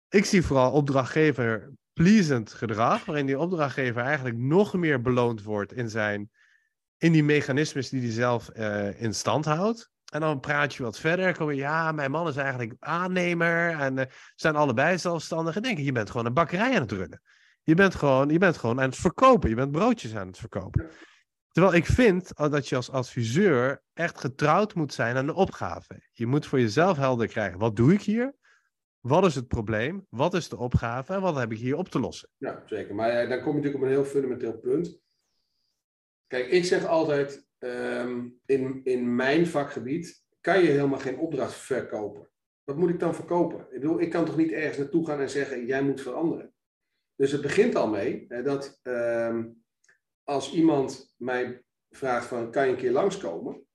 Ik 0.08 0.24
zie 0.24 0.42
vooral 0.42 0.72
opdrachtgever 0.72 1.72
pleasend 1.92 2.52
gedrag, 2.52 3.04
waarin 3.04 3.26
die 3.26 3.38
opdrachtgever 3.38 4.02
eigenlijk 4.02 4.36
nog 4.36 4.74
meer 4.74 5.00
beloond 5.00 5.42
wordt 5.42 5.72
in 5.72 5.90
zijn, 5.90 6.30
in 6.96 7.12
die 7.12 7.24
mechanismes 7.24 7.88
die 7.88 8.00
hij 8.00 8.10
zelf 8.10 8.48
eh, 8.48 9.00
in 9.02 9.14
stand 9.14 9.44
houdt. 9.44 9.90
En 10.12 10.20
dan 10.20 10.40
praat 10.40 10.74
je 10.74 10.82
wat 10.82 10.98
verder, 10.98 11.36
kom 11.36 11.50
je, 11.50 11.56
ja, 11.56 11.92
mijn 11.92 12.10
man 12.10 12.28
is 12.28 12.36
eigenlijk 12.36 12.74
aannemer 12.78 13.70
en 13.70 13.98
eh, 13.98 14.06
zijn 14.34 14.56
allebei 14.56 14.98
zelfstandig. 14.98 15.56
En 15.56 15.62
denk 15.62 15.78
je, 15.78 15.84
je 15.84 15.92
bent 15.92 16.10
gewoon 16.10 16.26
een 16.26 16.34
bakkerij 16.34 16.74
aan 16.74 16.82
het 16.82 16.92
runnen. 16.92 17.22
Je 17.62 17.74
bent, 17.74 17.94
gewoon, 17.94 18.28
je 18.28 18.38
bent 18.38 18.56
gewoon 18.56 18.80
aan 18.80 18.88
het 18.88 18.98
verkopen, 18.98 19.48
je 19.48 19.54
bent 19.54 19.72
broodjes 19.72 20.14
aan 20.14 20.26
het 20.26 20.38
verkopen. 20.38 20.90
Terwijl 21.52 21.74
ik 21.74 21.86
vind 21.86 22.36
dat 22.36 22.68
je 22.68 22.76
als 22.76 22.90
adviseur 22.90 23.82
echt 23.92 24.20
getrouwd 24.20 24.74
moet 24.74 24.92
zijn 24.92 25.16
aan 25.16 25.26
de 25.26 25.34
opgave. 25.34 26.02
Je 26.12 26.26
moet 26.26 26.46
voor 26.46 26.60
jezelf 26.60 26.96
helder 26.96 27.26
krijgen, 27.26 27.58
wat 27.58 27.76
doe 27.76 27.92
ik 27.92 28.02
hier? 28.02 28.34
Wat 29.00 29.24
is 29.24 29.34
het 29.34 29.48
probleem? 29.48 30.06
Wat 30.08 30.34
is 30.34 30.48
de 30.48 30.56
opgave? 30.56 31.14
En 31.14 31.20
wat 31.20 31.36
heb 31.36 31.52
ik 31.52 31.58
hier 31.58 31.76
op 31.76 31.88
te 31.88 32.00
lossen? 32.00 32.28
ja, 32.36 32.62
zeker. 32.66 32.94
Maar 32.94 33.10
eh, 33.10 33.28
dan 33.28 33.40
kom 33.40 33.48
je 33.48 33.54
natuurlijk 33.54 33.74
op 33.74 33.82
een 33.82 33.96
heel 33.96 34.04
fundamenteel 34.04 34.58
punt. 34.58 35.00
Kijk, 36.26 36.46
ik 36.46 36.64
zeg 36.64 36.86
altijd, 36.86 37.46
ehm, 37.58 38.28
in, 38.46 38.80
in 38.84 39.14
mijn 39.14 39.46
vakgebied 39.46 40.24
kan 40.40 40.62
je 40.62 40.70
helemaal 40.70 40.98
geen 40.98 41.18
opdracht 41.18 41.54
verkopen. 41.54 42.28
Wat 42.64 42.76
moet 42.76 42.90
ik 42.90 43.00
dan 43.00 43.14
verkopen? 43.14 43.60
Ik 43.60 43.80
bedoel, 43.80 44.00
ik 44.00 44.10
kan 44.10 44.24
toch 44.24 44.36
niet 44.36 44.52
ergens 44.52 44.78
naartoe 44.78 45.06
gaan 45.06 45.20
en 45.20 45.30
zeggen, 45.30 45.66
jij 45.66 45.82
moet 45.82 46.00
veranderen. 46.00 46.51
Dus 47.16 47.32
het 47.32 47.42
begint 47.42 47.74
al 47.74 47.88
mee 47.88 48.24
hè, 48.28 48.42
dat 48.42 48.78
ehm, 48.82 49.48
als 50.24 50.52
iemand 50.52 51.14
mij 51.16 51.64
vraagt 51.90 52.26
van, 52.26 52.50
kan 52.50 52.64
je 52.64 52.70
een 52.70 52.78
keer 52.78 52.90
langskomen? 52.90 53.66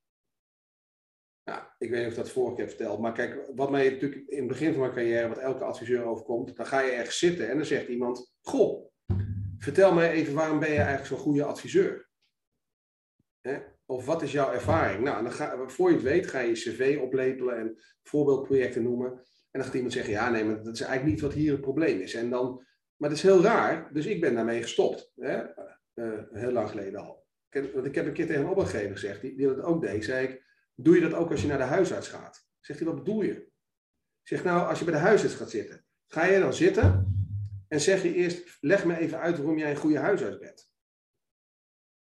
Nou, 1.44 1.62
ik 1.78 1.90
weet 1.90 2.00
niet 2.00 2.08
of 2.08 2.18
ik 2.18 2.24
dat 2.24 2.30
vorige 2.30 2.56
keer 2.56 2.68
verteld, 2.68 3.00
maar 3.00 3.14
kijk, 3.14 3.52
wat 3.56 3.72
mij 3.72 3.90
natuurlijk 3.90 4.28
in 4.28 4.38
het 4.38 4.48
begin 4.48 4.72
van 4.72 4.82
mijn 4.82 4.94
carrière, 4.94 5.28
wat 5.28 5.38
elke 5.38 5.64
adviseur 5.64 6.04
overkomt, 6.04 6.56
dan 6.56 6.66
ga 6.66 6.80
je 6.80 6.92
ergens 6.92 7.20
zitten 7.20 7.50
en 7.50 7.56
dan 7.56 7.66
zegt 7.66 7.88
iemand, 7.88 8.34
goh, 8.42 8.92
vertel 9.58 9.94
mij 9.94 10.12
even 10.12 10.34
waarom 10.34 10.60
ben 10.60 10.72
je 10.72 10.78
eigenlijk 10.78 11.08
zo'n 11.08 11.18
goede 11.18 11.44
adviseur? 11.44 12.10
Hè? 13.42 13.60
Of 13.86 14.06
wat 14.06 14.22
is 14.22 14.32
jouw 14.32 14.52
ervaring? 14.52 15.04
Nou, 15.04 15.24
dan 15.24 15.32
ga, 15.32 15.68
voor 15.68 15.90
je 15.90 15.96
het 15.96 16.04
weet 16.04 16.28
ga 16.28 16.40
je 16.40 16.48
je 16.48 16.54
cv 16.54 17.00
oplepelen 17.02 17.58
en 17.58 17.78
voorbeeldprojecten 18.04 18.84
noemen. 18.84 19.12
En 19.52 19.60
dan 19.60 19.64
gaat 19.64 19.74
iemand 19.74 19.94
zeggen, 19.94 20.14
ja 20.14 20.30
nee, 20.30 20.44
maar 20.44 20.64
dat 20.64 20.74
is 20.74 20.82
eigenlijk 20.82 21.12
niet 21.12 21.22
wat 21.22 21.34
hier 21.34 21.52
het 21.52 21.62
probleem 21.62 22.00
is. 22.00 22.14
En 22.14 22.30
dan, 22.30 22.66
maar 22.98 23.10
dat 23.10 23.18
is 23.18 23.24
heel 23.24 23.42
raar, 23.42 23.94
dus 23.94 24.06
ik 24.06 24.22
ben 24.22 24.36
daarmee 24.36 24.62
gestopt. 24.62 25.12
Hè? 25.16 25.38
Eh, 25.94 26.20
heel 26.32 26.52
lang 26.52 26.70
geleden 26.70 27.00
al. 27.00 27.28
Ik 27.50 27.54
heb, 27.54 27.74
want 27.74 27.86
ik 27.86 27.96
heb 27.96 28.06
een 28.06 28.14
keer 28.14 28.28
tegen 28.28 28.42
een 28.42 28.50
opdrachtgever 28.50 28.92
gezegd, 28.92 29.22
die, 29.22 29.38
die 29.38 29.48
dat 29.48 29.62
ook 29.62 29.82
deed. 29.82 30.04
Zei 30.04 30.28
ik, 30.28 30.44
doe 30.76 30.96
je 30.96 31.02
dat 31.02 31.14
ook 31.14 31.32
als 31.32 31.42
je 31.42 31.48
naar 31.48 31.58
de 31.58 31.64
huisarts 31.64 32.08
gaat? 32.08 32.48
Zegt 32.60 32.80
hij, 32.80 32.88
wat 32.88 32.98
bedoel 32.98 33.22
je? 33.22 33.36
Ik 34.22 34.28
zeg, 34.34 34.44
nou, 34.44 34.68
als 34.68 34.80
je 34.80 34.86
bij 34.86 34.94
de 34.94 35.00
huisarts 35.00 35.36
gaat 35.36 35.50
zitten, 35.50 35.86
ga 36.08 36.26
je 36.26 36.40
dan 36.40 36.54
zitten 36.54 37.16
en 37.68 37.82
zeg 37.82 38.04
je 38.04 38.14
eerst, 38.14 38.58
leg 38.62 38.86
me 38.86 38.98
even 38.98 39.20
uit 39.20 39.38
waarom 39.38 39.58
jij 39.58 39.70
een 39.70 39.78
goede 39.78 40.00
huisarts 40.00 40.38
bent. 40.38 40.72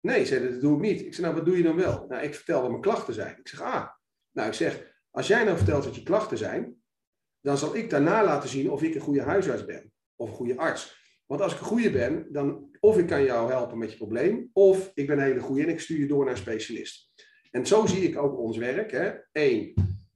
Nee, 0.01 0.27
zei 0.27 0.51
dat 0.51 0.61
doe 0.61 0.75
ik 0.75 0.81
niet. 0.81 1.01
Ik 1.01 1.15
zeg, 1.15 1.25
nou, 1.25 1.35
wat 1.35 1.45
doe 1.45 1.57
je 1.57 1.63
dan 1.63 1.77
wel? 1.77 2.07
Nou, 2.09 2.23
ik 2.23 2.35
vertel 2.35 2.61
wat 2.61 2.71
mijn 2.71 2.83
klachten 2.83 3.15
zijn. 3.15 3.39
Ik 3.39 3.49
zeg, 3.49 3.61
ah, 3.61 3.89
nou, 4.31 4.49
ik 4.49 4.55
zeg, 4.55 4.95
als 5.11 5.27
jij 5.27 5.45
nou 5.45 5.57
vertelt 5.57 5.85
wat 5.85 5.95
je 5.95 6.03
klachten 6.03 6.39
zijn, 6.39 6.83
dan 7.41 7.59
zal 7.59 7.77
ik 7.77 7.91
daarna 7.91 8.25
laten 8.25 8.49
zien 8.49 8.71
of 8.71 8.83
ik 8.83 8.95
een 8.95 9.01
goede 9.01 9.23
huisarts 9.23 9.65
ben 9.65 9.93
of 10.17 10.29
een 10.29 10.35
goede 10.35 10.57
arts. 10.57 11.05
Want 11.27 11.41
als 11.41 11.53
ik 11.53 11.59
een 11.59 11.65
goede 11.65 11.91
ben, 11.91 12.27
dan 12.33 12.71
of 12.81 12.99
ik 12.99 13.07
kan 13.07 13.25
jou 13.25 13.51
helpen 13.51 13.79
met 13.79 13.91
je 13.91 13.97
probleem, 13.97 14.51
of 14.53 14.91
ik 14.95 15.07
ben 15.07 15.19
een 15.19 15.25
hele 15.25 15.41
goede 15.41 15.63
en 15.63 15.69
ik 15.69 15.81
stuur 15.81 15.99
je 15.99 16.07
door 16.07 16.25
naar 16.25 16.33
een 16.33 16.41
specialist. 16.41 17.11
En 17.51 17.67
zo 17.67 17.87
zie 17.87 18.09
ik 18.09 18.19
ook 18.19 18.39
ons 18.39 18.57
werk. 18.57 18.91
Hè. 18.91 19.13
Eén, 19.33 19.75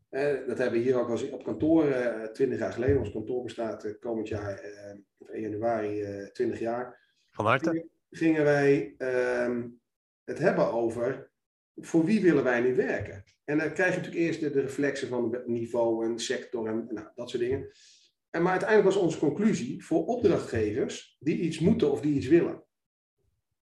eh, 0.09 0.47
dat 0.47 0.59
hebben 0.59 0.79
we 0.79 0.87
hier 0.87 1.01
ook 1.01 1.09
al 1.09 1.29
op 1.31 1.45
kantoor, 1.45 1.91
eh, 1.91 2.25
twintig 2.25 2.59
jaar 2.59 2.73
geleden. 2.73 2.99
Ons 2.99 3.13
kantoor 3.13 3.43
bestaat 3.43 3.85
eh, 3.85 3.93
komend 4.01 4.29
jaar, 4.29 4.59
eh, 4.59 4.97
1 5.33 5.41
januari, 5.41 6.05
20 6.33 6.59
jaar. 6.59 6.99
Van 7.31 7.47
harte. 7.47 7.71
Gingen, 7.71 7.91
gingen 8.11 8.45
wij 8.45 8.95
ehm, 8.99 9.69
het 10.25 10.39
hebben 10.39 10.73
over 10.73 11.31
voor 11.77 12.05
wie 12.05 12.21
willen 12.21 12.45
wij 12.45 12.61
nu 12.61 12.75
werken? 12.75 13.25
En 13.45 13.59
dan 13.59 13.73
krijg 13.73 13.91
je 13.91 14.01
natuurlijk 14.01 14.27
eerst 14.27 14.41
de, 14.41 14.51
de 14.51 14.61
reflexen 14.61 15.09
van 15.09 15.43
niveau 15.47 16.05
en 16.05 16.19
sector 16.19 16.69
en 16.69 16.87
nou, 16.91 17.07
dat 17.15 17.31
soort 17.31 17.43
dingen. 17.43 17.71
En 18.31 18.43
maar 18.43 18.51
uiteindelijk 18.51 18.95
was 18.95 19.03
onze 19.03 19.19
conclusie 19.19 19.85
voor 19.85 20.07
opdrachtgevers 20.07 21.17
die 21.19 21.39
iets 21.39 21.59
moeten 21.59 21.91
of 21.91 22.01
die 22.01 22.15
iets 22.15 22.27
willen. 22.27 22.65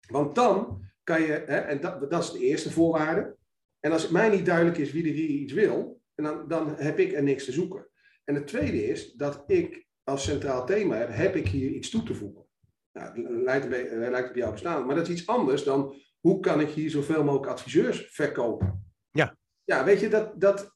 Want 0.09 0.35
dan 0.35 0.85
kan 1.03 1.21
je, 1.21 1.43
hè, 1.47 1.57
en 1.57 1.81
dat, 1.81 2.11
dat 2.11 2.23
is 2.23 2.31
de 2.31 2.39
eerste 2.39 2.71
voorwaarde. 2.71 3.37
En 3.81 3.93
als 3.93 4.03
het 4.03 4.11
mij 4.11 4.29
niet 4.29 4.47
duidelijk 4.47 4.79
is 4.79 4.93
wie 4.93 5.05
er 5.07 5.15
hier 5.15 5.29
iets 5.29 5.53
wil, 5.53 6.01
dan, 6.15 6.49
dan 6.49 6.75
heb 6.77 6.99
ik 6.99 7.13
er 7.13 7.23
niks 7.23 7.45
te 7.45 7.53
zoeken. 7.53 7.89
En 8.25 8.35
het 8.35 8.47
tweede 8.47 8.87
is 8.87 9.13
dat 9.13 9.45
ik 9.47 9.87
als 10.03 10.25
centraal 10.25 10.67
thema 10.67 10.97
heb, 10.97 11.09
heb 11.11 11.37
ik 11.37 11.49
hier 11.49 11.71
iets 11.71 11.91
toe 11.91 12.03
te 12.03 12.15
voegen. 12.15 12.47
Nou, 12.93 13.23
het 13.23 13.43
lijkt, 13.43 13.69
lijkt 14.11 14.29
op 14.29 14.37
jouw 14.37 14.51
bestaan, 14.51 14.87
maar 14.87 14.95
dat 14.95 15.09
is 15.09 15.15
iets 15.15 15.27
anders 15.27 15.65
dan 15.65 15.95
hoe 16.21 16.41
kan 16.41 16.61
ik 16.61 16.69
hier 16.69 16.91
zoveel 16.91 17.25
mogelijk 17.25 17.53
adviseurs 17.53 18.09
verkopen. 18.11 18.93
Ja. 19.11 19.37
Ja, 19.65 19.85
weet 19.85 20.01
je, 20.01 20.09
dat, 20.09 20.41
dat, 20.41 20.74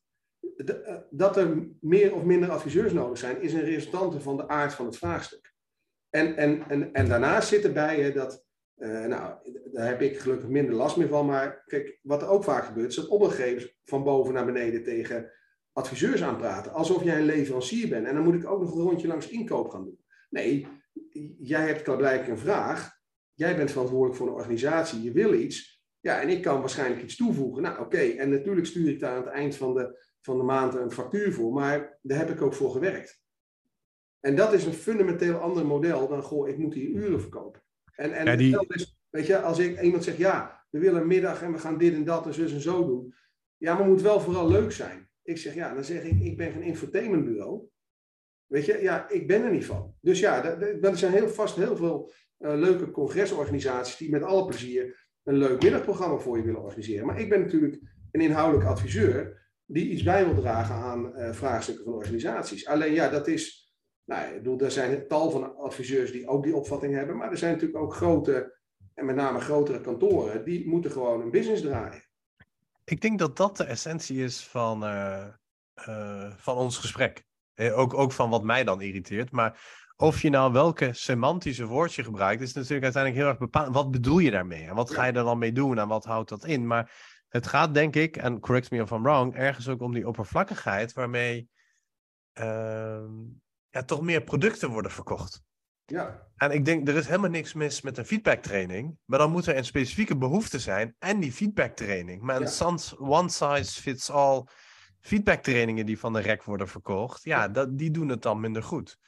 eh, 0.65 0.97
dat 1.11 1.37
er 1.37 1.69
meer 1.81 2.15
of 2.15 2.25
minder 2.25 2.51
adviseurs 2.51 2.93
nodig 2.93 3.19
zijn, 3.19 3.43
is 3.43 3.53
een 3.53 3.65
resultante 3.65 4.21
van 4.21 4.37
de 4.37 4.49
aard 4.49 4.75
van 4.75 4.87
het 4.87 4.97
vraagstuk. 4.97 5.55
En, 6.11 6.37
en, 6.37 6.69
en, 6.69 6.93
en 6.93 7.09
daarnaast 7.09 7.49
zit 7.49 7.65
erbij 7.65 8.01
hè, 8.01 8.13
dat, 8.13 8.47
eh, 8.75 9.05
nou, 9.05 9.35
daar 9.73 9.89
heb 9.89 10.03
ik 10.03 10.19
gelukkig 10.19 10.49
minder 10.49 10.75
last 10.75 10.97
meer 10.97 11.09
van, 11.09 11.27
maar 11.27 11.63
kijk, 11.67 11.99
wat 12.03 12.23
er 12.23 12.29
ook 12.29 12.45
vaak 12.45 12.65
gebeurt, 12.65 12.89
is 12.89 12.97
dat 12.97 13.09
opdrachtgevers 13.09 13.77
van 13.85 14.05
boven 14.05 14.35
naar 14.35 14.45
beneden 14.45 14.83
tegen 14.83 15.33
adviseurs 15.73 16.23
aanpraten, 16.23 16.73
alsof 16.73 17.05
jij 17.05 17.19
een 17.19 17.25
leverancier 17.25 17.89
bent. 17.89 18.07
En 18.07 18.15
dan 18.15 18.25
moet 18.25 18.35
ik 18.35 18.51
ook 18.51 18.61
nog 18.61 18.75
een 18.75 18.83
rondje 18.83 19.07
langs 19.07 19.29
inkoop 19.29 19.69
gaan 19.69 19.85
doen. 19.85 20.05
Nee, 20.31 20.69
jij 21.39 21.67
hebt 21.67 21.97
blijkbaar 21.97 22.29
een 22.29 22.39
vraag, 22.39 22.99
jij 23.35 23.57
bent 23.57 23.71
verantwoordelijk 23.71 24.17
voor 24.17 24.27
een 24.27 24.33
organisatie, 24.33 25.03
je 25.03 25.13
wil 25.13 25.33
iets, 25.33 25.78
ja, 26.01 26.21
en 26.21 26.29
ik 26.29 26.43
kan 26.43 26.61
waarschijnlijk 26.61 27.03
iets 27.03 27.17
toevoegen. 27.17 27.63
Nou, 27.63 27.81
oké, 27.81 27.99
en 27.99 28.31
natuurlijk 28.31 28.67
stuur 28.67 28.89
ik 28.89 29.01
daar 29.01 29.11
aan 29.17 29.25
het 29.25 29.33
eind 29.33 29.57
van 29.57 29.75
de, 29.75 30.07
van 30.21 30.37
de 30.39 30.45
maand 30.45 30.75
een 30.75 30.91
factuur 30.91 31.33
voor, 31.33 31.53
maar 31.53 31.99
daar 32.03 32.19
heb 32.19 32.31
ik 32.31 32.43
ook 32.43 32.55
voor 32.55 32.71
gewerkt. 32.71 33.23
En 34.21 34.37
dat 34.37 34.53
is 34.53 34.65
een 34.65 34.73
fundamenteel 34.73 35.37
ander 35.37 35.67
model 35.67 36.09
dan, 36.09 36.23
goh, 36.23 36.49
ik 36.49 36.59
moet 36.59 36.75
hier 36.75 36.89
uren 36.89 37.21
verkopen. 37.21 37.63
En, 37.95 38.13
en 38.13 38.25
Ja, 38.27 38.37
die- 38.37 38.65
is, 38.69 38.99
weet 39.11 39.27
je, 39.27 39.41
als 39.41 39.59
ik, 39.59 39.81
iemand 39.83 40.05
zegt, 40.05 40.17
ja, 40.17 40.67
we 40.71 40.79
willen 40.79 41.01
een 41.01 41.07
middag 41.07 41.43
en 41.43 41.53
we 41.53 41.59
gaan 41.59 41.79
dit 41.79 41.95
en 41.95 42.05
dat 42.05 42.27
en 42.27 42.35
zus 42.35 42.53
en 42.53 42.61
zo 42.61 42.87
doen. 42.87 43.15
Ja, 43.57 43.73
maar 43.73 43.83
het 43.83 43.91
moet 43.93 44.03
wel 44.03 44.21
vooral 44.21 44.49
leuk 44.49 44.73
zijn. 44.73 45.09
Ik 45.23 45.39
zeg, 45.39 45.55
ja, 45.55 45.75
dan 45.75 45.85
zeg 45.85 46.03
ik, 46.03 46.21
ik 46.21 46.37
ben 46.37 46.53
geen 46.53 46.63
infotainmentbureau. 46.63 47.67
Weet 48.47 48.65
je, 48.65 48.79
ja, 48.83 49.09
ik 49.09 49.27
ben 49.27 49.43
er 49.43 49.51
niet 49.51 49.67
van. 49.67 49.95
Dus 50.01 50.21
ja, 50.21 50.45
er 50.61 50.97
zijn 50.99 51.13
heel 51.13 51.29
vast 51.29 51.57
heel 51.57 51.77
veel 51.77 52.13
eh, 52.39 52.55
leuke 52.55 52.91
congresorganisaties 52.91 53.97
die 53.97 54.11
met 54.11 54.23
alle 54.23 54.45
plezier 54.47 55.08
een 55.29 55.37
leuk 55.37 55.63
middagprogramma 55.63 56.17
voor 56.17 56.37
je 56.37 56.43
willen 56.43 56.63
organiseren. 56.63 57.07
Maar 57.07 57.21
ik 57.21 57.29
ben 57.29 57.41
natuurlijk 57.41 57.81
een 58.11 58.21
inhoudelijk 58.21 58.69
adviseur 58.69 59.47
die 59.67 59.89
iets 59.91 60.03
bij 60.03 60.25
wil 60.25 60.35
dragen 60.35 60.75
aan 60.75 61.15
eh, 61.15 61.33
vraagstukken 61.33 61.85
van 61.85 61.93
organisaties. 61.93 62.67
Alleen 62.67 62.93
ja, 62.93 63.09
dat 63.09 63.27
is, 63.27 63.73
nou, 64.05 64.29
ik 64.29 64.35
bedoel, 64.35 64.61
er 64.61 64.71
zijn 64.71 64.93
een 64.93 65.09
tal 65.09 65.31
van 65.31 65.57
adviseurs 65.57 66.13
die 66.13 66.29
ook 66.29 66.43
die 66.43 66.57
opvatting 66.57 66.95
hebben, 66.95 67.17
maar 67.17 67.31
er 67.31 67.37
zijn 67.37 67.53
natuurlijk 67.53 67.83
ook 67.83 67.95
grote, 67.95 68.59
en 68.95 69.07
met 69.07 69.17
name 69.17 69.41
grotere 69.41 69.81
kantoren, 69.81 70.45
die 70.45 70.69
moeten 70.69 70.91
gewoon 70.91 71.21
een 71.21 71.31
business 71.31 71.63
draaien. 71.63 72.03
Ik 72.85 73.01
denk 73.01 73.19
dat 73.19 73.37
dat 73.37 73.57
de 73.57 73.65
essentie 73.65 74.25
is 74.25 74.47
van, 74.47 74.85
eh, 74.85 75.27
eh, 75.75 76.33
van 76.37 76.57
ons 76.57 76.79
gesprek. 76.79 77.27
Ook, 77.73 77.95
ook 77.95 78.13
van 78.13 78.31
wat 78.31 78.43
mij 78.43 78.65
dan 78.65 78.81
irriteert. 78.81 79.31
Maar 79.31 79.61
of 80.01 80.23
je 80.23 80.31
nou 80.31 80.53
welke 80.53 80.93
semantische 80.93 81.67
woordje 81.67 82.05
gebruikt, 82.05 82.43
is 82.43 82.53
natuurlijk 82.53 82.83
uiteindelijk 82.83 83.23
heel 83.23 83.31
erg 83.33 83.41
bepaald. 83.41 83.75
Wat 83.75 83.91
bedoel 83.91 84.19
je 84.19 84.31
daarmee? 84.31 84.65
En 84.67 84.75
wat 84.75 84.91
ga 84.91 85.05
je 85.05 85.13
er 85.13 85.25
dan 85.25 85.39
mee 85.39 85.53
doen? 85.53 85.79
En 85.79 85.89
wat 85.89 86.05
houdt 86.05 86.29
dat 86.29 86.45
in? 86.45 86.67
Maar 86.67 86.93
het 87.29 87.47
gaat 87.47 87.75
denk 87.75 87.97
ik, 87.97 88.17
en 88.17 88.41
correct 88.41 88.71
me 88.71 88.79
if 88.81 88.91
I'm 88.91 89.03
wrong, 89.03 89.35
ergens 89.35 89.69
ook 89.69 89.81
om 89.81 89.93
die 89.93 90.09
oppervlakkigheid 90.09 90.93
waarmee 90.93 91.49
ehm, 92.33 93.11
ja, 93.69 93.83
toch 93.85 94.01
meer 94.03 94.23
producten 94.23 94.71
worden 94.71 94.91
verkocht. 94.91 95.43
Ja, 95.85 96.27
En 96.37 96.51
ik 96.51 96.65
denk, 96.65 96.89
er 96.89 96.97
is 96.97 97.07
helemaal 97.07 97.31
niks 97.31 97.53
mis 97.53 97.81
met 97.83 97.99
een 97.99 98.07
feedbacktraining. 98.07 98.99
Maar 99.05 99.19
dan 99.19 99.31
moet 99.31 99.47
er 99.47 99.57
een 99.57 99.65
specifieke 99.65 100.17
behoefte 100.17 100.59
zijn 100.59 100.95
en 100.99 101.21
die 101.21 101.33
feedbacktraining. 101.33 102.23
Maar 102.23 102.37
een 102.37 102.43
Ja. 102.43 102.49
sans- 102.49 102.97
one-size-fits-all 102.99 104.45
feedbacktrainingen 105.01 105.87
die 105.87 105.99
van 105.99 106.13
de 106.13 106.21
rek 106.21 106.45
worden 106.45 106.69
verkocht, 106.69 107.23
ja, 107.25 107.49
dat, 107.49 107.79
die 107.79 107.91
doen 107.91 108.09
het 108.09 108.23
dan 108.23 108.41
minder 108.41 108.63
goed. 108.63 108.99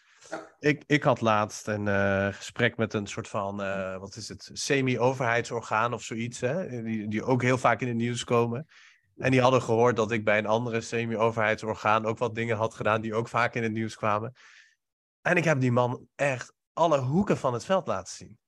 Ik, 0.59 0.85
ik 0.87 1.03
had 1.03 1.20
laatst 1.20 1.66
een 1.66 1.89
eh, 1.89 2.28
gesprek 2.31 2.76
met 2.76 2.95
een 2.95 3.07
soort 3.07 3.28
van, 3.28 3.62
eh, 3.62 3.99
wat 3.99 4.16
is 4.16 4.28
het, 4.28 4.51
semi-overheidsorgaan 4.53 5.93
of 5.93 6.03
zoiets, 6.03 6.41
hè? 6.41 6.83
Die, 6.83 7.09
die 7.09 7.24
ook 7.24 7.43
heel 7.43 7.59
vaak 7.59 7.81
in 7.81 7.89
het 7.89 7.97
nieuws 7.97 8.24
komen. 8.24 8.66
En 9.16 9.31
die 9.31 9.41
hadden 9.41 9.62
gehoord 9.62 9.97
dat 9.97 10.11
ik 10.11 10.24
bij 10.24 10.39
een 10.39 10.47
andere 10.47 10.81
semi-overheidsorgaan 10.81 12.07
ook 12.07 12.18
wat 12.18 12.35
dingen 12.35 12.57
had 12.57 12.74
gedaan 12.74 13.01
die 13.01 13.14
ook 13.14 13.28
vaak 13.28 13.55
in 13.55 13.62
het 13.62 13.72
nieuws 13.72 13.97
kwamen. 13.97 14.33
En 15.22 15.37
ik 15.37 15.45
heb 15.45 15.61
die 15.61 15.72
man 15.72 16.07
echt 16.14 16.53
alle 16.72 16.99
hoeken 16.99 17.37
van 17.37 17.53
het 17.53 17.64
veld 17.64 17.87
laten 17.87 18.14
zien. 18.14 18.39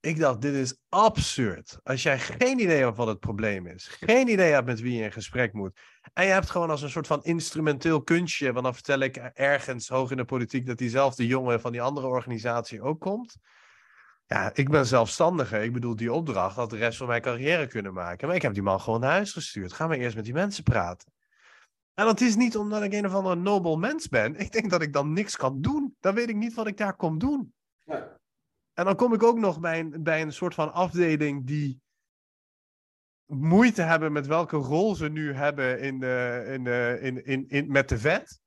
Ik 0.00 0.18
dacht, 0.18 0.40
dit 0.40 0.54
is 0.54 0.76
absurd. 0.88 1.80
Als 1.82 2.02
jij 2.02 2.18
geen 2.18 2.58
idee 2.58 2.82
hebt 2.82 2.96
wat 2.96 3.06
het 3.06 3.20
probleem 3.20 3.66
is, 3.66 3.86
geen 3.86 4.28
idee 4.28 4.52
hebt 4.52 4.66
met 4.66 4.80
wie 4.80 4.96
je 4.96 5.02
in 5.02 5.12
gesprek 5.12 5.52
moet, 5.52 5.78
en 6.12 6.24
je 6.24 6.30
hebt 6.30 6.50
gewoon 6.50 6.70
als 6.70 6.82
een 6.82 6.90
soort 6.90 7.06
van 7.06 7.24
instrumenteel 7.24 8.02
kunstje, 8.02 8.52
want 8.52 8.64
dan 8.64 8.74
vertel 8.74 8.98
ik 8.98 9.16
ergens 9.16 9.88
hoog 9.88 10.10
in 10.10 10.16
de 10.16 10.24
politiek 10.24 10.66
dat 10.66 10.78
diezelfde 10.78 11.26
jongen 11.26 11.60
van 11.60 11.72
die 11.72 11.82
andere 11.82 12.06
organisatie 12.06 12.82
ook 12.82 13.00
komt. 13.00 13.36
Ja, 14.26 14.50
ik 14.54 14.70
ben 14.70 14.86
zelfstandige. 14.86 15.62
Ik 15.62 15.72
bedoel, 15.72 15.96
die 15.96 16.12
opdracht 16.12 16.56
had 16.56 16.70
de 16.70 16.76
rest 16.76 16.98
van 16.98 17.06
mijn 17.06 17.22
carrière 17.22 17.66
kunnen 17.66 17.92
maken. 17.92 18.26
Maar 18.26 18.36
ik 18.36 18.42
heb 18.42 18.54
die 18.54 18.62
man 18.62 18.80
gewoon 18.80 19.00
naar 19.00 19.10
huis 19.10 19.32
gestuurd. 19.32 19.72
Ga 19.72 19.86
maar 19.86 19.96
eerst 19.96 20.16
met 20.16 20.24
die 20.24 20.34
mensen 20.34 20.64
praten. 20.64 21.12
En 21.94 22.04
dat 22.04 22.20
is 22.20 22.36
niet 22.36 22.56
omdat 22.56 22.82
ik 22.82 22.92
een 22.92 23.06
of 23.06 23.14
andere 23.14 23.36
nobel 23.36 23.76
mens 23.76 24.08
ben. 24.08 24.36
Ik 24.36 24.52
denk 24.52 24.70
dat 24.70 24.82
ik 24.82 24.92
dan 24.92 25.12
niks 25.12 25.36
kan 25.36 25.60
doen. 25.60 25.96
Dan 26.00 26.14
weet 26.14 26.28
ik 26.28 26.36
niet 26.36 26.54
wat 26.54 26.66
ik 26.66 26.76
daar 26.76 26.96
kom 26.96 27.18
doen. 27.18 27.52
ja, 27.84 28.17
En 28.78 28.84
dan 28.84 28.96
kom 28.96 29.12
ik 29.12 29.22
ook 29.22 29.38
nog 29.38 29.60
bij 29.60 29.78
een, 29.78 30.02
bij 30.02 30.22
een 30.22 30.32
soort 30.32 30.54
van 30.54 30.72
afdeling 30.72 31.46
die 31.46 31.80
moeite 33.26 33.82
hebben 33.82 34.12
met 34.12 34.26
welke 34.26 34.56
rol 34.56 34.94
ze 34.94 35.08
nu 35.08 35.32
hebben 35.32 35.80
in 35.80 35.98
de, 36.00 36.44
in 36.48 36.64
de, 36.64 36.98
in, 37.00 37.24
in, 37.24 37.48
in, 37.48 37.70
met 37.72 37.88
de 37.88 37.98
vet. 37.98 38.40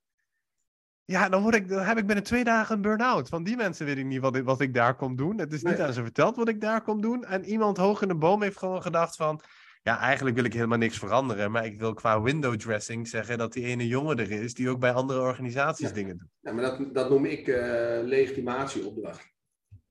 Ja, 1.03 1.29
dan, 1.29 1.41
word 1.41 1.55
ik, 1.55 1.67
dan 1.67 1.83
heb 1.83 1.97
ik 1.97 2.05
binnen 2.05 2.23
twee 2.23 2.43
dagen 2.43 2.75
een 2.75 2.81
burn-out. 2.81 3.29
Want 3.29 3.45
die 3.45 3.55
mensen 3.55 3.85
weet 3.85 3.97
ik 3.97 4.05
niet 4.05 4.21
wat 4.21 4.35
ik, 4.35 4.43
wat 4.43 4.61
ik 4.61 4.73
daar 4.73 4.95
kom 4.95 5.15
doen. 5.15 5.37
Het 5.39 5.53
is 5.53 5.61
niet 5.63 5.77
Nee. 5.77 5.87
aan 5.87 5.93
ze 5.93 6.03
verteld 6.03 6.35
wat 6.35 6.47
ik 6.47 6.61
daar 6.61 6.81
kom 6.81 7.01
doen. 7.01 7.25
En 7.25 7.45
iemand 7.45 7.77
hoog 7.77 8.01
in 8.01 8.07
de 8.07 8.15
boom 8.15 8.41
heeft 8.41 8.57
gewoon 8.57 8.81
gedacht 8.81 9.15
van... 9.15 9.41
Ja, 9.83 9.99
eigenlijk 9.99 10.35
wil 10.35 10.45
ik 10.45 10.53
helemaal 10.53 10.77
niks 10.77 10.97
veranderen. 10.97 11.51
Maar 11.51 11.65
ik 11.65 11.79
wil 11.79 11.93
qua 11.93 12.21
window 12.21 12.55
dressing 12.55 13.07
zeggen 13.07 13.37
dat 13.37 13.53
die 13.53 13.65
ene 13.65 13.87
jongen 13.87 14.17
er 14.17 14.31
is... 14.31 14.53
die 14.53 14.69
ook 14.69 14.79
bij 14.79 14.91
andere 14.93 15.19
organisaties 15.19 15.87
Ja. 15.87 15.93
dingen 15.93 16.17
doet. 16.17 16.29
ja 16.39 16.51
maar 16.51 16.63
dat, 16.63 16.93
dat 16.93 17.09
noem 17.09 17.25
ik 17.25 17.47
eh, 17.47 17.99
legitimatieopdracht. 18.03 19.30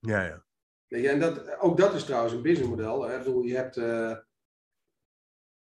Ja, 0.00 0.24
ja. 0.24 0.44
Weet 0.86 1.02
je, 1.02 1.08
en 1.08 1.20
dat, 1.20 1.58
ook 1.58 1.76
dat 1.76 1.94
is 1.94 2.04
trouwens 2.04 2.32
een 2.32 2.42
businessmodel. 2.42 3.10
Ik 3.10 3.18
bedoel, 3.18 3.42
je 3.42 3.56
hebt. 3.56 3.76
er 3.76 4.26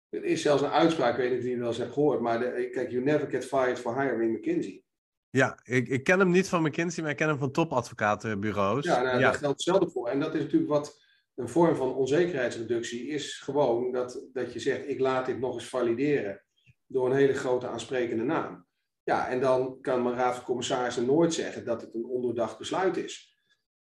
is 0.08 0.42
zelfs 0.42 0.62
een 0.62 0.70
uitspraak, 0.70 1.12
ik 1.12 1.16
weet 1.16 1.30
niet 1.30 1.38
of 1.38 1.44
je 1.44 1.50
die 1.50 1.58
wel 1.58 1.68
eens 1.68 1.78
hebt 1.78 1.92
gehoord, 1.92 2.20
maar 2.20 2.38
de, 2.38 2.68
kijk, 2.72 2.90
you 2.90 3.04
never 3.04 3.30
get 3.30 3.44
fired 3.44 3.78
for 3.78 4.00
hiring 4.00 4.36
McKinsey. 4.36 4.84
Ja, 5.30 5.60
ik, 5.64 5.88
ik 5.88 6.04
ken 6.04 6.18
hem 6.18 6.30
niet 6.30 6.48
van 6.48 6.62
McKinsey, 6.62 7.02
maar 7.02 7.12
ik 7.12 7.18
ken 7.18 7.28
hem 7.28 7.38
van 7.38 7.50
topadvocatenbureaus. 7.50 8.84
Ja, 8.84 9.02
nou, 9.02 9.18
ja. 9.18 9.20
daar 9.20 9.34
geldt 9.34 9.56
hetzelfde 9.56 9.90
voor. 9.90 10.08
En 10.08 10.20
dat 10.20 10.34
is 10.34 10.40
natuurlijk 10.40 10.70
wat 10.70 11.04
een 11.34 11.48
vorm 11.48 11.76
van 11.76 11.94
onzekerheidsreductie 11.94 13.08
is 13.08 13.38
gewoon 13.38 13.92
dat, 13.92 14.26
dat 14.32 14.52
je 14.52 14.58
zegt, 14.58 14.88
ik 14.88 15.00
laat 15.00 15.26
dit 15.26 15.38
nog 15.38 15.54
eens 15.54 15.68
valideren 15.68 16.44
door 16.86 17.06
een 17.06 17.16
hele 17.16 17.34
grote 17.34 17.68
aansprekende 17.68 18.24
naam. 18.24 18.66
Ja, 19.02 19.28
en 19.28 19.40
dan 19.40 19.80
kan 19.80 20.02
mijn 20.02 20.14
raad 20.14 20.34
van 20.34 20.44
commissarissen 20.44 21.06
nooit 21.06 21.34
zeggen 21.34 21.64
dat 21.64 21.80
het 21.80 21.94
een 21.94 22.04
ondoordacht 22.04 22.58
besluit 22.58 22.96
is. 22.96 23.35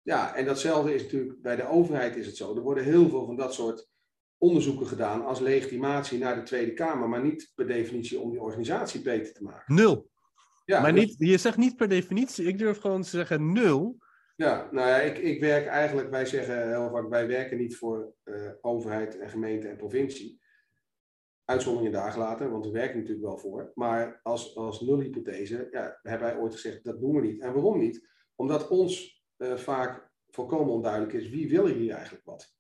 Ja, 0.04 0.34
en 0.34 0.44
datzelfde 0.44 0.94
is 0.94 1.02
natuurlijk 1.02 1.42
bij 1.42 1.56
de 1.56 1.68
overheid 1.68 2.16
is 2.16 2.26
het 2.26 2.36
zo. 2.36 2.56
Er 2.56 2.62
worden 2.62 2.84
heel 2.84 3.08
veel 3.08 3.24
van 3.24 3.36
dat 3.36 3.54
soort 3.54 3.88
onderzoeken 4.38 4.86
gedaan 4.86 5.24
als 5.24 5.40
legitimatie 5.40 6.18
naar 6.18 6.34
de 6.34 6.42
Tweede 6.42 6.72
Kamer, 6.72 7.08
maar 7.08 7.22
niet 7.22 7.52
per 7.54 7.66
definitie 7.66 8.20
om 8.20 8.30
die 8.30 8.40
organisatie 8.40 9.02
beter 9.02 9.32
te 9.32 9.42
maken. 9.42 9.74
Nul. 9.74 10.10
Ja, 10.64 10.80
maar 10.80 10.94
dus- 10.94 11.04
niet, 11.04 11.14
je 11.18 11.38
zegt 11.38 11.56
niet 11.56 11.76
per 11.76 11.88
definitie, 11.88 12.46
ik 12.46 12.58
durf 12.58 12.78
gewoon 12.78 13.02
te 13.02 13.08
zeggen 13.08 13.52
nul. 13.52 13.98
Ja, 14.36 14.68
nou 14.70 14.88
ja, 14.88 14.96
ik, 14.96 15.18
ik 15.18 15.40
werk 15.40 15.66
eigenlijk, 15.66 16.10
wij 16.10 16.26
zeggen 16.26 16.68
heel 16.68 16.90
vaak, 16.90 17.08
wij 17.08 17.26
werken 17.26 17.58
niet 17.58 17.76
voor 17.76 18.14
eh, 18.22 18.50
overheid 18.60 19.18
en 19.18 19.28
gemeente 19.28 19.68
en 19.68 19.76
provincie. 19.76 20.42
Uitzonderingen 21.44 21.92
daar 21.92 22.12
gelaten, 22.12 22.50
want 22.50 22.64
we 22.64 22.70
werken 22.70 22.98
natuurlijk 22.98 23.26
wel 23.26 23.38
voor. 23.38 23.72
Maar 23.74 24.20
als, 24.22 24.56
als 24.56 24.80
nulhypothese, 24.80 25.68
ja, 25.70 25.98
hebben 26.02 26.28
wij 26.28 26.38
ooit 26.38 26.52
gezegd, 26.52 26.84
dat 26.84 27.00
doen 27.00 27.14
we 27.14 27.20
niet. 27.20 27.40
En 27.40 27.52
waarom 27.52 27.78
niet? 27.78 28.08
Omdat 28.34 28.68
ons 28.68 29.23
uh, 29.44 29.56
vaak 29.56 30.10
volkomen 30.28 30.72
onduidelijk 30.72 31.12
is, 31.12 31.28
wie 31.28 31.48
wil 31.48 31.66
hier 31.66 31.94
eigenlijk 31.94 32.24
wat? 32.24 32.54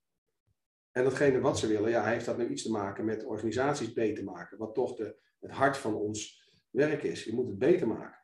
En 0.90 1.04
datgene 1.04 1.40
wat 1.40 1.58
ze 1.58 1.66
willen, 1.66 1.90
ja, 1.90 2.04
heeft 2.04 2.26
dat 2.26 2.38
nu 2.38 2.48
iets 2.48 2.62
te 2.62 2.70
maken 2.70 3.04
met 3.04 3.24
organisaties 3.24 3.92
beter 3.92 4.24
maken, 4.24 4.58
wat 4.58 4.74
toch 4.74 4.96
de, 4.96 5.16
het 5.40 5.50
hart 5.50 5.76
van 5.76 5.94
ons 5.94 6.42
werk 6.70 7.02
is. 7.02 7.24
Je 7.24 7.34
moet 7.34 7.46
het 7.46 7.58
beter 7.58 7.86
maken. 7.86 8.22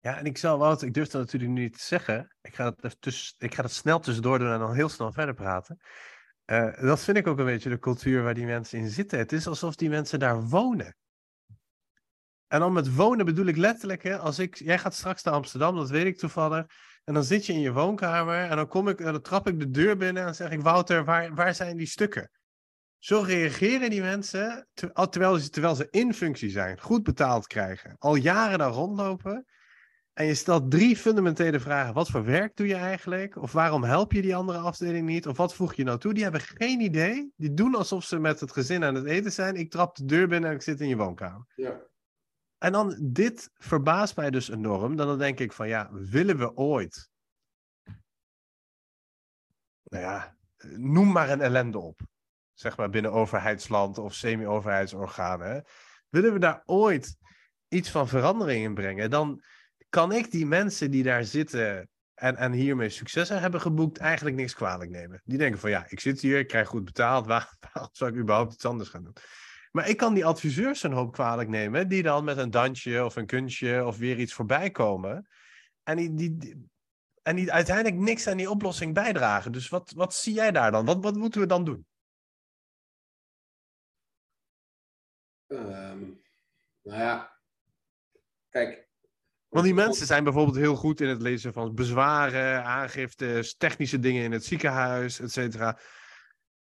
Ja, 0.00 0.18
en 0.18 0.24
ik 0.24 0.38
zal 0.38 0.58
wat, 0.58 0.82
ik 0.82 0.94
durf 0.94 1.08
dat 1.08 1.20
natuurlijk 1.20 1.52
niet 1.52 1.72
te 1.72 1.84
zeggen. 1.84 2.36
Ik 2.40 2.54
ga 2.54 2.70
dat, 2.70 2.96
tussen, 3.00 3.34
ik 3.38 3.54
ga 3.54 3.62
dat 3.62 3.70
snel 3.70 4.00
tussendoor 4.00 4.38
doen 4.38 4.52
en 4.52 4.58
dan 4.58 4.74
heel 4.74 4.88
snel 4.88 5.12
verder 5.12 5.34
praten. 5.34 5.80
Uh, 6.46 6.80
dat 6.80 7.00
vind 7.00 7.16
ik 7.16 7.26
ook 7.26 7.38
een 7.38 7.44
beetje 7.44 7.68
de 7.68 7.78
cultuur 7.78 8.22
waar 8.22 8.34
die 8.34 8.46
mensen 8.46 8.78
in 8.78 8.88
zitten. 8.88 9.18
Het 9.18 9.32
is 9.32 9.46
alsof 9.46 9.74
die 9.74 9.88
mensen 9.88 10.18
daar 10.18 10.42
wonen. 10.42 10.96
En 12.46 12.60
dan 12.60 12.72
met 12.72 12.94
wonen 12.94 13.24
bedoel 13.24 13.46
ik 13.46 13.56
letterlijk, 13.56 14.02
hè, 14.02 14.18
als 14.18 14.38
ik, 14.38 14.54
jij 14.54 14.78
gaat 14.78 14.94
straks 14.94 15.22
naar 15.22 15.34
Amsterdam, 15.34 15.76
dat 15.76 15.90
weet 15.90 16.06
ik 16.06 16.18
toevallig. 16.18 16.66
En 17.04 17.14
dan 17.14 17.24
zit 17.24 17.46
je 17.46 17.52
in 17.52 17.60
je 17.60 17.72
woonkamer 17.72 18.48
en 18.48 18.56
dan, 18.56 18.68
kom 18.68 18.88
ik, 18.88 18.98
dan 18.98 19.20
trap 19.20 19.46
ik 19.46 19.58
de 19.58 19.70
deur 19.70 19.96
binnen 19.96 20.26
en 20.26 20.34
zeg 20.34 20.50
ik, 20.50 20.60
Wouter, 20.60 21.04
waar, 21.04 21.34
waar 21.34 21.54
zijn 21.54 21.76
die 21.76 21.86
stukken? 21.86 22.30
Zo 22.98 23.20
reageren 23.20 23.90
die 23.90 24.00
mensen, 24.00 24.68
terwijl 25.10 25.38
ze, 25.38 25.50
terwijl 25.50 25.74
ze 25.74 25.88
in 25.90 26.14
functie 26.14 26.50
zijn, 26.50 26.80
goed 26.80 27.02
betaald 27.02 27.46
krijgen, 27.46 27.96
al 27.98 28.14
jaren 28.14 28.58
daar 28.58 28.70
rondlopen. 28.70 29.46
En 30.12 30.26
je 30.26 30.34
stelt 30.34 30.70
drie 30.70 30.96
fundamentele 30.96 31.60
vragen. 31.60 31.94
Wat 31.94 32.08
voor 32.08 32.24
werk 32.24 32.56
doe 32.56 32.66
je 32.66 32.74
eigenlijk? 32.74 33.36
Of 33.36 33.52
waarom 33.52 33.84
help 33.84 34.12
je 34.12 34.22
die 34.22 34.36
andere 34.36 34.58
afdeling 34.58 35.06
niet? 35.06 35.26
Of 35.26 35.36
wat 35.36 35.54
voeg 35.54 35.74
je 35.74 35.84
nou 35.84 35.98
toe? 35.98 36.14
Die 36.14 36.22
hebben 36.22 36.40
geen 36.40 36.80
idee. 36.80 37.32
Die 37.36 37.54
doen 37.54 37.74
alsof 37.74 38.04
ze 38.04 38.18
met 38.18 38.40
het 38.40 38.52
gezin 38.52 38.84
aan 38.84 38.94
het 38.94 39.04
eten 39.04 39.32
zijn. 39.32 39.54
Ik 39.54 39.70
trap 39.70 39.96
de 39.96 40.04
deur 40.04 40.28
binnen 40.28 40.50
en 40.50 40.56
ik 40.56 40.62
zit 40.62 40.80
in 40.80 40.88
je 40.88 40.96
woonkamer. 40.96 41.46
Ja. 41.54 41.80
En 42.62 42.72
dan, 42.72 42.96
dit 43.00 43.50
verbaast 43.54 44.16
mij 44.16 44.30
dus 44.30 44.48
enorm. 44.48 44.96
Dan, 44.96 45.18
denk 45.18 45.38
ik 45.38 45.52
van, 45.52 45.68
ja, 45.68 45.88
willen 45.92 46.38
we 46.38 46.56
ooit... 46.56 47.10
Nou 49.82 50.04
ja, 50.04 50.36
noem 50.76 51.12
maar 51.12 51.30
een 51.30 51.40
ellende 51.40 51.78
op. 51.78 52.00
Zeg 52.52 52.76
maar 52.76 52.90
binnen 52.90 53.12
overheidsland 53.12 53.98
of 53.98 54.14
semi-overheidsorganen. 54.14 55.64
Willen 56.08 56.32
we 56.32 56.38
daar 56.38 56.62
ooit 56.64 57.16
iets 57.68 57.90
van 57.90 58.08
verandering 58.08 58.64
in 58.64 58.74
brengen? 58.74 59.10
Dan 59.10 59.42
kan 59.88 60.12
ik 60.12 60.30
die 60.30 60.46
mensen 60.46 60.90
die 60.90 61.02
daar 61.02 61.24
zitten 61.24 61.88
en, 62.14 62.36
en 62.36 62.52
hiermee 62.52 62.88
succes 62.88 63.28
hebben 63.28 63.60
geboekt, 63.60 63.98
eigenlijk 63.98 64.36
niks 64.36 64.54
kwalijk 64.54 64.90
nemen. 64.90 65.20
Die 65.24 65.38
denken 65.38 65.60
van 65.60 65.70
ja, 65.70 65.86
ik 65.88 66.00
zit 66.00 66.20
hier, 66.20 66.38
ik 66.38 66.48
krijg 66.48 66.68
goed 66.68 66.84
betaald, 66.84 67.26
waar, 67.32 67.56
waarom 67.60 67.90
zou 67.92 68.10
ik 68.10 68.16
überhaupt 68.16 68.52
iets 68.52 68.64
anders 68.64 68.88
gaan 68.88 69.04
doen? 69.04 69.16
Maar 69.72 69.88
ik 69.88 69.96
kan 69.96 70.14
die 70.14 70.26
adviseurs 70.26 70.82
een 70.82 70.92
hoop 70.92 71.12
kwalijk 71.12 71.48
nemen, 71.48 71.88
die 71.88 72.02
dan 72.02 72.24
met 72.24 72.38
een 72.38 72.50
dansje 72.50 73.04
of 73.04 73.16
een 73.16 73.26
kunstje 73.26 73.86
of 73.86 73.96
weer 73.96 74.18
iets 74.18 74.32
voorbij 74.32 74.70
komen. 74.70 75.28
En 75.82 75.96
die, 75.96 76.14
die, 76.14 76.70
en 77.22 77.36
die 77.36 77.52
uiteindelijk 77.52 77.96
niks 77.96 78.26
aan 78.26 78.36
die 78.36 78.50
oplossing 78.50 78.94
bijdragen. 78.94 79.52
Dus 79.52 79.68
wat, 79.68 79.92
wat 79.96 80.14
zie 80.14 80.34
jij 80.34 80.50
daar 80.50 80.70
dan? 80.70 80.84
Wat, 80.84 81.02
wat 81.02 81.16
moeten 81.16 81.40
we 81.40 81.46
dan 81.46 81.64
doen? 81.64 81.86
Um, 85.46 86.22
nou 86.82 87.00
ja, 87.00 87.38
kijk, 88.48 88.90
want 89.48 89.64
die 89.64 89.74
mensen 89.74 90.06
zijn 90.06 90.24
bijvoorbeeld 90.24 90.56
heel 90.56 90.76
goed 90.76 91.00
in 91.00 91.08
het 91.08 91.22
lezen 91.22 91.52
van 91.52 91.74
bezwaren, 91.74 92.64
aangiftes, 92.64 93.56
technische 93.56 93.98
dingen 93.98 94.24
in 94.24 94.32
het 94.32 94.44
ziekenhuis, 94.44 95.20
et 95.20 95.32
cetera. 95.32 95.78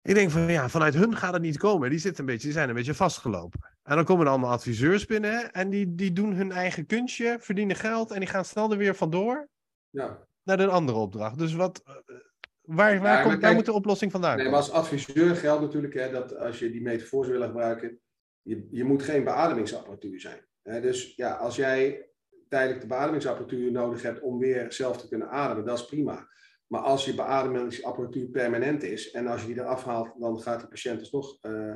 Ik 0.03 0.15
denk 0.15 0.31
van 0.31 0.41
ja, 0.41 0.69
vanuit 0.69 0.93
hun 0.93 1.15
gaat 1.15 1.33
het 1.33 1.41
niet 1.41 1.57
komen. 1.57 1.89
Die, 1.89 1.99
zitten 1.99 2.19
een 2.19 2.29
beetje, 2.29 2.47
die 2.47 2.55
zijn 2.55 2.69
een 2.69 2.75
beetje 2.75 2.93
vastgelopen. 2.93 3.59
En 3.83 3.95
dan 3.95 4.05
komen 4.05 4.25
er 4.25 4.31
allemaal 4.31 4.51
adviseurs 4.51 5.05
binnen 5.05 5.51
en 5.51 5.69
die, 5.69 5.95
die 5.95 6.13
doen 6.13 6.33
hun 6.33 6.51
eigen 6.51 6.85
kunstje, 6.85 7.37
verdienen 7.39 7.75
geld 7.75 8.11
en 8.11 8.19
die 8.19 8.29
gaan 8.29 8.45
snel 8.45 8.71
er 8.71 8.77
weer 8.77 8.95
vandoor 8.95 9.49
ja. 9.89 10.27
naar 10.43 10.59
een 10.59 10.69
andere 10.69 10.97
opdracht. 10.97 11.37
Dus 11.37 11.53
wat, 11.53 11.81
eh, 11.85 12.15
waar, 12.61 12.99
waar, 12.99 13.23
komt, 13.23 13.41
waar 13.41 13.53
moet 13.53 13.65
de 13.65 13.73
oplossing 13.73 14.11
vandaan 14.11 14.37
nee, 14.37 14.45
Maar 14.45 14.55
als 14.55 14.71
adviseur 14.71 15.35
geldt 15.35 15.61
natuurlijk 15.61 15.93
hè, 15.93 16.11
dat 16.11 16.37
als 16.37 16.59
je 16.59 16.71
die 16.71 16.81
metafoor 16.81 17.23
zou 17.23 17.37
willen 17.37 17.51
gebruiken, 17.51 17.99
je, 18.41 18.67
je 18.71 18.83
moet 18.83 19.03
geen 19.03 19.23
beademingsapparatuur 19.23 20.19
zijn. 20.19 20.45
dus 20.81 21.15
ja, 21.15 21.33
als 21.33 21.55
jij 21.55 22.09
tijdelijk 22.49 22.81
de 22.81 22.87
beademingsapparatuur 22.87 23.71
nodig 23.71 24.01
hebt 24.01 24.21
om 24.21 24.39
weer 24.39 24.73
zelf 24.73 24.97
te 24.97 25.07
kunnen 25.07 25.29
ademen, 25.29 25.65
dat 25.65 25.79
is 25.79 25.85
prima. 25.85 26.27
Maar 26.67 26.81
als 26.81 27.05
je 27.05 27.15
beademingsapparatuur 27.15 28.27
permanent 28.27 28.83
is 28.83 29.11
en 29.11 29.27
als 29.27 29.41
je 29.41 29.47
die 29.47 29.59
eraf 29.59 29.83
haalt, 29.83 30.19
dan 30.19 30.41
gaat 30.41 30.59
die 30.59 30.69
patiënt 30.69 30.99
dus 30.99 31.11
nog 31.11 31.37
uh, 31.41 31.73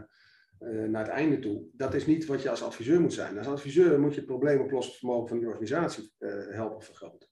uh, 0.60 0.90
naar 0.90 1.04
het 1.04 1.12
einde 1.12 1.40
toe. 1.40 1.64
Dat 1.72 1.94
is 1.94 2.06
niet 2.06 2.26
wat 2.26 2.42
je 2.42 2.50
als 2.50 2.64
adviseur 2.64 3.02
moet 3.02 3.14
zijn. 3.14 3.38
Als 3.38 3.48
adviseur 3.48 4.00
moet 4.00 4.14
je 4.14 4.18
het 4.18 4.26
probleemoplossend 4.26 4.98
vermogen 4.98 5.28
van 5.28 5.40
die 5.40 5.48
organisatie 5.48 6.14
uh, 6.20 6.32
helpen 6.50 6.82
vergroten. 6.82 7.30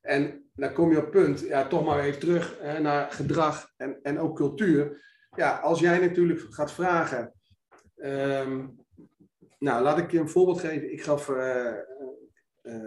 En 0.00 0.50
dan 0.54 0.72
kom 0.72 0.90
je 0.90 0.96
op 0.96 1.02
het 1.02 1.12
punt, 1.12 1.40
ja, 1.40 1.66
toch 1.66 1.84
maar 1.84 2.00
even 2.00 2.20
terug 2.20 2.60
naar 2.80 3.10
gedrag 3.10 3.72
en, 3.76 3.98
en 4.02 4.18
ook 4.18 4.36
cultuur. 4.36 5.04
Ja, 5.36 5.58
als 5.58 5.80
jij 5.80 5.98
natuurlijk 5.98 6.40
gaat 6.48 6.72
vragen. 6.72 7.32
Um, 7.96 8.76
nou, 9.58 9.82
laat 9.82 9.98
ik 9.98 10.10
je 10.10 10.18
een 10.18 10.28
voorbeeld 10.28 10.60
geven. 10.60 10.92
Ik 10.92 11.02
gaf 11.02 11.28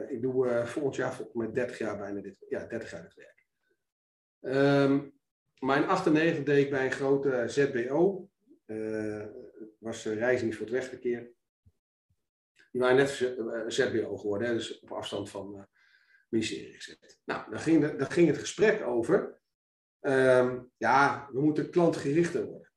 ik 0.07 0.21
doe 0.21 0.61
volgend 0.65 0.95
jaar 0.95 1.19
met 1.33 1.55
30 1.55 1.77
jaar 1.77 1.97
bijna 1.97 2.21
dit, 2.21 2.45
ja, 2.49 2.65
30 2.65 2.91
jaar 2.91 3.01
dit 3.01 3.13
werk. 3.13 3.44
Um, 4.45 5.13
mijn 5.59 5.87
98 5.87 6.43
deed 6.43 6.65
ik 6.65 6.69
bij 6.69 6.85
een 6.85 6.91
grote 6.91 7.43
ZBO. 7.47 8.29
Uh, 8.65 9.25
was 9.79 10.05
reizings 10.05 10.55
voor 10.57 10.65
het 10.65 10.75
wegverkeer. 10.75 11.31
Die 12.71 12.81
waren 12.81 12.95
net 12.95 13.09
ZBO 13.67 14.17
geworden, 14.17 14.47
hè, 14.47 14.53
dus 14.53 14.79
op 14.79 14.91
afstand 14.91 15.29
van 15.29 15.57
het 15.57 15.69
ministerie 16.29 16.73
gezet. 16.73 17.19
Nou, 17.25 17.51
daar 17.51 17.59
ging, 17.59 17.95
ging 17.97 18.27
het 18.27 18.37
gesprek 18.37 18.81
over. 18.87 19.39
Um, 20.01 20.71
ja, 20.77 21.29
we 21.31 21.41
moeten 21.41 21.69
klantgerichter 21.69 22.45
worden. 22.45 22.71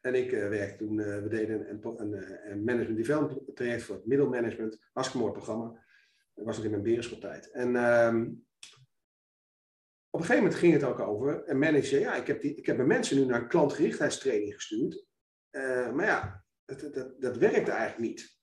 En 0.00 0.14
ik 0.14 0.32
uh, 0.32 0.48
werkte 0.48 0.84
toen, 0.84 0.96
we 0.96 1.26
deden 1.28 1.70
een, 1.70 2.12
een, 2.50 2.64
management 2.64 2.96
development 2.96 3.56
traject 3.56 3.82
voor 3.82 3.94
het 3.94 4.06
middelmanagement. 4.06 4.78
Hartstikke 4.92 5.26
mooi 5.26 5.38
programma. 5.38 5.84
Dat 6.34 6.44
was 6.44 6.56
nog 6.56 6.64
in 6.64 6.70
mijn 6.70 6.82
berenschaptijd. 6.82 7.50
En 7.50 7.76
um, 7.76 8.45
op 10.16 10.22
een 10.22 10.28
gegeven 10.28 10.48
moment 10.48 10.60
ging 10.60 10.72
het 10.72 10.84
ook 10.84 11.00
over. 11.00 11.42
Een 11.48 11.58
manager, 11.58 12.00
ja, 12.00 12.14
ik 12.14 12.26
heb, 12.26 12.40
die, 12.40 12.54
ik 12.54 12.66
heb 12.66 12.76
mijn 12.76 12.88
mensen 12.88 13.18
nu 13.18 13.24
naar 13.24 13.46
klantgerichtheidstraining 13.46 14.54
gestuurd. 14.54 15.04
Uh, 15.50 15.92
maar 15.92 16.06
ja, 16.06 16.44
dat, 16.64 16.94
dat, 16.94 17.20
dat 17.20 17.36
werkte 17.36 17.70
eigenlijk 17.70 17.98
niet. 17.98 18.38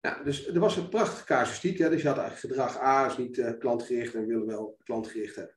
Ja, 0.00 0.22
dus 0.22 0.46
er 0.46 0.60
was 0.60 0.76
een 0.76 0.88
prachtige 0.88 1.24
casuïstiek. 1.24 1.78
Hè? 1.78 1.90
Dus 1.90 2.02
je 2.02 2.08
had 2.08 2.18
eigenlijk 2.18 2.54
gedrag 2.54 2.82
A 2.82 3.06
is 3.06 3.16
niet 3.16 3.38
uh, 3.38 3.58
klantgericht 3.58 4.14
en 4.14 4.26
willen 4.26 4.46
wel 4.46 4.76
klantgericht 4.84 5.36
hebben. 5.36 5.56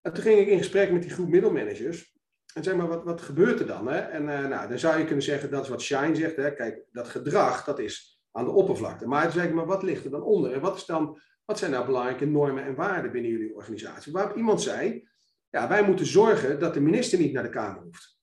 En 0.00 0.12
toen 0.12 0.22
ging 0.22 0.40
ik 0.40 0.46
in 0.46 0.58
gesprek 0.58 0.92
met 0.92 1.02
die 1.02 1.10
groep 1.10 1.28
middelmanagers. 1.28 2.16
En 2.54 2.62
zeg 2.62 2.74
maar, 2.74 2.88
wat, 2.88 3.04
wat 3.04 3.20
gebeurt 3.20 3.60
er 3.60 3.66
dan? 3.66 3.86
Hè? 3.86 3.98
En 3.98 4.22
uh, 4.22 4.48
nou, 4.48 4.68
dan 4.68 4.78
zou 4.78 4.98
je 4.98 5.04
kunnen 5.04 5.24
zeggen, 5.24 5.50
dat 5.50 5.62
is 5.62 5.68
wat 5.68 5.82
Shine 5.82 6.14
zegt. 6.14 6.36
Hè? 6.36 6.54
Kijk, 6.54 6.84
dat 6.90 7.08
gedrag, 7.08 7.64
dat 7.64 7.78
is 7.78 8.22
aan 8.30 8.44
de 8.44 8.50
oppervlakte. 8.50 9.06
Maar 9.06 9.32
zei 9.32 9.48
ik, 9.48 9.54
maar 9.54 9.66
wat 9.66 9.82
ligt 9.82 10.04
er 10.04 10.10
dan 10.10 10.22
onder? 10.22 10.52
En 10.52 10.60
wat, 10.60 10.76
is 10.76 10.84
dan, 10.84 11.20
wat 11.52 11.60
zijn 11.60 11.72
nou 11.72 11.86
belangrijke 11.86 12.26
normen 12.26 12.64
en 12.64 12.74
waarden 12.74 13.12
binnen 13.12 13.30
jullie 13.30 13.54
organisatie? 13.54 14.12
Waarop 14.12 14.36
iemand 14.36 14.62
zei, 14.62 15.08
ja, 15.50 15.68
wij 15.68 15.84
moeten 15.84 16.06
zorgen 16.06 16.60
dat 16.60 16.74
de 16.74 16.80
minister 16.80 17.18
niet 17.18 17.32
naar 17.32 17.42
de 17.42 17.48
Kamer 17.48 17.82
hoeft. 17.82 18.18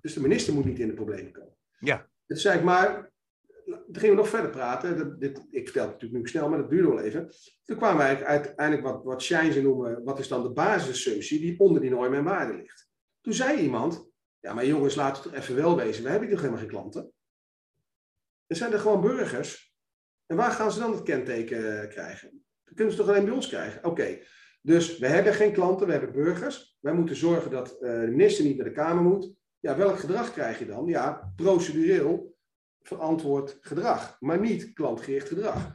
Dus 0.00 0.14
de 0.14 0.20
minister 0.20 0.54
moet 0.54 0.64
niet 0.64 0.78
in 0.78 0.88
de 0.88 0.94
problemen 0.94 1.32
komen. 1.32 1.56
Ja. 1.78 2.08
Toen 2.26 2.36
zei 2.36 2.58
ik, 2.58 2.64
maar 2.64 3.12
toen 3.64 3.96
gingen 3.96 4.16
we 4.16 4.22
nog 4.22 4.28
verder 4.28 4.50
praten. 4.50 4.98
Dat, 4.98 5.20
dit, 5.20 5.46
ik 5.50 5.64
vertel 5.64 5.82
het 5.82 5.92
natuurlijk 5.92 6.22
nu 6.22 6.28
snel, 6.28 6.48
maar 6.48 6.58
dat 6.58 6.70
duurde 6.70 6.88
wel 6.88 7.00
even. 7.00 7.30
Toen 7.64 7.76
kwamen 7.76 7.98
wij 7.98 8.24
uiteindelijk 8.24 8.86
wat, 8.86 9.04
wat 9.04 9.22
Shine 9.22 9.62
noemen, 9.62 10.04
wat 10.04 10.18
is 10.18 10.28
dan 10.28 10.42
de 10.42 10.50
basisassumptie 10.50 11.40
die 11.40 11.60
onder 11.60 11.80
die 11.80 11.90
normen 11.90 12.18
en 12.18 12.24
waarden 12.24 12.56
ligt. 12.56 12.88
Toen 13.20 13.32
zei 13.32 13.60
iemand, 13.60 14.10
ja 14.40 14.54
maar 14.54 14.66
jongens, 14.66 14.94
laten 14.94 15.22
we 15.22 15.28
toch 15.28 15.38
even 15.38 15.54
wel 15.54 15.76
wezen, 15.76 16.02
we 16.02 16.10
hebben 16.10 16.28
hier 16.28 16.38
helemaal 16.38 16.58
geen 16.58 16.68
klanten. 16.68 17.12
Er 18.46 18.56
zijn 18.56 18.72
er 18.72 18.78
gewoon 18.78 19.00
burgers. 19.00 19.68
En 20.26 20.36
waar 20.36 20.50
gaan 20.50 20.72
ze 20.72 20.78
dan 20.78 20.92
het 20.92 21.02
kenteken 21.02 21.82
eh, 21.82 21.88
krijgen? 21.88 22.46
Kunnen 22.78 22.96
ze 22.96 23.00
toch 23.02 23.10
alleen 23.10 23.24
bij 23.24 23.34
ons 23.34 23.48
krijgen? 23.48 23.84
Oké, 23.84 24.18
dus 24.62 24.98
we 24.98 25.06
hebben 25.06 25.34
geen 25.34 25.52
klanten, 25.52 25.86
we 25.86 25.92
hebben 25.92 26.12
burgers. 26.12 26.78
Wij 26.80 26.92
moeten 26.92 27.16
zorgen 27.16 27.50
dat 27.50 27.76
uh, 27.80 28.00
de 28.00 28.06
minister 28.06 28.44
niet 28.44 28.56
naar 28.56 28.66
de 28.66 28.72
Kamer 28.72 29.02
moet. 29.02 29.32
Ja, 29.60 29.76
welk 29.76 29.98
gedrag 29.98 30.32
krijg 30.32 30.58
je 30.58 30.66
dan? 30.66 30.86
Ja, 30.86 31.32
procedureel 31.36 32.36
verantwoord 32.82 33.58
gedrag, 33.60 34.16
maar 34.20 34.40
niet 34.40 34.72
klantgericht 34.72 35.28
gedrag. 35.28 35.72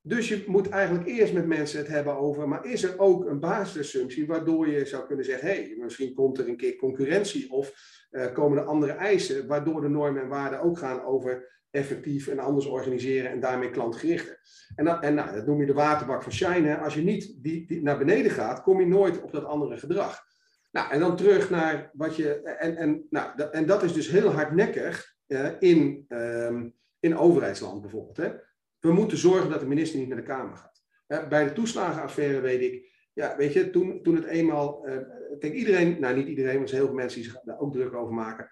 Dus 0.00 0.28
je 0.28 0.44
moet 0.46 0.68
eigenlijk 0.68 1.08
eerst 1.08 1.32
met 1.32 1.46
mensen 1.46 1.78
het 1.78 1.88
hebben 1.88 2.16
over, 2.16 2.48
maar 2.48 2.66
is 2.66 2.82
er 2.82 2.98
ook 2.98 3.26
een 3.26 3.40
basisassumptie 3.40 4.26
waardoor 4.26 4.68
je 4.68 4.86
zou 4.86 5.06
kunnen 5.06 5.24
zeggen, 5.24 5.48
hé, 5.48 5.54
hey, 5.54 5.76
misschien 5.78 6.14
komt 6.14 6.38
er 6.38 6.48
een 6.48 6.56
keer 6.56 6.76
concurrentie 6.76 7.50
of 7.50 7.72
uh, 8.10 8.32
komen 8.32 8.58
er 8.58 8.64
andere 8.64 8.92
eisen, 8.92 9.46
waardoor 9.46 9.80
de 9.80 9.88
normen 9.88 10.22
en 10.22 10.28
waarden 10.28 10.60
ook 10.60 10.78
gaan 10.78 11.02
over 11.02 11.61
effectief 11.72 12.28
en 12.28 12.38
anders 12.38 12.66
organiseren 12.66 13.30
en 13.30 13.40
daarmee 13.40 13.70
klantgerichter. 13.70 14.40
En, 14.74 14.84
dat, 14.84 15.02
en 15.02 15.14
nou, 15.14 15.34
dat 15.34 15.46
noem 15.46 15.60
je 15.60 15.66
de 15.66 15.72
waterbak 15.72 16.22
van 16.22 16.32
Shine. 16.32 16.78
Als 16.78 16.94
je 16.94 17.02
niet 17.02 17.34
die, 17.42 17.66
die, 17.66 17.82
naar 17.82 17.98
beneden 17.98 18.30
gaat, 18.30 18.62
kom 18.62 18.80
je 18.80 18.86
nooit 18.86 19.22
op 19.22 19.32
dat 19.32 19.44
andere 19.44 19.76
gedrag. 19.76 20.24
Nou, 20.70 20.92
en 20.92 21.00
dan 21.00 21.16
terug 21.16 21.50
naar 21.50 21.90
wat 21.92 22.16
je. 22.16 22.42
En, 22.42 22.76
en, 22.76 23.06
nou, 23.10 23.36
dat, 23.36 23.52
en 23.52 23.66
dat 23.66 23.82
is 23.82 23.92
dus 23.92 24.08
heel 24.08 24.30
hardnekkig 24.30 25.14
uh, 25.26 25.48
in, 25.58 26.04
um, 26.08 26.74
in 27.00 27.16
overheidsland 27.16 27.80
bijvoorbeeld. 27.80 28.16
Hè. 28.16 28.30
We 28.78 28.92
moeten 28.92 29.18
zorgen 29.18 29.50
dat 29.50 29.60
de 29.60 29.66
minister 29.66 29.98
niet 29.98 30.08
naar 30.08 30.16
de 30.16 30.22
Kamer 30.22 30.56
gaat. 30.56 30.82
Uh, 31.08 31.28
bij 31.28 31.44
de 31.44 31.52
toeslagenaffaire 31.52 32.40
weet 32.40 32.60
ik. 32.60 32.90
Ja, 33.12 33.36
weet 33.36 33.52
je, 33.52 33.70
toen, 33.70 34.02
toen 34.02 34.14
het 34.14 34.24
eenmaal. 34.24 34.88
Uh, 34.88 34.96
kijk, 35.38 35.52
iedereen, 35.52 36.00
nou 36.00 36.16
niet 36.16 36.28
iedereen, 36.28 36.52
want 36.52 36.62
er 36.62 36.68
zijn 36.68 36.80
heel 36.80 36.90
veel 36.90 37.00
mensen 37.00 37.20
die 37.20 37.30
zich 37.30 37.40
daar 37.42 37.58
ook 37.58 37.72
druk 37.72 37.94
over 37.94 38.14
maken. 38.14 38.50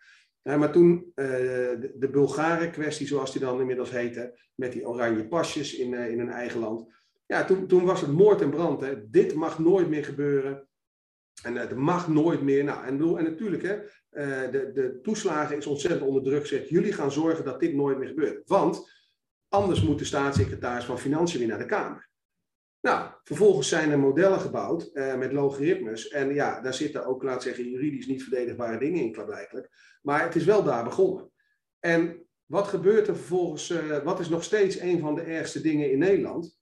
Maar 0.58 0.72
toen 0.72 1.12
de, 1.14 1.94
de 1.94 2.08
Bulgaren-kwestie, 2.08 3.06
zoals 3.06 3.32
die 3.32 3.40
dan 3.40 3.60
inmiddels 3.60 3.90
heette, 3.90 4.38
met 4.54 4.72
die 4.72 4.88
oranje 4.88 5.28
pasjes 5.28 5.74
in, 5.74 5.94
in 5.94 6.18
hun 6.18 6.30
eigen 6.30 6.60
land. 6.60 6.92
Ja, 7.26 7.44
toen, 7.44 7.66
toen 7.66 7.84
was 7.84 8.00
het 8.00 8.12
moord 8.12 8.40
en 8.40 8.50
brand. 8.50 8.80
Hè. 8.80 9.10
Dit 9.10 9.34
mag 9.34 9.58
nooit 9.58 9.88
meer 9.88 10.04
gebeuren. 10.04 10.68
En 11.42 11.56
het 11.56 11.76
mag 11.76 12.08
nooit 12.08 12.42
meer. 12.42 12.64
Nou, 12.64 12.86
en, 12.86 13.16
en 13.18 13.24
natuurlijk, 13.24 13.62
hè, 13.62 13.78
de, 14.50 14.70
de 14.74 14.98
toeslagen 15.02 15.56
is 15.56 15.66
ontzettend 15.66 16.02
onder 16.02 16.22
druk 16.22 16.40
gezet. 16.40 16.68
Jullie 16.68 16.92
gaan 16.92 17.12
zorgen 17.12 17.44
dat 17.44 17.60
dit 17.60 17.74
nooit 17.74 17.98
meer 17.98 18.08
gebeurt. 18.08 18.48
Want 18.48 18.90
anders 19.48 19.82
moet 19.82 19.98
de 19.98 20.04
staatssecretaris 20.04 20.84
van 20.84 20.98
Financiën 20.98 21.38
weer 21.38 21.48
naar 21.48 21.58
de 21.58 21.66
Kamer. 21.66 22.09
Nou, 22.80 23.10
vervolgens 23.24 23.68
zijn 23.68 23.90
er 23.90 23.98
modellen 23.98 24.40
gebouwd 24.40 24.90
uh, 24.92 25.16
met 25.16 25.32
logaritmes. 25.32 26.08
En 26.08 26.34
ja, 26.34 26.60
daar 26.60 26.74
zitten 26.74 27.06
ook, 27.06 27.22
laat 27.22 27.42
zeggen, 27.42 27.70
juridisch 27.70 28.06
niet 28.06 28.22
verdedigbare 28.22 28.78
dingen 28.78 29.00
in, 29.00 29.12
klaarblijkelijk. 29.12 29.70
Maar 30.02 30.22
het 30.22 30.34
is 30.34 30.44
wel 30.44 30.62
daar 30.62 30.84
begonnen. 30.84 31.30
En 31.78 32.26
wat 32.46 32.68
gebeurt 32.68 33.08
er 33.08 33.16
vervolgens? 33.16 33.70
Uh, 33.70 33.98
wat 33.98 34.20
is 34.20 34.28
nog 34.28 34.44
steeds 34.44 34.78
een 34.78 35.00
van 35.00 35.14
de 35.14 35.22
ergste 35.22 35.60
dingen 35.60 35.90
in 35.90 35.98
Nederland? 35.98 36.58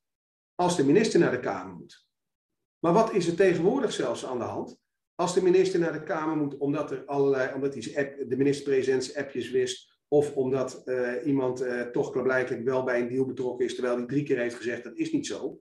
Als 0.55 0.77
de 0.77 0.85
minister 0.85 1.21
naar 1.21 1.31
de 1.31 1.41
Kamer 1.41 1.75
moet. 1.75 2.07
Maar 2.79 2.93
wat 2.93 3.13
is 3.13 3.27
er 3.27 3.37
tegenwoordig 3.37 3.93
zelfs 3.93 4.27
aan 4.27 4.39
de 4.39 4.45
hand? 4.45 4.81
Als 5.15 5.35
de 5.35 5.43
minister 5.43 5.81
naar 5.81 5.93
de 5.93 6.03
Kamer 6.03 6.37
moet, 6.37 6.57
omdat, 6.57 6.91
er 6.91 7.05
allerlei, 7.05 7.55
omdat 7.55 7.75
hij 7.75 8.17
de 8.29 8.37
minister-president 8.37 9.17
appjes 9.17 9.51
wist, 9.51 9.97
of 10.09 10.35
omdat 10.35 10.83
uh, 10.85 11.27
iemand 11.27 11.65
toch 11.93 12.11
klaarblijkelijk 12.11 12.65
wel 12.65 12.85
bij 12.85 13.01
een 13.01 13.09
deal 13.09 13.27
betrokken 13.27 13.67
is, 13.67 13.75
terwijl 13.75 13.97
hij 13.97 14.07
drie 14.07 14.23
keer 14.23 14.39
heeft 14.39 14.55
gezegd 14.55 14.85
dat 14.85 14.97
is 14.97 15.13
niet 15.13 15.27
zo 15.27 15.61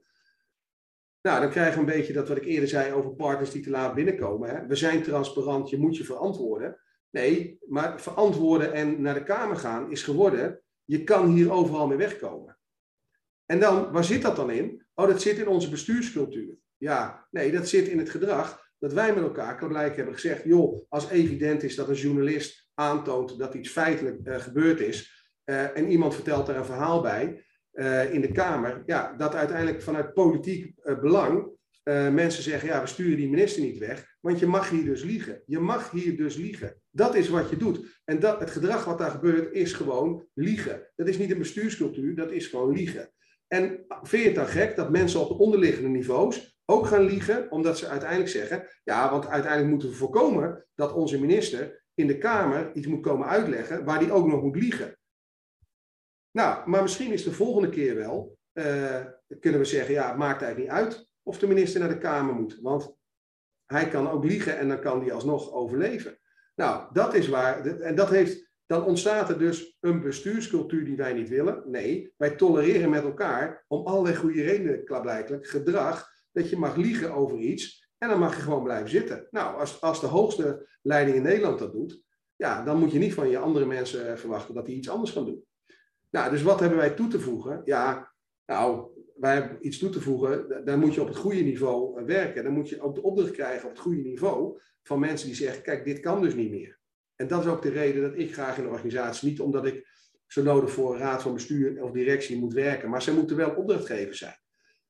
nou, 1.22 1.40
dan 1.40 1.50
krijgen 1.50 1.74
we 1.74 1.78
een 1.80 1.96
beetje 1.98 2.12
dat 2.12 2.28
wat 2.28 2.36
ik 2.36 2.44
eerder 2.44 2.68
zei 2.68 2.92
over 2.92 3.14
partners 3.14 3.50
die 3.50 3.62
te 3.62 3.70
laat 3.70 3.94
binnenkomen. 3.94 4.48
Hè? 4.48 4.66
We 4.66 4.74
zijn 4.74 5.02
transparant, 5.02 5.70
je 5.70 5.78
moet 5.78 5.96
je 5.96 6.04
verantwoorden. 6.04 6.80
Nee, 7.10 7.58
maar 7.68 8.00
verantwoorden 8.00 8.72
en 8.72 9.00
naar 9.00 9.14
de 9.14 9.22
Kamer 9.22 9.56
gaan 9.56 9.90
is 9.90 10.02
geworden, 10.02 10.62
je 10.84 11.04
kan 11.04 11.26
hier 11.26 11.52
overal 11.52 11.86
mee 11.86 11.96
wegkomen. 11.96 12.58
En 13.46 13.60
dan, 13.60 13.92
waar 13.92 14.04
zit 14.04 14.22
dat 14.22 14.36
dan 14.36 14.50
in? 14.50 14.86
Oh, 14.94 15.06
dat 15.06 15.22
zit 15.22 15.38
in 15.38 15.48
onze 15.48 15.70
bestuurscultuur. 15.70 16.54
Ja, 16.76 17.26
nee, 17.30 17.52
dat 17.52 17.68
zit 17.68 17.88
in 17.88 17.98
het 17.98 18.10
gedrag 18.10 18.66
dat 18.78 18.92
wij 18.92 19.14
met 19.14 19.22
elkaar 19.22 19.56
blijkbaar 19.56 19.96
hebben 19.96 20.14
gezegd, 20.14 20.44
joh, 20.44 20.86
als 20.88 21.10
evident 21.10 21.62
is 21.62 21.74
dat 21.74 21.88
een 21.88 21.94
journalist 21.94 22.68
aantoont 22.74 23.38
dat 23.38 23.54
iets 23.54 23.70
feitelijk 23.70 24.18
uh, 24.24 24.36
gebeurd 24.36 24.80
is, 24.80 25.26
uh, 25.44 25.76
en 25.76 25.90
iemand 25.90 26.14
vertelt 26.14 26.46
daar 26.46 26.56
een 26.56 26.64
verhaal 26.64 27.00
bij, 27.00 27.46
uh, 27.78 28.14
in 28.14 28.20
de 28.20 28.32
Kamer, 28.32 28.82
ja, 28.86 29.14
dat 29.16 29.34
uiteindelijk 29.34 29.82
vanuit 29.82 30.14
politiek 30.14 30.72
uh, 30.84 31.00
belang 31.00 31.56
uh, 31.84 32.08
mensen 32.08 32.42
zeggen, 32.42 32.68
ja, 32.68 32.80
we 32.80 32.86
sturen 32.86 33.16
die 33.16 33.28
minister 33.28 33.62
niet 33.62 33.78
weg, 33.78 34.16
want 34.20 34.38
je 34.38 34.46
mag 34.46 34.70
hier 34.70 34.84
dus 34.84 35.02
liegen. 35.02 35.42
Je 35.46 35.58
mag 35.58 35.90
hier 35.90 36.16
dus 36.16 36.36
liegen. 36.36 36.80
Dat 36.90 37.14
is 37.14 37.28
wat 37.28 37.50
je 37.50 37.56
doet. 37.56 38.00
En 38.04 38.20
dat, 38.20 38.40
het 38.40 38.50
gedrag 38.50 38.84
wat 38.84 38.98
daar 38.98 39.10
gebeurt 39.10 39.52
is 39.52 39.72
gewoon 39.72 40.26
liegen. 40.34 40.90
Dat 40.96 41.08
is 41.08 41.18
niet 41.18 41.30
een 41.30 41.38
bestuurscultuur, 41.38 42.14
dat 42.14 42.30
is 42.30 42.46
gewoon 42.46 42.72
liegen. 42.72 43.12
En 43.46 43.84
vind 44.02 44.22
je 44.22 44.28
het 44.28 44.36
dan 44.36 44.46
gek 44.46 44.76
dat 44.76 44.90
mensen 44.90 45.20
op 45.20 45.28
de 45.28 45.38
onderliggende 45.38 45.88
niveaus 45.88 46.58
ook 46.64 46.86
gaan 46.86 47.04
liegen, 47.04 47.50
omdat 47.50 47.78
ze 47.78 47.88
uiteindelijk 47.88 48.30
zeggen, 48.30 48.66
ja, 48.84 49.10
want 49.10 49.26
uiteindelijk 49.26 49.70
moeten 49.70 49.88
we 49.88 49.94
voorkomen 49.94 50.66
dat 50.74 50.92
onze 50.92 51.20
minister 51.20 51.84
in 51.94 52.06
de 52.06 52.18
Kamer 52.18 52.70
iets 52.74 52.86
moet 52.86 53.02
komen 53.02 53.26
uitleggen 53.26 53.84
waar 53.84 53.98
die 53.98 54.12
ook 54.12 54.26
nog 54.26 54.42
moet 54.42 54.56
liegen. 54.56 54.97
Nou, 56.30 56.68
maar 56.68 56.82
misschien 56.82 57.12
is 57.12 57.24
de 57.24 57.32
volgende 57.32 57.68
keer 57.68 57.94
wel, 57.94 58.38
uh, 58.52 59.04
kunnen 59.40 59.60
we 59.60 59.66
zeggen, 59.66 59.94
ja, 59.94 60.08
het 60.08 60.16
maakt 60.16 60.42
eigenlijk 60.42 60.72
niet 60.72 60.82
uit 60.82 61.08
of 61.22 61.38
de 61.38 61.46
minister 61.46 61.80
naar 61.80 61.88
de 61.88 61.98
Kamer 61.98 62.34
moet. 62.34 62.58
Want 62.62 62.96
hij 63.66 63.88
kan 63.88 64.10
ook 64.10 64.24
liegen 64.24 64.58
en 64.58 64.68
dan 64.68 64.80
kan 64.80 65.00
hij 65.00 65.12
alsnog 65.12 65.52
overleven. 65.52 66.18
Nou, 66.54 66.92
dat 66.92 67.14
is 67.14 67.28
waar. 67.28 67.66
En 67.66 67.94
dat 67.94 68.08
heeft, 68.08 68.50
dan 68.66 68.84
ontstaat 68.84 69.28
er 69.28 69.38
dus 69.38 69.76
een 69.80 70.00
bestuurscultuur 70.00 70.84
die 70.84 70.96
wij 70.96 71.12
niet 71.12 71.28
willen. 71.28 71.62
Nee, 71.66 72.14
wij 72.16 72.30
tolereren 72.30 72.90
met 72.90 73.02
elkaar, 73.02 73.64
om 73.68 73.86
allerlei 73.86 74.16
goede 74.16 74.42
redenen, 74.42 74.84
klaarblijkelijk, 74.84 75.46
gedrag, 75.46 76.10
dat 76.32 76.50
je 76.50 76.56
mag 76.56 76.76
liegen 76.76 77.14
over 77.14 77.38
iets. 77.38 77.86
En 77.98 78.08
dan 78.08 78.18
mag 78.18 78.36
je 78.36 78.42
gewoon 78.42 78.62
blijven 78.62 78.88
zitten. 78.88 79.26
Nou, 79.30 79.60
als, 79.60 79.80
als 79.80 80.00
de 80.00 80.06
hoogste 80.06 80.68
leiding 80.82 81.16
in 81.16 81.22
Nederland 81.22 81.58
dat 81.58 81.72
doet, 81.72 82.02
ja, 82.36 82.64
dan 82.64 82.78
moet 82.78 82.92
je 82.92 82.98
niet 82.98 83.14
van 83.14 83.28
je 83.28 83.38
andere 83.38 83.66
mensen 83.66 84.08
eh, 84.08 84.16
verwachten 84.16 84.54
dat 84.54 84.66
die 84.66 84.76
iets 84.76 84.88
anders 84.88 85.10
gaan 85.10 85.24
doen. 85.24 85.44
Nou, 86.10 86.30
dus 86.30 86.42
wat 86.42 86.60
hebben 86.60 86.78
wij 86.78 86.90
toe 86.90 87.08
te 87.08 87.20
voegen? 87.20 87.62
Ja, 87.64 88.12
nou, 88.46 88.90
wij 89.16 89.34
hebben 89.34 89.66
iets 89.66 89.78
toe 89.78 89.90
te 89.90 90.00
voegen. 90.00 90.62
Dan 90.64 90.78
moet 90.78 90.94
je 90.94 91.00
op 91.00 91.08
het 91.08 91.16
goede 91.16 91.40
niveau 91.40 92.00
eh, 92.00 92.04
werken. 92.04 92.44
Dan 92.44 92.52
moet 92.52 92.68
je 92.68 92.80
ook 92.80 92.94
de 92.94 93.02
opdracht 93.02 93.30
krijgen 93.30 93.64
op 93.64 93.70
het 93.70 93.80
goede 93.80 94.02
niveau 94.02 94.60
van 94.82 95.00
mensen 95.00 95.26
die 95.26 95.36
zeggen: 95.36 95.62
kijk, 95.62 95.84
dit 95.84 96.00
kan 96.00 96.22
dus 96.22 96.34
niet 96.34 96.50
meer. 96.50 96.78
En 97.16 97.26
dat 97.26 97.44
is 97.44 97.50
ook 97.50 97.62
de 97.62 97.70
reden 97.70 98.02
dat 98.02 98.18
ik 98.18 98.32
graag 98.32 98.56
in 98.56 98.62
de 98.62 98.68
organisatie, 98.68 99.28
niet 99.28 99.40
omdat 99.40 99.66
ik 99.66 99.88
zo 100.26 100.42
nodig 100.42 100.70
voor 100.70 100.98
raad 100.98 101.22
van 101.22 101.34
bestuur 101.34 101.82
of 101.82 101.90
directie 101.90 102.38
moet 102.38 102.52
werken, 102.52 102.90
maar 102.90 103.02
zij 103.02 103.14
moeten 103.14 103.36
wel 103.36 103.50
opdrachtgever 103.50 104.14
zijn. 104.14 104.36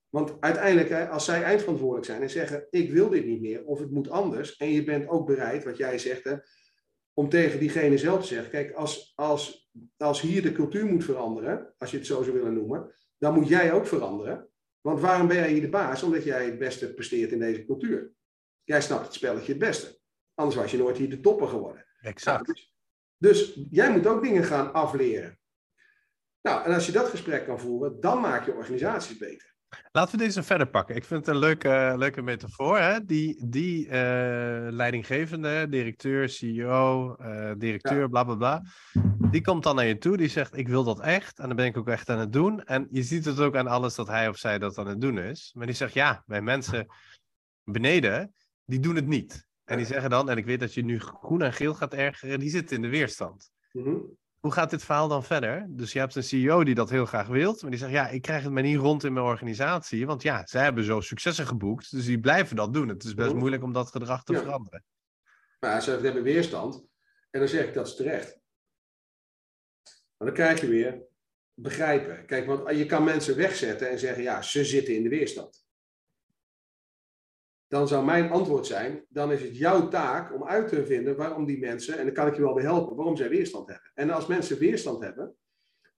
Want 0.08 0.36
uiteindelijk, 0.40 1.10
als 1.10 1.24
zij 1.24 1.42
eindverantwoordelijk 1.42 2.06
zijn 2.06 2.22
en 2.22 2.30
zeggen: 2.30 2.66
ik 2.70 2.90
wil 2.90 3.08
dit 3.08 3.26
niet 3.26 3.40
meer 3.40 3.64
of 3.64 3.78
het 3.78 3.90
moet 3.90 4.10
anders, 4.10 4.56
en 4.56 4.70
je 4.70 4.84
bent 4.84 5.08
ook 5.08 5.26
bereid, 5.26 5.64
wat 5.64 5.76
jij 5.76 5.98
zegt, 5.98 6.24
om 7.18 7.28
tegen 7.28 7.58
diegene 7.58 7.98
zelf 7.98 8.20
te 8.20 8.26
zeggen: 8.26 8.50
kijk, 8.50 8.72
als, 8.72 9.12
als, 9.14 9.70
als 9.96 10.20
hier 10.20 10.42
de 10.42 10.52
cultuur 10.52 10.86
moet 10.86 11.04
veranderen, 11.04 11.74
als 11.78 11.90
je 11.90 11.96
het 11.96 12.06
zo 12.06 12.22
zou 12.22 12.36
willen 12.36 12.54
noemen, 12.54 12.94
dan 13.18 13.34
moet 13.34 13.48
jij 13.48 13.72
ook 13.72 13.86
veranderen. 13.86 14.48
Want 14.80 15.00
waarom 15.00 15.26
ben 15.26 15.36
jij 15.36 15.50
hier 15.52 15.60
de 15.60 15.68
baas? 15.68 16.02
Omdat 16.02 16.24
jij 16.24 16.44
het 16.44 16.58
beste 16.58 16.94
presteert 16.94 17.32
in 17.32 17.38
deze 17.38 17.64
cultuur. 17.64 18.12
Jij 18.64 18.80
snapt 18.80 19.04
het 19.04 19.14
spelletje 19.14 19.52
het 19.52 19.60
beste. 19.60 19.98
Anders 20.34 20.56
was 20.56 20.70
je 20.70 20.78
nooit 20.78 20.96
hier 20.96 21.10
de 21.10 21.20
topper 21.20 21.48
geworden. 21.48 21.86
Exact. 22.00 22.46
dus, 22.46 22.74
dus 23.16 23.66
jij 23.70 23.90
moet 23.90 24.06
ook 24.06 24.22
dingen 24.22 24.44
gaan 24.44 24.72
afleren. 24.72 25.38
Nou, 26.42 26.64
en 26.64 26.74
als 26.74 26.86
je 26.86 26.92
dat 26.92 27.08
gesprek 27.08 27.44
kan 27.44 27.60
voeren, 27.60 28.00
dan 28.00 28.20
maak 28.20 28.46
je 28.46 28.54
organisaties 28.54 29.18
beter. 29.18 29.54
Laten 29.92 30.18
we 30.18 30.24
deze 30.24 30.42
verder 30.42 30.68
pakken. 30.68 30.96
Ik 30.96 31.04
vind 31.04 31.26
het 31.26 31.34
een 31.34 31.40
leuke, 31.40 31.94
leuke 31.96 32.22
metafoor. 32.22 32.78
Hè? 32.78 33.04
Die, 33.04 33.48
die 33.48 33.86
uh, 33.86 33.92
leidinggevende, 34.70 35.68
directeur, 35.68 36.28
CEO, 36.28 37.16
uh, 37.20 37.52
directeur, 37.56 38.00
ja. 38.00 38.06
bla 38.06 38.24
bla 38.24 38.34
bla. 38.34 38.62
Die 39.30 39.40
komt 39.40 39.62
dan 39.62 39.76
naar 39.76 39.86
je 39.86 39.98
toe, 39.98 40.16
die 40.16 40.28
zegt: 40.28 40.56
Ik 40.56 40.68
wil 40.68 40.84
dat 40.84 41.00
echt. 41.00 41.38
En 41.38 41.46
dan 41.46 41.56
ben 41.56 41.66
ik 41.66 41.76
ook 41.76 41.88
echt 41.88 42.08
aan 42.08 42.18
het 42.18 42.32
doen. 42.32 42.64
En 42.64 42.88
je 42.90 43.02
ziet 43.02 43.24
het 43.24 43.40
ook 43.40 43.56
aan 43.56 43.66
alles 43.66 43.94
dat 43.94 44.06
hij 44.06 44.28
of 44.28 44.36
zij 44.36 44.58
dat 44.58 44.78
aan 44.78 44.86
het 44.86 45.00
doen 45.00 45.18
is. 45.18 45.50
Maar 45.54 45.66
die 45.66 45.74
zegt: 45.74 45.92
Ja, 45.92 46.22
bij 46.26 46.42
mensen 46.42 46.86
beneden, 47.64 48.34
die 48.64 48.80
doen 48.80 48.96
het 48.96 49.06
niet. 49.06 49.46
En 49.64 49.76
die 49.76 49.86
zeggen 49.86 50.10
dan: 50.10 50.30
En 50.30 50.36
ik 50.36 50.46
weet 50.46 50.60
dat 50.60 50.74
je 50.74 50.84
nu 50.84 51.00
groen 51.00 51.42
en 51.42 51.52
geel 51.52 51.74
gaat 51.74 51.94
ergeren, 51.94 52.38
die 52.38 52.50
zitten 52.50 52.76
in 52.76 52.82
de 52.82 52.88
weerstand. 52.88 53.50
Mm 53.72 53.84
-hmm 53.84 54.16
hoe 54.48 54.56
gaat 54.56 54.70
dit 54.70 54.84
verhaal 54.84 55.08
dan 55.08 55.24
verder? 55.24 55.66
Dus 55.68 55.92
je 55.92 55.98
hebt 55.98 56.14
een 56.14 56.22
CEO 56.22 56.64
die 56.64 56.74
dat 56.74 56.90
heel 56.90 57.06
graag 57.06 57.26
wilt, 57.26 57.62
maar 57.62 57.70
die 57.70 57.80
zegt, 57.80 57.92
ja, 57.92 58.08
ik 58.08 58.22
krijg 58.22 58.42
het 58.42 58.52
maar 58.52 58.62
niet 58.62 58.78
rond 58.78 59.04
in 59.04 59.12
mijn 59.12 59.26
organisatie, 59.26 60.06
want 60.06 60.22
ja, 60.22 60.46
zij 60.46 60.62
hebben 60.62 60.84
zo 60.84 61.00
successen 61.00 61.46
geboekt, 61.46 61.90
dus 61.90 62.04
die 62.04 62.20
blijven 62.20 62.56
dat 62.56 62.74
doen. 62.74 62.88
Het 62.88 63.04
is 63.04 63.14
best 63.14 63.28
mhm. 63.28 63.38
moeilijk 63.38 63.62
om 63.62 63.72
dat 63.72 63.90
gedrag 63.90 64.24
te 64.24 64.34
veranderen. 64.34 64.84
Maar 65.60 65.82
ze 65.82 65.90
hebben 65.90 66.22
weerstand, 66.22 66.84
en 67.30 67.40
dan 67.40 67.48
zeg 67.48 67.66
ik 67.66 67.74
dat 67.74 67.86
is 67.86 67.96
terecht. 67.96 68.38
Maar 70.16 70.26
dan 70.26 70.36
krijg 70.36 70.60
je 70.60 70.68
weer 70.68 71.02
begrijpen. 71.54 72.26
Kijk, 72.26 72.46
want 72.46 72.76
je 72.76 72.86
kan 72.86 73.04
mensen 73.04 73.36
wegzetten 73.36 73.90
en 73.90 73.98
zeggen, 73.98 74.22
ja, 74.22 74.42
ze 74.42 74.64
zitten 74.64 74.94
in 74.94 75.02
de 75.02 75.08
weerstand 75.08 75.66
dan 77.68 77.88
zou 77.88 78.04
mijn 78.04 78.30
antwoord 78.30 78.66
zijn, 78.66 79.04
dan 79.08 79.32
is 79.32 79.42
het 79.42 79.56
jouw 79.56 79.88
taak 79.88 80.34
om 80.34 80.44
uit 80.44 80.68
te 80.68 80.86
vinden 80.86 81.16
waarom 81.16 81.44
die 81.44 81.58
mensen, 81.58 81.98
en 81.98 82.04
dan 82.04 82.14
kan 82.14 82.26
ik 82.26 82.34
je 82.34 82.42
wel 82.42 82.54
bij 82.54 82.62
helpen, 82.62 82.96
waarom 82.96 83.16
zij 83.16 83.28
weerstand 83.28 83.68
hebben. 83.68 83.90
En 83.94 84.10
als 84.10 84.26
mensen 84.26 84.58
weerstand 84.58 85.02
hebben, 85.02 85.36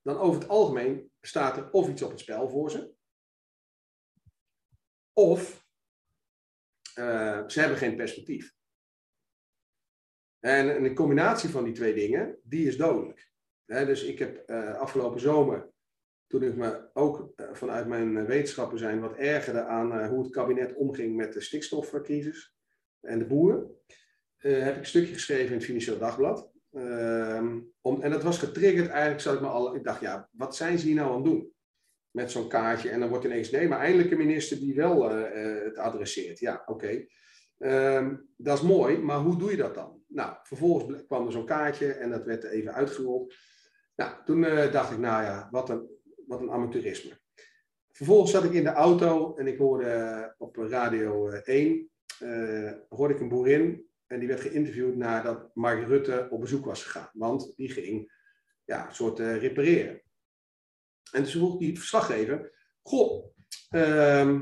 dan 0.02 0.18
over 0.18 0.40
het 0.40 0.48
algemeen 0.48 1.10
staat 1.20 1.56
er 1.56 1.70
of 1.70 1.88
iets 1.88 2.02
op 2.02 2.10
het 2.10 2.20
spel 2.20 2.48
voor 2.48 2.70
ze, 2.70 2.92
of 5.12 5.66
uh, 6.98 7.48
ze 7.48 7.60
hebben 7.60 7.78
geen 7.78 7.96
perspectief. 7.96 8.54
En 10.38 10.84
een 10.84 10.94
combinatie 10.94 11.48
van 11.48 11.64
die 11.64 11.72
twee 11.74 11.94
dingen, 11.94 12.38
die 12.42 12.66
is 12.66 12.76
dodelijk. 12.76 13.30
dus 13.66 14.02
ik 14.02 14.18
heb 14.18 14.50
uh, 14.50 14.74
afgelopen 14.74 15.20
zomer 15.20 15.69
toen 16.30 16.42
ik 16.42 16.56
me 16.56 16.88
ook 16.92 17.32
eh, 17.36 17.46
vanuit 17.52 17.86
mijn 17.86 18.16
eh, 18.16 18.24
wetenschappen 18.24 18.78
zijn 18.78 19.00
wat 19.00 19.16
ergerde 19.16 19.64
aan 19.64 19.92
eh, 19.92 20.08
hoe 20.08 20.22
het 20.22 20.32
kabinet 20.32 20.74
omging 20.74 21.16
met 21.16 21.32
de 21.32 21.40
stikstofcrisis 21.40 22.56
en 23.00 23.18
de 23.18 23.26
boeren, 23.26 23.70
heb 24.36 24.72
ik 24.72 24.78
een 24.78 24.86
stukje 24.86 25.12
geschreven 25.12 25.46
in 25.46 25.52
het 25.52 25.64
Financieel 25.64 25.98
Dagblad. 25.98 26.50
Ehm, 26.72 27.58
en 27.82 28.10
dat 28.10 28.22
was 28.22 28.38
getriggerd 28.38 28.88
eigenlijk, 28.88 29.20
zat 29.20 29.34
ik 29.34 29.40
me 29.40 29.46
al, 29.46 29.74
ik 29.74 29.84
dacht, 29.84 30.00
ja, 30.00 30.28
wat 30.32 30.56
zijn 30.56 30.78
ze 30.78 30.86
hier 30.86 30.94
nou 30.94 31.08
aan 31.08 31.14
het 31.14 31.24
doen? 31.24 31.52
Met 32.10 32.30
zo'n 32.30 32.48
kaartje 32.48 32.90
en 32.90 33.00
dan 33.00 33.08
wordt 33.08 33.24
ineens, 33.24 33.50
nee, 33.50 33.68
maar 33.68 33.78
eindelijk 33.78 34.10
een 34.10 34.18
minister 34.18 34.58
die 34.58 34.74
wel 34.74 35.10
het 35.10 35.78
adresseert. 35.78 36.38
Ja, 36.38 36.62
oké. 36.66 37.06
Ehm, 37.58 38.16
dat 38.36 38.58
is 38.58 38.64
mooi, 38.64 38.98
maar 38.98 39.18
hoe 39.18 39.38
doe 39.38 39.50
je 39.50 39.56
dat 39.56 39.74
dan? 39.74 40.02
Nou, 40.06 40.36
vervolgens 40.42 41.06
kwam 41.06 41.26
er 41.26 41.32
zo'n 41.32 41.46
kaartje 41.46 41.92
en 41.92 42.10
dat 42.10 42.24
werd 42.24 42.44
even 42.44 42.74
uitgerold. 42.74 43.34
Nou, 43.96 44.12
toen 44.24 44.40
dacht 44.70 44.90
ik, 44.90 44.98
nou 44.98 45.22
ja, 45.22 45.48
wat 45.50 45.68
een 45.68 45.99
wat 46.30 46.40
een 46.40 46.50
amateurisme. 46.50 47.20
Vervolgens 47.92 48.30
zat 48.30 48.44
ik 48.44 48.52
in 48.52 48.64
de 48.64 48.72
auto 48.72 49.36
en 49.36 49.46
ik 49.46 49.58
hoorde 49.58 50.34
op 50.38 50.56
radio 50.56 51.30
1 51.30 51.90
uh, 52.20 52.72
hoorde 52.88 53.14
ik 53.14 53.20
een 53.20 53.28
boerin 53.28 53.86
en 54.06 54.18
die 54.18 54.28
werd 54.28 54.40
geïnterviewd 54.40 54.96
nadat 54.96 55.50
Mark 55.54 55.86
Rutte 55.86 56.28
op 56.30 56.40
bezoek 56.40 56.64
was 56.64 56.82
gegaan. 56.82 57.10
Want 57.12 57.52
die 57.56 57.70
ging 57.70 58.12
ja, 58.64 58.86
een 58.86 58.94
soort 58.94 59.18
repareren. 59.18 60.02
En 61.12 61.22
toen 61.22 61.32
vroeg 61.32 61.58
die 61.58 61.78
verslaggever, 61.78 62.52
goh, 62.82 63.34
uh, 63.70 64.40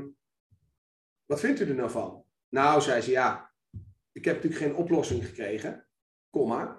wat 1.25 1.39
vindt 1.39 1.59
u 1.59 1.69
er 1.69 1.75
nou 1.75 1.89
van? 1.89 2.25
Nou, 2.49 2.81
zei 2.81 3.01
ze, 3.01 3.11
ja, 3.11 3.53
ik 4.11 4.25
heb 4.25 4.35
natuurlijk 4.35 4.61
geen 4.61 4.75
oplossing 4.75 5.25
gekregen, 5.25 5.87
komma, 6.29 6.78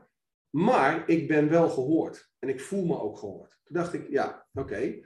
maar 0.50 1.08
ik 1.08 1.28
ben 1.28 1.48
wel 1.48 1.68
gehoord. 1.68 2.30
En 2.38 2.48
ik 2.48 2.60
voel 2.60 2.84
me 2.84 3.00
ook 3.00 3.18
gehoord. 3.18 3.58
Toen 3.64 3.76
dacht 3.76 3.92
ik, 3.92 4.10
ja, 4.10 4.46
oké, 4.52 5.00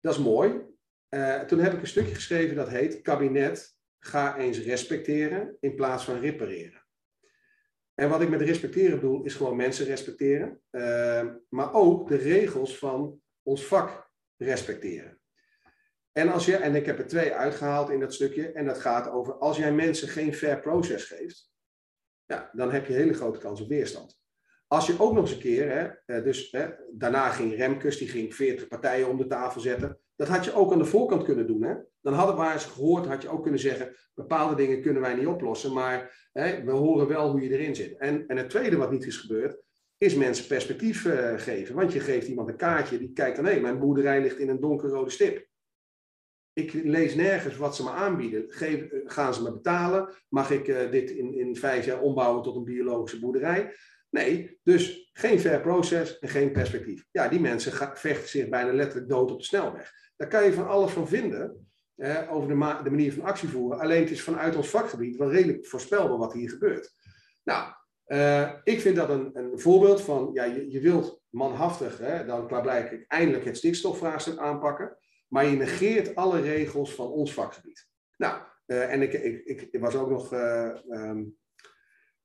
dat 0.00 0.14
is 0.14 0.20
mooi. 0.20 0.64
Uh, 1.10 1.40
toen 1.40 1.58
heb 1.58 1.72
ik 1.72 1.80
een 1.80 1.86
stukje 1.86 2.14
geschreven 2.14 2.56
dat 2.56 2.68
heet 2.68 3.02
Kabinet, 3.02 3.76
ga 3.98 4.36
eens 4.36 4.58
respecteren 4.58 5.56
in 5.60 5.74
plaats 5.74 6.04
van 6.04 6.20
repareren. 6.20 6.84
En 7.94 8.08
wat 8.08 8.20
ik 8.20 8.28
met 8.28 8.40
respecteren 8.40 9.00
bedoel, 9.00 9.24
is 9.24 9.34
gewoon 9.34 9.56
mensen 9.56 9.86
respecteren. 9.86 10.60
Uh, 10.70 11.26
maar 11.48 11.74
ook 11.74 12.08
de 12.08 12.16
regels 12.16 12.78
van 12.78 13.20
ons 13.42 13.64
vak 13.64 14.10
respecteren. 14.36 15.20
En, 16.12 16.28
als 16.28 16.46
je, 16.46 16.56
en 16.56 16.74
ik 16.74 16.86
heb 16.86 16.98
er 16.98 17.06
twee 17.06 17.32
uitgehaald 17.32 17.90
in 17.90 18.00
dat 18.00 18.14
stukje. 18.14 18.52
En 18.52 18.66
dat 18.66 18.78
gaat 18.78 19.08
over 19.08 19.34
als 19.34 19.56
jij 19.56 19.72
mensen 19.72 20.08
geen 20.08 20.34
fair 20.34 20.60
proces 20.60 21.04
geeft. 21.04 21.50
Ja, 22.24 22.50
dan 22.52 22.72
heb 22.72 22.86
je 22.86 22.92
hele 22.92 23.14
grote 23.14 23.38
kans 23.38 23.60
op 23.60 23.68
weerstand. 23.68 24.20
Als 24.68 24.86
je 24.86 24.94
ook 24.98 25.12
nog 25.12 25.22
eens 25.22 25.32
een 25.32 25.38
keer, 25.38 25.70
hè, 25.70 26.14
eh, 26.16 26.24
dus 26.24 26.50
hè, 26.50 26.68
daarna 26.92 27.28
ging 27.28 27.56
Remkes, 27.56 27.98
die 27.98 28.08
ging 28.08 28.34
40 28.34 28.68
partijen 28.68 29.08
om 29.08 29.16
de 29.16 29.26
tafel 29.26 29.60
zetten. 29.60 29.98
Dat 30.16 30.28
had 30.28 30.44
je 30.44 30.54
ook 30.54 30.72
aan 30.72 30.78
de 30.78 30.84
voorkant 30.84 31.22
kunnen 31.22 31.46
doen. 31.46 31.62
Hè? 31.62 31.74
Dan 32.00 32.12
hadden 32.14 32.36
we 32.36 32.52
eens 32.52 32.64
gehoord, 32.64 33.06
had 33.06 33.22
je 33.22 33.28
ook 33.28 33.42
kunnen 33.42 33.60
zeggen, 33.60 33.94
bepaalde 34.14 34.54
dingen 34.54 34.82
kunnen 34.82 35.02
wij 35.02 35.14
niet 35.14 35.26
oplossen, 35.26 35.72
maar 35.72 36.28
hè, 36.32 36.64
we 36.64 36.70
horen 36.70 37.08
wel 37.08 37.30
hoe 37.30 37.40
je 37.40 37.50
erin 37.50 37.74
zit. 37.74 37.98
En, 37.98 38.26
en 38.26 38.36
het 38.36 38.50
tweede 38.50 38.76
wat 38.76 38.90
niet 38.90 39.06
is 39.06 39.16
gebeurd, 39.16 39.62
is 39.98 40.14
mensen 40.14 40.46
perspectief 40.46 41.04
uh, 41.04 41.38
geven. 41.38 41.74
Want 41.74 41.92
je 41.92 42.00
geeft 42.00 42.28
iemand 42.28 42.48
een 42.48 42.56
kaartje, 42.56 42.98
die 42.98 43.12
kijkt 43.12 43.36
dan, 43.36 43.44
hé, 43.44 43.60
mijn 43.60 43.78
boerderij 43.78 44.20
ligt 44.20 44.38
in 44.38 44.48
een 44.48 44.60
donkerrode 44.60 45.10
stip. 45.10 45.46
Ik 46.52 46.72
lees 46.72 47.14
nergens 47.14 47.56
wat 47.56 47.76
ze 47.76 47.82
me 47.82 47.90
aanbieden. 47.90 48.44
Geef, 48.48 48.88
gaan 49.04 49.34
ze 49.34 49.42
me 49.42 49.52
betalen? 49.52 50.14
Mag 50.28 50.50
ik 50.50 50.90
dit 50.90 51.10
in, 51.10 51.34
in 51.34 51.56
vijf 51.56 51.84
jaar 51.84 52.00
ombouwen 52.00 52.42
tot 52.42 52.56
een 52.56 52.64
biologische 52.64 53.20
boerderij? 53.20 53.74
Nee, 54.10 54.60
dus 54.62 55.10
geen 55.12 55.40
fair 55.40 55.60
proces 55.60 56.18
en 56.18 56.28
geen 56.28 56.52
perspectief. 56.52 57.04
Ja, 57.10 57.28
die 57.28 57.40
mensen 57.40 57.72
vechten 57.96 58.28
zich 58.28 58.48
bijna 58.48 58.72
letterlijk 58.72 59.08
dood 59.08 59.30
op 59.30 59.38
de 59.38 59.44
snelweg. 59.44 59.92
Daar 60.16 60.28
kan 60.28 60.44
je 60.44 60.52
van 60.52 60.68
alles 60.68 60.92
van 60.92 61.08
vinden 61.08 61.68
eh, 61.96 62.32
over 62.32 62.48
de, 62.48 62.54
manier 62.54 63.12
van 63.12 63.24
actie 63.24 63.48
voeren. 63.48 63.80
Alleen 63.80 64.00
het 64.00 64.10
is 64.10 64.22
vanuit 64.22 64.56
ons 64.56 64.68
vakgebied 64.68 65.16
wel 65.16 65.30
redelijk 65.30 65.66
voorspelbaar 65.66 66.18
wat 66.18 66.32
hier 66.32 66.50
gebeurt. 66.50 66.94
Nou, 67.44 67.72
uh, 68.06 68.52
ik 68.64 68.80
vind 68.80 68.96
dat 68.96 69.08
een, 69.08 69.30
een 69.32 69.58
voorbeeld 69.60 70.00
van, 70.00 70.30
ja, 70.32 70.44
je, 70.44 70.70
je 70.70 70.80
wilt 70.80 71.22
manhaftig, 71.28 71.98
hè, 71.98 72.24
dan 72.24 72.46
klaarblijkelijk 72.46 73.04
eindelijk 73.08 73.44
het 73.44 73.56
stikstofvraagstuk 73.56 74.38
aanpakken, 74.38 74.98
maar 75.28 75.46
je 75.46 75.56
negeert 75.56 76.14
alle 76.14 76.40
regels 76.40 76.94
van 76.94 77.06
ons 77.06 77.32
vakgebied. 77.32 77.88
Nou, 78.16 78.42
uh, 78.66 78.92
en 78.92 79.02
ik, 79.02 79.12
ik, 79.12 79.68
ik, 79.70 79.80
was 79.80 79.94
ook 79.94 80.10
nog 80.10 80.32
um, 80.88 81.36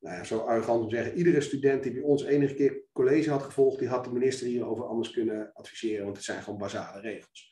nou 0.02 0.16
ja, 0.16 0.24
zo 0.24 0.38
arrogant 0.38 0.82
om 0.82 0.88
te 0.88 0.96
zeggen, 0.96 1.16
iedere 1.16 1.40
student 1.40 1.82
die 1.82 1.92
bij 1.92 2.02
ons 2.02 2.24
enige 2.24 2.54
keer 2.54 2.82
college 2.92 3.30
had 3.30 3.42
gevolgd, 3.42 3.78
die 3.78 3.88
had 3.88 4.04
de 4.04 4.12
minister 4.12 4.46
hierover 4.46 4.84
anders 4.84 5.10
kunnen 5.10 5.50
adviseren, 5.52 6.04
want 6.04 6.16
het 6.16 6.24
zijn 6.24 6.42
gewoon 6.42 6.58
basale 6.58 7.00
regels. 7.00 7.50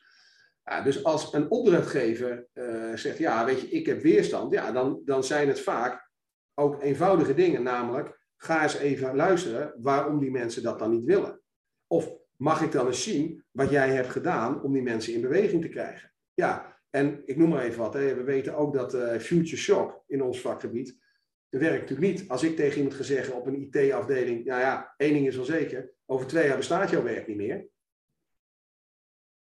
Ja, 0.63 0.81
dus 0.81 1.03
als 1.03 1.33
een 1.33 1.51
opdrachtgever 1.51 2.47
uh, 2.53 2.95
zegt, 2.95 3.17
ja, 3.17 3.45
weet 3.45 3.61
je, 3.61 3.69
ik 3.69 3.85
heb 3.85 4.01
weerstand, 4.01 4.53
ja, 4.53 4.71
dan, 4.71 5.01
dan 5.05 5.23
zijn 5.23 5.47
het 5.47 5.59
vaak 5.59 6.09
ook 6.53 6.81
eenvoudige 6.81 7.33
dingen, 7.33 7.63
namelijk, 7.63 8.19
ga 8.37 8.63
eens 8.63 8.77
even 8.77 9.15
luisteren 9.15 9.73
waarom 9.77 10.19
die 10.19 10.31
mensen 10.31 10.63
dat 10.63 10.79
dan 10.79 10.91
niet 10.91 11.05
willen. 11.05 11.41
Of 11.87 12.13
mag 12.35 12.61
ik 12.61 12.71
dan 12.71 12.87
eens 12.87 13.03
zien 13.03 13.43
wat 13.51 13.69
jij 13.69 13.89
hebt 13.89 14.09
gedaan 14.09 14.63
om 14.63 14.73
die 14.73 14.81
mensen 14.81 15.13
in 15.13 15.21
beweging 15.21 15.61
te 15.61 15.69
krijgen? 15.69 16.13
Ja, 16.33 16.79
en 16.89 17.21
ik 17.25 17.37
noem 17.37 17.49
maar 17.49 17.63
even 17.63 17.79
wat, 17.79 17.93
hè. 17.93 18.15
we 18.15 18.23
weten 18.23 18.55
ook 18.55 18.73
dat 18.73 18.93
uh, 18.93 19.17
Future 19.17 19.57
Shock 19.57 20.03
in 20.07 20.23
ons 20.23 20.41
vakgebied, 20.41 21.00
dat 21.51 21.61
werkt 21.61 21.89
natuurlijk 21.89 22.19
niet. 22.19 22.29
Als 22.29 22.43
ik 22.43 22.55
tegen 22.55 22.77
iemand 22.77 22.95
ga 22.95 23.03
zeggen 23.03 23.35
op 23.35 23.45
een 23.45 23.61
IT-afdeling, 23.61 24.45
nou 24.45 24.59
ja, 24.59 24.93
één 24.97 25.13
ding 25.13 25.27
is 25.27 25.35
wel 25.35 25.45
zeker, 25.45 25.93
over 26.05 26.27
twee 26.27 26.47
jaar 26.47 26.57
bestaat 26.57 26.89
jouw 26.89 27.03
werk 27.03 27.27
niet 27.27 27.37
meer. 27.37 27.67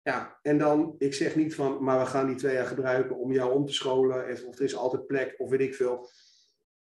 Ja, 0.02 0.40
en 0.42 0.58
dan, 0.58 0.96
ik 0.98 1.14
zeg 1.14 1.36
niet 1.36 1.56
van, 1.56 1.84
maar 1.84 2.00
we 2.00 2.06
gaan 2.06 2.28
die 2.28 2.36
twee 2.36 2.54
jaar 2.54 2.66
gebruiken 2.66 3.18
om 3.18 3.32
jou 3.32 3.54
om 3.54 3.66
te 3.66 3.74
scholen, 3.74 4.46
of 4.46 4.58
er 4.58 4.64
is 4.64 4.76
altijd 4.76 5.08
plek, 5.08 5.36
of 5.38 5.50
weet 5.50 5.62
ik 5.62 5.76
veel. 5.76 6.10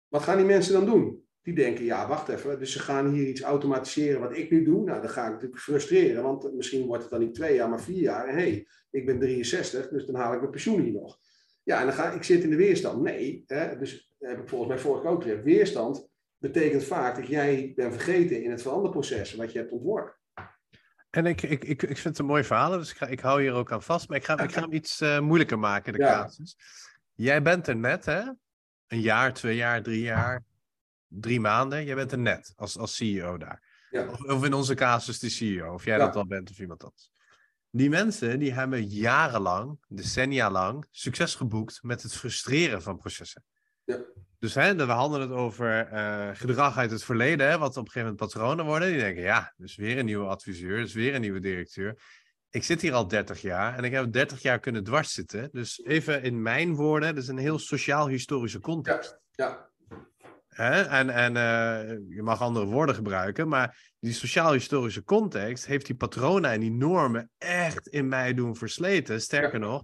Wat 0.09 0.23
gaan 0.23 0.37
die 0.37 0.47
mensen 0.47 0.73
dan 0.73 0.85
doen? 0.85 1.27
Die 1.43 1.55
denken, 1.55 1.85
ja, 1.85 2.09
wacht 2.09 2.29
even, 2.29 2.59
dus 2.59 2.73
ze 2.73 2.79
gaan 2.79 3.13
hier 3.13 3.27
iets 3.27 3.43
automatiseren 3.43 4.21
wat 4.21 4.37
ik 4.37 4.51
nu 4.51 4.65
doe. 4.65 4.85
Nou, 4.85 5.01
dan 5.01 5.11
ga 5.11 5.25
ik 5.25 5.33
natuurlijk 5.33 5.61
frustreren, 5.61 6.23
want 6.23 6.55
misschien 6.55 6.87
wordt 6.87 7.03
het 7.03 7.13
dan 7.13 7.21
niet 7.21 7.35
twee 7.35 7.55
jaar, 7.55 7.69
maar 7.69 7.83
vier 7.83 8.01
jaar. 8.01 8.27
En 8.27 8.35
hé, 8.35 8.51
hey, 8.51 8.67
ik 8.91 9.07
ben 9.07 9.19
63, 9.19 9.89
dus 9.89 10.07
dan 10.07 10.15
haal 10.15 10.33
ik 10.33 10.41
mijn 10.41 10.51
pensioen 10.51 10.81
hier 10.81 10.93
nog. 10.93 11.19
Ja, 11.63 11.81
en 11.81 11.87
dan 11.87 11.95
ga 11.95 12.13
ik 12.13 12.23
zit 12.23 12.43
in 12.43 12.51
de 12.51 12.57
weerstand. 12.57 13.03
Nee, 13.03 13.45
hè, 13.47 13.79
dus 13.79 14.08
heb 14.19 14.39
ik 14.39 14.49
volgens 14.49 14.71
mij 14.71 14.79
vorige 14.79 15.03
keer 15.03 15.11
ook 15.11 15.23
gezegd. 15.23 15.43
Weerstand 15.43 16.09
betekent 16.39 16.85
vaak 16.85 17.17
dat 17.17 17.27
jij 17.27 17.73
bent 17.77 17.93
vergeten 17.93 18.43
in 18.43 18.51
het 18.51 18.63
veranderproces 18.63 19.35
wat 19.35 19.53
je 19.53 19.59
hebt 19.59 19.73
ontworpen. 19.73 20.17
En 21.11 21.27
ik, 21.27 21.43
ik, 21.43 21.65
ik, 21.65 21.83
ik 21.83 21.97
vind 21.97 22.05
het 22.05 22.19
een 22.19 22.27
mooi 22.27 22.45
verhaal, 22.45 22.71
dus 22.71 22.91
ik, 22.91 22.97
ga, 22.97 23.07
ik 23.07 23.21
hou 23.21 23.41
hier 23.41 23.53
ook 23.53 23.73
aan 23.73 23.83
vast. 23.83 24.09
Maar 24.09 24.17
ik 24.17 24.25
ga, 24.25 24.39
ik 24.39 24.53
ga 24.53 24.61
hem 24.61 24.73
iets 24.73 25.01
uh, 25.01 25.21
moeilijker 25.21 25.59
maken, 25.59 25.93
de 25.93 25.99
ja. 25.99 26.23
casus. 26.23 26.57
Jij 27.15 27.43
bent 27.43 27.67
er 27.67 27.77
net, 27.77 28.05
hè? 28.05 28.23
Een 28.87 29.01
jaar, 29.01 29.35
twee 29.35 29.57
jaar, 29.57 29.83
drie 29.83 30.03
jaar, 30.03 30.45
drie 31.07 31.41
maanden. 31.41 31.85
Jij 31.85 31.95
bent 31.95 32.13
er 32.13 32.19
net 32.19 32.53
als, 32.57 32.79
als 32.79 32.97
CEO 32.97 33.39
daar. 33.39 33.87
Ja. 33.91 34.09
Of, 34.09 34.25
of, 34.25 34.45
in 34.45 34.53
onze 34.53 34.75
casus 34.75 35.19
de 35.19 35.29
CEO, 35.29 35.73
of 35.73 35.85
jij 35.85 35.99
ja. 35.99 36.05
dat 36.05 36.17
al 36.17 36.27
bent 36.27 36.51
of 36.51 36.59
iemand 36.59 36.85
anders. 36.85 37.11
Die 37.71 37.89
mensen 37.89 38.39
die 38.39 38.53
hebben 38.53 38.87
jarenlang, 38.87 39.79
decennia 39.89 40.51
lang, 40.51 40.87
succes 40.91 41.35
geboekt 41.35 41.83
met 41.83 42.03
het 42.03 42.15
frustreren 42.15 42.83
van 42.83 42.99
processen. 42.99 43.45
Ja. 43.89 44.05
Dus 44.39 44.55
hè, 44.55 44.75
we 44.75 44.93
hadden 44.93 45.21
het 45.21 45.31
over 45.31 45.93
uh, 45.93 46.29
gedrag 46.33 46.77
uit 46.77 46.91
het 46.91 47.05
verleden, 47.05 47.49
hè, 47.49 47.59
wat 47.59 47.77
op 47.77 47.85
een 47.85 47.91
gegeven 47.91 48.01
moment 48.01 48.17
patronen 48.19 48.65
worden. 48.65 48.89
Die 48.89 48.99
denken, 48.99 49.23
ja, 49.23 49.53
dus 49.57 49.77
weer 49.77 49.99
een 49.99 50.05
nieuwe 50.05 50.27
adviseur, 50.27 50.81
dus 50.81 50.95
weer 50.95 51.15
een 51.15 51.21
nieuwe 51.21 51.41
directeur. 51.41 51.99
Ik 52.51 52.65
zit 52.65 52.81
hier 52.81 52.93
al 52.93 53.09
30 53.09 53.41
jaar 53.41 53.77
en 53.77 53.85
ik 53.85 53.93
heb 53.93 54.13
30 54.13 54.43
jaar 54.43 54.59
kunnen 54.59 54.85
dwarszitten. 54.85 55.49
Dus 55.53 55.85
even 55.85 56.23
in 56.23 56.43
mijn 56.43 56.75
woorden, 56.75 57.15
dat 57.15 57.23
is 57.23 57.29
een 57.29 57.39
heel 57.39 57.59
sociaal-historische 57.59 58.61
context. 58.61 59.19
Ja, 59.31 59.47
ja. 59.47 59.69
Hè? 60.49 60.83
En, 60.83 61.11
en 61.11 61.35
uh, 61.35 62.17
je 62.17 62.23
mag 62.23 62.41
andere 62.41 62.67
woorden 62.67 62.95
gebruiken, 62.95 63.49
maar 63.49 63.93
die 63.99 64.13
sociaal-historische 64.13 65.05
context 65.05 65.67
heeft 65.67 65.87
die 65.87 65.97
patronen 65.97 66.51
en 66.51 66.61
die 66.61 66.73
normen 66.73 67.31
echt 67.39 67.89
in 67.89 68.09
mij 68.09 68.35
doen 68.35 68.57
versleten. 68.57 69.21
Sterker 69.21 69.61
ja. 69.61 69.67
nog, 69.67 69.83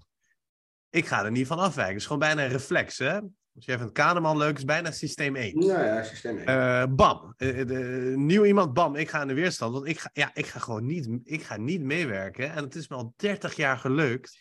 ik 0.90 1.06
ga 1.06 1.24
er 1.24 1.30
niet 1.30 1.46
van 1.46 1.58
afwijken. 1.58 1.92
Het 1.92 2.00
is 2.00 2.06
gewoon 2.06 2.18
bijna 2.18 2.44
een 2.44 2.50
reflex. 2.50 2.98
Hè? 2.98 3.18
Vindt 3.58 3.92
Kahneman 3.92 4.36
leuk, 4.36 4.56
is 4.56 4.64
bijna 4.64 4.90
systeem 4.90 5.36
1. 5.36 5.62
Ja, 5.62 5.84
ja, 5.84 6.02
systeem 6.02 6.38
1. 6.38 6.48
Uh, 6.48 6.84
bam. 6.94 7.34
Uh, 7.38 7.66
de, 7.66 8.12
nieuw 8.16 8.44
iemand, 8.44 8.72
bam. 8.72 8.94
Ik 8.94 9.08
ga 9.08 9.20
in 9.20 9.28
de 9.28 9.34
weerstand. 9.34 9.72
Want 9.72 9.86
ik 9.86 9.98
ga, 9.98 10.10
ja, 10.12 10.30
ik 10.34 10.46
ga 10.46 10.58
gewoon 10.58 10.86
niet, 10.86 11.08
ik 11.24 11.42
ga 11.42 11.56
niet 11.56 11.82
meewerken. 11.82 12.52
En 12.52 12.64
het 12.64 12.74
is 12.74 12.88
me 12.88 12.96
al 12.96 13.14
30 13.16 13.56
jaar 13.56 13.76
gelukt. 13.76 14.38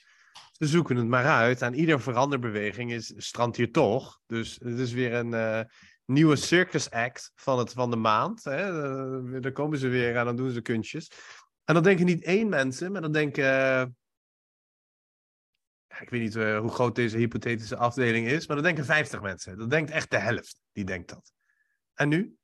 We 0.57 0.67
zoeken 0.67 0.95
het 0.95 1.07
maar 1.07 1.25
uit. 1.25 1.61
Aan 1.61 1.73
ieder 1.73 2.01
veranderbeweging 2.01 2.91
is 2.91 3.13
strand 3.17 3.55
hier 3.55 3.71
toch. 3.71 4.19
Dus 4.25 4.59
het 4.63 4.79
is 4.79 4.91
weer 4.91 5.13
een 5.13 5.33
uh, 5.33 5.59
nieuwe 6.05 6.35
circus 6.35 6.89
act 6.89 7.31
van, 7.35 7.59
het, 7.59 7.73
van 7.73 7.89
de 7.89 7.95
maand. 7.95 8.43
Hè? 8.43 9.39
daar 9.39 9.51
komen 9.51 9.77
ze 9.77 9.87
weer 9.87 10.17
aan, 10.17 10.25
dan 10.25 10.35
doen 10.35 10.51
ze 10.51 10.61
kunstjes. 10.61 11.11
En 11.65 11.73
dan 11.73 11.83
denken 11.83 12.05
niet 12.05 12.23
één 12.23 12.49
mensen, 12.49 12.91
maar 12.91 13.01
dan 13.01 13.11
denken 13.11 13.95
ik 16.01 16.09
weet 16.09 16.21
niet 16.21 16.35
uh, 16.35 16.59
hoe 16.59 16.69
groot 16.69 16.95
deze 16.95 17.17
hypothetische 17.17 17.77
afdeling 17.77 18.27
is, 18.27 18.47
maar 18.47 18.55
dat 18.55 18.65
denken 18.65 18.85
50 18.85 19.21
mensen. 19.21 19.57
Dat 19.57 19.69
denkt 19.69 19.91
echt 19.91 20.11
de 20.11 20.17
helft, 20.17 20.61
die 20.71 20.85
denkt 20.85 21.09
dat. 21.09 21.33
En 21.93 22.09
nu? 22.09 22.37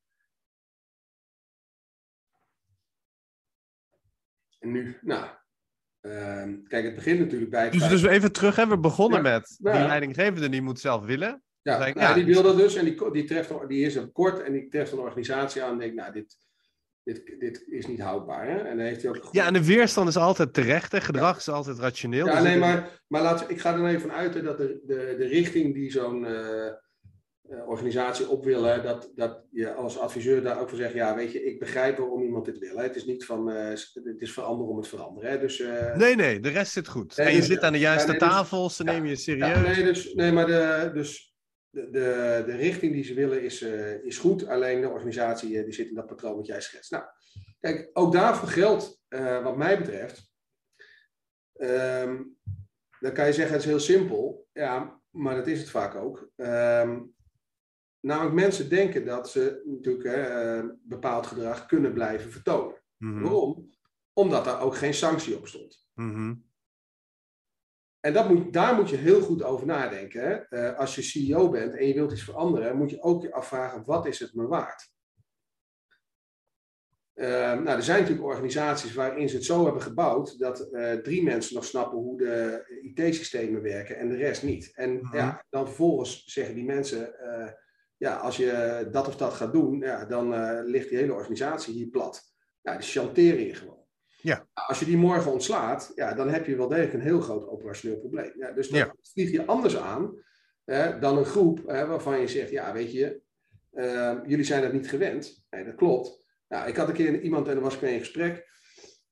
En 4.59 4.71
nu, 4.71 4.97
nou, 5.01 5.26
uh, 6.01 6.43
kijk, 6.67 6.85
het 6.85 6.95
begint 6.95 7.19
natuurlijk 7.19 7.51
bij... 7.51 7.69
Dus, 7.69 7.88
dus 7.88 8.03
even 8.03 8.31
terug, 8.31 8.55
hè? 8.55 8.67
we 8.67 8.77
begonnen 8.77 9.23
ja, 9.23 9.31
met, 9.31 9.55
nou, 9.59 9.77
die 9.77 9.88
leidinggevende 9.88 10.49
die 10.49 10.61
moet 10.61 10.80
zelf 10.80 11.05
willen. 11.05 11.43
Ja, 11.61 11.77
nou, 11.77 11.99
ja 11.99 12.13
die 12.13 12.26
wil 12.26 12.43
dat 12.43 12.57
dus 12.57 12.76
en 12.76 12.85
die, 12.85 13.11
die, 13.11 13.23
treft, 13.23 13.67
die 13.67 13.85
is 13.85 13.95
er 13.95 14.07
kort 14.07 14.39
en 14.39 14.51
die 14.51 14.67
treft 14.67 14.91
een 14.91 14.99
organisatie 14.99 15.63
aan 15.63 15.71
en 15.71 15.77
denkt, 15.77 15.95
nou, 15.95 16.11
dit, 16.11 16.38
dit, 17.14 17.40
dit 17.40 17.64
is 17.68 17.88
niet 17.88 18.02
houdbaar. 18.02 18.48
Hè? 18.48 18.57
En 18.57 18.80
heeft 18.80 19.02
hij 19.02 19.11
ook... 19.11 19.27
Ja, 19.31 19.45
en 19.45 19.53
de 19.53 19.65
weerstand 19.65 20.07
is 20.07 20.18
altijd 20.18 20.53
terecht. 20.53 20.91
Hè? 20.91 21.02
Gedrag 21.02 21.31
ja. 21.31 21.38
is 21.38 21.49
altijd 21.49 21.80
rationeel. 21.80 22.26
Ja, 22.26 22.34
dus 22.34 22.44
nee, 22.44 22.57
maar, 22.57 23.03
maar 23.07 23.22
laat, 23.22 23.49
ik 23.49 23.60
ga 23.60 23.73
er 23.73 23.86
even 23.86 24.11
uit 24.11 24.44
dat 24.44 24.57
de, 24.57 24.81
de, 24.86 25.15
de 25.18 25.26
richting 25.26 25.73
die 25.73 25.91
zo'n 25.91 26.23
uh, 26.23 26.30
uh, 27.49 27.68
organisatie 27.68 28.30
op 28.30 28.44
willen, 28.44 28.84
dat, 28.84 29.11
dat 29.15 29.44
je 29.52 29.73
als 29.73 29.99
adviseur 29.99 30.41
daar 30.41 30.60
ook 30.60 30.69
van 30.69 30.77
zegt, 30.77 30.94
ja, 30.94 31.15
weet 31.15 31.31
je, 31.31 31.45
ik 31.45 31.60
begrijp 31.60 31.98
waarom 31.98 32.23
iemand 32.23 32.45
dit 32.45 32.57
wil. 32.57 32.77
Hè. 32.77 32.84
Het 32.84 32.95
is 32.95 33.06
niet 33.06 33.26
van, 33.26 33.49
uh, 33.49 33.69
het 33.94 34.15
is 34.22 34.34
veranderen 34.34 34.72
om 34.72 34.77
het 34.77 34.88
veranderen. 34.88 35.31
Hè. 35.31 35.40
Dus, 35.40 35.60
uh, 35.60 35.95
nee, 35.95 36.15
nee, 36.15 36.40
de 36.40 36.49
rest 36.49 36.72
zit 36.72 36.88
goed. 36.88 37.18
Nee, 37.18 37.26
en 37.26 37.31
je 37.31 37.38
dus, 37.38 37.48
zit 37.48 37.64
aan 37.64 37.73
de 37.73 37.80
juiste 37.80 38.14
ja, 38.14 38.18
nee, 38.19 38.61
dus, 38.61 38.76
ze 38.76 38.84
ja, 38.84 38.91
nemen 38.91 39.10
je 39.10 39.15
serieus. 39.15 39.48
Ja, 39.48 39.61
nee, 39.61 39.84
dus, 39.84 40.14
nee, 40.14 40.31
maar 40.31 40.45
de, 40.45 40.91
dus 40.94 41.28
de, 41.69 41.89
de, 41.89 42.43
de 42.45 42.55
richting 42.55 42.93
die 42.93 43.03
ze 43.03 43.13
willen 43.13 43.43
is, 43.43 43.61
is 44.03 44.17
goed, 44.17 44.47
alleen 44.47 44.81
de 44.81 44.89
organisatie 44.89 45.63
die 45.63 45.73
zit 45.73 45.87
in 45.87 45.95
dat 45.95 46.07
patroon 46.07 46.35
wat 46.35 46.45
jij 46.45 46.61
schetst. 46.61 46.91
Nou, 46.91 47.03
kijk, 47.59 47.89
ook 47.93 48.13
daarvoor 48.13 48.49
geldt, 48.49 49.01
wat 49.43 49.57
mij 49.57 49.77
betreft, 49.77 50.31
um, 51.53 52.37
dan 52.99 53.13
kan 53.13 53.25
je 53.25 53.33
zeggen, 53.33 53.53
het 53.53 53.63
is 53.63 53.69
heel 53.69 53.79
simpel. 53.79 54.47
Ja, 54.53 55.01
maar 55.09 55.35
dat 55.35 55.47
is 55.47 55.59
het 55.59 55.69
vaak 55.69 55.95
ook. 55.95 56.31
Um, 56.35 57.13
namelijk 57.99 58.35
mensen 58.35 58.69
denken 58.69 59.05
dat 59.05 59.29
ze 59.29 59.61
natuurlijk 59.65 60.73
bepaald 60.83 61.27
gedrag 61.27 61.65
kunnen 61.65 61.93
blijven 61.93 62.31
vertonen. 62.31 62.81
Mm-hmm. 62.97 63.21
Waarom? 63.23 63.69
Omdat 64.13 64.45
daar 64.45 64.61
ook 64.61 64.75
geen 64.75 64.93
sanctie 64.93 65.37
op 65.37 65.47
stond. 65.47 65.87
Mm-hmm. 65.93 66.48
En 67.99 68.13
dat 68.13 68.30
moet, 68.30 68.53
daar 68.53 68.76
moet 68.76 68.89
je 68.89 68.95
heel 68.95 69.21
goed 69.21 69.43
over 69.43 69.65
nadenken. 69.65 70.21
Hè? 70.21 70.59
Uh, 70.69 70.77
als 70.77 70.95
je 70.95 71.01
CEO 71.01 71.49
bent 71.49 71.76
en 71.76 71.88
je 71.88 71.93
wilt 71.93 72.11
iets 72.11 72.23
veranderen, 72.23 72.77
moet 72.77 72.89
je 72.89 73.01
ook 73.01 73.21
je 73.21 73.34
afvragen: 73.34 73.84
wat 73.85 74.05
is 74.05 74.19
het 74.19 74.34
me 74.34 74.47
waard? 74.47 74.89
Uh, 77.15 77.27
nou, 77.27 77.67
er 77.67 77.84
zijn 77.84 77.99
natuurlijk 77.99 78.27
organisaties 78.27 78.93
waarin 78.93 79.30
ze 79.30 79.35
het 79.35 79.45
zo 79.45 79.63
hebben 79.63 79.81
gebouwd 79.81 80.39
dat 80.39 80.67
uh, 80.71 80.93
drie 80.93 81.23
mensen 81.23 81.55
nog 81.55 81.65
snappen 81.65 81.97
hoe 81.97 82.17
de 82.17 82.63
IT-systemen 82.81 83.61
werken 83.61 83.97
en 83.97 84.09
de 84.09 84.15
rest 84.15 84.43
niet. 84.43 84.71
En 84.76 84.91
mm-hmm. 84.91 85.17
ja, 85.17 85.45
dan 85.49 85.65
vervolgens 85.65 86.23
zeggen 86.26 86.55
die 86.55 86.65
mensen 86.65 87.13
ja, 87.97 88.15
als 88.15 88.38
je 88.38 88.88
dat 88.91 89.07
of 89.07 89.17
dat 89.17 89.34
gaat 89.34 89.53
doen, 89.53 89.80
ja, 89.80 90.05
dan 90.05 90.34
ligt 90.63 90.89
die 90.89 90.97
hele 90.97 91.13
organisatie 91.13 91.73
hier 91.73 91.88
plat. 91.88 92.21
Ja, 92.61 92.77
die 92.77 92.88
chanteren 92.88 93.45
je 93.45 93.53
gewoon. 93.53 93.78
Ja. 94.21 94.47
Als 94.53 94.79
je 94.79 94.85
die 94.85 94.97
morgen 94.97 95.31
ontslaat, 95.31 95.91
ja, 95.95 96.13
dan 96.13 96.29
heb 96.29 96.45
je 96.45 96.55
wel 96.55 96.67
degelijk 96.67 96.93
een 96.93 97.01
heel 97.01 97.21
groot 97.21 97.47
operationeel 97.47 97.97
probleem. 97.97 98.31
Ja, 98.35 98.51
dus 98.51 98.69
dan 98.69 98.79
ja. 98.79 98.95
vlieg 99.01 99.31
je 99.31 99.45
anders 99.45 99.77
aan 99.77 100.23
hè, 100.63 100.99
dan 100.99 101.17
een 101.17 101.25
groep 101.25 101.67
hè, 101.67 101.85
waarvan 101.85 102.19
je 102.19 102.27
zegt, 102.27 102.49
ja, 102.49 102.73
weet 102.73 102.91
je, 102.91 103.21
uh, 103.73 104.17
jullie 104.25 104.45
zijn 104.45 104.61
dat 104.61 104.73
niet 104.73 104.89
gewend. 104.89 105.45
Nee, 105.49 105.65
dat 105.65 105.75
klopt. 105.75 106.23
Nou, 106.47 106.67
ik 106.69 106.75
had 106.75 106.87
een 106.87 106.93
keer 106.93 107.21
iemand 107.21 107.47
en 107.47 107.53
daar 107.53 107.63
was 107.63 107.75
ik 107.75 107.81
mee 107.81 107.93
in 107.93 107.99
gesprek. 107.99 108.47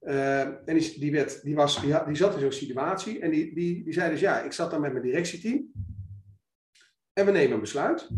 Uh, 0.01 0.41
en 0.41 0.77
die, 0.77 0.99
die, 0.99 1.11
werd, 1.11 1.43
die, 1.43 1.55
was, 1.55 1.81
die, 1.81 2.03
die 2.05 2.15
zat 2.15 2.34
in 2.34 2.39
zo'n 2.39 2.51
situatie 2.51 3.19
en 3.19 3.31
die, 3.31 3.55
die, 3.55 3.84
die 3.84 3.93
zei 3.93 4.11
dus, 4.11 4.19
ja, 4.19 4.41
ik 4.41 4.51
zat 4.51 4.71
dan 4.71 4.81
met 4.81 4.91
mijn 4.91 5.03
directieteam 5.03 5.71
en 7.13 7.25
we 7.25 7.31
nemen 7.31 7.53
een 7.53 7.59
besluit. 7.59 8.09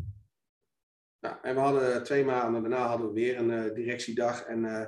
Nou, 1.19 1.35
en 1.41 1.55
we 1.55 1.61
hadden 1.61 2.03
twee 2.03 2.25
maanden 2.25 2.61
daarna 2.61 2.87
hadden 2.87 3.07
we 3.07 3.13
weer 3.13 3.37
een 3.37 3.49
uh, 3.49 3.73
directiedag. 3.73 4.43
En 4.43 4.63
uh, 4.63 4.87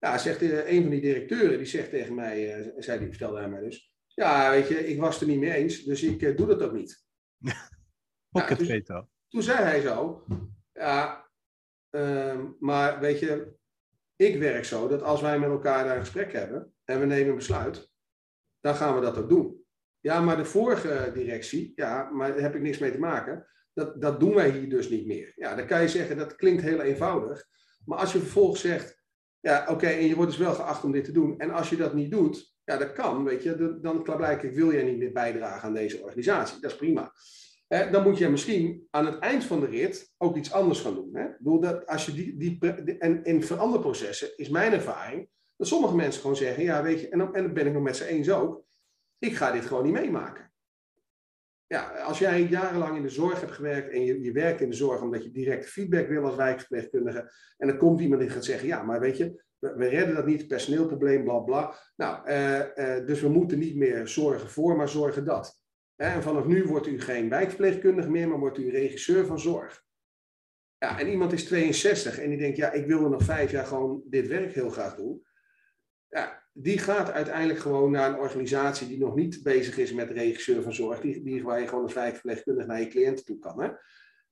ja, 0.00 0.18
zegt 0.18 0.42
uh, 0.42 0.70
een 0.70 0.82
van 0.82 0.90
die 0.90 1.00
directeuren, 1.00 1.58
die 1.58 1.66
zegt 1.66 1.90
tegen 1.90 2.14
mij, 2.14 2.72
zei 2.76 2.98
die, 2.98 3.08
vertelde 3.08 3.38
hij 3.38 3.48
mij 3.48 3.60
dus. 3.60 3.94
Ja, 4.06 4.50
weet 4.50 4.68
je, 4.68 4.86
ik 4.86 5.00
was 5.00 5.12
het 5.12 5.22
er 5.22 5.28
niet 5.28 5.40
mee 5.40 5.52
eens, 5.52 5.82
dus 5.82 6.02
ik 6.02 6.36
doe 6.36 6.46
dat 6.46 6.62
ook 6.62 6.72
niet. 6.72 7.04
Ook 8.32 8.48
nou, 8.48 8.48
het 8.48 8.86
toen, 8.86 9.08
toen 9.28 9.42
zei 9.42 9.58
hij 9.58 9.80
zo, 9.80 10.24
ja, 10.72 11.30
ehm, 11.90 12.46
maar 12.58 13.00
weet 13.00 13.18
je, 13.18 13.54
ik 14.16 14.38
werk 14.38 14.64
zo 14.64 14.88
dat 14.88 15.02
als 15.02 15.20
wij 15.20 15.38
met 15.38 15.50
elkaar 15.50 15.84
daar 15.84 15.94
een 15.94 16.00
gesprek 16.00 16.32
hebben 16.32 16.74
en 16.84 17.00
we 17.00 17.06
nemen 17.06 17.28
een 17.28 17.36
besluit, 17.36 17.90
dan 18.60 18.74
gaan 18.74 18.94
we 18.94 19.00
dat 19.00 19.18
ook 19.18 19.28
doen. 19.28 19.64
Ja, 20.00 20.20
maar 20.20 20.36
de 20.36 20.44
vorige 20.44 21.10
directie, 21.14 21.72
ja, 21.74 22.10
maar 22.10 22.32
daar 22.32 22.40
heb 22.40 22.54
ik 22.54 22.60
niks 22.60 22.78
mee 22.78 22.92
te 22.92 22.98
maken. 22.98 23.46
Dat, 23.72 24.00
dat 24.00 24.20
doen 24.20 24.34
wij 24.34 24.50
hier 24.50 24.68
dus 24.68 24.88
niet 24.88 25.06
meer. 25.06 25.32
Ja, 25.36 25.54
dan 25.54 25.66
kan 25.66 25.80
je 25.80 25.88
zeggen, 25.88 26.16
dat 26.16 26.36
klinkt 26.36 26.62
heel 26.62 26.80
eenvoudig. 26.80 27.46
Maar 27.84 27.98
als 27.98 28.12
je 28.12 28.18
vervolgens 28.18 28.60
zegt, 28.60 28.99
ja, 29.40 29.66
oké, 29.68 29.86
en 29.86 30.06
je 30.06 30.14
wordt 30.14 30.30
dus 30.30 30.40
wel 30.40 30.54
geacht 30.54 30.84
om 30.84 30.92
dit 30.92 31.04
te 31.04 31.12
doen. 31.12 31.38
En 31.38 31.50
als 31.50 31.70
je 31.70 31.76
dat 31.76 31.94
niet 31.94 32.10
doet, 32.10 32.54
ja, 32.64 32.76
dat 32.76 32.92
kan, 32.92 33.24
weet 33.24 33.42
je. 33.42 33.78
Dan, 33.82 34.02
blijkbaar 34.02 34.52
wil 34.52 34.72
jij 34.72 34.82
niet 34.82 34.98
meer 34.98 35.12
bijdragen 35.12 35.68
aan 35.68 35.74
deze 35.74 36.02
organisatie. 36.02 36.60
Dat 36.60 36.70
is 36.70 36.76
prima. 36.76 37.12
dan 37.68 38.02
moet 38.02 38.18
je 38.18 38.28
misschien 38.28 38.86
aan 38.90 39.06
het 39.06 39.18
eind 39.18 39.44
van 39.44 39.60
de 39.60 39.66
rit 39.66 40.12
ook 40.18 40.36
iets 40.36 40.52
anders 40.52 40.80
gaan 40.80 40.94
doen. 40.94 41.10
Hè? 41.12 41.26
bedoel, 41.38 41.60
dat 41.60 41.86
als 41.86 42.06
je 42.06 42.12
die, 42.12 42.36
die, 42.36 42.98
en 42.98 43.24
in 43.24 43.42
veranderprocessen 43.42 44.36
is 44.36 44.48
mijn 44.48 44.72
ervaring 44.72 45.28
dat 45.56 45.68
sommige 45.68 45.96
mensen 45.96 46.20
gewoon 46.20 46.36
zeggen, 46.36 46.62
ja, 46.62 46.82
weet 46.82 47.00
je, 47.00 47.08
en 47.08 47.20
en 47.20 47.42
dan 47.42 47.52
ben 47.52 47.66
ik 47.66 47.72
nog 47.72 47.82
met 47.82 47.96
z'n 47.96 48.04
eens 48.04 48.30
ook, 48.30 48.64
ik 49.18 49.36
ga 49.36 49.52
dit 49.52 49.64
gewoon 49.64 49.84
niet 49.84 49.92
meemaken 49.92 50.49
ja, 51.70 51.90
als 51.90 52.18
jij 52.18 52.42
jarenlang 52.42 52.96
in 52.96 53.02
de 53.02 53.08
zorg 53.08 53.40
hebt 53.40 53.52
gewerkt 53.52 53.92
en 53.92 54.04
je, 54.04 54.22
je 54.22 54.32
werkt 54.32 54.60
in 54.60 54.70
de 54.70 54.76
zorg 54.76 55.02
omdat 55.02 55.24
je 55.24 55.30
direct 55.30 55.66
feedback 55.66 56.08
wil 56.08 56.24
als 56.24 56.36
wijkverpleegkundige, 56.36 57.32
en 57.56 57.68
dan 57.68 57.76
komt 57.76 58.00
iemand 58.00 58.20
die 58.20 58.30
gaat 58.30 58.44
zeggen, 58.44 58.68
ja, 58.68 58.82
maar 58.82 59.00
weet 59.00 59.16
je, 59.16 59.42
we, 59.58 59.86
redden 59.86 60.14
dat 60.14 60.26
niet, 60.26 60.46
personeelprobleem, 60.46 61.24
bla 61.24 61.38
bla. 61.38 61.74
Nou, 61.96 62.28
uh, 62.28 62.58
uh, 62.58 63.06
dus 63.06 63.20
we 63.20 63.28
moeten 63.28 63.58
niet 63.58 63.76
meer 63.76 64.08
zorgen 64.08 64.48
voor, 64.48 64.76
maar 64.76 64.88
zorgen 64.88 65.24
dat. 65.24 65.62
En 65.96 66.22
vanaf 66.22 66.46
nu 66.46 66.64
wordt 66.64 66.86
u 66.86 67.00
geen 67.00 67.28
wijkverpleegkundige 67.28 68.10
meer, 68.10 68.28
maar 68.28 68.38
wordt 68.38 68.58
u 68.58 68.70
regisseur 68.70 69.26
van 69.26 69.40
zorg. 69.40 69.84
Ja, 70.78 70.98
en 70.98 71.08
iemand 71.08 71.32
is 71.32 71.44
62 71.44 72.18
en 72.18 72.28
die 72.28 72.38
denkt, 72.38 72.56
ja, 72.56 72.72
ik 72.72 72.86
wil 72.86 73.04
er 73.04 73.10
nog 73.10 73.22
vijf 73.22 73.50
jaar 73.50 73.66
gewoon 73.66 74.02
dit 74.04 74.26
werk 74.26 74.52
heel 74.52 74.70
graag 74.70 74.96
doen. 74.96 75.22
Ja, 76.08 76.39
die 76.52 76.78
gaat 76.78 77.10
uiteindelijk 77.10 77.58
gewoon 77.58 77.90
naar 77.90 78.08
een 78.08 78.18
organisatie 78.18 78.88
die 78.88 78.98
nog 78.98 79.14
niet 79.14 79.42
bezig 79.42 79.78
is 79.78 79.92
met 79.92 80.10
regisseur 80.10 80.62
van 80.62 80.74
zorg, 80.74 81.00
die, 81.00 81.22
die, 81.22 81.42
waar 81.42 81.60
je 81.60 81.66
gewoon 81.66 81.84
als 81.84 81.94
wijkverpleegkundige 81.94 82.66
naar 82.66 82.80
je 82.80 82.88
cliënten 82.88 83.24
toe 83.24 83.38
kan. 83.38 83.62
Hè? 83.62 83.68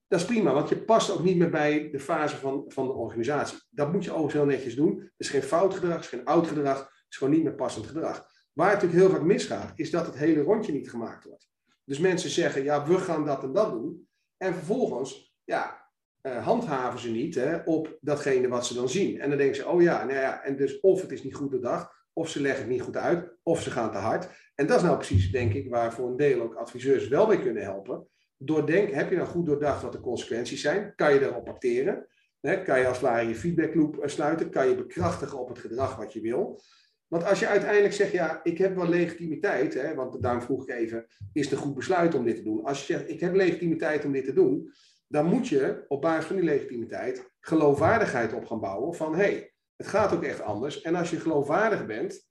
Dat 0.08 0.20
is 0.20 0.26
prima, 0.26 0.52
want 0.52 0.68
je 0.68 0.84
past 0.84 1.10
ook 1.10 1.22
niet 1.22 1.36
meer 1.36 1.50
bij 1.50 1.90
de 1.90 2.00
fase 2.00 2.36
van, 2.36 2.64
van 2.68 2.86
de 2.86 2.92
organisatie. 2.92 3.58
Dat 3.70 3.92
moet 3.92 4.04
je 4.04 4.10
overigens 4.10 4.34
heel 4.34 4.56
netjes 4.56 4.74
doen. 4.74 4.98
Het 5.00 5.12
is 5.16 5.28
geen 5.28 5.42
fout 5.42 5.74
gedrag, 5.74 5.94
het 5.94 6.04
is 6.04 6.08
geen 6.08 6.24
oud 6.24 6.46
gedrag, 6.46 6.78
het 6.78 7.06
is 7.08 7.16
gewoon 7.16 7.32
niet 7.34 7.42
meer 7.42 7.54
passend 7.54 7.86
gedrag. 7.86 8.26
Waar 8.52 8.70
het 8.70 8.82
natuurlijk 8.82 9.08
heel 9.08 9.18
vaak 9.18 9.26
misgaat, 9.26 9.72
is 9.74 9.90
dat 9.90 10.06
het 10.06 10.16
hele 10.16 10.42
rondje 10.42 10.72
niet 10.72 10.90
gemaakt 10.90 11.24
wordt. 11.24 11.48
Dus 11.84 11.98
mensen 11.98 12.30
zeggen, 12.30 12.62
ja, 12.62 12.86
we 12.86 12.98
gaan 12.98 13.24
dat 13.24 13.42
en 13.42 13.52
dat 13.52 13.70
doen. 13.70 14.08
En 14.36 14.54
vervolgens, 14.54 15.34
ja, 15.44 15.90
uh, 16.22 16.44
handhaven 16.44 17.00
ze 17.00 17.10
niet 17.10 17.34
hè, 17.34 17.56
op 17.64 17.98
datgene 18.00 18.48
wat 18.48 18.66
ze 18.66 18.74
dan 18.74 18.88
zien. 18.88 19.20
En 19.20 19.28
dan 19.28 19.38
denken 19.38 19.56
ze, 19.56 19.68
oh 19.68 19.82
ja, 19.82 20.04
nou 20.04 20.18
ja, 20.18 20.42
en 20.42 20.56
dus 20.56 20.80
of 20.80 21.00
het 21.00 21.12
is 21.12 21.22
niet 21.22 21.34
goed 21.34 21.50
bedacht, 21.50 21.97
of 22.18 22.28
ze 22.28 22.40
leggen 22.40 22.60
het 22.60 22.70
niet 22.70 22.82
goed 22.82 22.96
uit, 22.96 23.36
of 23.42 23.62
ze 23.62 23.70
gaan 23.70 23.92
te 23.92 23.98
hard. 23.98 24.28
En 24.54 24.66
dat 24.66 24.76
is 24.76 24.82
nou 24.82 24.96
precies, 24.96 25.30
denk 25.30 25.54
ik, 25.54 25.70
waar 25.70 25.92
voor 25.92 26.08
een 26.08 26.16
deel 26.16 26.42
ook 26.42 26.54
adviseurs 26.54 27.08
wel 27.08 27.26
mee 27.26 27.40
kunnen 27.40 27.62
helpen. 27.62 28.06
Doordenk, 28.36 28.90
heb 28.90 29.10
je 29.10 29.16
nou 29.16 29.28
goed 29.28 29.46
doordacht 29.46 29.82
wat 29.82 29.92
de 29.92 30.00
consequenties 30.00 30.60
zijn? 30.60 30.92
Kan 30.96 31.14
je 31.14 31.20
erop 31.20 31.48
acteren? 31.48 32.06
kan 32.40 32.78
je 32.80 32.86
als 32.86 33.00
het 33.00 33.28
je 33.28 33.34
feedbackloop 33.34 33.98
eh, 33.98 34.08
sluiten? 34.08 34.50
Kan 34.50 34.68
je 34.68 34.74
bekrachtigen 34.74 35.38
op 35.38 35.48
het 35.48 35.58
gedrag 35.58 35.96
wat 35.96 36.12
je 36.12 36.20
wil? 36.20 36.60
Want 37.06 37.24
als 37.24 37.38
je 37.38 37.46
uiteindelijk 37.46 37.94
zegt, 37.94 38.12
ja, 38.12 38.40
ik 38.42 38.58
heb 38.58 38.76
wel 38.76 38.88
legitimiteit, 38.88 39.74
hè, 39.74 39.94
want 39.94 40.22
daarom 40.22 40.42
vroeg 40.42 40.68
ik 40.68 40.74
even, 40.74 41.06
is 41.32 41.44
het 41.44 41.52
een 41.52 41.64
goed 41.64 41.74
besluit 41.74 42.14
om 42.14 42.24
dit 42.24 42.36
te 42.36 42.42
doen? 42.42 42.64
Als 42.64 42.78
je 42.86 42.92
zegt, 42.92 43.08
ik 43.10 43.20
heb 43.20 43.34
legitimiteit 43.34 44.04
om 44.04 44.12
dit 44.12 44.24
te 44.24 44.32
doen, 44.32 44.72
dan 45.08 45.26
moet 45.26 45.48
je 45.48 45.84
op 45.88 46.00
basis 46.00 46.24
van 46.24 46.36
die 46.36 46.44
legitimiteit 46.44 47.30
geloofwaardigheid 47.40 48.32
op 48.32 48.44
gaan 48.44 48.60
bouwen 48.60 48.94
van, 48.94 49.14
hé, 49.14 49.22
hey, 49.22 49.52
het 49.78 49.86
gaat 49.86 50.12
ook 50.12 50.22
echt 50.22 50.42
anders. 50.42 50.80
En 50.80 50.94
als 50.94 51.10
je 51.10 51.20
geloofwaardig 51.20 51.86
bent, 51.86 52.26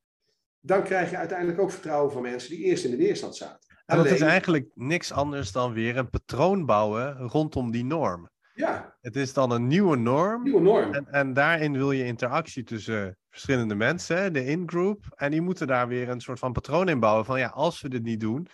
dan 0.59 0.83
krijg 0.83 1.09
je 1.09 1.17
uiteindelijk 1.17 1.59
ook 1.59 1.71
vertrouwen 1.71 2.11
van 2.11 2.21
mensen 2.21 2.49
die 2.49 2.59
eerst 2.59 2.85
in 2.85 2.91
de 2.91 2.97
weerstand 2.97 3.35
zaten. 3.35 3.75
En 3.85 3.97
dat 3.97 4.05
is 4.05 4.21
eigenlijk 4.21 4.69
niks 4.73 5.11
anders 5.11 5.51
dan 5.51 5.73
weer 5.73 5.97
een 5.97 6.09
patroon 6.09 6.65
bouwen 6.65 7.17
rondom 7.17 7.71
die 7.71 7.85
norm. 7.85 8.29
Ja. 8.53 8.95
Het 9.01 9.15
is 9.15 9.33
dan 9.33 9.51
een 9.51 9.67
nieuwe 9.67 9.97
norm. 9.97 10.43
Nieuwe 10.43 10.61
norm. 10.61 10.93
En, 10.93 11.07
en 11.11 11.33
daarin 11.33 11.73
wil 11.73 11.91
je 11.91 12.05
interactie 12.05 12.63
tussen 12.63 13.17
verschillende 13.29 13.75
mensen, 13.75 14.33
de 14.33 14.45
in-group. 14.45 15.05
En 15.15 15.31
die 15.31 15.41
moeten 15.41 15.67
daar 15.67 15.87
weer 15.87 16.09
een 16.09 16.21
soort 16.21 16.39
van 16.39 16.51
patroon 16.51 16.89
in 16.89 16.99
bouwen. 16.99 17.25
Van 17.25 17.39
ja, 17.39 17.47
als 17.47 17.81
we 17.81 17.89
dit 17.89 18.03
niet 18.03 18.19
doen, 18.19 18.47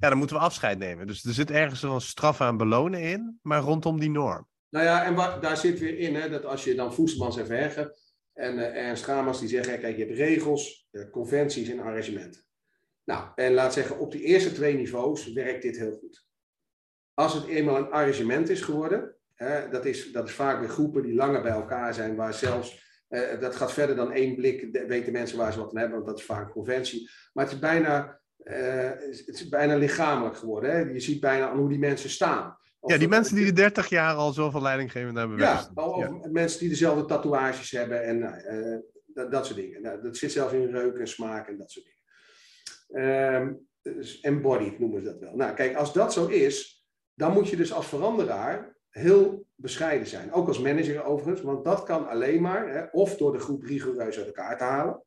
ja, 0.00 0.08
dan 0.08 0.18
moeten 0.18 0.36
we 0.36 0.42
afscheid 0.42 0.78
nemen. 0.78 1.06
Dus 1.06 1.24
er 1.24 1.32
zit 1.32 1.50
ergens 1.50 1.82
een 1.82 2.00
straf 2.00 2.40
en 2.40 2.56
belonen 2.56 3.00
in, 3.00 3.38
maar 3.42 3.60
rondom 3.60 4.00
die 4.00 4.10
norm. 4.10 4.48
Nou 4.68 4.84
ja, 4.84 5.04
en 5.04 5.40
daar 5.40 5.56
zit 5.56 5.78
weer 5.78 5.98
in, 5.98 6.14
hè, 6.14 6.28
dat 6.28 6.44
als 6.44 6.64
je 6.64 6.74
dan 6.74 6.94
Voedselsmans 6.94 7.36
en 7.36 7.46
Vergen 7.46 7.92
en 8.40 8.76
uh, 8.76 8.96
Gamers 8.96 9.38
die 9.38 9.48
zeggen, 9.48 9.80
kijk, 9.80 9.96
je 9.96 10.04
hebt 10.04 10.16
regels, 10.16 10.88
uh, 10.92 11.10
conventies 11.10 11.68
en 11.68 11.80
arrangementen. 11.80 12.40
Nou, 13.04 13.28
en 13.34 13.52
laat 13.52 13.72
zeggen, 13.72 13.98
op 13.98 14.12
die 14.12 14.22
eerste 14.22 14.52
twee 14.52 14.74
niveaus 14.74 15.32
werkt 15.32 15.62
dit 15.62 15.78
heel 15.78 15.92
goed. 15.92 16.28
Als 17.14 17.34
het 17.34 17.46
eenmaal 17.46 17.76
een 17.76 17.90
arrangement 17.90 18.48
is 18.48 18.60
geworden, 18.60 19.14
dat, 19.70 19.84
is, 19.84 20.12
dat 20.12 20.28
is 20.28 20.34
vaak 20.34 20.60
weer 20.60 20.68
groepen 20.68 21.02
die 21.02 21.14
langer 21.14 21.42
bij 21.42 21.50
elkaar 21.50 21.94
zijn, 21.94 22.16
waar 22.16 22.34
zelfs, 22.34 23.04
uh, 23.08 23.40
dat 23.40 23.56
gaat 23.56 23.72
verder 23.72 23.96
dan 23.96 24.12
één 24.12 24.34
blik, 24.34 24.86
weten 24.86 25.12
mensen 25.12 25.38
waar 25.38 25.52
ze 25.52 25.58
wat 25.58 25.70
aan 25.70 25.78
hebben, 25.78 25.96
want 25.96 26.08
dat 26.08 26.18
is 26.18 26.24
vaak 26.24 26.46
een 26.46 26.52
conventie. 26.52 27.10
Maar 27.32 27.44
het 27.44 27.54
is 27.54 27.60
bijna, 27.60 28.20
het 28.44 29.28
is 29.28 29.48
bijna 29.48 29.76
lichamelijk 29.76 30.36
geworden. 30.36 30.70
Hè? 30.70 30.78
Je 30.78 31.00
ziet 31.00 31.20
bijna 31.20 31.48
aan 31.48 31.58
hoe 31.58 31.68
die 31.68 31.78
mensen 31.78 32.10
staan 32.10 32.58
ja, 32.86 32.98
die 32.98 33.08
mensen 33.08 33.36
die 33.36 33.44
de 33.44 33.52
30 33.52 33.88
jaar 33.88 34.14
al 34.14 34.32
zoveel 34.32 34.62
leidinggevend 34.62 35.16
hebben. 35.16 35.38
Ja, 35.38 35.70
of 35.74 35.98
ja. 35.98 36.28
mensen 36.30 36.60
die 36.60 36.68
dezelfde 36.68 37.04
tatoeages 37.04 37.70
hebben 37.70 38.04
en 38.04 38.18
uh, 38.18 38.78
dat, 39.06 39.32
dat, 39.32 39.46
soort 39.46 39.58
dingen. 39.58 39.82
Nou, 39.82 40.02
dat 40.02 40.16
zit 40.16 40.32
zelfs 40.32 40.52
in 40.52 40.70
reuk 40.70 40.96
en 40.96 41.08
smaak 41.08 41.48
en 41.48 41.58
dat 41.58 41.70
soort 41.70 41.84
dingen. 41.84 41.98
Um, 43.34 43.68
dus 43.82 44.20
embodied 44.20 44.78
noemen 44.78 45.00
ze 45.00 45.06
dat 45.06 45.18
wel. 45.18 45.36
Nou, 45.36 45.54
kijk, 45.54 45.76
als 45.76 45.92
dat 45.92 46.12
zo 46.12 46.26
is, 46.26 46.86
dan 47.14 47.32
moet 47.32 47.48
je 47.48 47.56
dus 47.56 47.72
als 47.72 47.86
veranderaar 47.86 48.76
heel 48.90 49.46
bescheiden 49.54 50.06
zijn. 50.06 50.32
Ook 50.32 50.48
als 50.48 50.58
manager 50.58 51.04
overigens, 51.04 51.42
want 51.42 51.64
dat 51.64 51.82
kan 51.82 52.08
alleen 52.08 52.42
maar 52.42 52.68
hè, 52.68 52.84
of 52.84 53.16
door 53.16 53.32
de 53.32 53.38
groep 53.38 53.62
rigoureus 53.62 54.16
uit 54.16 54.26
elkaar 54.26 54.58
te 54.58 54.64
halen, 54.64 55.02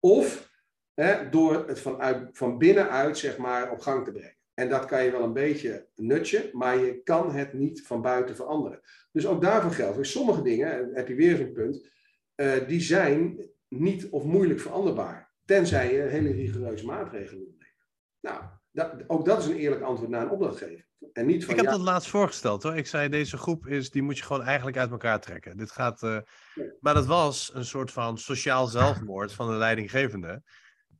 of 0.00 0.50
hè, 0.94 1.28
door 1.28 1.68
het 1.68 1.80
vanuit, 1.80 2.28
van 2.32 2.58
binnenuit 2.58 3.18
zeg 3.18 3.36
maar, 3.36 3.70
op 3.70 3.80
gang 3.80 4.04
te 4.04 4.12
brengen. 4.12 4.33
En 4.54 4.68
dat 4.68 4.84
kan 4.84 5.04
je 5.04 5.10
wel 5.10 5.22
een 5.22 5.32
beetje 5.32 5.88
nutje, 5.94 6.50
maar 6.52 6.78
je 6.78 7.02
kan 7.02 7.34
het 7.34 7.52
niet 7.52 7.86
van 7.86 8.02
buiten 8.02 8.36
veranderen. 8.36 8.80
Dus 9.12 9.26
ook 9.26 9.42
daarvoor 9.42 9.70
geldt, 9.70 9.96
weer 9.96 10.06
sommige 10.06 10.42
dingen, 10.42 10.90
heb 10.92 11.08
je 11.08 11.14
weer 11.14 11.36
zo'n 11.36 11.52
punt, 11.52 11.90
uh, 12.36 12.52
die 12.66 12.80
zijn 12.80 13.50
niet 13.68 14.08
of 14.08 14.24
moeilijk 14.24 14.60
veranderbaar. 14.60 15.32
Tenzij 15.44 15.94
je 15.94 16.00
hele 16.02 16.32
rigoureuze 16.32 16.86
maatregelen 16.86 17.44
wil 17.44 17.56
nemen. 17.58 17.76
Nou, 18.20 18.42
dat, 18.70 19.04
ook 19.06 19.24
dat 19.24 19.38
is 19.38 19.46
een 19.46 19.56
eerlijk 19.56 19.82
antwoord 19.82 20.10
naar 20.10 20.22
een 20.22 20.30
opdrachtgever. 20.30 20.86
En 21.12 21.26
niet 21.26 21.44
van, 21.44 21.54
ik 21.54 21.60
heb 21.60 21.70
ja, 21.70 21.76
dat 21.76 21.86
laatst 21.86 22.10
voorgesteld 22.10 22.62
hoor. 22.62 22.76
Ik 22.76 22.86
zei, 22.86 23.08
deze 23.08 23.36
groep 23.36 23.66
is, 23.66 23.90
die 23.90 24.02
moet 24.02 24.18
je 24.18 24.24
gewoon 24.24 24.42
eigenlijk 24.42 24.76
uit 24.76 24.90
elkaar 24.90 25.20
trekken. 25.20 25.56
Dit 25.56 25.70
gaat, 25.70 26.02
uh... 26.02 26.18
Maar 26.80 26.94
dat 26.94 27.06
was 27.06 27.50
een 27.54 27.64
soort 27.64 27.92
van 27.92 28.18
sociaal 28.18 28.66
zelfmoord 28.66 29.32
van 29.32 29.48
de 29.48 29.56
leidinggevende. 29.56 30.42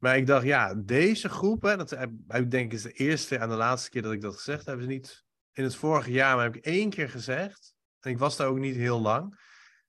Maar 0.05 0.17
ik 0.17 0.27
dacht, 0.27 0.45
ja, 0.45 0.75
deze 0.75 1.29
groep, 1.29 1.63
hè, 1.63 1.77
dat 1.77 1.97
ik 2.29 2.51
denk 2.51 2.73
is 2.73 2.83
de 2.83 2.93
eerste 2.93 3.37
en 3.37 3.49
de 3.49 3.55
laatste 3.55 3.91
keer 3.91 4.03
dat 4.03 4.13
ik 4.13 4.21
dat 4.21 4.35
gezegd 4.35 4.67
heb, 4.67 4.79
is 4.79 4.87
niet 4.87 5.25
in 5.53 5.65
het 5.65 5.77
vorige 5.77 6.11
jaar, 6.11 6.35
maar 6.37 6.45
heb 6.45 6.57
ik 6.57 6.65
één 6.65 6.91
keer 6.91 7.09
gezegd. 7.09 7.75
En 8.01 8.11
ik 8.11 8.19
was 8.19 8.37
daar 8.37 8.47
ook 8.47 8.59
niet 8.59 8.77
heel 8.77 9.01
lang. 9.01 9.41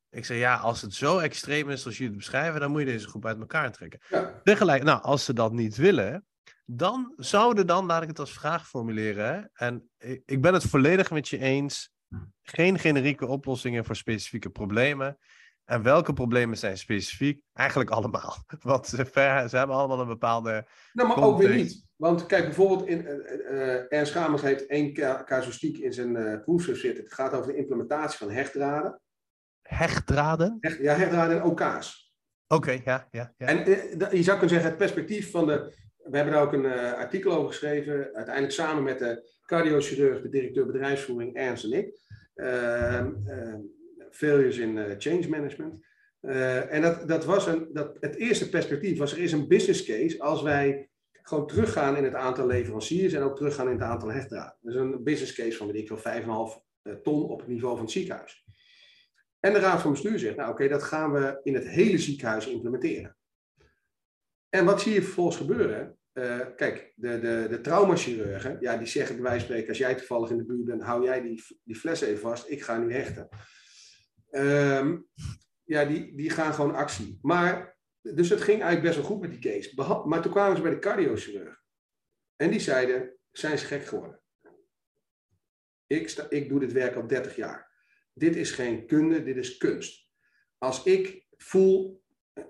Ik 0.10 0.26
zei, 0.26 0.40
ja, 0.40 0.56
als 0.56 0.82
het 0.82 0.94
zo 0.94 1.18
extreem 1.18 1.70
is 1.70 1.86
als 1.86 1.94
jullie 1.98 2.12
het 2.12 2.18
beschrijven, 2.18 2.60
dan 2.60 2.72
moet 2.72 2.80
je 2.80 2.86
deze 2.86 3.08
groep 3.08 3.26
uit 3.26 3.40
elkaar 3.40 3.72
trekken. 3.72 4.00
Ja. 4.10 4.42
Tegelijk, 4.44 4.84
nou, 4.84 5.02
als 5.02 5.26
ze 5.26 5.34
dat 5.34 5.54
niet 5.54 5.76
willen, 5.76 6.26
dan 6.66 7.14
zouden 7.16 7.68
dan, 7.68 7.86
laat 7.86 8.02
ik 8.02 8.08
het 8.08 8.20
als 8.20 8.34
vraag 8.34 8.68
formuleren, 8.68 9.26
hè, 9.54 9.66
en 9.66 9.90
ik 10.26 10.42
ben 10.42 10.54
het 10.54 10.64
volledig 10.64 11.12
met 11.12 11.28
je 11.28 11.38
eens, 11.38 11.94
geen 12.42 12.80
generieke 12.80 13.26
oplossingen 13.26 13.86
voor 13.86 13.96
specifieke 13.96 14.50
problemen. 14.50 15.18
En 15.66 15.84
welke 15.84 16.14
problemen 16.14 16.58
zijn 16.58 16.78
specifiek? 16.78 17.42
Eigenlijk 17.54 17.90
allemaal. 17.90 18.36
Want 18.62 18.88
ze, 18.88 19.06
ver, 19.06 19.50
ze 19.50 19.58
hebben 19.58 19.76
allemaal 19.76 20.00
een 20.00 20.08
bepaalde. 20.08 20.66
Nou, 20.94 21.08
maar 21.08 21.24
ook 21.24 21.38
weer 21.38 21.56
niet. 21.56 21.86
Want 21.96 22.26
kijk, 22.26 22.44
bijvoorbeeld, 22.44 22.88
in, 22.88 23.02
uh, 23.02 23.12
uh, 23.52 23.94
Ernst 23.94 24.12
Gamers 24.12 24.42
heeft 24.42 24.66
één 24.66 24.94
casuïstiek 25.26 25.78
in 25.78 25.94
zijn 25.94 26.16
uh, 26.16 26.42
proefschrift 26.42 26.80
zitten. 26.80 27.04
Het 27.04 27.14
gaat 27.14 27.34
over 27.34 27.52
de 27.52 27.58
implementatie 27.58 28.18
van 28.18 28.32
hechtdraden. 28.32 29.02
Hechtdraden? 29.62 30.58
Hecht, 30.60 30.78
ja, 30.78 30.94
hechtdraden 30.94 31.38
en 31.38 31.44
OK's. 31.44 32.14
Oké, 32.48 32.56
okay, 32.56 32.82
ja, 32.86 33.08
ja, 33.12 33.34
ja. 33.38 33.48
En 33.48 33.70
je 34.18 34.24
zou 34.24 34.38
kunnen 34.38 34.50
zeggen, 34.50 34.70
het 34.70 34.78
perspectief 34.78 35.32
van 35.32 35.46
de. 35.46 35.84
We 35.96 36.16
hebben 36.16 36.34
daar 36.34 36.44
ook 36.44 36.54
een 36.54 36.66
artikel 36.96 37.32
over 37.32 37.48
geschreven. 37.48 37.94
Uiteindelijk 38.14 38.54
samen 38.54 38.84
met 38.84 39.00
de 39.00 39.30
cardiochirurg, 39.46 40.22
de 40.22 40.30
directeur 40.30 40.66
bedrijfsvoering, 40.66 41.36
Ernst 41.36 41.64
en 41.64 41.74
ik. 41.74 42.00
Failures 44.16 44.58
in 44.58 44.78
uh, 44.78 44.96
change 44.98 45.30
management. 45.30 45.86
Uh, 46.22 46.74
en 46.74 46.82
dat, 46.82 47.08
dat 47.08 47.26
was 47.26 47.48
een, 47.48 47.70
dat, 47.74 47.98
het 48.00 48.16
eerste 48.16 48.50
perspectief 48.50 48.98
was, 48.98 49.12
er 49.12 49.20
is 49.20 49.32
een 49.32 49.48
business 49.48 49.84
case 49.86 50.22
als 50.22 50.42
wij 50.42 50.90
gewoon 51.22 51.48
teruggaan 51.48 51.98
in 51.98 52.04
het 52.04 52.14
aantal 52.14 52.48
leveranciers 52.48 53.14
en 53.14 53.22
ook 53.22 53.36
teruggaan 53.36 53.68
in 53.68 53.74
het 53.74 53.82
aantal 53.82 54.12
hechtdraden. 54.12 54.58
Dus 54.62 54.76
een 54.76 55.04
business 55.04 55.34
case 55.34 55.58
van, 55.58 55.68
weet 55.72 55.76
ik 55.76 55.90
wel, 55.90 56.58
5,5 56.90 57.02
ton 57.04 57.24
op 57.24 57.40
het 57.40 57.48
niveau 57.48 57.76
van 57.76 57.84
het 57.84 57.94
ziekenhuis. 57.94 58.46
En 59.40 59.54
de 59.54 59.60
raad 59.60 59.82
van 59.82 59.92
bestuur 59.92 60.20
zegt, 60.20 60.36
nou 60.36 60.52
oké, 60.52 60.68
dat 60.68 60.84
gaan 60.84 61.12
we 61.12 61.40
in 61.44 61.54
het 61.54 61.68
hele 61.68 61.98
ziekenhuis 61.98 62.48
implementeren. 62.48 63.18
En 64.50 64.66
wat 64.66 64.82
zie 64.82 64.94
je 64.94 65.02
vervolgens 65.02 65.38
gebeuren? 65.38 65.98
Kijk, 66.56 66.94
de, 66.96 67.20
de, 67.20 67.48
de 67.50 67.62
traumachirurgen, 67.62 68.58
ja, 68.60 68.78
die 68.78 68.88
zeggen 68.88 69.16
bij 69.16 69.24
wijze 69.24 69.40
van 69.40 69.48
spreken, 69.48 69.70
als 69.70 69.78
jij 69.78 69.96
toevallig 69.96 70.30
in 70.30 70.38
de 70.38 70.46
buurt 70.46 70.66
bent, 70.66 70.84
hou 70.84 71.04
jij 71.04 71.22
die, 71.22 71.44
die 71.64 71.76
fles 71.76 72.02
even 72.02 72.20
vast, 72.20 72.50
ik 72.50 72.64
ga 72.64 72.78
nu 72.78 72.94
hechten. 72.94 73.30
Um, 74.36 75.08
ja, 75.64 75.86
die, 75.86 76.16
die 76.16 76.30
gaan 76.30 76.54
gewoon 76.54 76.76
actie. 76.76 77.20
Maar, 77.22 77.78
dus 78.02 78.30
het 78.30 78.42
ging 78.42 78.62
eigenlijk 78.62 78.82
best 78.82 78.96
wel 78.96 79.06
goed 79.06 79.22
met 79.22 79.32
die 79.32 79.52
case. 79.52 80.04
Maar 80.06 80.22
toen 80.22 80.32
kwamen 80.32 80.56
ze 80.56 80.62
bij 80.62 80.72
de 80.72 80.80
cardiochirurg. 80.80 81.64
En 82.36 82.52
die 82.52 82.60
zeiden, 82.60 83.18
zijn 83.32 83.58
ze 83.58 83.66
gek 83.66 83.86
geworden? 83.86 84.22
Ik, 85.88 86.10
sta, 86.10 86.26
ik 86.30 86.50
doe 86.50 86.60
dit 86.60 86.72
werk 86.72 86.96
al 86.96 87.08
30 87.08 87.36
jaar. 87.36 87.72
Dit 88.14 88.36
is 88.36 88.52
geen 88.52 88.88
kunde, 88.88 89.24
dit 89.24 89.38
is 89.38 89.58
kunst. 89.58 90.10
Als 90.58 90.84
ik 90.84 91.26
voel 91.38 92.04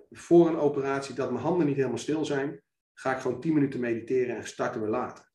voor 0.10 0.48
een 0.48 0.58
operatie 0.58 1.16
dat 1.16 1.32
mijn 1.32 1.44
handen 1.44 1.68
niet 1.68 1.76
helemaal 1.76 1.98
stil 1.98 2.26
zijn, 2.26 2.64
ga 2.94 3.16
ik 3.16 3.22
gewoon 3.22 3.42
10 3.42 3.54
minuten 3.54 3.80
mediteren 3.80 4.36
en 4.36 4.48
starten 4.48 4.82
we 4.82 4.88
later. 4.88 5.32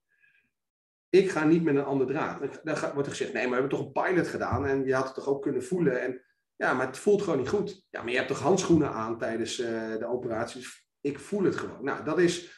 Ik 1.08 1.30
ga 1.30 1.44
niet 1.44 1.62
met 1.62 1.76
een 1.76 1.84
ander 1.84 2.06
draad. 2.06 2.64
Dan 2.64 2.78
wordt 2.80 3.08
er 3.08 3.14
gezegd, 3.14 3.32
nee, 3.32 3.42
maar 3.42 3.52
we 3.52 3.60
hebben 3.60 3.78
toch 3.78 3.86
een 3.86 4.04
pilot 4.04 4.28
gedaan 4.28 4.66
en 4.66 4.84
je 4.84 4.94
had 4.94 5.04
het 5.04 5.14
toch 5.14 5.28
ook 5.28 5.42
kunnen 5.42 5.64
voelen. 5.64 6.02
En 6.02 6.24
ja, 6.60 6.74
maar 6.74 6.86
het 6.86 6.98
voelt 6.98 7.22
gewoon 7.22 7.38
niet 7.38 7.48
goed. 7.48 7.86
Ja, 7.90 8.02
maar 8.02 8.10
je 8.10 8.16
hebt 8.16 8.28
toch 8.28 8.40
handschoenen 8.40 8.92
aan 8.92 9.18
tijdens 9.18 9.60
uh, 9.60 9.96
de 9.96 10.06
operaties? 10.06 10.86
Ik 11.00 11.18
voel 11.18 11.42
het 11.42 11.56
gewoon. 11.56 11.84
Nou, 11.84 12.04
dat 12.04 12.18
is, 12.18 12.52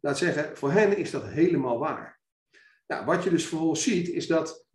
laat 0.00 0.18
zeggen, 0.18 0.56
voor 0.56 0.70
hen 0.70 0.96
is 0.96 1.10
dat 1.10 1.26
helemaal 1.26 1.78
waar. 1.78 2.20
Nou, 2.86 3.04
wat 3.04 3.24
je 3.24 3.30
dus 3.30 3.46
vervolgens 3.46 3.82
ziet, 3.82 4.08
is 4.08 4.26
dat 4.26 4.66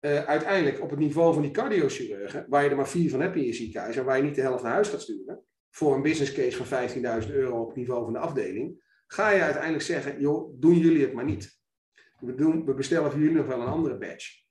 uh, 0.00 0.24
uiteindelijk 0.24 0.82
op 0.82 0.90
het 0.90 0.98
niveau 0.98 1.32
van 1.32 1.42
die 1.42 1.50
cardiochirurgen, 1.50 2.46
waar 2.48 2.64
je 2.64 2.70
er 2.70 2.76
maar 2.76 2.88
vier 2.88 3.10
van 3.10 3.20
hebt 3.20 3.36
in 3.36 3.44
je 3.44 3.52
ziekenhuis 3.52 3.96
en 3.96 4.04
waar 4.04 4.16
je 4.16 4.22
niet 4.22 4.34
de 4.34 4.40
helft 4.40 4.62
naar 4.62 4.72
huis 4.72 4.88
gaat 4.88 5.02
sturen, 5.02 5.44
voor 5.70 5.94
een 5.94 6.02
business 6.02 6.32
case 6.32 6.64
van 6.64 6.88
15.000 7.22 7.30
euro 7.30 7.60
op 7.60 7.66
het 7.66 7.76
niveau 7.76 8.04
van 8.04 8.12
de 8.12 8.18
afdeling, 8.18 8.82
ga 9.06 9.30
je 9.30 9.42
uiteindelijk 9.42 9.84
zeggen, 9.84 10.20
joh, 10.20 10.60
doen 10.60 10.78
jullie 10.78 11.02
het 11.02 11.12
maar 11.12 11.24
niet. 11.24 11.58
We, 12.18 12.34
doen, 12.34 12.64
we 12.64 12.74
bestellen 12.74 13.10
voor 13.10 13.20
jullie 13.20 13.36
nog 13.36 13.46
wel 13.46 13.60
een 13.60 13.66
andere 13.66 13.98
badge. 13.98 14.43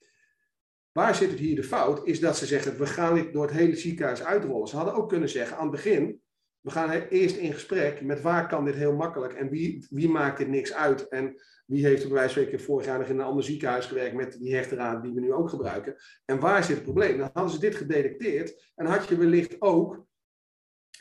Waar 0.94 1.16
zit 1.16 1.30
het 1.30 1.40
hier 1.40 1.56
de 1.56 1.64
fout? 1.64 2.08
Is 2.08 2.20
dat 2.20 2.38
ze 2.38 2.46
zeggen, 2.46 2.78
we 2.78 2.86
gaan 2.86 3.16
dit 3.16 3.34
door 3.34 3.44
het 3.46 3.54
hele 3.54 3.76
ziekenhuis 3.76 4.24
uitrollen. 4.24 4.68
Ze 4.68 4.76
hadden 4.76 4.94
ook 4.94 5.10
kunnen 5.10 5.30
zeggen, 5.30 5.58
aan 5.58 5.64
het 5.64 5.72
begin, 5.72 6.22
we 6.60 6.72
gaan 6.72 6.92
eerst 6.92 7.36
in 7.36 7.54
gesprek 7.54 8.02
met 8.02 8.22
waar 8.22 8.48
kan 8.48 8.66
dit 8.66 8.76
heel 8.76 8.96
makkelijk 8.96 9.34
en 9.34 9.50
wie, 9.50 9.88
wie 9.90 10.10
maakt 10.10 10.38
dit 10.38 10.48
niks 10.48 10.74
uit 10.74 11.08
en 11.08 11.36
wie 11.66 11.86
heeft 11.86 12.04
er 12.04 12.10
bij 12.10 12.18
wijze 12.18 12.50
van 12.50 12.60
vorig 12.60 12.86
jaar 12.86 13.00
nog 13.00 13.08
in 13.08 13.20
een 13.20 13.26
ander 13.26 13.44
ziekenhuis 13.44 13.86
gewerkt 13.86 14.16
met 14.16 14.40
die 14.40 14.56
hechterraad 14.56 15.04
die 15.04 15.14
we 15.14 15.20
nu 15.20 15.34
ook 15.34 15.50
gebruiken. 15.50 15.96
En 16.26 16.40
waar 16.40 16.64
zit 16.64 16.76
het 16.76 16.84
probleem? 16.84 17.18
Dan 17.18 17.30
hadden 17.34 17.54
ze 17.54 17.60
dit 17.60 17.76
gedetecteerd 17.76 18.72
en 18.76 18.86
had 18.86 19.08
je 19.08 19.18
wellicht 19.18 19.56
ook 19.62 20.06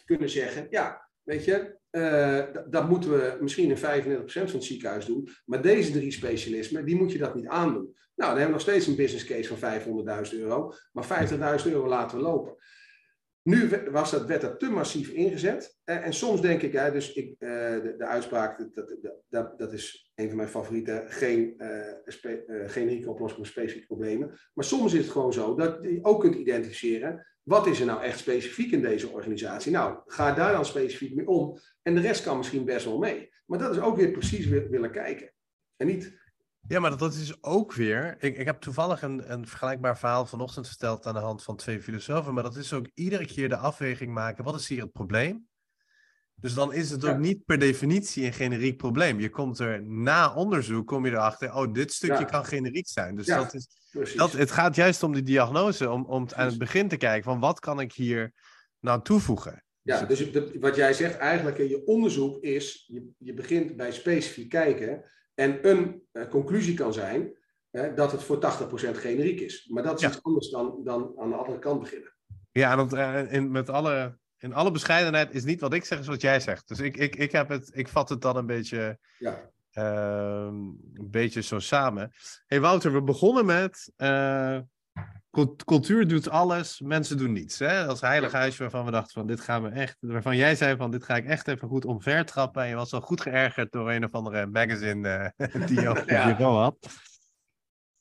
kunnen 0.05 0.31
zeggen, 0.31 0.67
ja, 0.71 1.09
weet 1.23 1.45
je, 1.45 1.81
uh, 1.93 2.43
dat 2.71 2.89
moeten 2.89 3.11
we 3.11 3.37
misschien 3.41 3.71
in 3.71 3.77
35% 3.77 3.81
van 4.25 4.43
het 4.43 4.65
ziekenhuis 4.65 5.07
doen. 5.07 5.29
Maar 5.45 5.63
deze 5.63 5.93
drie 5.93 6.13
specialismen, 6.13 6.85
die 6.85 6.97
moet 6.97 7.13
je 7.13 7.19
dat 7.19 7.35
niet 7.35 7.47
aandoen. 7.47 7.95
Nou, 8.15 8.31
dan 8.31 8.41
hebben 8.41 8.47
we 8.47 8.51
nog 8.51 8.61
steeds 8.61 8.87
een 8.87 8.97
business 8.97 9.25
case 9.25 9.57
van 9.57 9.81
500.000 10.31 10.39
euro. 10.39 10.73
Maar 10.93 11.29
50.000 11.65 11.73
euro 11.73 11.89
laten 11.89 12.17
we 12.17 12.23
lopen. 12.23 12.57
Nu 13.43 13.71
was 13.91 14.11
dat, 14.11 14.27
werd 14.27 14.41
dat 14.41 14.59
te 14.59 14.71
massief 14.71 15.09
ingezet. 15.09 15.79
En, 15.85 16.13
soms 16.13 16.41
denk 16.41 16.63
ik, 16.63 16.73
ja, 16.73 16.91
dus 16.91 17.13
ik, 17.13 17.27
uh, 17.39 17.49
de, 17.49 17.95
de, 17.99 18.07
uitspraak, 18.07 18.75
dat, 18.75 18.97
dat, 19.29 19.59
dat, 19.59 19.73
is 19.73 20.13
een 20.15 20.29
van 20.29 20.37
mijn 20.37 20.49
favorieten, 20.49 21.11
geen 21.11 21.55
uh, 21.59 21.95
spe, 22.05 22.65
generieke 22.67 23.11
oplossing 23.11 23.41
voor 23.41 23.51
specifieke 23.51 23.87
problemen. 23.87 24.39
Maar 24.55 24.65
soms 24.65 24.93
is 24.93 25.03
het 25.03 25.11
gewoon 25.11 25.33
zo 25.33 25.55
dat 25.55 25.79
je 25.83 25.99
ook 26.03 26.21
kunt 26.21 26.35
identificeren, 26.35 27.27
wat 27.43 27.67
is 27.67 27.81
er 27.81 27.87
nou 27.87 28.03
echt 28.03 28.19
specifiek 28.19 28.73
in 28.73 28.83
deze 28.83 29.09
organisatie? 29.09 29.73
Nou, 29.73 29.99
ga 30.07 30.33
daar 30.33 30.53
dan 30.53 30.65
specifiek 30.65 31.15
mee 31.15 31.29
om. 31.29 31.59
En 31.83 31.95
de 31.95 32.01
rest 32.01 32.23
kan 32.23 32.37
misschien 32.37 32.65
best 32.65 32.85
wel 32.85 32.99
mee. 32.99 33.31
Maar 33.47 33.59
dat 33.59 33.77
is 33.77 33.81
ook 33.81 33.97
weer 33.97 34.11
precies 34.11 34.47
willen 34.47 34.91
kijken. 34.91 35.33
En 35.77 35.87
niet 35.87 36.21
ja, 36.69 36.81
maar 36.81 36.97
dat 36.97 37.15
is 37.15 37.43
ook 37.43 37.73
weer. 37.73 38.17
Ik, 38.19 38.37
ik 38.37 38.47
heb 38.47 38.61
toevallig 38.61 39.03
een, 39.03 39.33
een 39.33 39.47
vergelijkbaar 39.47 39.99
verhaal 39.99 40.27
vanochtend 40.27 40.69
verteld 40.69 41.07
aan 41.07 41.15
de 41.15 41.21
hand 41.21 41.43
van 41.43 41.57
twee 41.57 41.83
filosofen. 41.83 42.35
Maar 42.35 42.43
dat 42.43 42.57
is 42.57 42.73
ook 42.73 42.87
iedere 42.95 43.27
keer 43.27 43.49
de 43.49 43.57
afweging 43.57 44.13
maken: 44.13 44.45
wat 44.45 44.55
is 44.55 44.69
hier 44.69 44.83
het 44.83 44.93
probleem? 44.93 45.49
Dus 46.43 46.55
dan 46.55 46.73
is 46.73 46.91
het 46.91 47.05
ook 47.05 47.19
niet 47.19 47.45
per 47.45 47.59
definitie 47.59 48.25
een 48.25 48.33
generiek 48.33 48.77
probleem. 48.77 49.21
Je 49.21 49.31
komt 49.31 49.59
er 49.59 49.83
na 49.83 50.35
onderzoek, 50.35 50.87
kom 50.87 51.07
je 51.07 51.11
erachter, 51.11 51.55
oh, 51.55 51.73
dit 51.73 51.93
stukje 51.93 52.19
ja. 52.19 52.25
kan 52.25 52.45
generiek 52.45 52.89
zijn. 52.89 53.17
Dus 53.17 53.27
ja, 53.27 53.37
dat 53.37 53.55
is, 53.55 53.69
dat, 54.17 54.33
het 54.33 54.51
gaat 54.51 54.75
juist 54.75 55.03
om 55.03 55.13
die 55.13 55.23
diagnose, 55.23 55.91
om, 55.91 56.05
om 56.05 56.27
aan 56.35 56.47
het 56.47 56.59
begin 56.59 56.89
te 56.89 56.97
kijken 56.97 57.25
van 57.25 57.41
wat 57.41 57.61
kan 57.61 57.81
ik 57.81 57.93
hier 57.93 58.33
nou 58.81 59.03
toevoegen. 59.03 59.65
Ja, 59.83 60.05
dus 60.05 60.33
de, 60.33 60.57
wat 60.61 60.77
jij 60.77 60.93
zegt 60.93 61.17
eigenlijk 61.17 61.59
in 61.59 61.69
je 61.69 61.87
onderzoek 61.87 62.43
is, 62.43 62.85
je, 62.87 63.09
je 63.19 63.35
begint 63.35 63.77
bij 63.77 63.93
specifiek 63.93 64.49
kijken 64.49 65.05
en 65.35 65.69
een 65.69 66.03
uh, 66.13 66.29
conclusie 66.29 66.75
kan 66.75 66.93
zijn 66.93 67.37
uh, 67.71 67.95
dat 67.95 68.13
het 68.13 68.23
voor 68.23 68.37
80% 68.37 68.39
generiek 68.93 69.41
is. 69.41 69.69
Maar 69.73 69.83
dat 69.83 70.03
is 70.03 70.09
iets 70.09 70.23
anders 70.23 70.51
dan, 70.51 70.81
dan 70.85 71.13
aan 71.19 71.29
de 71.29 71.37
andere 71.37 71.59
kant 71.59 71.81
beginnen. 71.81 72.15
Ja, 72.53 72.77
want 72.77 72.95
uh, 72.95 73.33
in, 73.33 73.51
met 73.51 73.71
alle, 73.71 74.19
in 74.43 74.55
alle 74.55 74.71
bescheidenheid 74.71 75.35
is 75.35 75.45
niet 75.45 75.61
wat 75.61 75.73
ik 75.73 75.85
zeg, 75.85 75.99
is 75.99 76.07
wat 76.07 76.21
jij 76.21 76.41
zegt. 76.41 76.69
Dus 76.69 76.81
ik, 76.81 76.97
ik, 76.97 77.17
ik, 77.17 77.33
heb 77.33 77.49
het, 77.49 77.71
ik 77.73 77.89
vat 77.89 78.09
het 78.09 78.21
dan 78.21 78.37
een 78.37 78.47
beetje, 78.47 78.99
ja. 79.19 79.51
een 79.73 81.11
beetje 81.11 81.43
zo 81.43 81.59
samen. 81.59 82.13
hey 82.47 82.61
Wouter, 82.61 82.93
we 82.93 83.03
begonnen 83.03 83.47
met 83.47 83.93
cultuur 85.65 86.09
doet 86.09 86.31
alles, 86.31 86.81
mensen 86.81 87.17
doen 87.17 87.33
niets. 87.33 87.59
Hè? 87.59 87.87
Als 87.87 88.01
heilig 88.01 88.33
huisje 88.33 88.63
waarvan 88.63 88.85
we 88.85 88.91
dachten 88.91 89.13
van 89.13 89.27
dit 89.27 89.41
gaan 89.41 89.63
we 89.63 89.69
echt, 89.69 89.97
waarvan 90.01 90.37
jij 90.37 90.55
zei 90.55 90.77
van 90.77 90.91
dit 90.91 91.05
ga 91.05 91.17
ik 91.17 91.27
echt 91.27 91.49
even 91.49 91.69
goed 91.69 91.85
omvertrappen. 91.85 92.63
En 92.63 92.69
je 92.69 92.75
was 92.75 92.93
al 92.93 93.01
goed 93.01 93.21
geërgerd 93.21 93.73
door 93.73 93.91
een 93.91 94.05
of 94.05 94.13
andere 94.13 94.47
magazine 94.47 95.33
uh, 95.37 95.67
die 95.67 95.81
je 95.81 95.91
op 95.91 95.97
je 95.97 96.35
bureau 96.37 96.57
had. 96.57 96.77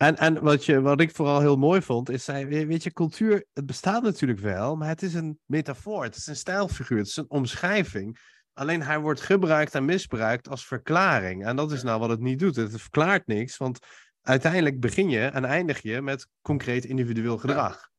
En, 0.01 0.17
en 0.17 0.43
wat, 0.43 0.65
je, 0.65 0.81
wat 0.81 1.01
ik 1.01 1.15
vooral 1.15 1.39
heel 1.39 1.55
mooi 1.55 1.81
vond, 1.81 2.09
is, 2.09 2.23
zij, 2.23 2.47
weet 2.47 2.83
je, 2.83 2.93
cultuur, 2.93 3.45
het 3.53 3.65
bestaat 3.65 4.03
natuurlijk 4.03 4.39
wel, 4.39 4.75
maar 4.75 4.87
het 4.87 5.01
is 5.01 5.13
een 5.13 5.39
metafoor, 5.45 6.03
het 6.03 6.15
is 6.15 6.27
een 6.27 6.35
stijlfiguur, 6.35 6.97
het 6.97 7.07
is 7.07 7.15
een 7.15 7.29
omschrijving. 7.29 8.17
Alleen 8.53 8.81
hij 8.81 8.99
wordt 8.99 9.21
gebruikt 9.21 9.75
en 9.75 9.85
misbruikt 9.85 10.49
als 10.49 10.65
verklaring. 10.65 11.45
En 11.45 11.55
dat 11.55 11.71
is 11.71 11.83
nou 11.83 11.99
wat 11.99 12.09
het 12.09 12.19
niet 12.19 12.39
doet. 12.39 12.55
Het 12.55 12.81
verklaart 12.81 13.27
niks, 13.27 13.57
want 13.57 13.79
uiteindelijk 14.21 14.79
begin 14.79 15.09
je 15.09 15.25
en 15.25 15.45
eindig 15.45 15.81
je 15.81 16.01
met 16.01 16.27
concreet 16.41 16.85
individueel 16.85 17.37
gedrag. 17.37 17.89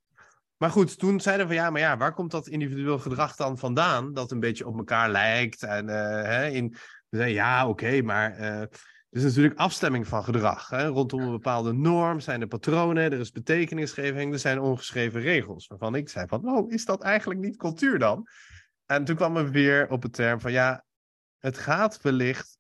Maar 0.56 0.70
goed, 0.70 0.98
toen 0.98 1.20
zeiden 1.20 1.48
we 1.48 1.54
van 1.54 1.62
ja, 1.62 1.70
maar 1.70 1.80
ja, 1.80 1.96
waar 1.96 2.14
komt 2.14 2.30
dat 2.30 2.48
individueel 2.48 2.98
gedrag 2.98 3.36
dan 3.36 3.58
vandaan? 3.58 4.12
Dat 4.12 4.30
een 4.30 4.40
beetje 4.40 4.66
op 4.66 4.76
elkaar 4.76 5.10
lijkt. 5.10 5.62
En 5.62 5.88
uh, 5.88 5.94
hè, 6.22 6.46
in, 6.46 6.68
we 7.08 7.16
zeiden 7.16 7.34
ja, 7.36 7.68
oké, 7.68 8.02
maar 8.02 8.40
uh, 8.40 8.62
er 9.12 9.18
is 9.18 9.24
natuurlijk 9.24 9.58
afstemming 9.58 10.08
van 10.08 10.24
gedrag. 10.24 10.68
Hè? 10.68 10.86
Rondom 10.86 11.20
een 11.20 11.30
bepaalde 11.30 11.72
norm 11.72 12.20
zijn 12.20 12.40
er 12.40 12.46
patronen, 12.46 13.12
er 13.12 13.20
is 13.20 13.32
betekenisgeving, 13.32 14.32
er 14.32 14.38
zijn 14.38 14.60
ongeschreven 14.60 15.20
regels. 15.20 15.66
Waarvan 15.66 15.94
ik 15.94 16.08
zei 16.08 16.26
van, 16.26 16.48
oh, 16.48 16.72
is 16.72 16.84
dat 16.84 17.02
eigenlijk 17.02 17.40
niet 17.40 17.56
cultuur 17.56 17.98
dan? 17.98 18.28
En 18.86 19.04
toen 19.04 19.16
kwam 19.16 19.34
we 19.34 19.50
weer 19.50 19.88
op 19.88 20.02
het 20.02 20.12
term 20.12 20.40
van 20.40 20.52
ja, 20.52 20.84
het 21.38 21.58
gaat 21.58 22.02
wellicht 22.02 22.58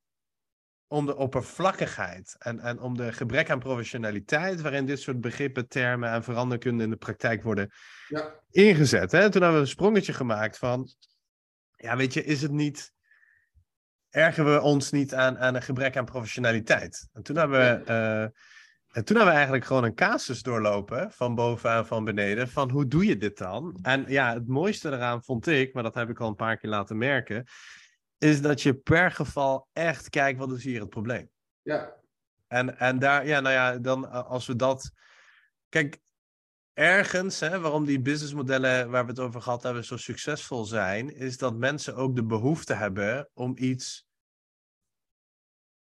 om 0.86 1.06
de 1.06 1.16
oppervlakkigheid 1.16 2.36
en, 2.38 2.60
en 2.60 2.80
om 2.80 2.96
de 2.96 3.12
gebrek 3.12 3.50
aan 3.50 3.58
professionaliteit 3.58 4.60
waarin 4.60 4.86
dit 4.86 5.00
soort 5.00 5.20
begrippen, 5.20 5.68
termen 5.68 6.10
en 6.10 6.24
veranderkunde 6.24 6.84
in 6.84 6.90
de 6.90 6.96
praktijk 6.96 7.42
worden 7.42 7.72
ja. 8.08 8.34
ingezet. 8.50 9.12
Hè? 9.12 9.30
Toen 9.30 9.42
hebben 9.42 9.60
we 9.60 9.66
een 9.66 9.72
sprongetje 9.72 10.12
gemaakt 10.12 10.58
van, 10.58 10.88
ja 11.76 11.96
weet 11.96 12.12
je, 12.12 12.24
is 12.24 12.42
het 12.42 12.52
niet, 12.52 12.91
ergen 14.12 14.52
we 14.52 14.60
ons 14.60 14.90
niet 14.90 15.14
aan, 15.14 15.38
aan 15.38 15.54
een 15.54 15.62
gebrek 15.62 15.96
aan 15.96 16.04
professionaliteit? 16.04 17.08
En 17.12 17.22
toen 17.22 17.36
hebben 17.36 17.58
we... 17.58 17.90
Uh, 17.90 18.40
en 18.92 19.04
toen 19.04 19.16
hebben 19.16 19.26
we 19.26 19.38
eigenlijk 19.38 19.64
gewoon 19.64 19.84
een 19.84 19.94
casus 19.94 20.42
doorlopen, 20.42 21.12
van 21.12 21.34
bovenaan 21.34 21.86
van 21.86 22.04
beneden, 22.04 22.48
van 22.48 22.70
hoe 22.70 22.88
doe 22.88 23.06
je 23.06 23.16
dit 23.16 23.38
dan? 23.38 23.78
En 23.82 24.04
ja, 24.08 24.34
het 24.34 24.48
mooiste 24.48 24.90
eraan 24.90 25.22
vond 25.22 25.46
ik, 25.46 25.74
maar 25.74 25.82
dat 25.82 25.94
heb 25.94 26.08
ik 26.08 26.20
al 26.20 26.28
een 26.28 26.34
paar 26.34 26.56
keer 26.56 26.70
laten 26.70 26.98
merken, 26.98 27.44
is 28.18 28.40
dat 28.40 28.62
je 28.62 28.74
per 28.74 29.10
geval 29.10 29.68
echt 29.72 30.08
kijkt, 30.08 30.38
wat 30.38 30.52
is 30.52 30.64
hier 30.64 30.80
het 30.80 30.88
probleem? 30.88 31.30
Ja. 31.62 31.94
En, 32.48 32.78
en 32.78 32.98
daar, 32.98 33.26
ja, 33.26 33.40
nou 33.40 33.54
ja, 33.54 33.78
dan 33.78 34.10
als 34.26 34.46
we 34.46 34.56
dat... 34.56 34.90
Kijk, 35.68 36.00
ergens, 36.74 37.40
hè, 37.40 37.60
waarom 37.60 37.84
die 37.84 38.00
businessmodellen 38.00 38.90
waar 38.90 39.04
we 39.04 39.10
het 39.10 39.20
over 39.20 39.42
gehad 39.42 39.62
hebben 39.62 39.84
zo 39.84 39.96
succesvol 39.96 40.64
zijn, 40.64 41.14
is 41.16 41.38
dat 41.38 41.56
mensen 41.56 41.94
ook 41.94 42.16
de 42.16 42.24
behoefte 42.24 42.74
hebben 42.74 43.28
om 43.34 43.52
iets, 43.56 44.06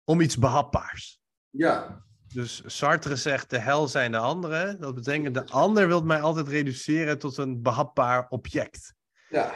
om 0.04 0.22
iets 0.22 0.38
behapbaars. 0.38 1.20
Ja. 1.50 2.06
Dus 2.34 2.64
Sartre 2.66 3.16
zegt, 3.16 3.50
de 3.50 3.60
hel 3.60 3.88
zijn 3.88 4.12
de 4.12 4.18
anderen. 4.18 4.80
Dat 4.80 4.96
betekent, 4.96 5.34
de 5.34 5.46
ander 5.46 5.88
wil 5.88 6.02
mij 6.02 6.22
altijd 6.22 6.48
reduceren 6.48 7.20
tot 7.20 7.38
een 7.38 7.62
behapbaar 7.62 8.28
object. 8.30 8.96
Ja. 9.30 9.54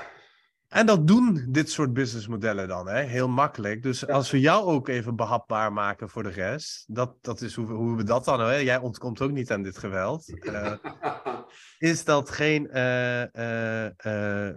En 0.67 0.85
dat 0.85 1.07
doen 1.07 1.45
dit 1.49 1.71
soort 1.71 1.93
businessmodellen 1.93 2.67
dan, 2.67 2.87
hè? 2.87 3.01
heel 3.01 3.27
makkelijk. 3.27 3.83
Dus 3.83 4.07
als 4.07 4.31
we 4.31 4.39
jou 4.39 4.65
ook 4.65 4.87
even 4.87 5.15
behapbaar 5.15 5.73
maken 5.73 6.09
voor 6.09 6.23
de 6.23 6.29
rest, 6.29 6.83
dat, 6.87 7.15
dat 7.21 7.41
is 7.41 7.55
hoe, 7.55 7.65
hoe 7.65 7.95
we 7.95 8.03
dat 8.03 8.25
dan, 8.25 8.39
hè? 8.39 8.55
jij 8.55 8.77
ontkomt 8.77 9.21
ook 9.21 9.31
niet 9.31 9.51
aan 9.51 9.63
dit 9.63 9.77
geweld, 9.77 10.45
uh, 10.45 10.73
is 11.91 12.03
dat 12.03 12.29
geen, 12.29 12.69
uh, 12.73 13.23
uh, 14.05 14.49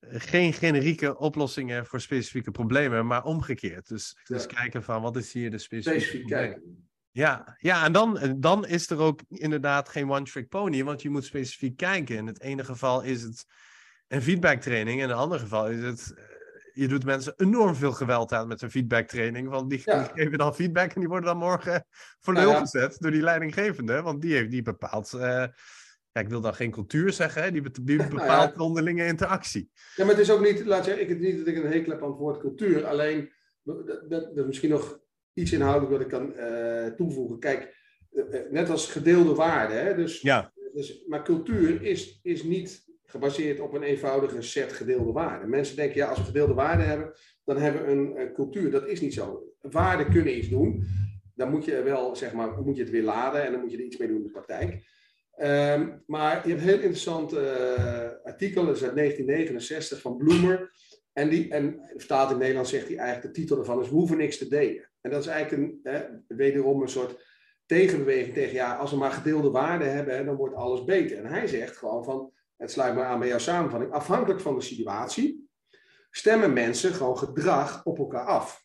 geen 0.00 0.52
generieke 0.52 1.18
oplossingen 1.18 1.86
voor 1.86 2.00
specifieke 2.00 2.50
problemen, 2.50 3.06
maar 3.06 3.24
omgekeerd. 3.24 3.88
Dus, 3.88 4.16
dus 4.24 4.46
kijken 4.46 4.82
van 4.82 5.02
wat 5.02 5.16
is 5.16 5.32
hier 5.32 5.50
de 5.50 5.58
specifieke 5.58 6.00
Specifiek 6.00 6.28
kijken. 6.28 6.86
Ja, 7.10 7.56
ja 7.58 7.84
en 7.84 7.92
dan, 7.92 8.36
dan 8.36 8.66
is 8.66 8.90
er 8.90 8.98
ook 8.98 9.20
inderdaad 9.28 9.88
geen 9.88 10.10
one-trick 10.10 10.48
pony, 10.48 10.84
want 10.84 11.02
je 11.02 11.10
moet 11.10 11.24
specifiek 11.24 11.76
kijken. 11.76 12.16
In 12.16 12.26
het 12.26 12.40
ene 12.40 12.64
geval 12.64 13.02
is 13.02 13.22
het 13.22 13.46
een 14.08 14.22
feedbacktraining, 14.22 15.00
in 15.00 15.08
het 15.08 15.18
andere 15.18 15.40
geval 15.40 15.68
is 15.68 15.82
het... 15.82 16.14
Eh, 16.16 16.24
je 16.72 16.88
doet 16.88 17.04
mensen 17.04 17.34
enorm 17.36 17.74
veel 17.74 17.92
geweld 17.92 18.32
aan 18.32 18.48
met 18.48 18.62
een 18.62 18.70
feedbacktraining, 18.70 19.48
want 19.48 19.70
die, 19.70 19.78
geven 19.78 20.38
dan 20.38 20.54
feedback 20.54 20.92
en 20.92 21.00
die 21.00 21.08
worden 21.08 21.28
dan 21.28 21.38
morgen 21.38 21.86
voor 22.20 22.34
lul 22.34 22.50
ja. 22.50 22.58
gezet 22.58 22.96
door 22.98 23.10
die 23.10 23.22
leidinggevende, 23.22 24.02
want 24.02 24.22
die, 24.22 24.34
heeft, 24.34 24.50
die 24.50 24.62
bepaalt... 24.62 25.12
Uh, 25.14 25.44
ja, 26.12 26.20
ik 26.20 26.28
wil 26.28 26.40
dan 26.40 26.54
geen 26.54 26.70
cultuur 26.70 27.12
zeggen, 27.12 27.42
hè? 27.42 27.50
die, 27.50 27.62
die 27.82 27.96
bepaalt 28.08 28.54
nou 28.54 28.68
onderlinge 28.68 29.06
interactie. 29.06 29.70
Ja, 29.96 30.04
maar 30.04 30.14
het 30.14 30.22
is 30.22 30.30
ook 30.30 30.40
niet, 30.40 30.64
laat 30.64 30.84
zeggen, 30.84 31.02
ik 31.02 31.08
het 31.08 31.20
niet 31.20 31.38
dat 31.38 31.46
ik 31.46 31.56
een 31.56 31.70
hekel 31.70 31.92
heb 31.92 32.02
aan 32.02 32.08
het 32.08 32.18
woord 32.18 32.40
cultuur, 32.40 32.86
alleen 32.86 33.32
dat, 33.62 33.86
dat, 34.08 34.36
dat 34.36 34.46
misschien 34.46 34.70
nog 34.70 35.00
iets 35.32 35.52
inhoudelijk 35.52 35.92
wat 35.92 36.00
ik 36.00 36.08
kan 36.08 36.32
uh, 36.36 36.86
toevoegen. 36.86 37.38
Kijk, 37.38 37.76
uh, 38.10 38.50
net 38.50 38.70
als 38.70 38.90
gedeelde 38.90 39.34
waarden. 39.34 39.84
Hè? 39.84 39.94
Dus, 39.94 40.20
ja. 40.20 40.52
dus, 40.74 41.04
maar 41.06 41.24
cultuur 41.24 41.82
is, 41.82 42.18
is 42.22 42.42
niet 42.42 42.87
gebaseerd 43.10 43.60
op 43.60 43.74
een 43.74 43.82
eenvoudige 43.82 44.42
set 44.42 44.72
gedeelde 44.72 45.12
waarden. 45.12 45.48
Mensen 45.48 45.76
denken, 45.76 45.96
ja, 45.96 46.08
als 46.08 46.18
we 46.18 46.24
gedeelde 46.24 46.54
waarden 46.54 46.86
hebben, 46.86 47.12
dan 47.44 47.56
hebben 47.56 47.84
we 47.84 47.90
een 47.90 48.16
uh, 48.16 48.34
cultuur. 48.34 48.70
Dat 48.70 48.86
is 48.86 49.00
niet 49.00 49.14
zo. 49.14 49.42
Waarden 49.60 50.10
kunnen 50.10 50.36
iets 50.38 50.48
doen. 50.48 50.84
Dan 51.34 51.50
moet 51.50 51.64
je 51.64 51.82
wel, 51.82 52.16
zeg 52.16 52.32
maar, 52.32 52.62
moet 52.62 52.76
je 52.76 52.82
het 52.82 52.90
weer 52.90 53.02
laden 53.02 53.44
en 53.44 53.52
dan 53.52 53.60
moet 53.60 53.70
je 53.70 53.76
er 53.76 53.84
iets 53.84 53.96
mee 53.96 54.08
doen 54.08 54.16
in 54.16 54.22
de 54.22 54.30
praktijk. 54.30 54.96
Um, 55.40 56.02
maar 56.06 56.48
je 56.48 56.48
hebt 56.48 56.62
een 56.62 56.68
heel 56.68 56.74
interessant 56.74 57.36
artikel, 58.24 58.66
dat 58.66 58.76
is 58.76 58.84
uit 58.84 58.96
1969 58.96 60.00
van 60.00 60.16
Bloemer. 60.16 60.70
En, 61.12 61.28
die, 61.28 61.50
en 61.50 61.80
vertaald 61.96 62.30
in 62.30 62.38
Nederland 62.38 62.68
zegt 62.68 62.88
hij 62.88 62.96
eigenlijk, 62.96 63.34
de 63.34 63.40
titel 63.40 63.58
ervan 63.58 63.80
is, 63.80 63.88
we 63.88 63.94
hoeven 63.94 64.16
niks 64.16 64.38
te 64.38 64.48
delen. 64.48 64.90
En 65.00 65.10
dat 65.10 65.20
is 65.20 65.26
eigenlijk 65.26 65.82
een, 65.82 66.24
wederom 66.26 66.82
een 66.82 66.88
soort 66.88 67.24
tegenbeweging 67.66 68.34
tegen, 68.34 68.54
ja, 68.54 68.76
als 68.76 68.90
we 68.90 68.96
maar 68.96 69.10
gedeelde 69.10 69.50
waarden 69.50 69.92
hebben, 69.94 70.16
hè, 70.16 70.24
dan 70.24 70.36
wordt 70.36 70.54
alles 70.54 70.84
beter. 70.84 71.18
En 71.18 71.26
hij 71.26 71.46
zegt 71.46 71.76
gewoon 71.76 72.04
van, 72.04 72.32
het 72.58 72.70
sluit 72.70 72.94
me 72.94 73.02
aan 73.02 73.18
bij 73.18 73.28
jouw 73.28 73.38
samenvatting, 73.38 73.92
afhankelijk 73.92 74.40
van 74.40 74.54
de 74.54 74.60
situatie, 74.60 75.48
stemmen 76.10 76.52
mensen 76.52 76.94
gewoon 76.94 77.18
gedrag 77.18 77.84
op 77.84 77.98
elkaar 77.98 78.26
af. 78.26 78.62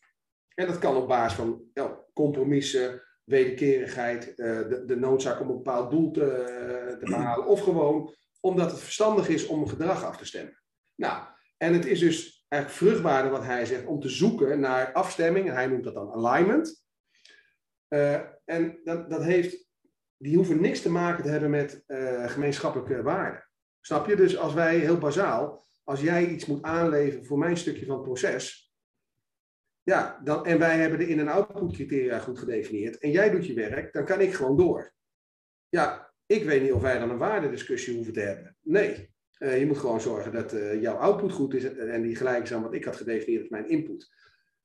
En 0.54 0.66
dat 0.66 0.78
kan 0.78 0.96
op 0.96 1.08
basis 1.08 1.36
van 1.36 1.62
ja, 1.72 2.04
compromissen, 2.12 3.02
wederkerigheid, 3.24 4.28
uh, 4.28 4.68
de, 4.68 4.84
de, 4.86 4.96
noodzaak 4.96 5.40
om 5.40 5.48
een 5.48 5.56
bepaald 5.56 5.90
doel 5.90 6.10
te, 6.10 6.20
te 7.00 7.04
behalen, 7.10 7.46
of 7.46 7.60
gewoon 7.60 8.14
omdat 8.40 8.70
het 8.70 8.80
verstandig 8.80 9.28
is 9.28 9.46
om 9.46 9.68
gedrag 9.68 10.04
af 10.04 10.16
te 10.16 10.24
stemmen. 10.24 10.62
Nou, 10.94 11.22
en 11.56 11.72
het 11.72 11.86
is 11.86 11.98
dus 11.98 12.46
eigenlijk 12.48 12.82
vruchtbaarder 12.82 13.30
wat 13.30 13.44
hij 13.44 13.66
zegt 13.66 13.86
om 13.86 14.00
te 14.00 14.08
zoeken 14.08 14.60
naar 14.60 14.92
afstemming. 14.92 15.50
Hij 15.50 15.66
noemt 15.66 15.84
dat 15.84 15.94
dan 15.94 16.12
alignment. 16.12 16.84
Uh, 17.88 18.20
en 18.44 18.80
dat, 18.84 19.10
dat 19.10 19.22
heeft, 19.24 19.68
die 20.16 20.36
hoeven 20.36 20.60
niks 20.60 20.80
te 20.80 20.90
maken 20.90 21.24
te 21.24 21.30
hebben 21.30 21.50
met 21.50 21.82
gemeenschappelijke 22.26 23.02
waarden. 23.02 23.44
Snap 23.86 24.06
je? 24.06 24.16
Dus 24.16 24.36
als 24.36 24.54
wij 24.54 24.78
heel 24.78 24.98
bazaal, 24.98 25.66
als 25.82 26.00
jij 26.00 26.26
iets 26.26 26.46
moet 26.46 26.62
aanleveren 26.62 27.24
voor 27.26 27.38
mijn 27.38 27.56
stukje 27.56 27.86
van 27.86 27.94
het 27.94 28.04
proces. 28.04 28.74
Ja, 29.82 30.20
dan, 30.24 30.46
en 30.46 30.58
wij 30.58 30.78
hebben 30.78 30.98
de 30.98 31.08
in- 31.08 31.18
en 31.20 31.28
output 31.28 31.72
criteria 31.72 32.18
goed 32.18 32.38
gedefinieerd. 32.38 32.98
En 32.98 33.10
jij 33.10 33.30
doet 33.30 33.46
je 33.46 33.54
werk, 33.54 33.92
dan 33.92 34.04
kan 34.04 34.20
ik 34.20 34.34
gewoon 34.34 34.56
door. 34.56 34.92
Ja, 35.68 36.12
ik 36.26 36.44
weet 36.44 36.62
niet 36.62 36.72
of 36.72 36.82
wij 36.82 36.98
dan 36.98 37.10
een 37.10 37.18
waardediscussie 37.18 37.94
hoeven 37.94 38.12
te 38.12 38.20
hebben. 38.20 38.56
Nee, 38.60 39.14
uh, 39.38 39.58
je 39.58 39.66
moet 39.66 39.78
gewoon 39.78 40.00
zorgen 40.00 40.32
dat 40.32 40.52
uh, 40.54 40.80
jouw 40.80 40.96
output 40.96 41.32
goed 41.32 41.54
is 41.54 41.64
en 41.76 42.02
die 42.02 42.16
gelijk 42.16 42.42
is 42.42 42.52
aan 42.52 42.62
wat 42.62 42.74
ik 42.74 42.84
had 42.84 42.96
gedefinieerd 42.96 43.40
als 43.40 43.50
mijn 43.50 43.68
input. 43.68 44.12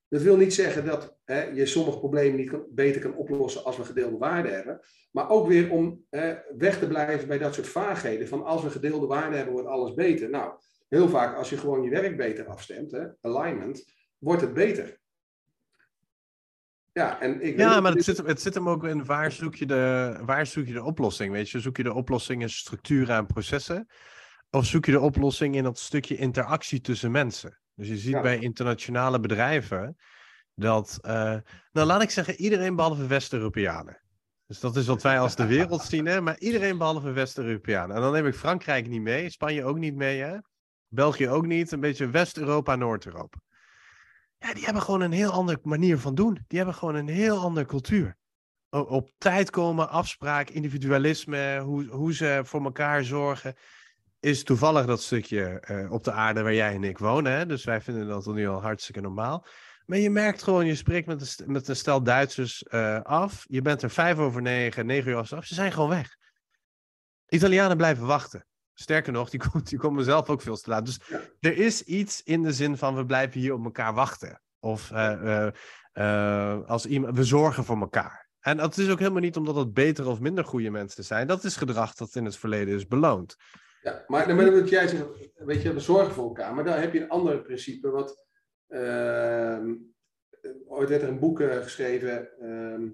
Dat 0.09 0.21
wil 0.21 0.37
niet 0.37 0.53
zeggen 0.53 0.85
dat 0.85 1.17
hè, 1.23 1.43
je 1.43 1.65
sommige 1.65 1.97
problemen 1.97 2.39
niet 2.39 2.49
kan, 2.49 2.65
beter 2.69 3.01
kan 3.01 3.15
oplossen 3.15 3.63
als 3.63 3.77
we 3.77 3.83
gedeelde 3.83 4.17
waarden 4.17 4.53
hebben. 4.53 4.79
Maar 5.11 5.29
ook 5.29 5.47
weer 5.47 5.71
om 5.71 6.05
hè, 6.09 6.35
weg 6.57 6.79
te 6.79 6.87
blijven 6.87 7.27
bij 7.27 7.37
dat 7.37 7.53
soort 7.53 7.67
vaagheden. 7.67 8.27
Van 8.27 8.43
als 8.43 8.63
we 8.63 8.69
gedeelde 8.69 9.05
waarden 9.05 9.35
hebben, 9.35 9.53
wordt 9.53 9.67
alles 9.67 9.93
beter. 9.93 10.29
Nou, 10.29 10.53
heel 10.87 11.09
vaak 11.09 11.35
als 11.35 11.49
je 11.49 11.57
gewoon 11.57 11.83
je 11.83 11.89
werk 11.89 12.17
beter 12.17 12.45
afstemt, 12.45 12.91
hè, 12.91 13.07
alignment, 13.21 13.85
wordt 14.17 14.41
het 14.41 14.53
beter. 14.53 14.99
Ja, 16.93 17.21
en 17.21 17.41
ik 17.41 17.57
ja 17.57 17.81
maar 17.81 17.91
het 17.91 18.03
zit, 18.03 18.17
het 18.17 18.41
zit 18.41 18.53
hem 18.53 18.69
ook 18.69 18.83
in 18.83 19.05
waar 19.05 19.31
zoek, 19.31 19.55
je 19.55 19.65
de, 19.65 20.15
waar 20.25 20.45
zoek 20.45 20.65
je 20.65 20.73
de 20.73 20.83
oplossing? 20.83 21.31
Weet 21.31 21.49
je, 21.49 21.59
zoek 21.59 21.77
je 21.77 21.83
de 21.83 21.93
oplossing 21.93 22.41
in 22.41 22.49
structuren 22.49 23.15
en 23.15 23.25
processen? 23.25 23.87
Of 24.49 24.65
zoek 24.65 24.85
je 24.85 24.91
de 24.91 24.99
oplossing 24.99 25.55
in 25.55 25.63
dat 25.63 25.79
stukje 25.79 26.15
interactie 26.15 26.81
tussen 26.81 27.11
mensen? 27.11 27.59
Dus 27.79 27.87
je 27.87 27.97
ziet 27.97 28.13
ja. 28.13 28.21
bij 28.21 28.39
internationale 28.39 29.19
bedrijven 29.19 29.97
dat, 30.53 30.99
uh, 31.01 31.11
nou 31.71 31.87
laat 31.87 32.01
ik 32.01 32.09
zeggen, 32.09 32.35
iedereen 32.35 32.75
behalve 32.75 33.07
West-Europeanen. 33.07 34.01
Dus 34.45 34.59
dat 34.59 34.75
is 34.75 34.87
wat 34.87 35.01
wij 35.01 35.19
als 35.19 35.35
de 35.35 35.45
wereld 35.45 35.81
zien, 35.81 36.05
hè? 36.05 36.21
maar 36.21 36.37
iedereen 36.37 36.77
behalve 36.77 37.11
West-Europeanen. 37.11 37.95
En 37.95 38.01
dan 38.01 38.11
neem 38.11 38.25
ik 38.25 38.35
Frankrijk 38.35 38.87
niet 38.87 39.01
mee, 39.01 39.29
Spanje 39.29 39.63
ook 39.63 39.77
niet 39.77 39.95
mee, 39.95 40.21
hè? 40.21 40.37
België 40.87 41.29
ook 41.29 41.45
niet, 41.45 41.71
een 41.71 41.79
beetje 41.79 42.09
West-Europa, 42.09 42.75
Noord-Europa. 42.75 43.37
Ja, 44.37 44.53
die 44.53 44.63
hebben 44.63 44.81
gewoon 44.81 45.01
een 45.01 45.11
heel 45.11 45.31
andere 45.31 45.59
manier 45.63 45.97
van 45.97 46.15
doen. 46.15 46.43
Die 46.47 46.57
hebben 46.57 46.75
gewoon 46.75 46.95
een 46.95 47.07
heel 47.07 47.37
andere 47.37 47.65
cultuur. 47.65 48.17
Op 48.69 49.11
tijd 49.17 49.49
komen, 49.49 49.89
afspraak, 49.89 50.49
individualisme, 50.49 51.59
hoe, 51.59 51.85
hoe 51.85 52.13
ze 52.13 52.41
voor 52.43 52.63
elkaar 52.63 53.03
zorgen 53.03 53.55
is 54.19 54.43
toevallig 54.43 54.85
dat 54.85 55.01
stukje 55.01 55.63
uh, 55.71 55.91
op 55.91 56.03
de 56.03 56.11
aarde 56.11 56.41
waar 56.41 56.53
jij 56.53 56.73
en 56.73 56.83
ik 56.83 56.97
wonen. 56.97 57.31
Hè? 57.31 57.45
Dus 57.45 57.63
wij 57.63 57.81
vinden 57.81 58.07
dat 58.07 58.25
nu 58.25 58.47
al 58.47 58.61
hartstikke 58.61 59.01
normaal. 59.01 59.45
Maar 59.85 59.97
je 59.97 60.09
merkt 60.09 60.43
gewoon, 60.43 60.65
je 60.65 60.75
spreekt 60.75 61.07
met 61.07 61.21
een, 61.21 61.51
met 61.51 61.67
een 61.67 61.75
stel 61.75 62.03
Duitsers 62.03 62.63
eh, 62.63 63.01
af. 63.01 63.45
Je 63.47 63.61
bent 63.61 63.81
er 63.81 63.89
vijf 63.89 64.17
over 64.17 64.41
negen, 64.41 64.85
negen 64.85 65.11
uur 65.11 65.17
af. 65.17 65.27
Ze 65.27 65.53
zijn 65.53 65.71
gewoon 65.71 65.89
weg. 65.89 66.17
Italianen 67.27 67.77
blijven 67.77 68.05
wachten. 68.05 68.45
Sterker 68.73 69.11
nog, 69.11 69.29
die, 69.29 69.39
komt, 69.49 69.69
die 69.69 69.79
komen 69.79 70.03
zelf 70.03 70.29
ook 70.29 70.41
veel 70.41 70.57
te 70.57 70.69
laat. 70.69 70.85
Dus 70.85 70.99
Ja. 71.07 71.21
er 71.39 71.57
is 71.57 71.83
iets 71.83 72.23
in 72.23 72.41
de 72.41 72.53
zin 72.53 72.77
van 72.77 72.95
we 72.95 73.05
blijven 73.05 73.39
hier 73.39 73.53
op 73.53 73.63
elkaar 73.63 73.93
wachten. 73.93 74.41
Of 74.59 74.91
eh, 74.91 75.45
eh, 75.45 75.53
eh, 75.91 76.67
als 76.67 76.85
iemand, 76.85 77.15
we 77.17 77.23
zorgen 77.23 77.63
voor 77.63 77.79
elkaar. 77.79 78.27
En 78.39 78.57
dat 78.57 78.77
is 78.77 78.89
ook 78.89 78.99
helemaal 78.99 79.21
niet 79.21 79.37
omdat 79.37 79.55
het 79.55 79.73
betere 79.73 80.09
of 80.09 80.19
minder 80.19 80.45
goede 80.45 80.69
mensen 80.69 81.03
zijn. 81.03 81.27
Dat 81.27 81.43
is 81.43 81.55
gedrag 81.55 81.93
dat 81.93 82.15
in 82.15 82.25
het 82.25 82.37
verleden 82.37 82.75
is 82.75 82.87
beloond. 82.87 83.35
Ja, 83.81 84.03
maar, 84.07 84.35
maar 84.35 84.51
wat 84.51 84.69
jij 84.69 84.87
zegt, 84.87 85.05
weet 85.35 85.61
je, 85.61 85.73
we 85.73 85.79
zorgen 85.79 86.13
voor 86.13 86.23
elkaar. 86.27 86.53
Maar 86.55 86.63
daar 86.63 86.81
heb 86.81 86.93
je 86.93 87.01
een 87.01 87.09
ander 87.09 87.41
principe. 87.41 87.89
Wat, 87.89 88.25
ehm, 88.67 89.73
ooit 90.67 90.89
werd 90.89 91.01
er 91.01 91.07
een 91.07 91.19
boek 91.19 91.39
eh, 91.39 91.57
geschreven. 91.57 92.29
ehm, 92.39 92.87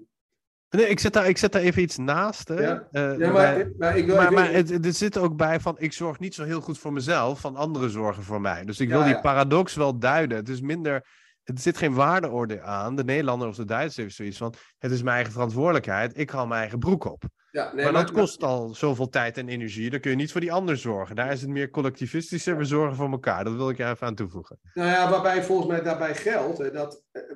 Nee, 0.70 0.86
ik 0.88 1.00
zet 1.00 1.12
daar, 1.12 1.28
ik 1.28 1.38
zet 1.38 1.52
daar 1.52 1.62
even 1.62 1.82
iets 1.82 1.96
naast. 1.96 2.48
Hè? 2.48 2.60
Ja. 2.60 2.88
Eh, 2.92 3.18
ja, 3.18 3.30
maar, 3.32 3.70
maar 3.78 3.96
ik 3.96 4.06
wil 4.06 4.16
maar, 4.16 4.32
maar 4.32 4.52
het, 4.52 4.68
het 4.68 4.96
zit 4.96 5.18
ook 5.18 5.36
bij 5.36 5.60
van, 5.60 5.76
ik 5.78 5.92
zorg 5.92 6.18
niet 6.18 6.34
zo 6.34 6.44
heel 6.44 6.60
goed 6.60 6.78
voor 6.78 6.92
mezelf, 6.92 7.40
van 7.40 7.56
anderen 7.56 7.90
zorgen 7.90 8.22
voor 8.22 8.40
mij. 8.40 8.64
Dus 8.64 8.80
ik 8.80 8.88
Ja, 8.88 8.96
wil 8.96 9.04
die 9.04 9.20
paradox 9.20 9.74
wel 9.74 9.98
duiden. 9.98 10.36
Het 10.36 10.48
is 10.48 10.60
minder, 10.60 11.06
er 11.54 11.58
zit 11.60 11.76
geen 11.76 11.94
waardeorde 11.94 12.60
aan. 12.62 12.96
De 12.96 13.04
Nederlander 13.04 13.48
of 13.48 13.56
de 13.56 13.64
Duitser 13.64 14.02
heeft 14.02 14.14
zoiets 14.14 14.36
van, 14.36 14.54
het 14.78 14.90
is 14.90 15.02
mijn 15.02 15.14
eigen 15.14 15.32
verantwoordelijkheid, 15.32 16.18
ik 16.18 16.30
haal 16.30 16.46
mijn 16.46 16.60
eigen 16.60 16.78
broek 16.78 17.04
op. 17.04 17.24
ja, 17.50 17.72
nee, 17.74 17.84
maar 17.84 17.92
dat 17.92 18.10
kost 18.10 18.42
al 18.42 18.74
zoveel 18.74 19.08
tijd 19.08 19.36
en 19.38 19.48
energie, 19.48 19.90
dan 19.90 20.00
kun 20.00 20.10
je 20.10 20.16
niet 20.16 20.32
voor 20.32 20.40
die 20.40 20.52
ander 20.52 20.76
zorgen. 20.76 21.16
Daar 21.16 21.32
is 21.32 21.40
het 21.40 21.50
meer 21.50 21.70
collectivistischer, 21.70 22.56
we 22.56 22.64
zorgen 22.64 22.96
voor 22.96 23.10
elkaar. 23.10 23.44
Dat 23.44 23.54
wil 23.54 23.68
ik 23.70 23.78
er 23.78 23.90
even 23.90 24.06
aan 24.06 24.14
toevoegen. 24.14 24.58
Nou 24.74 24.88
ja, 24.88 25.10
waarbij 25.10 25.42
volgens 25.42 25.68
mij 25.68 25.82
daarbij 25.82 26.14
geldt, 26.14 26.58
hè, 26.58 26.70
dat, 26.70 27.02
eh, 27.12 27.22
eh, 27.22 27.28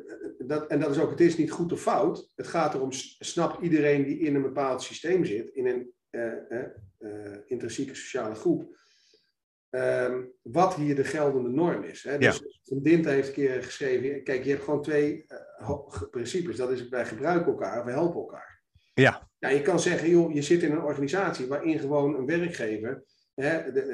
dat, 0.47 0.67
en 0.67 0.81
dat 0.81 0.91
is 0.91 0.99
ook, 0.99 1.11
het 1.11 1.21
is 1.21 1.37
niet 1.37 1.51
goed 1.51 1.73
of 1.73 1.81
fout. 1.81 2.33
Het 2.35 2.47
gaat 2.47 2.75
erom, 2.75 2.93
s- 2.93 3.17
snapt 3.19 3.63
iedereen 3.63 4.05
die 4.05 4.19
in 4.19 4.35
een 4.35 4.43
bepaald 4.43 4.83
systeem 4.83 5.25
zit, 5.25 5.49
in 5.49 5.67
een 5.67 5.93
eh, 6.11 6.59
intrinsieke 7.47 7.95
sociale 7.95 8.35
groep, 8.35 8.79
ehm, 9.71 10.23
wat 10.43 10.75
hier 10.75 10.95
de 10.95 11.05
geldende 11.05 11.49
norm 11.49 11.85
is. 11.85 12.03
Hè? 12.03 12.19
Dus 12.19 12.61
Van 12.63 12.83
Dinter 12.83 13.13
heeft 13.13 13.29
een 13.29 13.35
keer 13.35 13.63
geschreven, 13.63 14.25
kijk, 14.25 14.45
je 14.45 14.51
hebt 14.51 14.65
gewoon 14.65 14.83
twee 14.83 15.25
eh, 15.27 16.09
principes. 16.11 16.57
Dat 16.57 16.71
is 16.71 16.89
wij 16.89 17.07
gebruiken 17.07 17.53
elkaar, 17.53 17.85
we 17.85 17.91
helpen 17.91 18.21
elkaar. 18.21 18.63
Ja. 18.95 19.29
Ja, 19.39 19.49
je 19.49 19.63
kan 19.63 19.81
zeggen, 19.81 20.11
joh, 20.11 20.33
je 20.35 20.43
zit 20.43 20.63
in 20.63 20.73
een 20.73 20.83
organisatie 20.83 21.47
waarin 21.47 21.79
gewoon 21.79 22.15
een 22.15 22.27
werkgever 22.27 23.05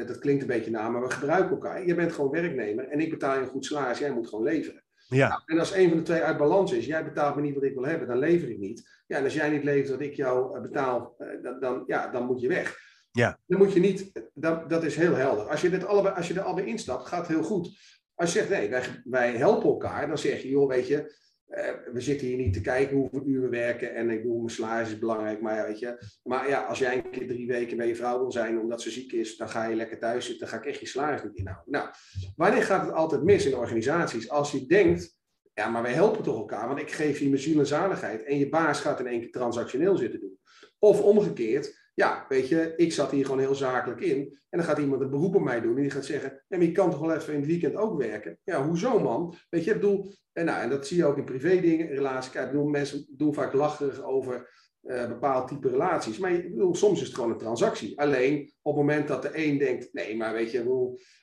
dat 0.07 0.19
klinkt 0.19 0.43
een 0.43 0.49
beetje 0.49 0.71
na, 0.71 0.89
maar 0.89 1.03
we 1.03 1.11
gebruiken 1.11 1.51
elkaar. 1.51 1.87
Je 1.87 1.95
bent 1.95 2.13
gewoon 2.13 2.31
werknemer 2.31 2.89
en 2.89 3.01
ik 3.01 3.11
betaal 3.11 3.35
je 3.35 3.41
een 3.41 3.47
goed 3.47 3.65
salaris. 3.65 3.99
Jij 3.99 4.13
moet 4.13 4.29
gewoon 4.29 4.45
leveren. 4.45 4.85
Ja, 5.09 5.29
Nou, 5.29 5.43
en 5.47 5.59
als 5.59 5.75
een 5.75 5.89
van 5.89 5.99
de 5.99 6.05
twee 6.05 6.21
uit 6.21 6.37
balans 6.37 6.73
is, 6.73 6.87
jij 6.87 7.05
betaalt 7.05 7.37
me 7.37 7.43
niet 7.43 7.55
wat 7.55 7.63
ik 7.63 7.75
wil 7.75 7.87
hebben, 7.87 8.09
dan 8.09 8.19
lever 8.19 8.51
ik 8.51 8.59
niet. 8.59 8.89
Ja, 9.07 9.17
en 9.17 9.25
als 9.25 9.35
jij 9.35 9.51
niet 9.51 9.65
levert 9.65 9.91
wat 9.91 10.01
ik 10.01 10.15
jou 10.15 10.57
eh, 10.57 10.63
betaal, 10.63 11.15
eh, 11.19 11.43
dan, 11.43 11.61
dan, 11.61 11.83
ja, 11.87 12.09
dan 12.09 12.27
moet 12.27 12.41
je 12.41 12.49
weg. 12.49 12.79
Ja. 13.17 13.39
Dan 13.47 13.59
moet 13.59 13.73
je 13.73 13.81
niet, 13.81 14.13
dat, 14.35 14.71
dat 14.71 14.85
is 14.85 14.97
heel 14.97 15.15
helder. 15.15 15.49
Als 15.49 15.61
je, 15.61 15.87
als 15.87 16.29
je 16.29 16.35
er 16.35 16.41
allebei 16.41 16.67
instapt, 16.67 17.07
gaat 17.07 17.27
het 17.27 17.37
heel 17.37 17.43
goed. 17.43 17.79
Als 18.15 18.33
je 18.33 18.39
zegt, 18.39 18.51
nee, 18.51 18.71
wij, 18.71 19.03
wij 19.05 19.37
helpen 19.37 19.69
elkaar, 19.69 20.07
dan 20.07 20.19
zeg 20.19 20.43
je, 20.43 20.49
joh, 20.49 20.69
weet 20.69 20.87
je, 20.87 21.15
eh, 21.47 21.71
we 21.93 22.01
zitten 22.01 22.27
hier 22.27 22.37
niet 22.37 22.53
te 22.53 22.61
kijken 22.61 22.97
hoeveel 22.97 23.23
uur 23.27 23.41
we 23.41 23.49
werken. 23.49 23.95
En 23.95 24.11
ik 24.11 24.23
bedoel, 24.23 24.39
mijn 24.39 24.51
salaris 24.51 24.89
is 24.89 24.99
belangrijk, 24.99 25.41
maar 25.41 25.57
ja, 25.57 25.67
weet 25.67 25.79
je. 25.79 26.19
Maar 26.23 26.49
ja, 26.49 26.63
als 26.63 26.79
jij 26.79 26.97
een 26.97 27.11
keer 27.11 27.27
drie 27.27 27.47
weken 27.47 27.77
bij 27.77 27.87
je 27.87 27.97
vrouw 27.97 28.19
wil 28.19 28.33
zijn 28.33 28.61
omdat 28.61 28.83
ze 28.83 28.91
ziek 28.91 29.13
is, 29.13 29.37
dan 29.37 29.49
ga 29.49 29.65
je 29.65 29.77
lekker 29.77 29.99
thuis 29.99 30.27
zitten, 30.27 30.49
dan 30.49 30.59
ga 30.59 30.65
ik 30.65 30.71
echt 30.71 30.81
je 30.81 30.87
salaris 30.87 31.23
niet 31.23 31.37
inhouden. 31.37 31.73
Nou, 31.73 31.89
wanneer 32.37 32.63
gaat 32.63 32.87
het 32.87 32.95
altijd 32.95 33.23
mis 33.23 33.47
in 33.47 33.57
organisaties? 33.57 34.31
Als 34.31 34.53
je 34.53 34.67
denkt, 34.67 35.19
ja, 35.55 35.69
maar 35.69 35.83
wij 35.83 35.93
helpen 35.93 36.23
toch 36.23 36.37
elkaar, 36.37 36.69
want 36.69 36.81
ik 36.81 36.91
geef 36.91 37.19
je 37.19 37.29
mijn 37.29 37.41
ziel 37.41 37.59
en 37.59 37.67
zaligheid 37.67 38.23
en 38.23 38.39
je 38.39 38.49
baas 38.49 38.81
gaat 38.81 39.01
in 39.01 39.07
één 39.07 39.21
keer 39.21 39.31
transactioneel 39.31 39.97
zitten 39.97 40.21
doen. 40.21 40.39
Of 40.79 41.01
omgekeerd, 41.01 41.86
ja, 41.97 42.25
weet 42.29 42.49
je, 42.49 42.73
ik 42.77 42.93
zat 42.93 43.11
hier 43.11 43.25
gewoon 43.25 43.41
heel 43.41 43.55
zakelijk 43.55 44.01
in 44.01 44.39
en 44.49 44.59
dan 44.59 44.65
gaat 44.65 44.79
iemand 44.79 45.01
een 45.01 45.11
beroep 45.11 45.35
op 45.35 45.43
mij 45.43 45.61
doen 45.61 45.77
en 45.77 45.83
die 45.83 45.91
gaat 45.91 46.05
zeggen, 46.05 46.45
maar 46.49 46.63
je 46.63 46.73
kan 46.73 46.91
toch 46.91 47.01
wel 47.01 47.15
even 47.15 47.33
in 47.33 47.39
het 47.39 47.49
weekend 47.49 47.77
ook 47.77 47.99
werken? 47.99 48.39
Ja, 48.45 48.67
hoezo 48.67 48.99
man? 48.99 49.35
Weet 49.49 49.65
je, 49.65 49.71
ik 49.71 49.81
bedoel, 49.81 50.15
en, 50.33 50.45
nou, 50.45 50.63
en 50.63 50.71
dat 50.71 50.87
zie 50.87 50.97
je 50.97 51.05
ook 51.05 51.17
in 51.17 51.25
privé 51.25 51.61
dingen, 51.61 51.87
relaties. 51.89 52.35
Ik 52.35 52.47
bedoel, 52.47 52.67
mensen 52.67 53.07
doen 53.09 53.35
vaak 53.35 53.53
lacherig 53.53 54.03
over 54.03 54.55
eh 54.83 55.09
bepaald 55.09 55.49
type 55.49 55.69
relaties. 55.69 56.19
Maar 56.19 56.33
ik 56.33 56.51
bedoel, 56.51 56.75
soms 56.75 57.01
is 57.01 57.07
het 57.07 57.15
gewoon 57.15 57.31
een 57.31 57.39
transactie. 57.39 58.01
Alleen 58.01 58.53
op 58.63 58.77
het 58.77 58.85
moment 58.85 59.09
dat 59.09 59.23
de 59.23 59.31
een 59.33 59.59
denkt, 59.59 59.89
nee, 59.93 60.17
maar 60.17 60.33
weet 60.33 60.51
je, 60.51 60.59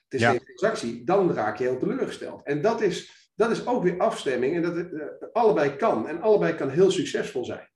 het 0.04 0.14
is 0.14 0.20
Ja. 0.20 0.30
geen 0.30 0.44
transactie, 0.44 1.04
dan 1.04 1.32
raak 1.32 1.56
je 1.58 1.64
heel 1.64 1.78
teleurgesteld. 1.78 2.44
En 2.44 2.60
dat 2.62 2.80
is, 2.80 3.28
dat 3.34 3.50
is 3.50 3.66
ook 3.66 3.82
weer 3.82 3.98
afstemming 3.98 4.56
en 4.56 4.62
dat 4.62 4.76
het 4.76 4.92
eh, 4.92 5.06
allebei 5.32 5.76
kan. 5.76 6.08
En 6.08 6.20
allebei 6.20 6.54
kan 6.54 6.68
heel 6.68 6.90
succesvol 6.90 7.44
zijn. 7.44 7.68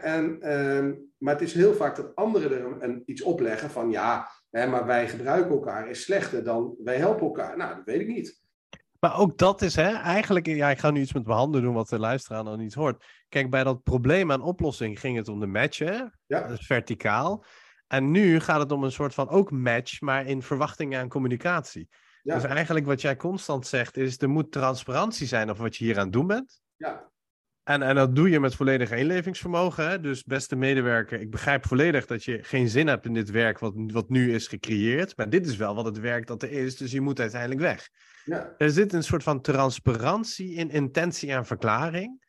En, 0.00 0.40
ehm, 0.40 0.94
maar 1.18 1.32
het 1.34 1.42
is 1.42 1.52
heel 1.54 1.74
vaak 1.74 1.96
dat 1.96 2.14
anderen 2.14 2.52
er 2.52 2.64
een, 2.64 2.84
een- 2.84 3.02
iets 3.06 3.22
opleggen 3.22 3.70
van 3.70 3.90
ja, 3.90 4.28
hè, 4.50 4.66
maar 4.66 4.86
wij 4.86 5.08
gebruiken 5.08 5.50
elkaar 5.50 5.88
is 5.88 6.02
slechter 6.02 6.44
dan 6.44 6.74
wij 6.84 6.96
helpen 6.96 7.26
elkaar. 7.26 7.56
Nou, 7.56 7.74
dat 7.76 7.84
weet 7.84 8.00
ik 8.00 8.08
niet. 8.08 8.40
Maar 9.00 9.18
ook 9.18 9.38
dat 9.38 9.62
is, 9.62 9.74
hè, 9.74 9.92
eigenlijk, 9.92 10.46
ja, 10.46 10.70
ik 10.70 10.78
ga 10.78 10.90
nu 10.90 11.00
iets 11.00 11.12
met 11.12 11.26
mijn 11.26 11.38
handen 11.38 11.62
doen 11.62 11.74
wat 11.74 11.88
de 11.88 11.98
luisteraar 11.98 12.44
nog 12.44 12.56
niet 12.56 12.74
hoort. 12.74 13.04
Kijk, 13.28 13.50
bij 13.50 13.64
dat 13.64 13.82
probleem 13.82 14.32
aan 14.32 14.42
oplossing 14.42 15.00
ging 15.00 15.16
het 15.16 15.28
om 15.28 15.40
de 15.40 15.46
match, 15.46 15.78
hè? 15.78 15.92
Ja. 16.26 16.48
Dat 16.48 16.58
is 16.58 16.66
verticaal. 16.66 17.44
En 17.86 18.10
nu 18.10 18.40
gaat 18.40 18.60
het 18.60 18.72
om 18.72 18.84
een 18.84 18.92
soort 18.92 19.14
van 19.14 19.28
ook 19.28 19.50
match, 19.50 20.00
maar 20.00 20.26
in 20.26 20.42
verwachting 20.42 20.94
en 20.94 21.08
communicatie. 21.08 21.88
Ja. 22.22 22.34
Dus 22.34 22.44
eigenlijk 22.44 22.86
wat 22.86 23.00
jij 23.00 23.16
constant 23.16 23.66
zegt 23.66 23.96
is, 23.96 24.22
er 24.22 24.28
moet 24.28 24.52
transparantie 24.52 25.26
zijn 25.26 25.50
over 25.50 25.62
wat 25.62 25.76
je 25.76 25.84
hier 25.84 25.96
aan 25.98 26.04
het 26.04 26.12
doen 26.12 26.26
bent. 26.26 26.60
Ja, 26.76 27.10
En, 27.68 27.82
en 27.82 27.94
dat 27.94 28.14
doe 28.14 28.30
je 28.30 28.40
met 28.40 28.54
volledig 28.54 28.90
inlevingsvermogen. 28.90 29.88
Hè? 29.88 30.00
Dus 30.00 30.24
beste 30.24 30.56
medewerker, 30.56 31.20
ik 31.20 31.30
begrijp 31.30 31.66
volledig 31.66 32.06
dat 32.06 32.24
je 32.24 32.38
geen 32.42 32.68
zin 32.68 32.86
hebt 32.86 33.04
in 33.04 33.14
dit 33.14 33.30
werk 33.30 33.58
wat, 33.58 33.72
wat 33.76 34.08
nu 34.08 34.34
is 34.34 34.46
gecreëerd. 34.46 35.16
Maar 35.16 35.30
dit 35.30 35.46
is 35.46 35.56
wel 35.56 35.74
wat 35.74 35.84
het 35.84 35.98
werk 35.98 36.26
dat 36.26 36.42
er 36.42 36.50
is, 36.50 36.76
dus 36.76 36.92
je 36.92 37.00
moet 37.00 37.20
uiteindelijk 37.20 37.60
weg. 37.60 37.88
ja, 38.24 38.54
Er 38.58 38.70
zit 38.70 38.92
een 38.92 39.02
soort 39.02 39.22
van 39.22 39.40
transparantie 39.40 40.54
in 40.54 40.70
intentie 40.70 41.32
en 41.32 41.46
verklaring. 41.46 42.26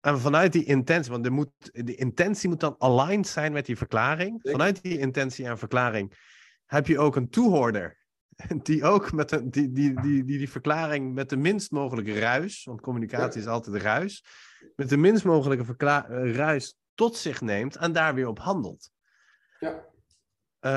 En 0.00 0.20
vanuit 0.20 0.52
die 0.52 0.64
intentie, 0.64 1.12
want 1.12 1.26
er 1.26 1.32
moet, 1.32 1.50
de 1.72 1.94
intentie 1.94 2.48
moet 2.48 2.60
dan 2.60 2.74
aligned 2.78 3.26
zijn 3.26 3.52
met 3.52 3.66
die 3.66 3.76
verklaring. 3.76 4.38
Vanuit 4.42 4.82
die 4.82 4.98
intentie 4.98 5.46
en 5.46 5.58
verklaring 5.58 6.12
heb 6.66 6.86
je 6.86 6.98
ook 6.98 7.16
een 7.16 7.30
toehoorder. 7.30 7.96
Die 8.62 8.84
ook 8.84 9.12
met 9.12 9.32
een, 9.32 9.50
die, 9.50 9.72
die, 9.72 10.00
die, 10.00 10.24
die, 10.24 10.38
die 10.38 10.50
verklaring 10.50 11.14
met 11.14 11.28
de 11.28 11.36
minst 11.36 11.70
mogelijke 11.70 12.18
ruis, 12.18 12.64
want 12.64 12.80
communicatie 12.80 13.40
is 13.40 13.46
altijd 13.46 13.82
ruis, 13.82 14.24
met 14.76 14.88
de 14.88 14.96
minst 14.96 15.24
mogelijke 15.24 15.64
verkla- 15.64 16.08
eh, 16.08 16.34
ruis 16.34 16.76
tot 16.94 17.16
zich 17.16 17.40
neemt 17.40 17.76
en 17.76 17.92
daar 17.92 18.14
weer 18.14 18.26
op 18.28 18.38
handelt. 18.38 18.90
ja. 19.60 19.86
Eh, 20.58 20.70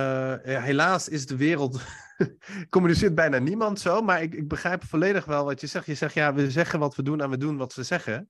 ja, 0.44 0.62
helaas 0.62 1.10
is 1.10 1.26
de 1.26 1.36
wereld. 1.36 1.82
communiceert 2.70 3.16
bijna 3.16 3.38
niemand 3.38 3.80
zo. 3.80 4.02
Maar 4.02 4.22
ik, 4.22 4.34
ik 4.34 4.48
begrijp 4.48 4.84
volledig 4.84 5.26
wel 5.26 5.46
wat 5.46 5.62
je 5.62 5.68
zegt. 5.68 5.86
Je 5.86 5.94
zegt 5.96 6.14
ja, 6.14 6.34
we 6.34 6.52
zeggen 6.52 6.80
wat 6.80 6.96
we 6.96 7.04
doen 7.04 7.22
en 7.22 7.30
we 7.30 7.38
doen 7.38 7.58
wat 7.58 7.74
we 7.74 7.84
zeggen. 7.84 8.30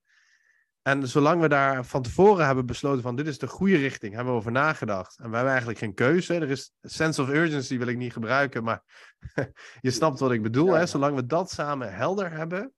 En 0.82 1.08
zolang 1.08 1.42
we 1.42 1.48
daar 1.48 1.86
van 1.86 2.02
tevoren 2.02 2.46
hebben 2.46 2.66
besloten 2.66 3.02
van 3.02 3.16
dit 3.16 3.28
is 3.28 3.38
de 3.38 3.48
goede 3.48 3.78
richting, 3.78 4.14
hebben 4.14 4.34
we 4.34 4.40
over 4.40 4.52
nagedacht. 4.52 5.18
En 5.18 5.26
we 5.26 5.32
hebben 5.32 5.50
eigenlijk 5.52 5.80
geen 5.80 5.94
keuze. 5.94 6.34
Er 6.34 6.50
is 6.50 6.74
sense 6.82 7.22
of 7.22 7.30
urgency 7.30 7.78
wil 7.78 7.88
ik 7.88 7.98
niet 7.98 8.14
gebruiken, 8.14 8.64
maar 8.64 8.84
je 9.82 9.92
snapt 9.92 10.20
wat 10.20 10.32
ik 10.32 10.42
bedoel. 10.42 10.74
Ja. 10.74 10.78
Hè? 10.78 10.86
Zolang 10.86 11.16
we 11.16 11.26
dat 11.26 11.52
samen 11.52 11.94
helder 11.94 12.32
hebben, 12.32 12.74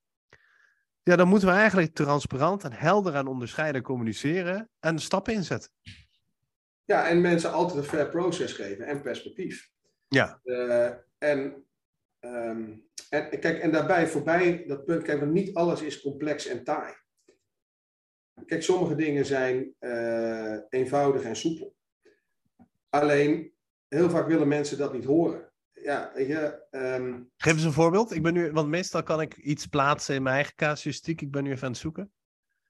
ja, 1.03 1.15
dan 1.15 1.27
moeten 1.27 1.47
we 1.47 1.53
eigenlijk 1.53 1.93
transparant 1.93 2.63
en 2.63 2.73
helder 2.73 3.15
en 3.15 3.27
onderscheiden 3.27 3.81
communiceren 3.81 4.69
en 4.79 4.99
stappen 4.99 5.33
inzetten. 5.33 5.71
Ja, 6.85 7.07
en 7.07 7.21
mensen 7.21 7.51
altijd 7.51 7.77
een 7.77 7.89
fair 7.89 8.09
proces 8.09 8.53
geven 8.53 8.85
en 8.85 9.01
perspectief. 9.01 9.71
Ja. 10.07 10.39
Eh, 10.43 10.91
en, 11.17 11.65
ehm, 12.19 12.77
en 13.09 13.39
kijk, 13.39 13.59
en 13.59 13.71
daarbij 13.71 14.07
voorbij 14.07 14.63
dat 14.67 14.85
punt, 14.85 15.03
kijk, 15.03 15.19
want 15.19 15.31
niet 15.31 15.53
alles 15.53 15.81
is 15.81 16.01
complex 16.01 16.45
en 16.47 16.63
taai. 16.63 16.93
Kijk, 18.45 18.63
sommige 18.63 18.95
dingen 18.95 19.25
zijn 19.25 19.75
eh, 19.79 20.57
eenvoudig 20.69 21.23
en 21.23 21.35
soepel. 21.35 21.75
Alleen, 22.89 23.53
heel 23.87 24.09
vaak 24.09 24.27
willen 24.27 24.47
mensen 24.47 24.77
dat 24.77 24.93
niet 24.93 25.03
horen. 25.03 25.52
Ja, 25.83 26.11
je, 26.17 26.63
ehm, 26.71 27.21
Geef 27.37 27.53
eens 27.53 27.63
een 27.63 27.71
voorbeeld. 27.73 28.11
Ik 28.15 28.21
ben 28.21 28.33
nu, 28.33 28.51
want 28.51 28.67
meestal 28.67 29.03
kan 29.03 29.21
ik 29.21 29.37
iets 29.37 29.65
plaatsen 29.67 30.15
in 30.15 30.23
mijn 30.23 30.35
eigen 30.35 30.55
casuïstiek. 30.55 31.21
Ik 31.21 31.31
ben 31.31 31.43
nu 31.43 31.51
even 31.51 31.63
aan 31.65 31.71
het 31.71 31.79
zoeken. 31.81 32.11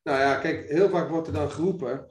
Nou 0.04 0.20
ja, 0.20 0.36
kijk, 0.36 0.70
heel 0.70 0.90
vaak 0.90 1.10
wordt 1.10 1.28
er 1.28 1.34
dan 1.34 1.52
geroepen. 1.52 2.08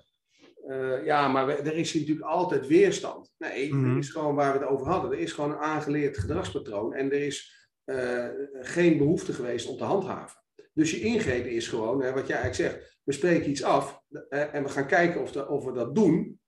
eh, 0.69 1.05
ja, 1.05 1.29
maar 1.29 1.47
we- 1.47 1.53
er 1.53 1.75
is 1.77 1.93
hier 1.93 2.01
natuurlijk 2.03 2.29
altijd 2.29 2.67
weerstand. 2.67 3.33
Nee, 3.39 3.75
Mhm. 3.75 3.91
er 3.91 3.99
is 3.99 4.11
gewoon 4.11 4.35
waar 4.35 4.53
we 4.53 4.59
het 4.59 4.69
over 4.69 4.87
hadden. 4.87 5.13
Er 5.13 5.19
is 5.19 5.33
gewoon 5.33 5.51
een 5.51 5.57
aangeleerd 5.59 6.19
gedragspatroon. 6.19 6.95
En 6.95 7.13
er 7.13 7.23
is 7.27 7.61
eh, 7.85 8.29
geen 8.61 8.99
behoefte 8.99 9.33
geweest 9.33 9.69
om 9.69 9.77
te 9.77 9.85
handhaven. 9.85 10.41
Dus 10.73 10.91
je 10.91 11.01
ingreep 11.01 11.47
is 11.47 11.69
gewoon, 11.69 12.03
hè, 12.03 12.13
wat 12.13 12.27
jij 12.27 12.37
eigenlijk 12.41 12.73
zegt. 12.75 12.99
We 13.05 13.13
spreken 13.13 13.51
iets 13.51 13.63
af 13.63 14.03
eh, 14.29 14.55
en 14.55 14.63
we 14.63 14.69
gaan 14.69 14.87
kijken 14.87 15.21
of, 15.21 15.33
de- 15.33 15.49
of 15.49 15.65
we 15.65 15.73
dat 15.73 15.95
doen. 15.95 16.41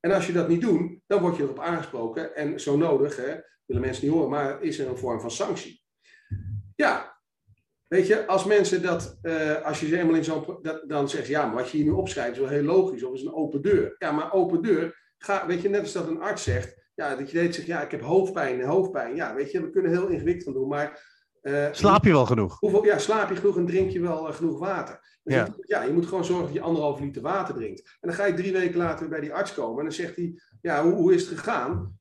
En 0.00 0.12
als 0.12 0.26
je 0.26 0.32
dat 0.32 0.48
niet 0.48 0.60
doet, 0.60 1.00
dan 1.06 1.20
word 1.20 1.36
je 1.36 1.42
erop 1.42 1.58
aangesproken. 1.60 2.34
En 2.36 2.60
zo 2.60 2.76
nodig, 2.76 3.16
hè, 3.16 3.34
willen 3.70 3.82
mensen 3.82 4.04
niet 4.04 4.14
horen, 4.14 4.30
maar 4.30 4.62
is 4.62 4.78
er 4.78 4.88
een 4.88 4.96
vorm 4.96 5.20
van 5.20 5.30
sanctie. 5.30 5.82
Ja, 6.76 7.20
Weet 7.90 8.06
je, 8.06 8.26
als 8.26 8.44
mensen 8.44 8.82
dat, 8.82 9.18
uh, 9.22 9.62
als 9.62 9.80
je 9.80 9.86
ze 9.86 9.98
eenmaal 9.98 10.14
in 10.14 10.24
zo'n, 10.24 10.58
dan 10.86 11.08
zeggen 11.08 11.26
ze, 11.26 11.30
ja, 11.30 11.46
maar 11.46 11.54
wat 11.54 11.70
je 11.70 11.76
hier 11.76 11.86
nu 11.86 11.92
opschrijft 11.92 12.32
is 12.32 12.38
wel 12.38 12.48
heel 12.48 12.62
logisch, 12.62 13.02
of 13.02 13.14
is 13.14 13.22
een 13.22 13.34
open 13.34 13.62
deur. 13.62 13.94
Ja, 13.98 14.12
maar 14.12 14.32
open 14.32 14.62
deur, 14.62 15.12
ga, 15.18 15.46
weet 15.46 15.62
je, 15.62 15.68
net 15.68 15.80
als 15.80 15.92
dat 15.92 16.08
een 16.08 16.20
arts 16.20 16.42
zegt, 16.42 16.90
ja, 16.94 17.16
dat 17.16 17.30
je 17.30 17.38
deed 17.38 17.54
zegt, 17.54 17.66
ja, 17.66 17.82
ik 17.82 17.90
heb 17.90 18.00
hoofdpijn, 18.00 18.64
hoofdpijn. 18.64 19.14
Ja, 19.14 19.34
weet 19.34 19.50
je, 19.50 19.62
we 19.62 19.70
kunnen 19.70 19.90
heel 19.90 20.06
ingewikkeld 20.06 20.44
van 20.44 20.52
doen, 20.52 20.68
maar... 20.68 21.08
Uh, 21.42 21.68
slaap 21.72 22.04
je 22.04 22.10
wel 22.10 22.26
genoeg? 22.26 22.58
Hoeveel, 22.58 22.84
ja, 22.84 22.98
slaap 22.98 23.28
je 23.28 23.36
genoeg 23.36 23.56
en 23.56 23.66
drink 23.66 23.90
je 23.90 24.00
wel 24.00 24.28
uh, 24.28 24.34
genoeg 24.34 24.58
water? 24.58 25.18
Dus 25.22 25.34
ja. 25.34 25.44
Je, 25.44 25.64
ja, 25.66 25.82
je 25.82 25.92
moet 25.92 26.06
gewoon 26.06 26.24
zorgen 26.24 26.44
dat 26.44 26.54
je 26.54 26.60
anderhalf 26.60 27.00
liter 27.00 27.22
water 27.22 27.54
drinkt. 27.54 27.80
En 27.80 28.08
dan 28.08 28.14
ga 28.14 28.24
je 28.24 28.34
drie 28.34 28.52
weken 28.52 28.78
later 28.78 29.08
bij 29.08 29.20
die 29.20 29.34
arts 29.34 29.54
komen 29.54 29.78
en 29.78 29.84
dan 29.84 29.92
zegt 29.92 30.16
hij, 30.16 30.40
ja, 30.60 30.82
hoe, 30.82 30.92
hoe 30.92 31.14
is 31.14 31.28
het 31.28 31.38
gegaan? 31.38 31.99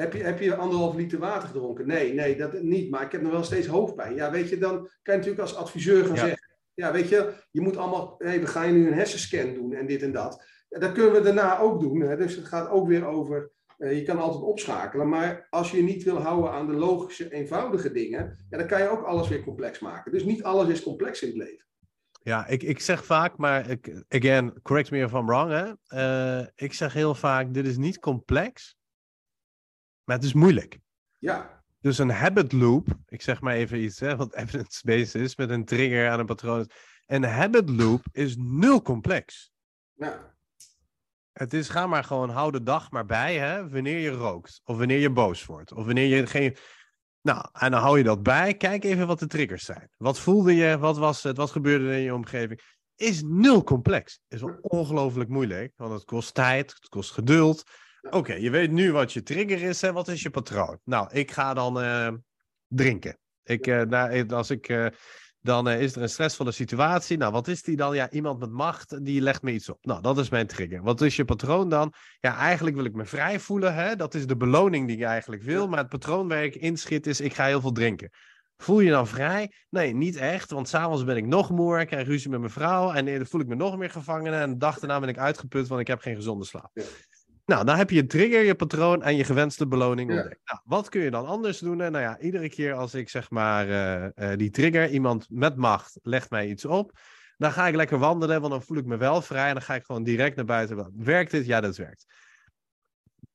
Heb 0.00 0.12
je, 0.12 0.22
heb 0.22 0.40
je 0.40 0.56
anderhalf 0.56 0.94
liter 0.94 1.18
water 1.18 1.48
gedronken? 1.48 1.86
Nee, 1.86 2.14
nee, 2.14 2.36
dat 2.36 2.62
niet. 2.62 2.90
Maar 2.90 3.02
ik 3.02 3.12
heb 3.12 3.22
nog 3.22 3.32
wel 3.32 3.42
steeds 3.42 3.66
hoofdpijn. 3.66 4.14
Ja, 4.14 4.30
weet 4.30 4.48
je, 4.48 4.58
dan 4.58 4.76
kan 4.78 4.88
je 5.02 5.12
natuurlijk 5.12 5.40
als 5.40 5.56
adviseur 5.56 6.04
gaan 6.04 6.16
zeggen... 6.16 6.38
Ja, 6.74 6.92
weet 6.92 7.08
je, 7.08 7.32
je 7.50 7.60
moet 7.60 7.76
allemaal... 7.76 8.14
Hey, 8.18 8.40
we 8.40 8.46
gaan 8.46 8.66
je 8.66 8.72
nu 8.72 8.86
een 8.86 8.94
hersenscan 8.94 9.54
doen 9.54 9.72
en 9.72 9.86
dit 9.86 10.02
en 10.02 10.12
dat. 10.12 10.44
Ja, 10.68 10.78
dat 10.78 10.92
kunnen 10.92 11.12
we 11.12 11.20
daarna 11.20 11.58
ook 11.58 11.80
doen. 11.80 12.00
Hè? 12.00 12.16
Dus 12.16 12.36
het 12.36 12.44
gaat 12.44 12.68
ook 12.68 12.88
weer 12.88 13.06
over... 13.06 13.50
Uh, 13.78 13.98
je 13.98 14.02
kan 14.02 14.18
altijd 14.18 14.42
opschakelen. 14.42 15.08
Maar 15.08 15.46
als 15.50 15.70
je 15.70 15.76
je 15.76 15.82
niet 15.82 16.02
wil 16.02 16.18
houden 16.18 16.50
aan 16.50 16.66
de 16.66 16.72
logische, 16.72 17.32
eenvoudige 17.32 17.92
dingen... 17.92 18.46
Ja, 18.50 18.58
dan 18.58 18.66
kan 18.66 18.82
je 18.82 18.88
ook 18.88 19.02
alles 19.02 19.28
weer 19.28 19.44
complex 19.44 19.78
maken. 19.78 20.12
Dus 20.12 20.24
niet 20.24 20.42
alles 20.42 20.68
is 20.68 20.82
complex 20.82 21.22
in 21.22 21.28
het 21.28 21.36
leven. 21.36 21.66
Ja, 22.22 22.46
ik, 22.46 22.62
ik 22.62 22.80
zeg 22.80 23.04
vaak, 23.04 23.36
maar 23.36 23.70
ik, 23.70 24.04
again, 24.08 24.62
correct 24.62 24.90
me 24.90 24.98
if 24.98 25.12
I'm 25.12 25.26
wrong. 25.26 25.50
Hè? 25.50 25.72
Uh, 26.40 26.46
ik 26.54 26.72
zeg 26.72 26.92
heel 26.92 27.14
vaak, 27.14 27.54
dit 27.54 27.66
is 27.66 27.76
niet 27.76 27.98
complex. 27.98 28.75
Maar 30.06 30.16
het 30.16 30.24
is 30.24 30.32
moeilijk. 30.32 30.78
Ja. 31.18 31.64
Dus 31.80 31.98
een 31.98 32.10
habit 32.10 32.52
loop, 32.52 32.88
ik 33.06 33.22
zeg 33.22 33.40
maar 33.40 33.54
even 33.54 33.82
iets 33.82 34.00
hè, 34.00 34.16
wat 34.16 34.34
evidence-based 34.42 35.14
is, 35.14 35.36
met 35.36 35.50
een 35.50 35.64
trigger 35.64 36.10
aan 36.10 36.18
een 36.18 36.26
patroon. 36.26 36.70
Een 37.06 37.24
habit 37.24 37.70
loop 37.70 38.06
is 38.12 38.36
nul 38.38 38.82
complex. 38.82 39.50
Ja. 39.92 40.34
Het 41.32 41.52
is, 41.52 41.68
ga 41.68 41.86
maar 41.86 42.04
gewoon, 42.04 42.30
hou 42.30 42.52
de 42.52 42.62
dag 42.62 42.90
maar 42.90 43.06
bij, 43.06 43.38
hè, 43.38 43.68
wanneer 43.68 43.98
je 43.98 44.10
rookt. 44.10 44.60
Of 44.64 44.76
wanneer 44.76 44.98
je 44.98 45.10
boos 45.10 45.44
wordt. 45.44 45.72
Of 45.72 45.84
wanneer 45.84 46.16
je 46.16 46.26
geen... 46.26 46.56
Nou, 47.20 47.48
en 47.52 47.70
dan 47.70 47.80
hou 47.80 47.98
je 47.98 48.04
dat 48.04 48.22
bij. 48.22 48.54
Kijk 48.54 48.84
even 48.84 49.06
wat 49.06 49.18
de 49.18 49.26
triggers 49.26 49.64
zijn. 49.64 49.90
Wat 49.96 50.18
voelde 50.18 50.54
je? 50.54 50.78
Wat 50.78 50.96
was 50.96 51.22
het? 51.22 51.36
Wat 51.36 51.50
gebeurde 51.50 51.84
er 51.84 51.92
in 51.92 52.02
je 52.02 52.14
omgeving? 52.14 52.60
Is 52.96 53.22
nul 53.22 53.64
complex. 53.64 54.20
Is 54.28 54.40
wel 54.40 54.58
ongelooflijk 54.60 55.28
moeilijk, 55.28 55.72
want 55.76 55.92
het 55.92 56.04
kost 56.04 56.34
tijd, 56.34 56.74
het 56.74 56.88
kost 56.88 57.10
geduld. 57.10 57.64
Oké, 58.10 58.34
je 58.34 58.50
weet 58.50 58.70
nu 58.70 58.92
wat 58.92 59.12
je 59.12 59.22
trigger 59.22 59.62
is 59.62 59.82
en 59.82 59.94
wat 59.94 60.08
is 60.08 60.22
je 60.22 60.30
patroon. 60.30 60.78
Nou, 60.84 61.08
ik 61.12 61.30
ga 61.30 61.54
dan 61.54 61.82
uh, 61.82 62.08
drinken. 62.66 63.18
Ik, 63.42 63.66
uh, 63.66 63.82
nou, 63.82 64.28
als 64.28 64.50
ik, 64.50 64.68
uh, 64.68 64.86
dan 65.40 65.68
is 65.68 65.96
er 65.96 66.02
een 66.02 66.08
stressvolle 66.08 66.52
situatie. 66.52 67.16
Nou, 67.16 67.32
wat 67.32 67.48
is 67.48 67.62
die 67.62 67.76
dan? 67.76 67.94
Ja, 67.94 68.10
iemand 68.10 68.38
met 68.38 68.50
macht, 68.50 69.04
die 69.04 69.20
legt 69.20 69.42
me 69.42 69.52
iets 69.52 69.68
op. 69.68 69.78
Nou, 69.84 70.02
dat 70.02 70.18
is 70.18 70.28
mijn 70.28 70.46
trigger. 70.46 70.82
Wat 70.82 71.00
is 71.00 71.16
je 71.16 71.24
patroon 71.24 71.68
dan? 71.68 71.92
Ja, 72.20 72.36
eigenlijk 72.36 72.76
wil 72.76 72.84
ik 72.84 72.94
me 72.94 73.04
vrij 73.04 73.40
voelen. 73.40 73.74
Hè? 73.74 73.96
Dat 73.96 74.14
is 74.14 74.26
de 74.26 74.36
beloning 74.36 74.86
die 74.86 74.96
ik 74.96 75.02
eigenlijk 75.02 75.42
wil. 75.42 75.68
Maar 75.68 75.78
het 75.78 75.88
patroon 75.88 76.28
waar 76.28 76.44
ik 76.44 76.54
inschiet 76.54 77.06
is, 77.06 77.20
ik 77.20 77.34
ga 77.34 77.46
heel 77.46 77.60
veel 77.60 77.72
drinken. 77.72 78.10
Voel 78.56 78.80
je 78.80 78.90
dan 78.90 79.06
vrij? 79.06 79.52
Nee, 79.70 79.94
niet 79.94 80.16
echt. 80.16 80.50
Want 80.50 80.68
s'avonds 80.68 81.04
ben 81.04 81.16
ik 81.16 81.26
nog 81.26 81.50
moer, 81.50 81.80
ik 81.80 81.86
krijg 81.86 82.06
ruzie 82.06 82.30
met 82.30 82.40
mijn 82.40 82.52
vrouw. 82.52 82.92
En 82.92 83.04
dan 83.04 83.26
voel 83.26 83.40
ik 83.40 83.46
me 83.46 83.54
nog 83.54 83.76
meer 83.76 83.90
gevangen. 83.90 84.32
En 84.32 84.50
de 84.50 84.56
dag 84.56 84.78
daarna 84.78 85.00
ben 85.00 85.08
ik 85.08 85.18
uitgeput, 85.18 85.68
want 85.68 85.80
ik 85.80 85.86
heb 85.86 86.00
geen 86.00 86.14
gezonde 86.14 86.44
slaap. 86.44 86.70
Nou, 87.46 87.64
dan 87.64 87.76
heb 87.76 87.90
je 87.90 87.96
je 87.96 88.06
trigger, 88.06 88.42
je 88.42 88.54
patroon 88.54 89.02
en 89.02 89.16
je 89.16 89.24
gewenste 89.24 89.66
beloning 89.66 90.10
ontdekt. 90.10 90.40
Nou, 90.44 90.60
wat 90.64 90.88
kun 90.88 91.00
je 91.00 91.10
dan 91.10 91.26
anders 91.26 91.58
doen? 91.58 91.76
Nou 91.76 91.98
ja, 91.98 92.18
iedere 92.18 92.48
keer 92.48 92.74
als 92.74 92.94
ik 92.94 93.08
zeg 93.08 93.30
maar 93.30 93.68
uh, 93.68 94.30
uh, 94.30 94.36
die 94.36 94.50
trigger, 94.50 94.90
iemand 94.90 95.26
met 95.30 95.56
macht, 95.56 95.98
legt 96.02 96.30
mij 96.30 96.48
iets 96.48 96.64
op. 96.64 96.98
Dan 97.36 97.52
ga 97.52 97.66
ik 97.66 97.74
lekker 97.74 97.98
wandelen, 97.98 98.40
want 98.40 98.52
dan 98.52 98.62
voel 98.62 98.76
ik 98.76 98.84
me 98.84 98.96
wel 98.96 99.22
vrij. 99.22 99.48
En 99.48 99.54
dan 99.54 99.62
ga 99.62 99.74
ik 99.74 99.84
gewoon 99.84 100.02
direct 100.02 100.36
naar 100.36 100.44
buiten. 100.44 100.92
Werkt 100.96 101.30
dit? 101.30 101.46
Ja, 101.46 101.60
dat 101.60 101.76
werkt. 101.76 102.06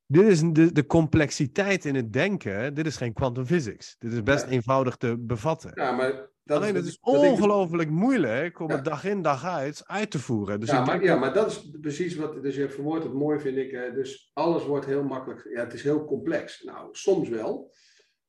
Dit 0.06 0.26
is 0.26 0.40
de, 0.40 0.72
de 0.72 0.86
complexiteit 0.86 1.84
in 1.84 1.94
het 1.94 2.12
denken. 2.12 2.74
Dit 2.74 2.86
is 2.86 2.96
geen 2.96 3.12
quantum 3.12 3.46
physics. 3.46 3.96
Dit 3.98 4.12
is 4.12 4.22
best 4.22 4.44
Ja. 4.44 4.50
eenvoudig 4.50 4.96
te 4.96 5.16
bevatten. 5.18 5.72
Ja, 5.74 5.92
maar 5.92 6.28
dat, 6.44 6.56
Alleen 6.62 6.74
het 6.74 6.86
is 6.86 6.94
ik- 6.94 7.06
ongelooflijk 7.06 7.90
moeilijk 7.90 8.60
om 8.60 8.68
Ja. 8.68 8.74
het 8.74 8.84
dag 8.84 9.04
in 9.04 9.22
dag 9.22 9.44
uit 9.44 9.82
uit 9.86 10.10
te 10.10 10.18
voeren. 10.18 10.60
Dus 10.60 10.68
ja, 10.70 10.80
ik 10.80 10.86
maar, 10.86 11.02
ja, 11.02 11.10
dat- 11.10 11.20
maar 11.20 11.34
dat 11.34 11.50
is 11.50 11.70
precies 11.80 12.14
wat. 12.16 12.42
Dus 12.42 12.56
je 12.56 12.68
verwoordt 12.68 13.04
het 13.04 13.12
mooi, 13.12 13.40
vind 13.40 13.56
ik. 13.56 13.70
Dus 13.94 14.30
alles 14.32 14.64
wordt 14.64 14.86
heel 14.86 15.02
makkelijk. 15.04 15.48
Ja, 15.54 15.60
het 15.64 15.72
is 15.72 15.82
heel 15.82 16.04
complex. 16.04 16.62
Nou, 16.62 16.88
soms 16.92 17.28
wel. 17.28 17.72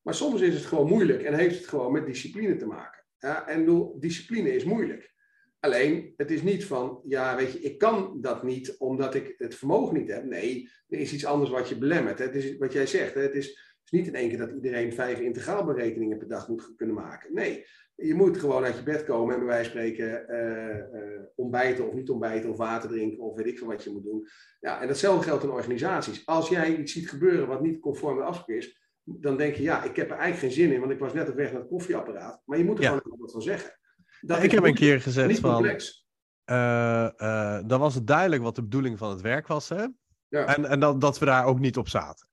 Maar 0.01 0.13
soms 0.13 0.41
is 0.41 0.53
het 0.55 0.65
gewoon 0.65 0.87
moeilijk 0.87 1.23
en 1.23 1.33
heeft 1.33 1.57
het 1.57 1.67
gewoon 1.67 1.91
met 1.91 2.05
discipline 2.05 2.55
te 2.55 2.65
maken. 2.65 3.03
Ja, 3.17 3.47
en 3.47 3.59
bedoel, 3.65 3.99
discipline 3.99 4.55
is 4.55 4.63
moeilijk. 4.63 5.11
Alleen, 5.59 6.13
het 6.17 6.31
is 6.31 6.41
niet 6.41 6.65
van, 6.65 7.01
ja, 7.07 7.35
weet 7.35 7.51
je, 7.53 7.59
ik 7.59 7.77
kan 7.77 8.17
dat 8.21 8.43
niet 8.43 8.75
omdat 8.77 9.15
ik 9.15 9.33
het 9.37 9.55
vermogen 9.55 9.97
niet 9.97 10.09
heb. 10.11 10.23
Nee, 10.23 10.69
er 10.87 10.99
is 10.99 11.13
iets 11.13 11.25
anders 11.25 11.49
wat 11.51 11.69
je 11.69 11.77
belemmert. 11.77 12.19
hè. 12.19 12.25
Het 12.25 12.35
is 12.35 12.57
wat 12.57 12.73
jij 12.73 12.85
zegt. 12.87 13.13
Hè? 13.13 13.21
Het 13.21 13.35
is 13.35 13.72
niet 13.93 14.07
in 14.07 14.15
één 14.15 14.29
keer 14.29 14.37
dat 14.37 14.51
iedereen 14.51 14.93
vijf 14.93 15.19
integraalberekeningen 15.19 16.17
per 16.17 16.27
dag 16.27 16.47
moet 16.47 16.73
kunnen 16.75 16.95
maken. 16.95 17.33
Nee, 17.33 17.65
je 17.95 18.13
moet 18.13 18.37
gewoon 18.37 18.63
uit 18.63 18.77
je 18.77 18.83
bed 18.83 19.03
komen 19.03 19.33
en 19.33 19.39
bij 19.39 19.49
wijze 19.49 19.69
van 19.69 19.79
spreken 19.79 20.27
eh, 20.27 20.77
eh, 20.79 21.21
ontbijten 21.35 21.87
of 21.87 21.93
niet 21.93 22.09
ontbijten 22.09 22.49
of 22.49 22.57
water 22.57 22.89
drinken 22.89 23.19
of 23.23 23.35
weet 23.35 23.45
ik 23.45 23.57
veel 23.57 23.67
wat 23.67 23.83
je 23.83 23.89
moet 23.91 24.03
doen. 24.03 24.27
Ja, 24.59 24.81
en 24.81 24.87
datzelfde 24.87 25.23
geldt 25.23 25.43
in 25.43 25.49
organisaties. 25.49 26.25
Als 26.25 26.49
jij 26.49 26.75
iets 26.75 26.93
ziet 26.93 27.09
gebeuren 27.09 27.47
wat 27.47 27.61
niet 27.61 27.79
conform 27.79 28.17
de 28.17 28.23
afspraak 28.23 28.57
is, 28.57 28.81
dan 29.03 29.37
denk 29.37 29.55
je, 29.55 29.63
ja, 29.63 29.83
ik 29.83 29.95
heb 29.95 30.11
er 30.11 30.17
eigenlijk 30.17 30.39
geen 30.39 30.63
zin 30.63 30.73
in, 30.73 30.79
want 30.79 30.91
ik 30.91 30.99
was 30.99 31.13
net 31.13 31.29
op 31.29 31.35
weg 31.35 31.51
naar 31.51 31.61
het 31.61 31.69
koffieapparaat. 31.69 32.41
Maar 32.45 32.57
je 32.57 32.63
moet 32.65 32.77
er 32.77 32.83
Ja. 32.83 32.97
gewoon 32.97 33.19
wat 33.19 33.31
van 33.31 33.41
zeggen. 33.41 33.79
Dat 34.21 34.43
ik 34.43 34.51
heb 34.51 34.63
een 34.63 34.73
keer 34.73 35.01
gezegd 35.01 35.27
niet 35.27 35.39
van, 35.39 35.53
complex. 35.53 36.07
eh, 36.43 37.59
dan 37.65 37.79
was 37.79 37.95
het 37.95 38.07
duidelijk 38.07 38.41
wat 38.41 38.55
de 38.55 38.61
bedoeling 38.63 38.97
van 38.97 39.09
het 39.09 39.21
werk 39.21 39.47
was. 39.47 39.69
Hè? 39.69 39.85
Ja. 40.27 40.55
En, 40.55 40.65
en 40.65 40.79
dat, 40.79 41.01
dat 41.01 41.19
we 41.19 41.25
daar 41.25 41.45
ook 41.45 41.59
niet 41.59 41.77
op 41.77 41.87
zaten. 41.87 42.27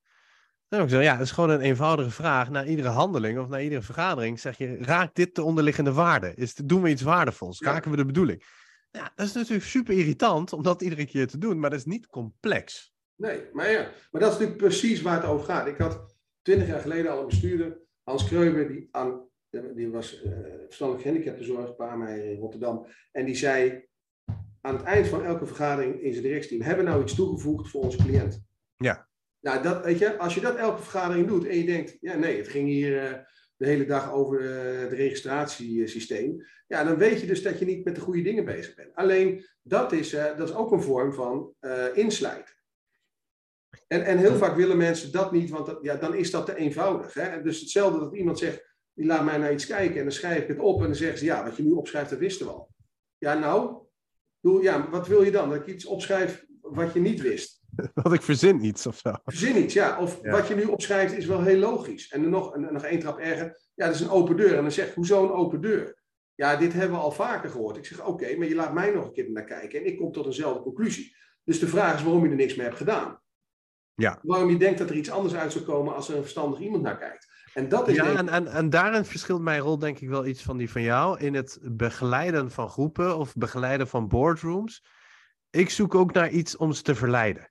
Dan 0.71 0.83
gezegd, 0.83 1.05
ja, 1.05 1.13
het 1.13 1.21
is 1.21 1.31
gewoon 1.31 1.51
een 1.51 1.61
eenvoudige 1.61 2.11
vraag. 2.11 2.51
Na 2.51 2.65
iedere 2.65 2.89
handeling 2.89 3.39
of 3.39 3.49
na 3.49 3.61
iedere 3.61 3.83
vergadering 3.83 4.41
zeg 4.41 4.59
je, 4.59 4.77
raakt 4.81 5.17
dit 5.17 5.35
de 5.35 5.43
onderliggende 5.43 5.93
waarde? 5.93 6.33
Is, 6.35 6.55
doen 6.55 6.83
we 6.83 6.89
iets 6.89 7.03
waardevols? 7.03 7.61
Raken 7.61 7.91
we 7.91 7.97
de 7.97 8.05
bedoeling? 8.05 8.45
Ja, 8.91 9.13
dat 9.15 9.27
is 9.27 9.33
natuurlijk 9.33 9.65
super 9.65 9.95
irritant 9.95 10.53
om 10.53 10.63
dat 10.63 10.83
iedere 10.83 11.07
keer 11.07 11.27
te 11.27 11.39
doen, 11.39 11.61
maar 11.61 11.71
dat 11.71 11.79
is 11.79 11.85
niet 11.85 12.07
complex. 12.07 12.95
Nee, 13.17 13.41
maar 13.53 13.71
ja, 13.71 13.91
maar 14.11 14.21
dat 14.21 14.33
is 14.33 14.39
natuurlijk 14.39 14.57
precies 14.57 15.03
waar 15.03 15.21
het 15.21 15.31
over 15.31 15.47
gaat. 15.47 15.67
Ik 15.67 15.79
had 15.79 16.17
twintig 16.43 16.69
jaar 16.69 16.81
geleden 16.81 17.13
al 17.13 17.21
een 17.21 17.27
bestuurder, 17.27 17.79
Hans 18.03 18.25
Kreuber, 18.25 18.69
die, 18.69 18.89
aan, 18.91 19.29
die 19.51 19.91
was 19.91 20.23
eh 20.23 20.33
verstandelijk 20.67 21.07
gehandicaptenzorg 21.07 21.77
bij 21.77 21.97
mij 21.97 22.33
in 22.33 22.39
Rotterdam. 22.39 22.87
En 23.13 23.25
die 23.25 23.37
zei 23.37 23.85
aan 24.61 24.77
het 24.77 24.85
eind 24.85 25.09
van 25.09 25.25
elke 25.25 25.47
vergadering 25.47 26.01
in 26.01 26.13
zijn 26.13 26.25
directieteam, 26.25 26.63
hebben 26.63 26.85
we 26.85 26.91
nou 26.91 27.03
iets 27.03 27.15
toegevoegd 27.15 27.71
voor 27.71 27.83
onze 27.83 27.99
cliënt? 27.99 28.45
Ja. 28.77 29.10
Nou, 29.41 29.63
dat, 29.63 29.85
weet 29.85 29.99
je, 29.99 30.19
als 30.19 30.35
je 30.35 30.41
dat 30.41 30.57
elke 30.57 30.83
vergadering 30.83 31.27
doet 31.27 31.47
en 31.47 31.59
je 31.59 31.65
denkt, 31.65 31.97
ja 32.01 32.17
nee, 32.17 32.37
het 32.37 32.49
ging 32.49 32.69
hier 32.69 33.05
eh, 33.05 33.19
de 33.57 33.67
hele 33.67 33.87
dag 33.87 34.13
over 34.13 34.41
eh, 34.41 34.81
het 34.81 34.93
registratiesysteem. 34.93 36.47
Ja, 36.67 36.85
dan 36.85 36.97
weet 36.97 37.21
je 37.21 37.27
dus 37.27 37.43
dat 37.43 37.59
je 37.59 37.65
niet 37.65 37.85
met 37.85 37.95
de 37.95 38.01
goede 38.01 38.23
dingen 38.23 38.45
bezig 38.45 38.75
bent. 38.75 38.95
Alleen, 38.95 39.47
dat 39.63 39.93
is, 39.93 40.13
eh, 40.13 40.37
dat 40.37 40.49
is 40.49 40.55
ook 40.55 40.73
een 40.73 40.83
vorm 40.83 41.13
van 41.13 41.55
inslijten. 41.95 42.55
En, 43.87 44.05
en 44.05 44.19
heel 44.19 44.37
vaak 44.37 44.57
willen 44.57 44.77
mensen 44.77 45.13
dat 45.13 45.33
niet, 45.33 45.51
want 45.51 45.67
dat, 45.67 45.79
ja, 45.83 45.97
dan 45.97 46.15
is 46.15 46.31
dat 46.31 46.47
te 46.47 46.57
eenvoudig. 46.57 47.15
Hè? 47.15 47.43
Dus 47.43 47.61
hetzelfde 47.61 47.99
dat 47.99 48.15
iemand 48.15 48.39
zegt, 48.39 48.75
die 48.93 49.07
laat 49.07 49.25
mij 49.25 49.39
naar 49.39 49.53
iets 49.53 49.67
kijken 49.67 49.97
en 49.97 50.03
dan 50.03 50.13
schrijf 50.13 50.43
ik 50.43 50.49
het 50.49 50.59
op 50.59 50.81
en 50.81 50.87
dan 50.87 50.95
zeggen 50.95 51.19
ze, 51.19 51.25
ja, 51.25 51.45
wat 51.45 51.57
je 51.57 51.63
nu 51.63 51.71
opschrijft, 51.71 52.11
dat 52.11 52.19
wisten 52.19 52.47
we 52.47 52.53
al. 52.53 52.71
Ja, 53.19 53.35
nou, 53.35 53.83
doe, 54.41 54.63
ja, 54.63 54.91
wat 54.91 55.09
wil 55.09 55.23
je 55.23 55.31
dan? 55.31 55.49
Dat 55.51 55.61
ik 55.61 55.67
iets 55.67 55.85
opschrijf 55.85 56.47
wat 56.61 56.93
je 56.93 57.01
niet 57.01 57.21
wist. 57.21 57.60
Want 57.95 58.15
ik 58.15 58.23
verzin 58.23 58.65
iets 58.65 58.87
of 58.87 58.99
zo. 58.99 59.13
Verzin 59.25 59.63
iets, 59.63 59.75
ja. 59.75 59.99
Of 60.01 60.19
Ja. 60.23 60.31
wat 60.31 60.49
je 60.49 60.55
nu 60.55 60.65
opschrijft 60.65 61.13
is 61.13 61.27
wel 61.27 61.43
heel 61.43 61.59
logisch. 61.59 62.09
En 62.09 62.23
dan 62.23 62.31
nog, 62.31 62.55
en 62.55 62.73
nog 62.73 62.85
één 62.85 62.99
trap 62.99 63.19
erger, 63.19 63.61
ja, 63.75 63.87
dat 63.87 63.95
is 63.95 64.01
een 64.01 64.11
open 64.11 64.37
deur. 64.37 64.57
En 64.57 64.63
dan 64.63 64.73
zeg 64.73 64.89
ik, 64.89 64.95
hoezo 64.95 65.25
een 65.25 65.33
open 65.33 65.61
deur? 65.61 65.99
Ja, 66.35 66.57
dit 66.57 66.73
hebben 66.73 66.97
we 66.99 67.03
al 67.03 67.13
vaker 67.13 67.51
gehoord. 67.51 67.77
Ik 67.77 67.87
zeg, 67.87 68.07
oké, 68.07 68.37
maar 68.37 68.49
je 68.49 68.55
laat 68.55 68.75
mij 68.75 68.91
nog 68.91 69.05
een 69.05 69.13
keer 69.13 69.31
naar 69.31 69.45
kijken 69.45 69.81
en 69.81 69.87
ik 69.87 69.97
kom 69.99 70.13
tot 70.13 70.27
eenzelfde 70.27 70.63
conclusie. 70.63 71.17
Dus 71.45 71.59
de 71.59 71.67
vraag 71.69 71.95
is 71.95 72.03
waarom 72.03 72.25
je 72.25 72.31
er 72.31 72.37
niks 72.37 72.55
mee 72.55 72.67
hebt 72.67 72.79
gedaan. 72.79 73.21
Ja. 73.95 74.19
Waarom 74.23 74.51
je 74.51 74.57
denkt 74.59 74.79
dat 74.79 74.91
er 74.91 74.97
iets 74.97 75.11
anders 75.11 75.35
uit 75.35 75.53
zou 75.53 75.65
komen 75.65 75.95
als 75.95 76.09
er 76.09 76.15
een 76.15 76.21
verstandig 76.23 76.61
iemand 76.61 76.83
naar 76.83 76.99
kijkt. 76.99 77.27
En 77.55 77.69
dat 77.69 77.89
is 77.89 77.97
Ja, 77.97 78.05
denk 78.05 78.19
en, 78.19 78.29
en, 78.29 78.47
en 78.47 78.71
daarin 78.71 79.05
verschilt 79.05 79.41
mijn 79.43 79.61
rol 79.61 79.79
denk 79.79 79.99
ik 79.99 80.09
wel 80.09 80.27
iets 80.27 80.43
van 80.43 80.57
die 80.57 80.71
van 80.71 80.83
jou. 80.83 81.19
In 81.19 81.35
het 81.35 81.59
begeleiden 81.63 82.51
van 82.51 82.69
groepen 82.69 83.17
of 83.17 83.35
begeleiden 83.35 83.89
van 83.89 84.09
boardrooms. 84.09 84.85
Ik 85.51 85.71
zoek 85.71 85.95
ook 85.95 86.13
naar 86.13 86.31
iets 86.31 86.57
om 86.57 86.73
ze 86.73 86.83
te 86.83 86.95
verleiden. 86.95 87.50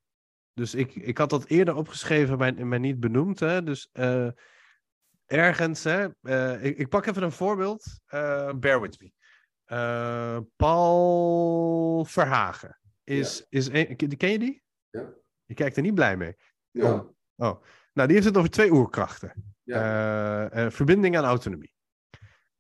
Dus 0.54 0.76
ik, 0.76 0.96
ik 0.96 1.18
had 1.18 1.30
dat 1.30 1.46
eerder 1.46 1.76
opgeschreven, 1.76 2.38
maar, 2.38 2.68
maar 2.68 2.80
niet 2.80 3.00
benoemd. 3.00 3.40
Hè? 3.40 3.64
Dus 3.64 3.90
eh, 3.92 4.28
ergens, 5.26 5.84
hè, 5.84 6.08
eh, 6.22 6.64
ik, 6.66 6.78
ik 6.78 6.90
pak 6.90 7.06
even 7.06 7.24
een 7.24 7.32
voorbeeld. 7.32 8.00
Eh, 8.06 8.54
bear 8.54 8.82
with 8.82 9.00
me. 9.00 9.12
Eh, 9.66 10.40
Paul 10.56 12.06
Verhagen. 12.06 12.80
Is, 13.04 13.46
is 13.50 13.68
een, 13.72 13.96
ken 14.18 14.30
je 14.32 14.40
die? 14.40 14.64
Ja. 14.90 15.14
Je 15.46 15.54
kijkt 15.54 15.76
er 15.76 15.82
niet 15.82 15.94
blij 15.96 16.18
mee. 16.18 16.36
ja, 16.72 17.06
Nou, 17.94 18.08
die 18.08 18.14
heeft 18.14 18.26
het 18.26 18.38
over 18.38 18.50
twee 18.50 18.72
oerkrachten. 18.72 19.54
ja. 19.64 20.48
Eh, 20.50 20.66
eh, 20.66 20.72
verbinding 20.72 21.16
en 21.16 21.24
autonomie. 21.24 21.74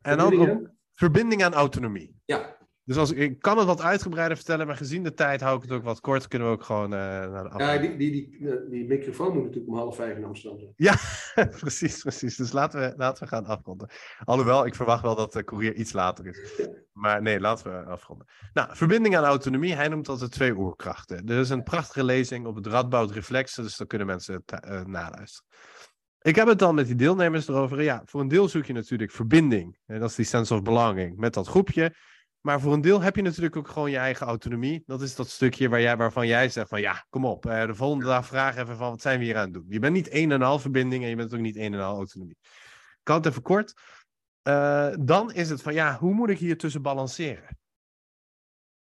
En 0.02 0.18
dan 0.18 0.78
verbinding 0.91 1.44
aan 1.44 1.53
autonomie. 1.53 2.22
Ja. 2.26 2.57
Dus 2.90 2.98
als, 2.98 3.11
ik 3.11 3.40
kan 3.40 3.57
het 3.57 3.68
wat 3.68 3.82
uitgebreider 3.82 4.38
vertellen, 4.38 4.68
maar 4.68 4.76
gezien 4.76 5.03
de 5.03 5.14
tijd 5.14 5.41
hou 5.41 5.56
ik 5.56 5.61
het 5.61 5.72
ook 5.72 5.84
wat 5.84 5.99
kort. 5.99 6.28
Kunnen 6.28 6.48
we 6.48 6.53
ook 6.53 6.64
gewoon 6.64 6.94
uh, 6.94 6.99
naar 6.99 7.44
de 7.44 7.57
Ja, 7.57 7.78
die, 7.78 7.98
die, 7.98 8.11
die, 8.11 8.70
die 8.70 8.88
microfoon 8.88 9.34
moet 9.34 9.44
natuurlijk 9.44 9.68
om 9.68 9.76
half 9.76 9.95
vijf 9.95 10.18
in 10.18 10.24
Amsterdam 10.24 10.60
zijn. 10.60 10.74
Ja, 10.76 10.95
precies, 11.60 12.02
precies. 12.02 12.36
Dus 12.36 12.52
laten 12.52 12.80
we, 12.80 12.94
laten 12.98 13.24
we 13.24 13.30
gaan 13.30 13.45
afronden. 13.45 13.90
Alhoewel, 14.24 14.66
ik 14.66 14.76
verwacht 14.76 15.02
wel 15.02 15.16
dat 15.16 15.34
de 15.34 15.44
courier 15.44 15.76
iets 15.76 15.94
later 15.94 16.28
is. 16.28 16.40
Maar 16.91 17.22
nee, 17.22 17.40
laten 17.40 17.72
we 17.72 17.90
afronden. 17.90 18.28
Nou, 18.53 18.76
verbinding 18.76 19.18
aan 19.18 19.24
autonomie. 19.24 19.76
Hij 19.76 19.88
noemt 19.88 20.06
dat 20.06 20.20
de 20.20 20.30
twee 20.30 20.56
oerkrachten. 20.56 21.28
Er 21.28 21.40
is 21.40 21.49
een 21.49 21.64
prachtige 21.64 22.03
lezing 22.03 22.45
op 22.45 22.56
het 22.56 22.68
Radboud 22.68 23.11
Reflex, 23.11 23.56
dus 23.56 23.78
daar 23.78 23.88
kunnen 23.88 24.07
mensen 24.07 24.44
uh, 24.66 24.84
naluisteren. 24.84 25.49
Ik 26.22 26.36
heb 26.36 26.48
het 26.48 26.60
dan 26.60 26.76
met 26.76 26.86
die 26.86 26.95
deelnemers 26.95 27.48
erover. 27.48 27.84
Ja, 27.84 28.02
voor 28.06 28.22
een 28.22 28.28
deel 28.28 28.48
zoek 28.49 28.66
je 28.66 28.74
natuurlijk 28.74 29.11
verbinding. 29.11 29.78
Dat 29.86 30.10
is 30.10 30.16
die 30.16 30.26
sense 30.26 30.53
of 30.53 30.61
belonging 30.61 31.18
met 31.18 31.34
dat 31.34 31.48
groepje. 31.48 31.95
Maar 32.41 32.61
voor 32.61 32.74
een 32.74 32.82
deel 32.82 33.02
heb 33.02 33.16
je 33.16 33.22
natuurlijk 33.22 33.56
ook 33.56 33.68
gewoon 33.68 33.91
je 33.91 33.98
eigen 33.98 34.28
autonomie. 34.28 34.84
Dat 34.86 35.02
is 35.02 35.16
dat 35.16 35.30
stukje 35.30 35.70
waar 35.70 35.82
jij, 35.82 35.98
waarvan 35.98 36.28
jij 36.28 36.49
zegt 36.49 36.70
van 36.70 36.82
ja, 36.82 37.06
kom 37.10 37.26
op. 37.26 37.41
de 37.41 37.76
volgende 37.76 38.06
dag 38.06 38.26
vraag 38.26 38.56
even 38.56 38.78
van 38.78 38.90
wat 38.90 39.02
zijn 39.02 39.20
we 39.20 39.26
hier 39.26 39.38
aan 39.38 39.44
het 39.44 39.53
doen. 39.53 39.66
Je 39.68 39.80
bent 39.80 39.94
niet 39.94 40.14
een 40.14 40.32
en 40.32 40.41
al 40.41 40.60
verbinding 40.60 41.03
en 41.03 41.10
je 41.10 41.16
bent 41.16 41.34
ook 41.34 41.40
niet 41.40 41.56
een 41.56 41.74
en 41.74 41.80
al 41.80 41.95
autonomie. 41.95 42.38
Ik 42.41 42.99
kan 43.03 43.16
het 43.16 43.26
even 43.26 43.41
kort. 43.41 43.74
Uh, 44.44 44.90
dan 44.99 45.34
is 45.34 45.49
het 45.49 45.61
van 45.61 45.74
ja, 45.74 45.98
hoe 45.98 46.14
moet 46.14 46.30
ik 46.30 46.38
hier 46.38 46.57
tussen 46.57 46.82
balanceren? 46.82 47.57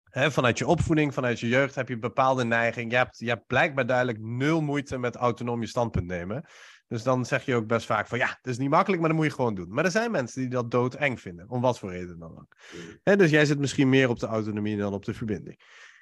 Hè, 0.04 0.32
vanuit 0.32 0.58
je 0.58 0.68
opvoeding, 0.68 1.14
vanuit 1.14 1.40
je 1.40 1.48
jeugd 1.48 1.76
heb 1.76 1.88
je 1.88 1.94
een 1.94 2.00
bepaalde 2.00 2.44
neiging. 2.44 2.92
Je 2.92 2.98
hebt, 2.98 3.18
je 3.20 3.30
hebt 3.30 3.48
blijkbaar 3.48 3.86
duidelijk 3.86 4.20
nul 4.20 4.62
moeite 4.62 4.98
met 4.98 5.16
autonoom 5.16 5.62
je 5.62 5.68
standpunt 5.68 6.06
nemen. 6.06 6.46
Dus 6.92 7.04
dan 7.04 7.26
zeg 7.26 7.46
je 7.46 7.56
ook 7.56 7.68
best 7.68 7.86
vaak 7.86 8.08
van 8.08 8.18
ja, 8.18 8.28
het 8.28 8.48
is 8.48 8.58
niet 8.58 8.70
makkelijk, 8.70 9.02
maar 9.02 9.10
dat 9.10 9.20
moet 9.20 9.28
je 9.28 9.36
gewoon 9.36 9.56
doen. 9.56 9.74
Maar 9.74 9.86
er 9.86 9.92
zijn 9.92 10.12
mensen 10.12 10.42
die 10.42 10.50
dat 10.50 10.72
doodeng 10.72 11.22
vinden, 11.22 11.50
om 11.50 11.62
wat 11.62 11.80
voor 11.80 11.92
reden 11.92 12.20
dan 12.20 12.32
ook. 12.32 12.58
He, 13.04 13.16
dus 13.16 13.30
jij 13.30 13.46
zit 13.46 13.60
misschien 13.60 13.90
meer 13.90 14.10
op 14.10 14.20
de 14.20 14.26
autonomie 14.26 14.78
dan 14.78 14.94
op 14.94 15.06
de 15.06 15.14
verbinding. 15.14 15.60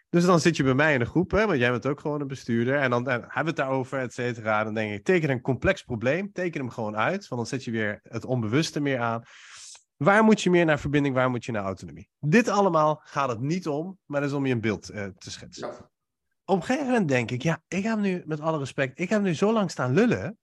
Dus 0.10 0.26
dan 0.26 0.40
zit 0.40 0.58
je 0.58 0.64
bij 0.64 0.74
mij 0.74 0.94
in 0.94 1.02
een 1.02 1.08
groep, 1.08 1.32
hè, 1.32 1.46
want 1.46 1.60
jij 1.60 1.72
bent 1.72 1.86
ook 1.86 2.00
gewoon 2.00 2.22
een 2.22 2.28
bestuurder. 2.28 2.80
En 2.80 2.90
dan 2.90 3.10
hebben 3.10 3.30
we 3.34 3.48
het 3.48 3.56
daarover, 3.56 4.00
et 4.00 4.14
cetera. 4.14 4.64
Dan 4.64 4.74
denk 4.74 4.94
ik, 4.94 5.04
teken 5.04 5.30
een 5.30 5.42
complex 5.42 5.84
probleem, 5.84 6.32
teken 6.32 6.60
hem 6.60 6.70
gewoon 6.70 6.98
uit. 6.98 7.28
Want 7.28 7.42
dan 7.42 7.46
zet 7.46 7.64
je 7.64 7.72
weer 7.72 8.00
het 8.04 8.26
onbewuste 8.26 8.80
meer 8.80 9.00
aan. 9.00 9.24
Waar 9.98 10.24
moet 10.24 10.42
je 10.42 10.50
meer 10.50 10.66
naar 10.66 10.80
verbinding, 10.80 11.16
waar 11.16 11.30
moet 11.30 11.46
je 11.46 11.52
naar 11.52 11.64
autonomie? 11.64 12.10
Dit 12.20 12.48
allemaal 12.48 13.02
gaat 13.04 13.30
het 13.30 13.40
niet 13.40 13.68
om, 13.68 13.98
maar 14.06 14.22
het 14.22 14.30
is 14.30 14.36
om 14.36 14.46
je 14.46 14.54
een 14.54 14.62
beeld 14.62 14.92
uh, 14.92 15.06
te 15.18 15.32
schetsen. 15.32 15.70
Op 16.46 16.56
een 16.56 16.64
gegeven 16.64 16.88
moment 16.88 17.08
denk 17.08 17.32
ik, 17.32 17.42
ja, 17.42 17.62
ik 17.68 17.84
heb 17.84 18.00
nu, 18.00 18.24
met 18.26 18.40
alle 18.40 18.58
respect, 18.58 19.00
ik 19.00 19.10
heb 19.10 19.22
nu 19.22 19.34
zo 19.34 19.54
lang 19.54 19.72
staan 19.72 19.94
lullen 19.94 20.38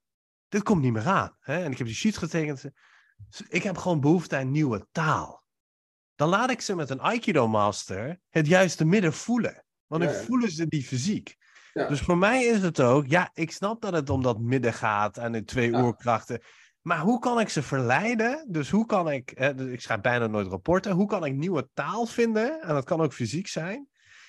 dit 0.47 0.63
komt 0.63 0.81
niet 0.81 0.93
meer 0.93 1.07
aan. 1.07 1.37
Hè? 1.39 1.63
En 1.63 1.71
ik 1.71 1.77
heb 1.77 1.87
die 1.87 1.95
sheets 1.95 2.17
getekend. 2.17 2.63
Ik 3.47 3.63
heb 3.63 3.77
gewoon 3.77 3.99
behoefte 3.99 4.35
aan 4.35 4.51
nieuwe 4.51 4.87
taal. 4.91 5.43
Dan 6.15 6.29
laat 6.29 6.49
ik 6.49 6.61
ze 6.61 6.75
met 6.75 6.89
een 6.89 6.99
Aikido 6.99 7.47
Master 7.47 8.19
het 8.29 8.47
juiste 8.47 8.85
midden 8.85 9.13
voelen. 9.13 9.65
Want 9.87 10.01
dan 10.01 10.11
ja, 10.11 10.17
ja. 10.17 10.23
voelen 10.25 10.51
ze 10.51 10.67
die 10.67 10.83
fysiek. 10.83 11.35
Ja. 11.73 11.87
Dus 11.87 12.01
voor 12.01 12.17
mij 12.17 12.43
is 12.43 12.61
het 12.61 12.81
ook, 12.81 13.07
ja, 13.07 13.29
ik 13.33 13.51
snap 13.51 13.81
dat 13.81 13.93
het 13.93 14.09
om 14.09 14.23
dat 14.23 14.39
midden 14.39 14.73
gaat 14.73 15.17
en 15.17 15.31
de 15.31 15.43
twee 15.43 15.73
oerkrachten. 15.73 16.41
Maar 16.81 16.99
hoe 16.99 17.19
kan 17.19 17.39
ik 17.39 17.49
ze 17.49 17.63
verleiden? 17.63 18.45
Dus 18.49 18.69
hoe 18.69 18.85
kan 18.85 19.11
ik, 19.11 19.31
hè, 19.35 19.55
dus 19.55 19.67
ik 19.67 19.81
schrijf 19.81 20.01
bijna 20.01 20.27
nooit 20.27 20.47
rapporten, 20.47 20.91
hoe 20.91 21.07
kan 21.07 21.25
ik 21.25 21.33
nieuwe 21.33 21.69
taal 21.73 22.05
vinden? 22.05 22.61
En 22.61 22.73
dat 22.73 22.85
kan 22.85 23.01
ook 23.01 23.13
fysiek 23.13 23.47
zijn. 23.47 23.87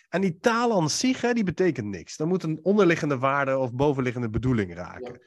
En 0.09 0.21
die 0.21 0.39
taal 0.39 0.81
aan 0.81 0.91
zich, 0.91 1.21
hè, 1.21 1.33
die 1.33 1.45
betekent 1.45 1.87
niks. 1.87 2.17
Dan 2.17 2.29
moet 2.29 2.43
een 2.43 2.59
onderliggende 2.63 3.19
waarde 3.19 3.59
of 3.59 3.73
bovenliggende 3.73 4.31
bedoeling 4.31 4.75
raken. 4.75 5.21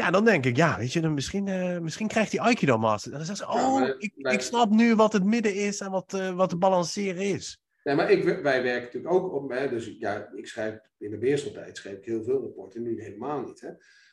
Ja, 0.00 0.10
dan 0.10 0.24
denk 0.24 0.44
ik, 0.44 0.56
ja, 0.56 0.78
weet 0.78 0.92
je, 0.92 1.00
dan 1.00 1.14
misschien, 1.14 1.46
uh, 1.46 1.78
misschien 1.78 2.08
krijgt 2.08 2.30
die 2.30 2.40
Aikido 2.40 2.78
Master. 2.78 3.12
En 3.12 3.16
dan 3.16 3.26
zegt 3.26 3.38
ze, 3.38 3.48
oh, 3.48 3.80
ja, 3.80 3.94
ik, 3.98 4.12
wij... 4.16 4.34
ik 4.34 4.40
snap 4.40 4.70
nu 4.70 4.94
wat 4.94 5.12
het 5.12 5.24
midden 5.24 5.54
is 5.54 5.80
en 5.80 5.90
wat, 5.90 6.12
uh, 6.14 6.36
wat 6.36 6.48
te 6.48 6.56
balanceren 6.56 7.22
is. 7.22 7.60
Ja, 7.82 7.94
maar 7.94 8.10
ik, 8.10 8.24
wij 8.24 8.62
werken 8.62 8.84
natuurlijk 8.84 9.14
ook 9.14 9.32
op, 9.32 9.50
hè, 9.50 9.68
dus 9.68 9.96
ja, 9.98 10.30
ik 10.34 10.46
schrijf 10.46 10.78
in 10.98 11.10
de 11.10 11.18
weerseltijd 11.18 11.76
schrijf 11.76 11.96
ik 11.96 12.04
heel 12.04 12.22
veel 12.22 12.40
rapporten, 12.40 12.82
nu 12.82 13.02
helemaal 13.02 13.42
niet. 13.42 13.60
Hè. 13.60 13.68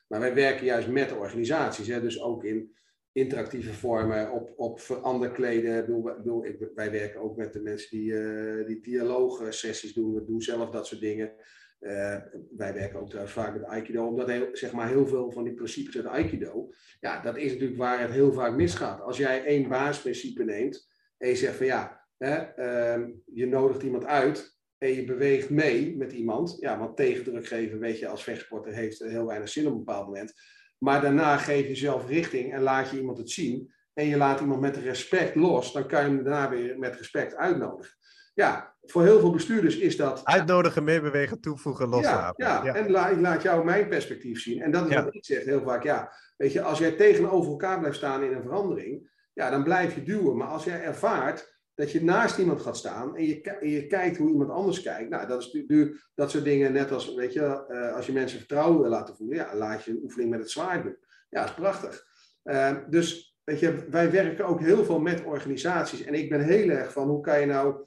Maar 0.07 0.19
wij 0.19 0.33
werken 0.33 0.65
juist 0.65 0.87
met 0.87 1.17
organisaties, 1.17 1.87
hè, 1.87 2.01
dus 2.01 2.21
ook 2.21 2.43
in 2.43 2.75
interactieve 3.11 3.73
vormen, 3.73 4.31
op, 4.31 4.53
op 4.55 4.79
veranderkleden. 4.79 5.85
Bedoel, 5.85 6.01
bedoel, 6.01 6.45
ik, 6.45 6.69
wij 6.75 6.91
werken 6.91 7.21
ook 7.21 7.37
met 7.37 7.53
de 7.53 7.61
mensen 7.61 7.89
die, 7.89 8.11
uh, 8.11 8.67
die 8.67 8.81
dialoogsessies 8.81 9.93
doen, 9.93 10.13
we 10.13 10.25
doen 10.25 10.41
zelf 10.41 10.69
dat 10.69 10.87
soort 10.87 11.01
dingen. 11.01 11.31
Uh, 11.79 12.17
wij 12.57 12.73
werken 12.73 12.99
ook 12.99 13.07
trouwens 13.07 13.35
vaak 13.35 13.53
met 13.53 13.63
Aikido, 13.63 14.07
omdat 14.07 14.27
heel, 14.27 14.47
zeg 14.51 14.71
maar, 14.71 14.87
heel 14.87 15.07
veel 15.07 15.31
van 15.31 15.43
die 15.43 15.53
principes 15.53 15.95
uit 15.95 16.05
Aikido, 16.05 16.69
ja, 16.99 17.21
dat 17.21 17.37
is 17.37 17.51
natuurlijk 17.51 17.79
waar 17.79 17.99
het 17.99 18.11
heel 18.11 18.33
vaak 18.33 18.55
misgaat. 18.55 19.01
Als 19.01 19.17
jij 19.17 19.45
één 19.45 19.69
basisprincipe 19.69 20.43
neemt 20.43 20.87
en 21.17 21.29
je 21.29 21.35
zegt 21.35 21.55
van 21.55 21.65
ja, 21.65 22.05
hè, 22.17 22.37
uh, 22.39 23.07
je 23.25 23.47
nodigt 23.47 23.83
iemand 23.83 24.05
uit 24.05 24.57
en 24.77 24.93
je 24.93 25.03
beweegt 25.03 25.49
mee 25.49 25.97
met 25.97 26.11
iemand, 26.11 26.57
ja, 26.59 26.79
want 26.79 26.97
tegendruk 26.97 27.47
geven, 27.47 27.79
weet 27.79 27.99
je, 27.99 28.07
als 28.07 28.23
vechtsporter 28.23 28.73
heeft 28.73 28.99
heel 28.99 29.25
weinig 29.25 29.49
zin 29.49 29.65
op 29.65 29.71
een 29.71 29.77
bepaald 29.77 30.05
moment. 30.05 30.33
Maar 30.77 31.01
daarna 31.01 31.37
geef 31.37 31.67
je 31.67 31.75
zelf 31.75 32.07
richting 32.07 32.53
en 32.53 32.61
laat 32.61 32.89
je 32.89 32.97
iemand 32.97 33.17
het 33.17 33.29
zien 33.29 33.73
en 33.93 34.05
je 34.05 34.17
laat 34.17 34.39
iemand 34.39 34.61
met 34.61 34.77
respect 34.77 35.35
los, 35.35 35.73
dan 35.73 35.87
kan 35.87 36.01
je 36.01 36.07
hem 36.07 36.23
daarna 36.23 36.49
weer 36.49 36.79
met 36.79 36.95
respect 36.95 37.35
uitnodigen 37.35 37.97
ja, 38.37 38.76
voor 38.91 39.03
heel 39.03 39.19
veel 39.19 39.31
bestuurders 39.31 39.77
is 39.77 39.97
dat. 39.97 40.21
Uitnodigen, 40.23 40.83
meebewegen, 40.83 41.39
toevoegen, 41.39 41.87
loslaten. 41.87 42.45
Ja, 42.45 42.63
ja. 42.63 42.75
en 42.75 42.91
la, 42.91 43.09
ik 43.09 43.19
laat 43.19 43.41
jou 43.41 43.65
mijn 43.65 43.87
perspectief 43.87 44.41
zien. 44.41 44.61
En 44.61 44.71
dat 44.71 44.89
is 44.89 44.95
wat 44.95 45.15
ik 45.15 45.25
zeg 45.25 45.43
heel 45.43 45.61
vaak. 45.61 45.83
Ja, 45.83 46.13
weet 46.37 46.53
je, 46.53 46.61
als 46.61 46.79
jij 46.79 46.91
tegenover 46.91 47.51
elkaar 47.51 47.79
blijft 47.79 47.97
staan 47.97 48.23
in 48.23 48.33
een 48.33 48.41
verandering, 48.41 49.09
ja, 49.33 49.49
dan 49.49 49.63
blijf 49.63 49.95
je 49.95 50.03
duwen. 50.03 50.37
Maar 50.37 50.47
als 50.47 50.63
jij 50.63 50.83
ervaart 50.83 51.55
dat 51.75 51.91
je 51.91 52.03
naast 52.03 52.37
iemand 52.37 52.61
gaat 52.61 52.77
staan 52.77 53.15
en 53.15 53.25
je, 53.25 53.41
en 53.41 53.69
je 53.69 53.87
kijkt 53.87 54.17
hoe 54.17 54.29
iemand 54.29 54.49
anders 54.49 54.81
kijkt, 54.81 55.09
nou, 55.09 55.27
dat 55.27 55.41
is 55.41 55.53
natuurlijk 55.53 56.09
dat 56.15 56.31
soort 56.31 56.43
dingen, 56.43 56.73
net 56.73 56.91
als, 56.91 57.15
weet 57.15 57.33
je, 57.33 57.65
uh, 57.69 57.95
als 57.95 58.05
je 58.05 58.13
mensen 58.13 58.37
vertrouwen 58.37 58.81
wil 58.81 58.89
laten 58.89 59.15
voelen, 59.15 59.37
ja, 59.37 59.55
laat 59.55 59.83
je 59.83 59.91
een 59.91 59.99
oefening 60.03 60.29
met 60.29 60.39
het 60.39 60.51
zwaard 60.51 60.83
doen. 60.83 60.97
Ja, 61.29 61.41
dat 61.41 61.49
is 61.49 61.55
prachtig. 61.55 62.05
Uh, 62.43 62.77
dus, 62.89 63.37
weet 63.43 63.59
je, 63.59 63.87
wij 63.89 64.11
werken 64.11 64.45
ook 64.45 64.59
heel 64.59 64.85
veel 64.85 64.99
met 64.99 65.23
organisaties. 65.23 66.03
En 66.03 66.13
ik 66.13 66.29
ben 66.29 66.41
heel 66.41 66.69
erg 66.69 66.91
van, 66.91 67.07
hoe 67.07 67.21
kan 67.21 67.39
je 67.39 67.45
nou 67.45 67.85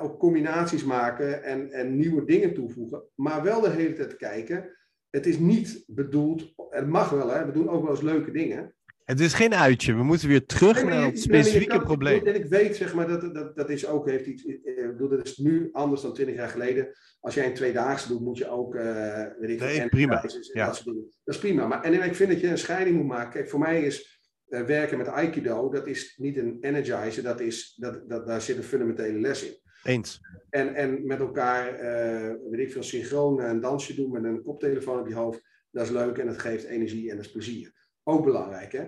ook 0.00 0.18
combinaties 0.18 0.84
maken 0.84 1.42
en, 1.42 1.72
en 1.72 1.96
nieuwe 1.96 2.24
dingen 2.24 2.54
toevoegen. 2.54 3.02
Maar 3.14 3.42
wel 3.42 3.60
de 3.60 3.70
hele 3.70 3.94
tijd 3.94 4.16
kijken. 4.16 4.70
Het 5.10 5.26
is 5.26 5.38
niet 5.38 5.84
bedoeld, 5.86 6.52
het 6.70 6.88
mag 6.88 7.10
wel, 7.10 7.30
hè, 7.30 7.46
we 7.46 7.52
doen 7.52 7.68
ook 7.68 7.82
wel 7.82 7.90
eens 7.90 8.02
leuke 8.02 8.30
dingen. 8.30 8.74
Het 9.04 9.20
is 9.20 9.34
geen 9.34 9.54
uitje, 9.54 9.94
we 9.94 10.02
moeten 10.02 10.28
weer 10.28 10.46
terug 10.46 10.84
nee, 10.84 10.84
naar 10.84 11.04
het 11.04 11.20
specifieke 11.20 11.76
kan, 11.76 11.84
probleem. 11.84 12.26
En 12.26 12.34
ik 12.34 12.44
weet, 12.44 12.76
zeg 12.76 12.94
maar, 12.94 13.08
dat, 13.08 13.34
dat, 13.34 13.56
dat 13.56 13.70
is 13.70 13.86
ook, 13.86 14.08
heeft 14.08 14.26
iets, 14.26 14.44
ik 14.44 14.86
bedoel, 14.86 15.08
dat 15.08 15.26
is 15.26 15.36
nu 15.36 15.68
anders 15.72 16.00
dan 16.00 16.14
twintig 16.14 16.36
jaar 16.36 16.48
geleden. 16.48 16.88
Als 17.20 17.34
jij 17.34 17.46
een 17.46 17.54
tweedaagse 17.54 18.08
doet, 18.08 18.20
moet 18.20 18.38
je 18.38 18.48
ook, 18.48 18.74
uh, 18.74 19.26
weet 19.38 19.50
ik 19.50 19.60
nee, 19.60 19.88
prima. 19.88 20.24
Ja. 20.52 20.66
Dat, 20.66 20.82
dat, 20.84 21.34
is 21.34 21.38
prima. 21.38 21.66
Maar, 21.66 21.82
en 21.82 22.02
ik 22.02 22.14
vind 22.14 22.30
dat 22.30 22.40
je 22.40 22.48
een 22.48 22.58
scheiding 22.58 22.96
moet 22.96 23.06
maken. 23.06 23.32
Kijk, 23.32 23.48
voor 23.48 23.58
mij 23.58 23.82
is 23.82 24.20
uh, 24.48 24.60
werken 24.62 24.98
met 24.98 25.08
Aikido, 25.08 25.70
dat 25.70 25.86
is 25.86 26.14
niet 26.16 26.36
een 26.36 26.58
energizer, 26.60 27.22
dat 27.22 27.40
is, 27.40 27.74
dat, 27.76 28.08
dat, 28.08 28.26
daar 28.26 28.40
zit 28.40 28.56
een 28.56 28.62
fundamentele 28.62 29.18
les 29.18 29.44
in. 29.44 29.62
Eens. 29.84 30.20
En, 30.50 30.74
en 30.74 31.06
met 31.06 31.18
elkaar, 31.18 31.72
uh, 31.74 32.34
weet 32.50 32.66
ik 32.66 32.72
veel, 32.72 32.82
synchroon 32.82 33.40
een 33.40 33.60
dansje 33.60 33.94
doen 33.94 34.10
met 34.10 34.24
een 34.24 34.42
koptelefoon 34.42 35.00
op 35.00 35.08
je 35.08 35.14
hoofd. 35.14 35.42
Dat 35.70 35.84
is 35.84 35.90
leuk 35.90 36.18
en 36.18 36.26
dat 36.26 36.38
geeft 36.38 36.64
energie 36.64 37.10
en 37.10 37.16
dat 37.16 37.24
is 37.24 37.32
plezier. 37.32 37.72
Ook 38.02 38.24
belangrijk, 38.24 38.72
hè? 38.72 38.84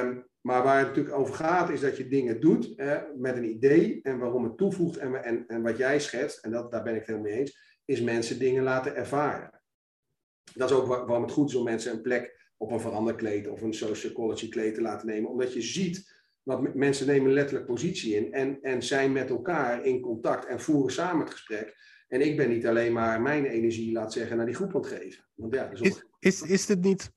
Um, 0.00 0.26
maar 0.40 0.62
waar 0.62 0.78
het 0.78 0.86
natuurlijk 0.86 1.16
over 1.16 1.34
gaat, 1.34 1.70
is 1.70 1.80
dat 1.80 1.96
je 1.96 2.08
dingen 2.08 2.40
doet 2.40 2.76
met 3.16 3.36
een 3.36 3.50
idee 3.50 4.00
en 4.02 4.18
waarom 4.18 4.44
het 4.44 4.56
toevoegt. 4.56 4.96
En, 4.96 5.24
en, 5.24 5.44
en 5.46 5.62
wat 5.62 5.76
jij 5.76 6.00
schetst, 6.00 6.44
en 6.44 6.50
dat, 6.50 6.70
daar 6.70 6.82
ben 6.82 6.92
ik 6.92 6.98
het 6.98 7.08
helemaal 7.08 7.30
mee 7.30 7.38
eens, 7.38 7.80
is 7.84 8.00
mensen 8.00 8.38
dingen 8.38 8.62
laten 8.62 8.96
ervaren. 8.96 9.62
Dat 10.54 10.70
is 10.70 10.76
ook 10.76 10.86
waarom 10.86 11.22
het 11.22 11.32
goed 11.32 11.48
is 11.48 11.54
om 11.54 11.64
mensen 11.64 11.92
een 11.92 12.02
plek 12.02 12.52
op 12.56 12.70
een 12.70 12.80
veranderkleed 12.80 13.48
of 13.48 13.62
een 13.62 13.74
sociology 13.74 14.48
kleed 14.48 14.74
te 14.74 14.80
laten 14.80 15.06
nemen. 15.06 15.30
Omdat 15.30 15.52
je 15.52 15.62
ziet 15.62 16.15
want 16.46 16.74
mensen 16.74 17.06
nemen 17.06 17.32
letterlijk 17.32 17.66
positie 17.66 18.14
in 18.14 18.32
en, 18.32 18.58
en 18.62 18.82
zijn 18.82 19.12
met 19.12 19.30
elkaar 19.30 19.84
in 19.84 20.00
contact 20.00 20.46
en 20.46 20.60
voeren 20.60 20.92
samen 20.92 21.24
het 21.24 21.34
gesprek. 21.34 21.76
En 22.08 22.20
ik 22.20 22.36
ben 22.36 22.48
niet 22.48 22.66
alleen 22.66 22.92
maar 22.92 23.22
mijn 23.22 23.44
energie, 23.44 23.92
laat 23.92 24.12
zeggen, 24.12 24.36
naar 24.36 24.46
die 24.46 24.54
groep 24.54 24.74
aan 24.74 24.80
het 24.80 24.90
geven. 24.90 25.24
Want 25.34 25.54
ja, 25.54 25.66
dus 25.66 25.80
is, 25.80 26.04
is, 26.18 26.42
is 26.42 26.66
dit 26.66 26.80
niet. 26.80 27.12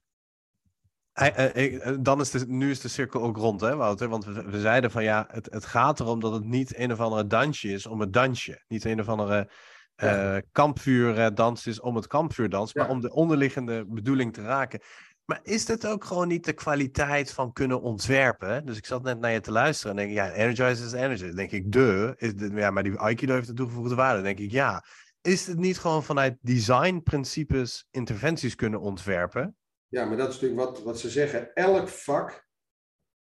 Dan 2.00 2.20
is 2.20 2.32
de, 2.32 2.46
nu 2.48 2.70
is 2.70 2.82
de 2.82 2.88
cirkel 2.88 3.22
ook 3.22 3.38
rond, 3.38 3.62
hè, 3.62 3.76
Wouter? 3.76 4.10
Want 4.10 4.26
we, 4.26 4.44
we 4.44 4.60
zeiden 4.60 4.92
van 4.92 5.04
ja, 5.04 5.28
het, 5.32 5.48
het 5.52 5.66
gaat 5.66 6.00
erom 6.00 6.20
dat 6.20 6.34
het 6.34 6.46
niet 6.46 6.78
een 6.78 6.92
of 6.92 7.00
andere 7.00 7.28
dansje 7.28 7.68
is 7.68 7.86
om 7.86 8.00
het 8.00 8.14
dansje. 8.14 8.64
Niet 8.68 8.86
een 8.86 9.00
of 9.00 9.08
andere 9.08 9.52
uh, 10.04 10.38
kampvuurdans 10.52 11.68
is 11.68 11.80
om 11.80 11.96
het 11.96 12.08
kampvuurdans, 12.08 12.72
ja. 12.72 12.82
maar 12.82 12.92
om 12.92 13.02
de 13.02 13.14
onderliggende 13.14 13.86
bedoeling 13.88 14.34
te 14.34 14.42
raken. 14.42 14.82
Maar 15.30 15.40
is 15.44 15.66
dat 15.66 15.88
ook 15.88 16.04
gewoon 16.04 16.28
niet 16.28 16.46
de 16.46 16.54
kwaliteit 16.54 17.32
van 17.32 17.54
kunnen 17.54 17.82
ontwerpen? 17.82 18.66
Dus 18.66 18.78
ik 18.78 18.86
zat 18.86 19.04
net 19.04 19.20
naar 19.20 19.32
je 19.32 19.40
te 19.40 19.52
luisteren 19.52 19.92
en 19.92 19.98
denk 19.98 20.10
ik, 20.10 20.16
ja, 20.16 20.32
energize 20.32 20.86
is 20.86 20.92
energy. 20.92 21.32
Denk 21.32 21.52
ik, 21.52 21.72
de, 21.72 22.14
is 22.18 22.32
ja, 22.54 22.72
maar 22.72 22.84
die 22.84 22.98
Aikido 22.98 23.34
heeft 23.34 23.48
de 23.48 23.54
toegevoegde 23.54 23.96
waarde. 23.96 24.22
Denk 24.22 24.40
ik, 24.40 24.52
ja. 24.52 24.84
Is 25.22 25.48
het 25.48 25.58
niet 25.58 25.78
gewoon 25.78 26.04
vanuit 26.04 26.38
designprincipes 26.42 27.88
interventies 27.92 28.56
kunnen 28.56 28.80
ontwerpen? 28.80 29.56
Ja, 29.88 30.06
maar 30.06 30.18
dat 30.18 30.28
is 30.28 30.34
natuurlijk 30.34 30.62
wat, 30.62 30.84
wat 30.84 31.00
ze 31.00 31.10
zeggen. 31.10 31.54
Elk 31.54 31.88
vak 31.88 32.48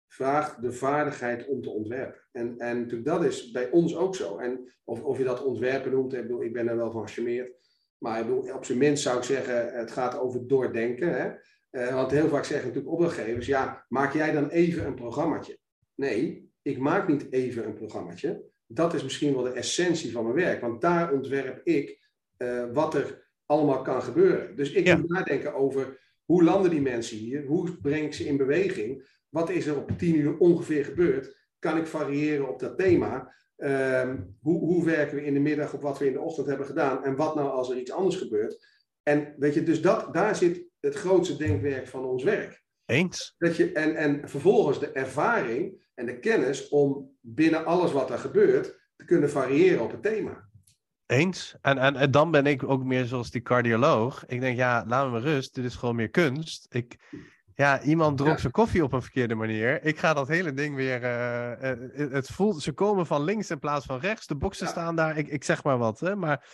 vraagt 0.07 0.63
de 0.63 0.73
vaardigheid 0.73 1.47
om 1.47 1.63
te 1.63 1.71
ontwerpen. 1.71 2.21
En, 2.33 2.59
en 2.59 2.79
natuurlijk 2.79 3.09
dat 3.09 3.25
is 3.25 3.51
bij 3.51 3.71
ons 3.71 3.97
ook 3.97 4.17
zo. 4.17 4.39
En 4.39 4.75
of, 4.85 5.03
of 5.03 5.19
je 5.19 5.25
dat 5.25 5.45
ontwerpen 5.45 5.91
noemt, 5.91 6.15
ik, 6.15 6.31
ik 6.41 6.53
ben 6.53 6.69
er 6.69 6.77
wel 6.77 6.91
van 6.91 7.09
gecharmeerd. 7.09 7.53
Maar 7.99 8.21
ik 8.21 8.27
bedoel, 8.27 8.55
op 8.55 8.65
zijn 8.65 8.79
minst 8.79 9.03
zou 9.03 9.19
ik 9.19 9.25
zeggen, 9.25 9.73
het 9.73 9.91
gaat 9.91 10.19
over 10.19 10.47
doordenken. 10.47 11.21
Hè? 11.21 11.33
Uh, 11.75 11.95
want 11.95 12.11
heel 12.11 12.29
vaak 12.29 12.45
zeggen 12.45 12.67
natuurlijk 12.67 12.95
opdrachtgevers, 12.95 13.47
ja, 13.47 13.85
maak 13.89 14.13
jij 14.13 14.33
dan 14.33 14.49
even 14.49 14.87
een 14.87 14.95
programmaatje? 14.95 15.59
Nee, 15.95 16.51
ik 16.63 16.79
maak 16.79 17.09
niet 17.09 17.33
even 17.33 17.65
een 17.67 17.75
programmaatje. 17.75 18.45
Dat 18.67 18.95
is 18.95 19.03
misschien 19.03 19.35
wel 19.35 19.43
de 19.43 19.51
essentie 19.51 20.13
van 20.13 20.23
mijn 20.23 20.37
werk. 20.37 20.61
Want 20.61 20.81
daar 20.81 21.13
ontwerp 21.13 21.61
ik 21.67 22.09
uh, 22.39 22.65
wat 22.73 22.95
er 22.95 23.29
allemaal 23.47 23.83
kan 23.83 24.03
gebeuren. 24.03 24.57
Dus 24.57 24.73
ik 24.73 24.87
ja. 24.87 24.97
moet 24.97 25.09
nadenken 25.09 25.55
over 25.55 26.01
hoe 26.25 26.45
landen 26.45 26.71
die 26.71 26.81
mensen 26.81 27.17
hier? 27.17 27.45
Hoe 27.45 27.79
breng 27.81 28.05
ik 28.05 28.15
ze 28.15 28.27
in 28.27 28.37
beweging? 28.37 29.09
Wat 29.29 29.51
is 29.51 29.67
er 29.67 29.77
op 29.77 29.91
tien 29.99 30.17
uur 30.17 30.39
ongeveer 30.39 30.85
gebeurd? 30.85 31.37
Kan 31.59 31.77
ik 31.77 31.87
variëren 31.87 32.49
op 32.49 32.61
dat 32.61 32.79
thema? 32.79 33.35
Um, 33.57 34.37
hoe, 34.41 34.59
hoe 34.59 34.85
werken 34.85 35.17
we 35.17 35.25
in 35.25 35.35
de 35.35 35.41
middag 35.41 35.75
op 35.75 35.83
wat 35.83 35.99
we 35.99 36.07
in 36.07 36.13
de 36.13 36.21
ochtend 36.21 36.47
hebben 36.47 36.67
gedaan? 36.67 37.05
En 37.05 37.17
wat 37.17 37.35
nou 37.35 37.51
als 37.51 37.71
er 37.71 37.79
iets 37.79 37.93
anders 37.93 38.17
gebeurt? 38.17 38.67
En 39.03 39.35
weet 39.39 39.55
je, 39.55 39.63
dus 39.63 39.83
dat, 39.83 40.15
daar 40.15 40.37
zit 40.37 40.65
het 40.85 40.95
grootste 40.95 41.37
denkwerk 41.37 41.89
van 41.89 42.05
ons 42.05 42.23
werk. 42.23 42.63
Eens. 42.87 43.35
Dat 43.39 43.57
je, 43.57 43.73
en, 43.73 43.97
en 43.97 44.29
vervolgens 44.29 44.81
de 44.81 44.93
ervaring 44.93 45.83
en 45.95 46.07
de 46.07 46.19
kennis 46.19 46.69
om 46.69 47.17
binnen 47.21 47.65
alles 47.65 47.93
wat 47.93 48.11
er 48.11 48.19
gebeurt 48.19 48.91
te 48.97 49.05
kunnen 49.05 49.31
variëren 49.31 49.83
op 49.83 49.91
het 49.91 50.03
thema. 50.03 50.49
Eens. 51.07 51.57
En, 51.61 51.79
en, 51.79 51.97
en 51.97 52.11
dan 52.11 52.31
ben 52.31 52.47
ik 52.47 52.63
ook 52.69 52.85
meer 52.85 53.05
zoals 53.05 53.31
die 53.31 53.43
cardioloog. 53.43 54.27
Ik 54.27 54.41
denk, 54.41 54.57
ja, 54.57 54.85
laat 54.87 55.11
me 55.11 55.19
rust. 55.19 55.55
Dit 55.55 55.65
is 55.65 55.75
gewoon 55.75 55.97
meer 55.97 56.09
kunst. 56.11 56.67
Ik, 56.75 56.97
ja, 57.55 57.83
iemand 57.83 58.17
dronk 58.17 58.39
zijn 58.39 58.53
koffie 58.53 58.85
op 58.85 58.93
een 58.93 59.03
verkeerde 59.03 59.35
manier. 59.35 59.85
Ik 59.85 59.99
ga 59.99 60.15
dat 60.15 60.29
hele 60.29 60.53
ding 60.53 60.77
weer. 60.77 61.03
Uh, 61.03 62.11
het 62.13 62.27
voelt, 62.27 62.63
ze 62.63 62.73
komen 62.73 63.07
van 63.07 63.25
links 63.25 63.51
in 63.51 63.59
plaats 63.59 63.87
van 63.87 63.99
rechts. 63.99 64.27
De 64.27 64.37
boksen 64.37 64.67
staan 64.67 64.97
daar. 64.97 65.19
Ik, 65.19 65.29
ik 65.29 65.45
zeg 65.45 65.65
maar 65.65 65.79
wat. 65.79 66.01
Hè, 66.01 66.17
maar 66.17 66.47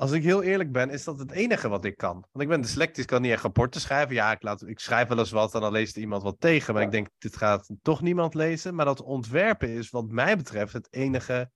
als 0.00 0.12
ik 0.12 0.22
heel 0.22 0.42
eerlijk 0.42 0.72
ben, 0.72 0.90
is 0.90 1.04
dat 1.04 1.18
het 1.18 1.30
enige 1.30 1.68
wat 1.68 1.84
ik 1.84 1.96
kan. 1.96 2.12
Want 2.12 2.44
ik 2.44 2.48
ben 2.48 2.60
dyslectisch, 2.60 3.04
kan 3.04 3.22
niet 3.22 3.32
echt 3.32 3.42
rapporten 3.42 3.80
schrijven. 3.80 4.14
Ja, 4.14 4.32
ik, 4.32 4.42
laat, 4.42 4.66
ik 4.66 4.78
schrijf 4.78 5.08
wel 5.08 5.18
eens 5.18 5.30
wat 5.30 5.54
en 5.54 5.60
dan 5.60 5.72
leest 5.72 5.96
iemand 5.96 6.22
wat 6.22 6.36
tegen. 6.38 6.74
Maar 6.74 6.82
ik 6.82 6.90
denk, 6.90 7.08
dit 7.18 7.36
gaat 7.36 7.70
toch 7.82 8.02
niemand 8.02 8.34
lezen. 8.34 8.74
Maar 8.74 8.84
dat 8.84 9.02
ontwerpen 9.02 9.68
is, 9.68 9.90
wat 9.90 10.08
mij 10.08 10.36
betreft, 10.36 10.72
het 10.72 10.88
enige. 10.90 11.50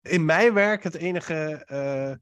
In 0.00 0.24
mijn 0.24 0.54
werk, 0.54 0.82
het 0.82 0.94
enige. 0.94 1.62
Uh, 1.72 2.16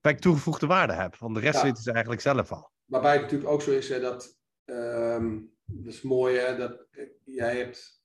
waar 0.00 0.12
ik 0.12 0.20
toegevoegde 0.20 0.66
waarde 0.66 0.92
heb. 0.92 1.16
Want 1.16 1.34
de 1.34 1.40
rest 1.40 1.56
ja. 1.56 1.62
weten 1.62 1.82
ze 1.82 1.90
eigenlijk 1.92 2.20
zelf 2.20 2.52
al. 2.52 2.70
Waarbij 2.84 3.12
het 3.12 3.22
natuurlijk 3.22 3.50
ook 3.50 3.62
zo 3.62 3.70
is 3.70 3.88
hè, 3.88 4.00
dat 4.00 4.36
Um, 4.64 5.52
dat 5.64 5.92
is 5.92 6.02
mooi, 6.02 6.38
hè? 6.38 6.56
Dat, 6.56 6.86
jij 7.24 7.56
hebt 7.56 7.95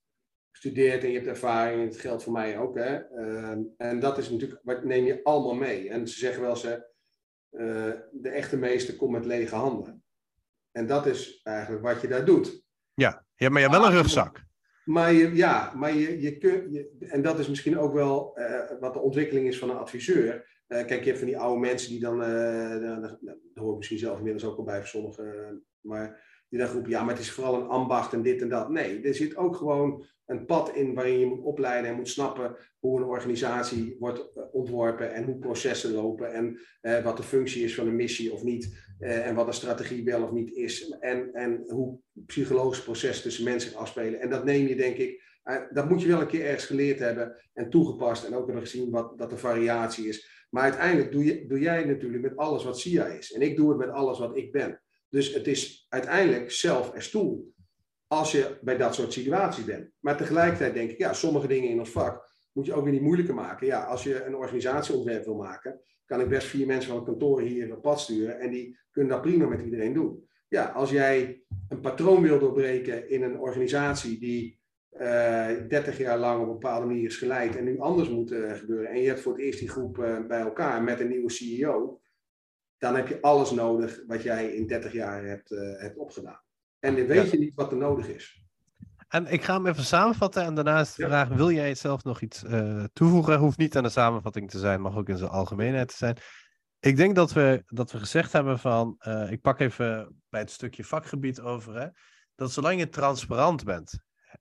gestudeerd 0.62 1.02
en 1.02 1.08
je 1.08 1.14
hebt 1.14 1.28
ervaring, 1.28 1.84
het 1.84 2.00
geldt 2.00 2.22
voor 2.22 2.32
mij 2.32 2.58
ook. 2.58 2.76
Hè? 2.78 3.10
Um, 3.50 3.74
en 3.76 4.00
dat 4.00 4.18
is 4.18 4.30
natuurlijk, 4.30 4.60
wat 4.62 4.84
neem 4.84 5.04
je 5.04 5.20
allemaal 5.22 5.54
mee. 5.54 5.88
En 5.88 6.08
ze 6.08 6.18
zeggen 6.18 6.42
wel 6.42 6.56
ze, 6.56 6.90
uh, 7.50 7.92
de 8.12 8.28
echte 8.28 8.56
meester 8.56 8.96
komt 8.96 9.12
met 9.12 9.24
lege 9.24 9.54
handen. 9.54 10.04
En 10.70 10.86
dat 10.86 11.06
is 11.06 11.40
eigenlijk 11.42 11.82
wat 11.84 12.00
je 12.00 12.08
daar 12.08 12.24
doet. 12.24 12.64
Ja, 12.94 13.24
ja 13.34 13.48
maar 13.48 13.60
je 13.60 13.68
hebt 13.68 13.80
wel 13.80 13.90
een 13.90 13.96
rugzak. 13.96 14.44
Maar 14.84 15.12
je, 15.12 15.34
ja, 15.34 15.72
maar 15.74 15.94
je, 15.94 16.20
je 16.20 16.38
kunt, 16.38 16.72
je, 16.72 16.96
en 16.98 17.22
dat 17.22 17.38
is 17.38 17.48
misschien 17.48 17.78
ook 17.78 17.92
wel 17.92 18.38
uh, 18.38 18.80
wat 18.80 18.92
de 18.92 19.00
ontwikkeling 19.00 19.46
is 19.46 19.58
van 19.58 19.70
een 19.70 19.76
adviseur. 19.76 20.34
Uh, 20.68 20.84
kijk, 20.84 21.00
je 21.00 21.06
hebt 21.06 21.18
van 21.18 21.26
die 21.26 21.38
oude 21.38 21.60
mensen 21.60 21.90
die 21.90 22.00
dan, 22.00 22.18
daar 22.18 23.18
hoor 23.54 23.70
ik 23.70 23.76
misschien 23.76 23.98
zelf 23.98 24.16
inmiddels 24.16 24.44
ook 24.44 24.58
al 24.58 24.64
bij 24.64 24.78
voor 24.78 24.86
sommigen, 24.86 25.64
maar 25.80 26.31
die 26.52 26.60
dan 26.60 26.70
roepen, 26.70 26.90
ja, 26.90 27.02
maar 27.02 27.14
het 27.14 27.22
is 27.22 27.30
vooral 27.30 27.54
een 27.54 27.68
ambacht 27.68 28.12
en 28.12 28.22
dit 28.22 28.42
en 28.42 28.48
dat. 28.48 28.68
Nee, 28.68 29.00
er 29.00 29.14
zit 29.14 29.36
ook 29.36 29.56
gewoon 29.56 30.04
een 30.26 30.44
pad 30.44 30.74
in 30.74 30.94
waarin 30.94 31.18
je 31.18 31.26
moet 31.26 31.42
opleiden 31.42 31.90
en 31.90 31.96
moet 31.96 32.08
snappen 32.08 32.56
hoe 32.78 32.98
een 32.98 33.06
organisatie 33.06 33.96
wordt 33.98 34.18
eh, 34.34 34.42
ontworpen 34.52 35.12
en 35.12 35.24
hoe 35.24 35.38
processen 35.38 35.92
lopen 35.92 36.32
en 36.32 36.58
eh, 36.80 37.04
wat 37.04 37.16
de 37.16 37.22
functie 37.22 37.64
is 37.64 37.74
van 37.74 37.86
een 37.86 37.96
missie 37.96 38.32
of 38.32 38.42
niet 38.42 38.84
eh, 38.98 39.26
en 39.26 39.34
wat 39.34 39.46
een 39.46 39.52
strategie 39.52 40.04
wel 40.04 40.22
of 40.22 40.32
niet 40.32 40.52
is 40.52 40.90
en, 40.90 41.32
en 41.32 41.62
hoe 41.66 41.98
psychologische 42.26 42.84
processen 42.84 43.22
tussen 43.22 43.44
mensen 43.44 43.76
afspelen. 43.76 44.20
En 44.20 44.30
dat 44.30 44.44
neem 44.44 44.66
je 44.66 44.76
denk 44.76 44.96
ik, 44.96 45.22
dat 45.72 45.88
moet 45.88 46.02
je 46.02 46.08
wel 46.08 46.20
een 46.20 46.26
keer 46.26 46.44
ergens 46.44 46.64
geleerd 46.64 46.98
hebben 46.98 47.36
en 47.52 47.70
toegepast 47.70 48.24
en 48.24 48.34
ook 48.34 48.44
hebben 48.44 48.66
gezien 48.66 48.90
wat 48.90 49.18
dat 49.18 49.30
de 49.30 49.36
variatie 49.36 50.08
is. 50.08 50.46
Maar 50.50 50.62
uiteindelijk 50.62 51.12
doe, 51.12 51.24
je, 51.24 51.46
doe 51.46 51.58
jij 51.58 51.84
natuurlijk 51.84 52.22
met 52.22 52.36
alles 52.36 52.64
wat 52.64 52.78
SIA 52.78 53.06
is 53.06 53.32
en 53.32 53.40
ik 53.40 53.56
doe 53.56 53.68
het 53.68 53.78
met 53.78 53.90
alles 53.90 54.18
wat 54.18 54.36
ik 54.36 54.52
ben. 54.52 54.80
Dus 55.12 55.34
het 55.34 55.46
is 55.46 55.86
uiteindelijk 55.88 56.50
zelf 56.50 56.94
er 56.94 57.02
stoel 57.02 57.54
als 58.06 58.32
je 58.32 58.58
bij 58.60 58.76
dat 58.76 58.94
soort 58.94 59.12
situaties 59.12 59.64
bent. 59.64 59.90
Maar 60.00 60.16
tegelijkertijd 60.16 60.74
denk 60.74 60.90
ik, 60.90 60.98
ja, 60.98 61.12
sommige 61.12 61.46
dingen 61.46 61.70
in 61.70 61.78
ons 61.78 61.90
vak 61.90 62.30
moet 62.52 62.66
je 62.66 62.74
ook 62.74 62.84
weer 62.84 62.92
niet 62.92 63.02
moeilijker 63.02 63.34
maken. 63.34 63.66
Ja, 63.66 63.84
als 63.84 64.02
je 64.02 64.24
een 64.24 64.36
organisatieontwerp 64.36 65.24
wil 65.24 65.36
maken, 65.36 65.80
kan 66.04 66.20
ik 66.20 66.28
best 66.28 66.46
vier 66.46 66.66
mensen 66.66 66.88
van 66.88 66.96
het 66.96 67.06
kantoor 67.06 67.40
hier 67.40 67.76
op 67.76 67.82
pad 67.82 68.00
sturen 68.00 68.40
en 68.40 68.50
die 68.50 68.78
kunnen 68.90 69.12
dat 69.12 69.22
prima 69.22 69.46
met 69.46 69.60
iedereen 69.60 69.92
doen. 69.92 70.28
Ja, 70.48 70.64
als 70.64 70.90
jij 70.90 71.42
een 71.68 71.80
patroon 71.80 72.22
wil 72.22 72.38
doorbreken 72.38 73.08
in 73.08 73.22
een 73.22 73.38
organisatie 73.38 74.18
die 74.18 74.60
uh, 74.92 75.50
eh, 75.50 75.68
30 75.68 75.98
jaar 75.98 76.18
lang 76.18 76.40
op 76.40 76.46
een 76.46 76.52
bepaalde 76.52 76.86
manier 76.86 77.06
is 77.06 77.16
geleid 77.16 77.56
en 77.56 77.64
nu 77.64 77.78
anders 77.78 78.08
moet 78.08 78.32
uh, 78.32 78.52
gebeuren 78.52 78.90
en 78.90 79.00
je 79.00 79.08
hebt 79.08 79.20
voor 79.20 79.32
het 79.32 79.40
eerst 79.40 79.58
die 79.58 79.68
groep 79.68 79.98
uh, 79.98 80.26
bij 80.26 80.40
elkaar 80.40 80.82
met 80.82 81.00
een 81.00 81.08
nieuwe 81.08 81.30
CEO, 81.30 82.00
dan 82.82 82.94
heb 82.96 83.08
je 83.08 83.20
alles 83.20 83.50
nodig 83.50 84.02
wat 84.06 84.22
jij 84.22 84.46
in 84.46 84.66
30 84.66 84.92
jaar 84.92 85.24
hebt, 85.24 85.50
uh, 85.50 85.80
hebt 85.80 85.96
opgedaan. 85.96 86.40
En 86.78 86.96
dan 86.96 87.06
weet 87.06 87.24
ja. 87.24 87.30
je 87.32 87.38
niet 87.38 87.54
wat 87.54 87.70
er 87.70 87.76
nodig 87.76 88.08
is. 88.08 88.44
En 89.08 89.26
ik 89.26 89.42
ga 89.42 89.54
hem 89.54 89.66
even 89.66 89.84
samenvatten 89.84 90.42
en 90.42 90.54
daarnaast 90.54 90.96
de 90.96 91.02
ja. 91.02 91.08
vraag, 91.08 91.28
wil 91.28 91.50
jij 91.50 91.74
zelf 91.74 92.04
nog 92.04 92.20
iets 92.20 92.42
uh, 92.42 92.84
toevoegen? 92.92 93.38
Hoeft 93.38 93.58
niet 93.58 93.76
aan 93.76 93.82
de 93.82 93.88
samenvatting 93.88 94.50
te 94.50 94.58
zijn, 94.58 94.80
mag 94.80 94.96
ook 94.96 95.08
in 95.08 95.16
zijn 95.16 95.30
algemeenheid 95.30 95.88
te 95.88 95.96
zijn. 95.96 96.16
Ik 96.80 96.96
denk 96.96 97.14
dat 97.14 97.32
we, 97.32 97.62
dat 97.66 97.92
we 97.92 97.98
gezegd 97.98 98.32
hebben 98.32 98.58
van, 98.58 98.96
uh, 99.06 99.30
ik 99.30 99.40
pak 99.40 99.60
even 99.60 100.20
bij 100.28 100.40
het 100.40 100.50
stukje 100.50 100.84
vakgebied 100.84 101.40
over, 101.40 101.80
hè, 101.80 101.88
dat 102.34 102.52
zolang 102.52 102.78
je 102.78 102.88
transparant 102.88 103.64
bent, 103.64 103.98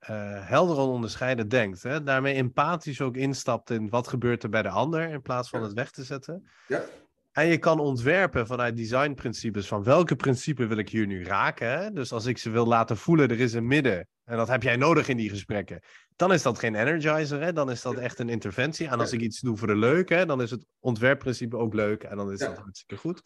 uh, 0.09 0.47
helder 0.47 0.77
en 0.77 0.83
onderscheiden 0.83 1.47
denkt, 1.47 1.83
hè, 1.83 2.03
daarmee 2.03 2.35
empathisch 2.35 3.01
ook 3.01 3.15
instapt 3.15 3.69
in 3.69 3.89
wat 3.89 4.07
gebeurt 4.07 4.43
er 4.43 4.49
bij 4.49 4.61
de 4.61 4.69
ander, 4.69 5.09
in 5.09 5.21
plaats 5.21 5.49
van 5.49 5.59
ja. 5.59 5.65
het 5.65 5.75
weg 5.75 5.91
te 5.91 6.03
zetten, 6.03 6.49
ja. 6.67 6.83
En 7.31 7.47
je 7.47 7.57
kan 7.57 7.79
ontwerpen 7.79 8.47
vanuit 8.47 8.75
designprincipes 8.75 9.67
van 9.67 9.83
welke 9.83 10.15
principe 10.15 10.65
wil 10.65 10.77
ik 10.77 10.89
hier 10.89 11.07
nu 11.07 11.23
raken. 11.23 11.79
Hè? 11.79 11.91
Dus 11.91 12.11
als 12.11 12.25
ik 12.25 12.37
ze 12.37 12.49
wil 12.49 12.65
laten 12.65 12.97
voelen, 12.97 13.29
er 13.29 13.39
is 13.39 13.53
een 13.53 13.67
midden. 13.67 14.07
En 14.23 14.37
dat 14.37 14.47
heb 14.47 14.63
jij 14.63 14.75
nodig 14.75 15.07
in 15.07 15.17
die 15.17 15.29
gesprekken. 15.29 15.79
Dan 16.15 16.33
is 16.33 16.41
dat 16.41 16.59
geen 16.59 16.75
energizer, 16.75 17.41
hè? 17.41 17.53
dan 17.53 17.71
is 17.71 17.81
dat 17.81 17.95
echt 17.95 18.19
een 18.19 18.29
interventie. 18.29 18.87
En 18.87 18.99
als 18.99 19.11
ik 19.11 19.21
iets 19.21 19.39
doe 19.39 19.57
voor 19.57 19.67
de 19.67 19.75
leuk, 19.75 20.09
hè, 20.09 20.25
dan 20.25 20.41
is 20.41 20.51
het 20.51 20.65
ontwerpprincipe 20.79 21.57
ook 21.57 21.73
leuk. 21.73 22.03
En 22.03 22.17
dan 22.17 22.31
is 22.31 22.39
dat 22.39 22.57
hartstikke 22.57 22.97
goed. 22.97 23.21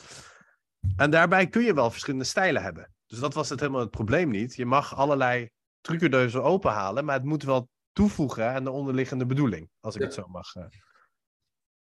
En 0.96 1.12
daarbij 1.12 1.48
kun 1.48 1.64
je 1.64 1.74
wel 1.74 1.92
verschillende 1.92 2.26
stijlen 2.26 2.62
hebben. 2.62 2.94
Dus 3.06 3.20
dat 3.20 3.34
was 3.34 3.50
het 3.50 3.60
helemaal 3.60 3.82
het 3.82 3.92
probleem 3.92 4.30
niet. 4.30 4.56
Je 4.56 4.66
mag 4.66 4.96
allerlei 4.96 5.50
trucendeuzen 5.82 6.44
openhalen, 6.44 7.06
maar 7.06 7.16
het 7.16 7.24
moet 7.24 7.44
wel 7.44 7.70
toevoegen 7.92 8.54
aan 8.54 8.64
de 8.64 8.72
onderliggende 8.72 9.26
bedoeling. 9.26 9.70
Als 9.80 9.96
ik 9.96 10.02
het 10.02 10.14
zo 10.14 10.28
mag. 10.28 10.54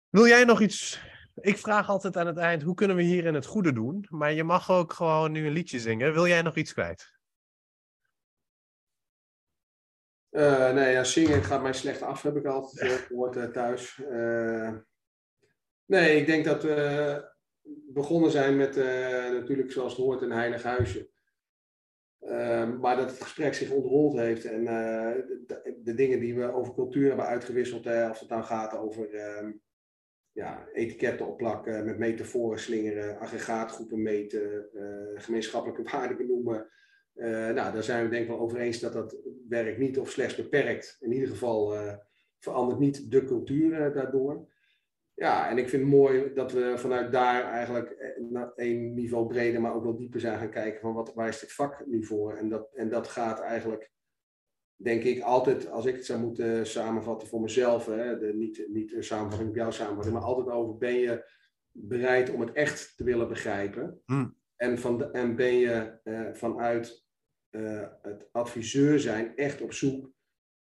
Wil 0.08 0.26
jij 0.26 0.44
nog 0.44 0.60
iets 0.60 1.00
ik 1.34 1.58
vraag 1.58 1.88
altijd 1.88 2.16
aan 2.16 2.26
het 2.26 2.36
eind, 2.36 2.62
hoe 2.62 2.74
kunnen 2.74 2.96
we 2.96 3.02
hier 3.02 3.24
in 3.24 3.34
het 3.34 3.46
goede 3.46 3.72
doen? 3.72 4.06
Maar 4.10 4.32
je 4.32 4.44
mag 4.44 4.70
ook 4.70 4.92
gewoon 4.92 5.32
nu 5.32 5.46
een 5.46 5.52
liedje 5.52 5.80
zingen. 5.80 6.12
Wil 6.12 6.26
jij 6.26 6.42
nog 6.42 6.56
iets 6.56 6.72
kwijt? 6.72 7.12
Uh, 10.30 10.72
nee, 10.72 10.92
ja, 10.92 11.04
zingen 11.04 11.42
gaat 11.42 11.62
mij 11.62 11.72
slecht 11.72 12.02
af, 12.02 12.22
heb 12.22 12.36
ik 12.36 12.44
altijd 12.44 12.90
gehoord 12.90 13.36
uh, 13.36 13.44
thuis. 13.44 13.98
Uh, 14.10 14.72
nee, 15.84 16.20
ik 16.20 16.26
denk 16.26 16.44
dat 16.44 16.62
we 16.62 17.32
begonnen 17.92 18.30
zijn 18.30 18.56
met 18.56 18.76
natuurlijk 19.32 19.72
zoals 19.72 19.92
het 19.92 20.02
hoort 20.02 20.22
een 20.22 20.32
heilig 20.32 20.62
huisje. 20.62 21.10
maar 22.80 22.96
dat 22.96 23.10
het 23.10 23.22
gesprek 23.22 23.54
zich 23.54 23.70
ontrold 23.70 24.16
heeft 24.16 24.44
en 24.44 24.64
de, 24.64 25.80
de, 25.82 25.94
dingen 25.94 26.20
die 26.20 26.34
we 26.34 26.52
over 26.52 26.74
cultuur 26.74 27.08
hebben 27.08 27.26
uitgewisseld, 27.26 27.86
als 27.86 28.20
het 28.20 28.28
dan 28.28 28.44
gaat 28.44 28.76
over 28.76 29.14
ehm, 29.14 29.52
ja, 30.34 30.68
etiketten 30.72 31.26
opplakken, 31.26 31.84
met 31.84 31.98
metaforen 31.98 32.58
slingeren, 32.58 33.18
aggregaatgroepen 33.18 34.02
meten, 34.02 34.68
uh, 34.74 35.22
gemeenschappelijke 35.22 35.82
waarden 35.90 36.16
benoemen. 36.16 36.68
Uh, 37.14 37.28
nou, 37.28 37.72
daar 37.72 37.82
zijn 37.82 38.04
we 38.04 38.10
denk 38.10 38.22
ik 38.22 38.28
wel 38.28 38.38
over 38.38 38.58
eens 38.58 38.80
dat 38.80 38.92
dat 38.92 39.16
werkt 39.48 39.78
niet 39.78 39.98
of 39.98 40.10
slechts 40.10 40.36
beperkt. 40.36 40.96
In 41.00 41.12
ieder 41.12 41.28
geval 41.28 41.74
uh, 41.74 41.94
verandert 42.38 42.78
niet 42.78 43.10
de 43.10 43.24
cultuur 43.24 43.92
daardoor. 43.92 44.52
Ja, 45.14 45.50
en 45.50 45.58
ik 45.58 45.68
vind 45.68 45.82
het 45.82 45.90
mooi 45.90 46.32
dat 46.34 46.52
we 46.52 46.72
vanuit 46.76 47.12
daar 47.12 47.44
eigenlijk 47.44 48.16
een 48.56 48.94
niveau 48.94 49.26
breder, 49.26 49.60
maar 49.60 49.74
ook 49.74 49.84
wel 49.84 49.96
dieper 49.96 50.20
zijn 50.20 50.38
gaan 50.38 50.50
kijken 50.50 50.80
van 50.80 50.94
wat, 50.94 51.14
waar 51.14 51.28
is 51.28 51.40
dit 51.40 51.52
vak 51.52 51.86
nu 51.86 52.04
voor? 52.04 52.36
En 52.36 52.48
dat, 52.48 52.70
en 52.72 52.88
dat 52.88 53.08
gaat 53.08 53.40
eigenlijk 53.40 53.90
denk 54.76 55.02
ik 55.02 55.22
altijd, 55.22 55.70
als 55.70 55.86
ik 55.86 55.94
het 55.94 56.06
zou 56.06 56.20
moeten 56.20 56.66
samenvatten 56.66 57.28
voor 57.28 57.40
mezelf, 57.40 57.86
hè, 57.86 58.18
de, 58.18 58.34
niet, 58.34 58.64
niet 58.68 58.92
een 58.92 59.04
samenvatting 59.04 59.48
op 59.50 59.56
jouw 59.56 59.70
samenvatting, 59.70 60.14
maar 60.14 60.24
altijd 60.24 60.48
over 60.48 60.76
ben 60.76 60.94
je 60.94 61.24
bereid 61.70 62.30
om 62.30 62.40
het 62.40 62.52
echt 62.52 62.96
te 62.96 63.04
willen 63.04 63.28
begrijpen? 63.28 64.02
Mm. 64.06 64.36
En, 64.56 64.78
van 64.78 64.98
de, 64.98 65.10
en 65.10 65.36
ben 65.36 65.54
je 65.54 65.98
uh, 66.04 66.32
vanuit 66.32 67.06
uh, 67.50 67.86
het 68.02 68.28
adviseur 68.32 69.00
zijn 69.00 69.36
echt 69.36 69.60
op 69.60 69.72
zoek 69.72 70.12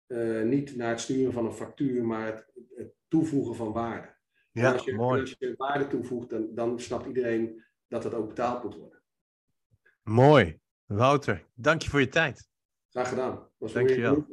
eh, 0.07 0.41
niet 0.41 0.75
naar 0.75 0.89
het 0.89 0.99
sturen 0.99 1.33
van 1.33 1.45
een 1.45 1.53
factuur, 1.53 2.05
maar 2.05 2.25
het, 2.25 2.51
het 2.75 2.93
toevoegen 3.07 3.55
van 3.55 3.71
waarde. 3.71 4.07
En 4.51 4.61
Ja, 4.61 4.71
als 4.71 4.83
je, 4.83 4.95
mooi. 4.95 5.21
als 5.21 5.35
je 5.39 5.53
waarde 5.57 5.87
toevoegt, 5.87 6.29
dan, 6.29 6.55
dan 6.55 6.79
snapt 6.79 7.07
iedereen 7.07 7.63
dat 7.87 8.03
het 8.03 8.13
ook 8.13 8.27
betaald 8.27 8.63
moet 8.63 8.75
worden. 8.75 9.01
Mooi. 10.03 10.59
Wouter, 10.85 11.45
dank 11.53 11.81
je 11.81 11.89
voor 11.89 11.99
je 11.99 12.07
tijd. 12.07 12.49
Graag 12.97 13.09
gedaan. 13.09 13.39
Was 13.57 13.73
Dank 13.73 13.89
je 13.89 14.01
wel. 14.01 14.25